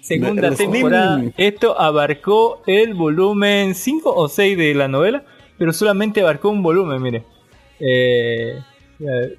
[0.01, 1.23] Segunda temporada.
[1.37, 5.23] Esto abarcó el volumen 5 o 6 de la novela,
[5.57, 7.23] pero solamente abarcó un volumen, mire.
[7.79, 8.59] Eh,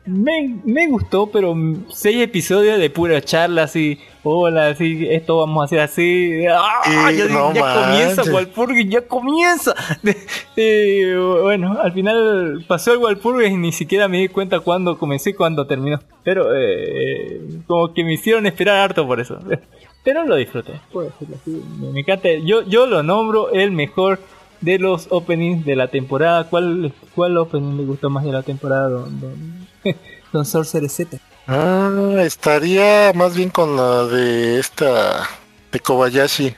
[0.06, 1.55] me, me gustó, pero
[1.89, 6.47] 6 episodios de pura charla, así, hola, así, esto vamos a hacer así.
[6.50, 7.10] ¡Ah!
[7.12, 8.32] Ya no ya comienza.
[8.32, 9.74] Walpurgis, ya comienza.
[10.56, 15.30] Eh, bueno, al final pasó el Walpurgis y ni siquiera me di cuenta cuándo comencé
[15.30, 16.00] y cuándo terminó.
[16.22, 19.39] Pero eh, como que me hicieron esperar harto por eso.
[20.02, 21.62] Pero lo disfruté, puedo decirlo así.
[21.92, 22.28] Me, encanta.
[22.44, 24.18] Yo, yo lo nombro el mejor
[24.60, 26.44] de los openings de la temporada.
[26.44, 29.66] ¿Cuál, cuál opening le gustó más de la temporada, don, don,
[30.32, 31.18] don Sorcerer Z?
[31.46, 35.28] Ah, estaría más bien con la de esta
[35.72, 36.54] de Kobayashi,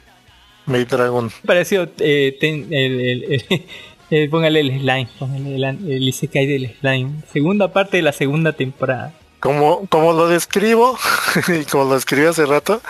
[0.66, 1.30] Maid Dragon.
[1.44, 3.64] Pareció eh, ten- el, el- el-
[4.10, 7.22] el- póngale el slime, póngale el, el Isekai del slime.
[7.32, 9.14] Segunda parte de la segunda temporada.
[9.40, 10.96] Como, como lo describo,
[11.48, 12.80] y como lo escribí hace rato,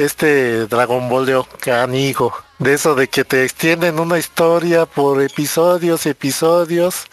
[0.00, 2.32] este Dragon Ball de canijo.
[2.58, 7.06] De eso de que te extienden una historia por episodios, episodios.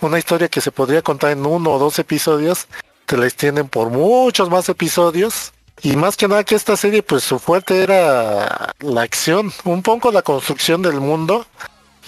[0.00, 2.66] Una historia que se podría contar en uno o dos episodios.
[3.06, 5.52] Te la extienden por muchos más episodios.
[5.82, 9.52] Y más que nada que esta serie, pues su fuerte era la acción.
[9.64, 11.46] Un poco la construcción del mundo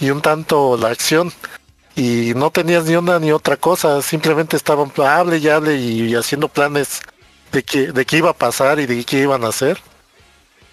[0.00, 1.32] y un tanto la acción
[1.94, 6.48] y no tenías ni una ni otra cosa, simplemente estaban hable y hable y, haciendo
[6.48, 7.00] planes
[7.52, 9.80] de que de qué iba a pasar y de qué iban a hacer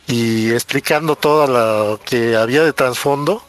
[0.07, 3.43] y explicando todo lo que había de trasfondo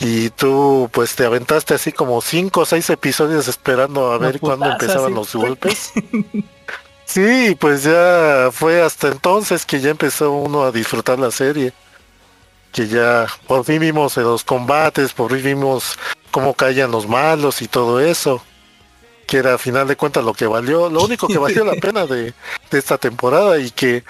[0.00, 4.66] y tú pues te aventaste así como cinco o seis episodios esperando a ver cuándo
[4.66, 5.92] empezaban los golpes.
[7.06, 11.72] Sí, pues ya fue hasta entonces que ya empezó uno a disfrutar la serie.
[12.72, 15.98] Que ya por fin vimos los combates, por fin vimos
[16.30, 18.42] cómo caían los malos y todo eso.
[19.26, 22.06] que era a final de cuentas lo que valió, lo único que valió la pena
[22.06, 22.34] de,
[22.70, 24.04] de esta temporada y que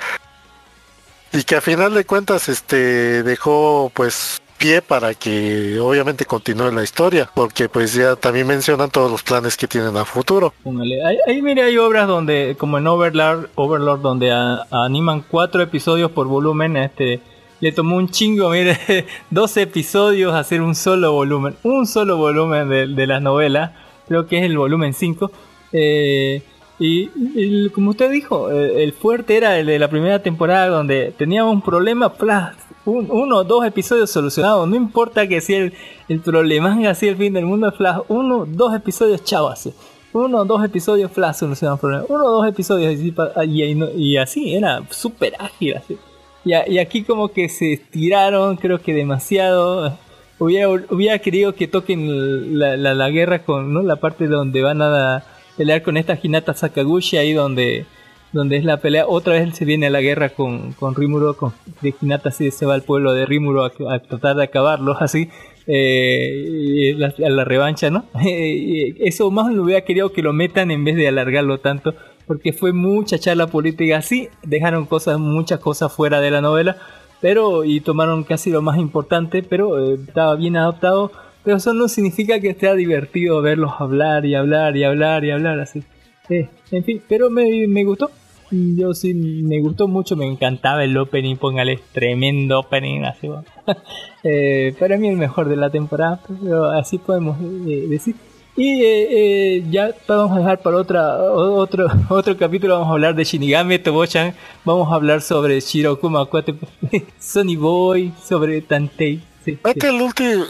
[1.35, 6.85] y que a final de cuentas este dejó pues pie para que obviamente continúe la
[6.85, 10.55] historia, porque pues ya también mencionan todos los planes que tienen a futuro.
[10.65, 14.31] Ahí, ahí, mire, hay obras donde, como en Overlord, Overlord donde
[14.71, 17.21] animan cuatro episodios por volumen, este
[17.61, 18.79] le tomó un chingo, mire,
[19.31, 23.73] 12 episodios hacer un solo volumen, un solo volumen de, de las novelas,
[24.07, 25.31] creo que es el volumen 5.
[25.77, 26.43] Eh,
[26.79, 31.13] y el- como usted dijo, eh, el fuerte era el de la primera temporada donde
[31.17, 32.57] teníamos un problema, ¡plas!
[32.87, 35.73] un, uno o dos episodios solucionados, no importa que sea el,
[36.09, 39.73] el problema, así el fin del mundo, flash, uno, dos episodios, chao, así.
[40.13, 42.07] Uno o dos episodios, flash, solucionaban problemas.
[42.11, 45.97] Uno o dos episodios, y, pa- y, y y así, era súper ágil, así.
[46.45, 49.97] Y, a- y aquí como que se estiraron, creo que demasiado.
[50.39, 53.83] Hubiera, hubiera querido que toquen la, la, la guerra con ¿no?
[53.83, 55.25] la parte donde van a
[55.57, 57.87] pelear con esta Hinata Sakaguchi, ahí donde
[58.35, 61.55] donde es la pelea, otra vez se viene a la guerra con, con Rimuro, con
[61.81, 65.31] de Hinata sí se va al pueblo de Rimuro a, tratar de acabarlo, así,
[65.69, 68.05] eh, a la revancha, ¿no?
[68.25, 71.95] Eso más lo hubiera querido que lo metan en vez de alargarlo tanto,
[72.27, 76.77] porque fue mucha charla política así, dejaron muchas cosas fuera de la novela,
[77.21, 81.13] pero, y tomaron casi lo más importante, pero eh, estaba bien adaptado,
[81.45, 85.61] pero eso no significa que sea divertido verlos hablar y hablar y hablar y hablar
[85.61, 85.83] así.
[86.29, 88.11] Eh, en fin, pero me, me gustó.
[88.51, 93.45] Yo sí me gustó mucho, me encantaba el opening, póngale tremendo opening, así bueno.
[94.23, 98.15] eh, para mí el mejor de la temporada, pero así podemos eh, decir.
[98.57, 103.17] Y eh, eh, ya vamos a dejar para otra otro otro capítulo, vamos a hablar
[103.17, 104.33] de Shinigami Tobochan,
[104.65, 106.29] vamos a hablar sobre Shirokuma
[107.19, 109.21] Sonny Boy, sobre Tantei.
[109.45, 109.95] Sí, Vete sí.
[109.95, 110.45] el último,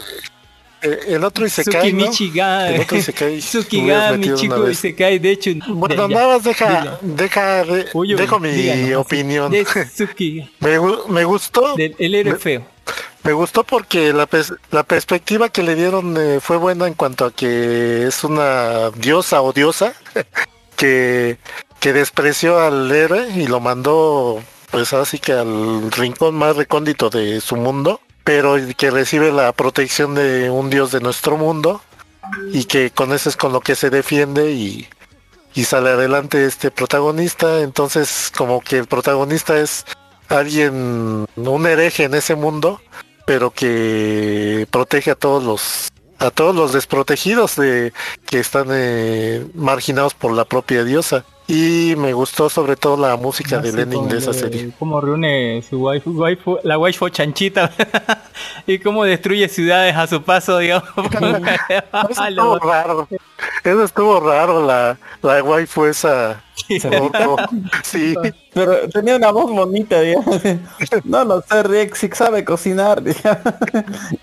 [0.81, 2.05] el otro Isekai, ¿no?
[2.05, 3.39] El otro Isekai.
[3.39, 4.69] Tsukigami, chico.
[4.69, 5.51] Isekai, de hecho.
[5.67, 6.99] Bueno, ya, nada más deja, dilo.
[7.01, 7.87] deja, de-
[8.17, 9.51] dejo mi díganos, opinión.
[9.51, 9.65] De
[10.59, 10.79] Me,
[11.09, 12.65] me gustó, del el héroe feo.
[13.23, 17.25] me gustó porque la, pers- la perspectiva que le dieron eh, fue buena en cuanto
[17.25, 19.93] a que es una diosa o diosa
[20.75, 21.37] que,
[21.79, 27.39] que despreció al héroe y lo mandó pues así que al rincón más recóndito de
[27.39, 31.79] su mundo, pero que recibe la protección de un dios de nuestro mundo
[32.51, 34.89] y que con eso es con lo que se defiende y,
[35.53, 37.61] y sale adelante este protagonista.
[37.61, 39.85] Entonces como que el protagonista es
[40.27, 42.81] alguien, un hereje en ese mundo,
[43.27, 47.93] pero que protege a todos los a todos los desprotegidos de
[48.25, 53.59] que están eh, marginados por la propia diosa y me gustó sobre todo la música
[53.59, 57.09] del Así ending como de esa le- serie Cómo reúne su waifu, waifu- la waifu
[57.09, 57.71] chanchita
[58.67, 60.89] y cómo destruye ciudades a su paso, digamos.
[62.09, 63.07] eso estuvo raro
[63.63, 66.41] eso estuvo raro la la waifu esa
[67.83, 68.15] sí
[68.53, 70.41] Pero tenía una voz bonita, digamos.
[71.03, 73.43] No lo sé, Rick sí sabe cocinar, digamos.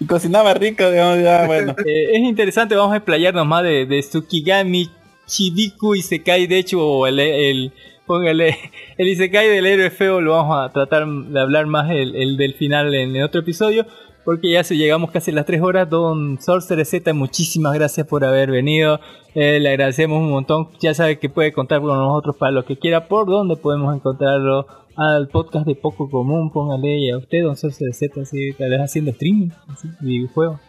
[0.00, 1.72] Y cocinaba rico, digamos, ya, bueno.
[1.84, 4.90] Eh, es interesante, vamos a explayarnos más de, de Tsukigami,
[5.26, 7.72] Chibiku, Isekai, de hecho, el, el,
[8.06, 8.56] póngale,
[8.98, 12.54] el Isekai del héroe feo lo vamos a tratar de hablar más el, el del
[12.54, 13.86] final en otro episodio,
[14.24, 15.90] porque ya se llegamos casi a las 3 horas.
[15.90, 19.00] Don Sorcerer Z, muchísimas gracias por haber venido.
[19.34, 20.68] Eh, le agradecemos un montón.
[20.80, 24.66] Ya sabe que puede contar con nosotros para lo que quiera, por donde podemos encontrarlo.
[24.94, 29.10] Al podcast de Poco Común, póngale a usted, Don Sorcerer Z, así, tal vez haciendo
[29.12, 30.60] streaming, así, videojuegos.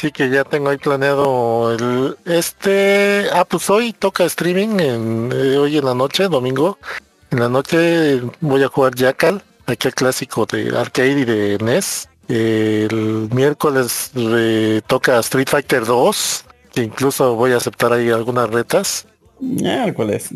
[0.00, 3.26] Sí, que ya tengo ahí planeado el este.
[3.34, 6.78] Ah, pues hoy toca streaming en, eh, hoy en la noche, domingo.
[7.30, 12.08] En la noche voy a jugar Jackal, aquel clásico de arcade y de NES.
[12.28, 19.06] El miércoles eh, toca Street Fighter 2, que incluso voy a aceptar ahí algunas retas.
[19.38, 20.30] Miércoles.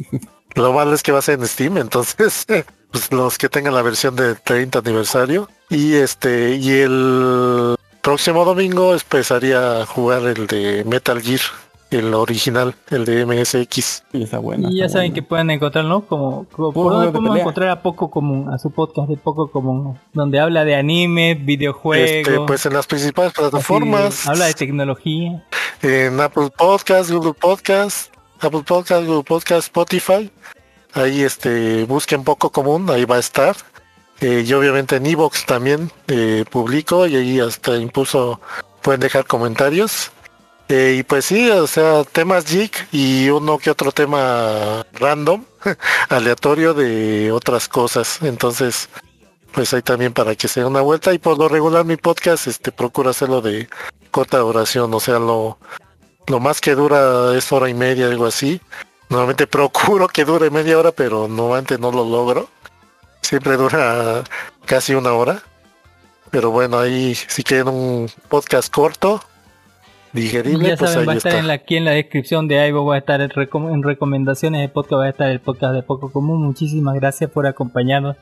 [0.56, 2.44] Lo malo es que va a ser en Steam, entonces
[2.90, 5.48] pues los que tengan la versión de 30 aniversario.
[5.70, 11.40] Y este, y el próximo domingo empezaría a jugar el de Metal Gear,
[11.90, 14.04] el original, el de MSX.
[14.12, 14.68] Sí, está bueno.
[14.70, 18.58] Y ya está saben que pueden encontrarnos como, como por encontrar a Poco Común, a
[18.58, 23.32] su podcast de Poco Común, donde habla de anime, videojuegos, Este, pues en las principales
[23.32, 25.42] así, plataformas, habla de tecnología.
[25.80, 30.30] en Apple Podcast, Google Podcast, Apple Podcast, Google Podcast, Spotify.
[30.92, 33.56] Ahí este busquen poco común, ahí va a estar.
[34.20, 38.40] Eh, y obviamente en Evox también eh, publico y ahí hasta incluso
[38.82, 40.10] pueden dejar comentarios.
[40.68, 45.44] Eh, y pues sí, o sea, temas geek y uno que otro tema random,
[46.08, 48.20] aleatorio de otras cosas.
[48.22, 48.88] Entonces,
[49.52, 51.12] pues ahí también para que se dé una vuelta.
[51.12, 53.68] Y por lo regular mi podcast, este, procura hacerlo de
[54.10, 55.58] corta duración, o sea, lo,
[56.28, 58.60] Lo más que dura es hora y media, algo así.
[59.10, 62.48] Normalmente procuro que dure media hora, pero normalmente no lo logro.
[63.24, 64.22] Siempre dura
[64.66, 65.40] casi una hora.
[66.30, 69.20] Pero bueno, ahí si quieren un podcast corto,
[70.12, 71.40] digerible, Ya pues saben, va a ahí estar está.
[71.40, 74.60] en la, aquí en la descripción de iVoox, va a estar en, recom- en recomendaciones
[74.60, 76.42] de podcast, va a estar el podcast de Poco Común.
[76.44, 78.16] Muchísimas gracias por acompañarnos,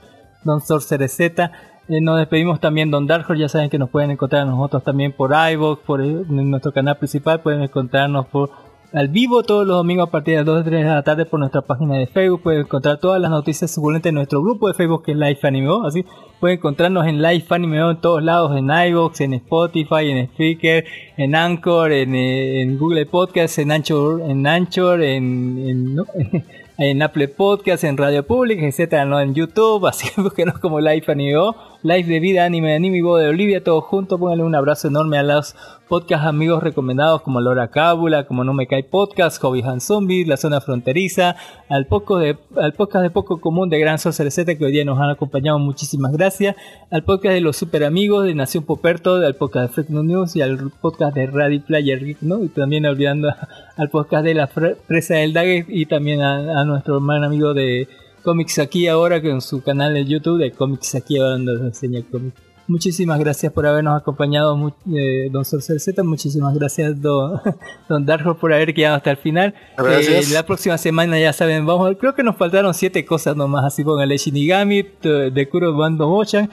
[0.45, 1.51] Don Sorcerer Z.
[1.89, 3.35] Eh, nos despedimos también, Don Darjo.
[3.35, 6.97] Ya saben que nos pueden encontrar a nosotros también por iVoox, por en nuestro canal
[6.99, 7.41] principal.
[7.41, 8.51] Pueden encontrarnos por
[8.93, 11.25] al vivo todos los domingos a partir de las 2 o 3 de la tarde
[11.25, 12.43] por nuestra página de Facebook.
[12.43, 15.69] Pueden encontrar todas las noticias suculentes en nuestro grupo de Facebook que es Life Anime
[15.69, 15.85] O.
[15.85, 16.05] Así
[16.41, 20.85] pueden encontrarnos en Life Anime O en todos lados, en iVoox, en Spotify, en Spreaker,
[21.17, 25.97] en Anchor, en, eh, Google Podcast, en Anchor, en Anchor, en,
[27.03, 29.21] Apple Podcast, en Radio Public, etcétera, ¿no?
[29.21, 31.37] en YouTube, así que búsquenos como Life Anime
[31.83, 34.89] O, Life de Vida Anime Anime y Voz de Olivia, todos juntos, pónganle un abrazo
[34.89, 35.55] enorme a los
[35.89, 40.37] podcast amigos recomendados como Lora Cábula, como No Me Cae Podcast, Hobby Han Zombie, La
[40.37, 41.37] Zona Fronteriza,
[41.69, 42.35] al, poco de,
[42.77, 46.13] podcast de Poco Común de Gran Sorcerer Z que hoy día nos han acompañado, muchísimas
[46.13, 46.57] gracias,
[46.91, 50.37] al podcast de los super amigos de Nación Poperto, al podcast de Freak No News
[50.37, 52.43] y al podcast de Radio Player Geek, ¿no?
[52.43, 53.29] Y también olvidando
[53.77, 57.89] al podcast de la Presa del Dague y también a, a nuestro hermano amigo de
[58.23, 62.03] Comics Aquí ahora con su canal de YouTube de Comics Aquí ahora donde nos enseña
[62.11, 62.41] cómics.
[62.69, 64.57] Muchísimas gracias por habernos acompañado,
[64.95, 66.01] eh, Don Sorcer Z.
[66.05, 67.41] Muchísimas gracias, Don,
[67.89, 69.53] don Darjo, por haber quedado hasta el final.
[69.79, 71.97] Eh, la próxima semana, ya saben, vamos.
[71.99, 73.65] Creo que nos faltaron siete cosas nomás.
[73.65, 76.51] Así póngale Shinigami, t- de Kuro Bando Mochan,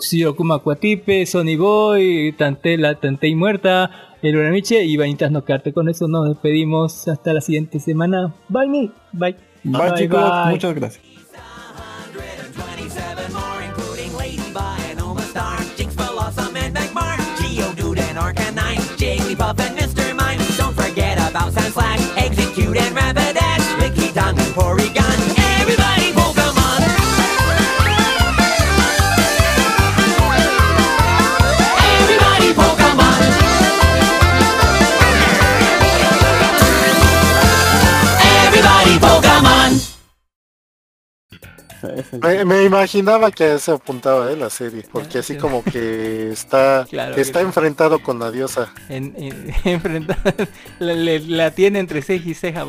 [0.00, 3.90] Shirokuma Kuatipe, Sony Boy, Tante, la Tantei Muerta,
[4.22, 5.72] el Uramiche y Vanitas no Carte.
[5.72, 8.34] Con eso nos despedimos hasta la siguiente semana.
[8.48, 8.90] Bye, me.
[9.12, 9.53] Bye.
[9.64, 10.50] Bye, bye bye.
[10.50, 11.14] muchas gracias.
[18.96, 20.16] Jigglypuff and Mr.
[20.16, 20.38] Mime.
[20.56, 21.52] Don't forget about
[22.16, 23.78] Execute and Rapidash,
[24.38, 25.33] and Porygon.
[42.22, 47.14] Me, me imaginaba que se apuntaba eh, la serie, porque así como que está, Claro
[47.16, 47.44] está sí.
[47.46, 48.72] enfrentado con la diosa.
[48.88, 50.06] en, en-
[50.78, 52.64] la, le- la tiene entre ceja y ceja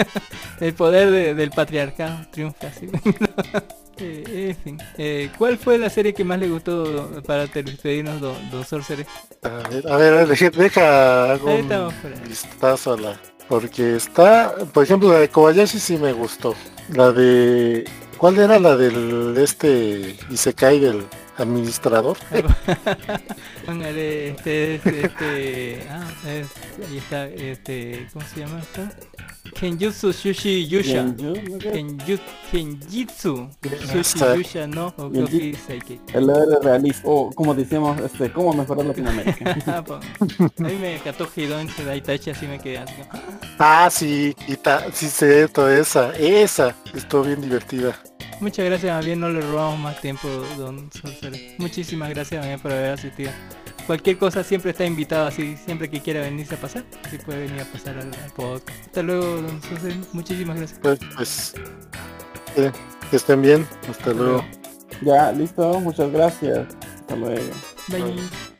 [0.60, 2.88] el poder de- del patriarcado triunfa así
[3.98, 8.50] Eh, en fin Eh, ¿cuál fue la serie que más le gustó para despedirnos don,
[8.50, 9.06] don Sorcerer?
[9.42, 12.16] A ver, a ver, deja, hago un fuera.
[12.26, 13.20] vistazo a la...
[13.48, 16.54] Porque está, por ejemplo, la de Kobayashi sí me gustó.
[16.88, 17.84] La de...
[18.22, 21.04] ¿Cuál era la del este Isekai del
[21.38, 22.16] administrador?
[23.66, 28.82] Póngale este, este, este, ah, es- ahí está, este, ¿cómo se llama esto?
[29.58, 31.02] Kenjutsu Shushi Yusha.
[31.02, 31.58] Genju, ¿no?
[31.58, 32.20] Kenju-
[32.52, 33.50] Kenjitsu
[33.92, 34.20] Shushi.
[34.36, 35.56] Yusha no Okoki.
[36.14, 39.56] El héroe realista, o como decíamos, este, cómo mejorar Latinoamérica.
[39.66, 39.94] Ah, po.
[39.94, 40.00] A
[40.62, 42.94] mí me encantó Hidon Daitachi, así me quedé así.
[43.58, 44.56] Ah, sí, y
[44.92, 48.00] sí, cierto, esa, esa, estuvo bien divertida.
[48.42, 51.54] Muchas gracias, bien no le robamos más tiempo, don Sorcerer.
[51.58, 53.30] Muchísimas gracias más bien por haber asistido.
[53.86, 57.60] Cualquier cosa siempre está invitado, así siempre que quiera venirse a pasar, así puede venir
[57.60, 58.86] a pasar al, al podcast.
[58.86, 59.96] Hasta luego, don Sorcerer.
[60.12, 60.80] Muchísimas gracias.
[60.80, 61.54] Pues, pues
[62.56, 62.72] eh,
[63.10, 64.44] que estén bien, hasta luego.
[65.02, 66.66] ya, listo, muchas gracias.
[67.00, 67.40] Hasta luego.
[67.88, 68.16] Bye.
[68.16, 68.51] じ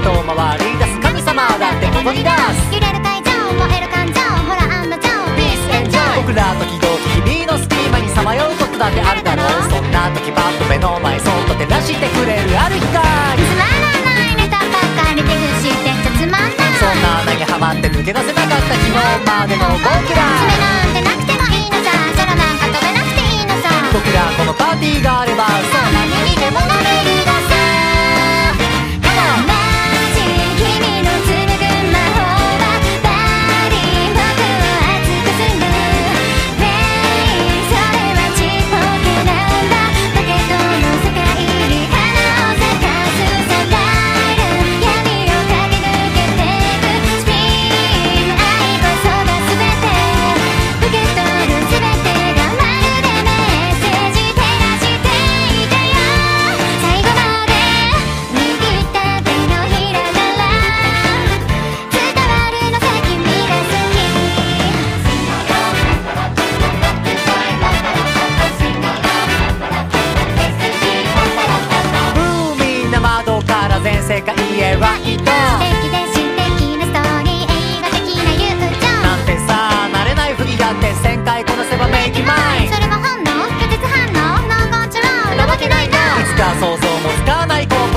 [0.00, 6.88] と回り出す神様だってここに出す揺れる会場燃える感情ほら案の定 Peace and joy 僕ら時々
[7.20, 9.48] 日々の隙間にさまようことだってあるだろう。
[9.68, 16.72] そんな時パッと目の前そっと照らしてくれるある光つまらないネタばっかり手ぐしてちゃつまんない。
[16.80, 18.96] そんな穴にはまって抜け出せなかった昨日
[19.28, 19.84] までの僕
[20.16, 20.24] ら。
[20.40, 21.92] 爪なんてなくてもいいのさ。
[22.16, 23.68] 空なんか飛べなくていいのさ。
[23.92, 25.44] 僕らこのパーティーがあれば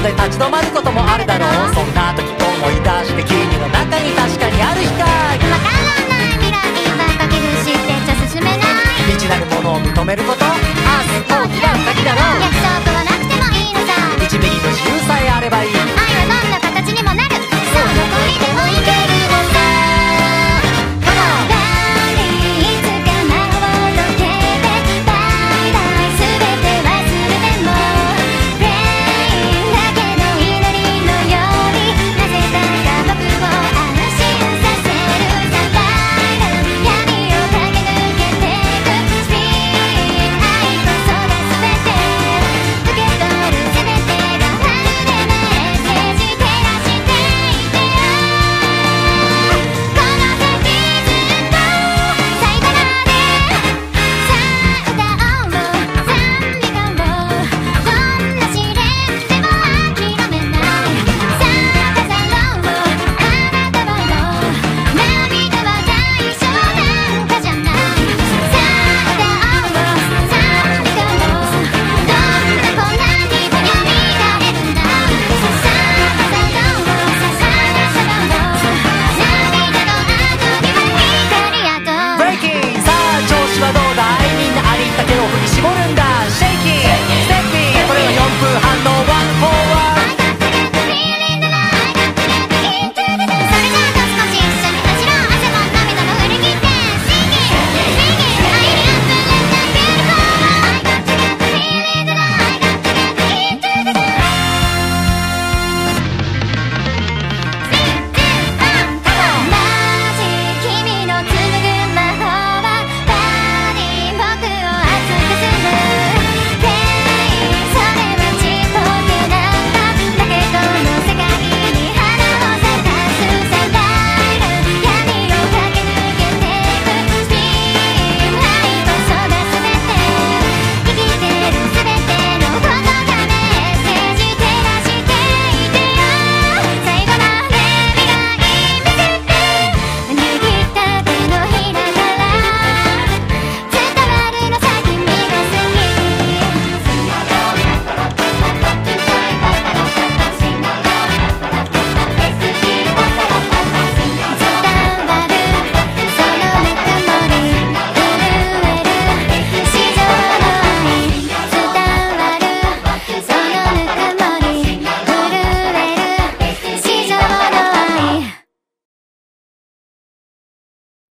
[0.03, 1.73] で立ち止まることもあるだろう。
[1.73, 2.35] そんな時思
[2.71, 5.07] い出して君の中に確かにある光わ
[5.63, 5.79] から
[6.11, 6.35] ない。
[6.43, 8.67] 未来今かけるしってちゃ進めない
[9.07, 12.42] 未知なるものを認めること明日大きなうぎだろう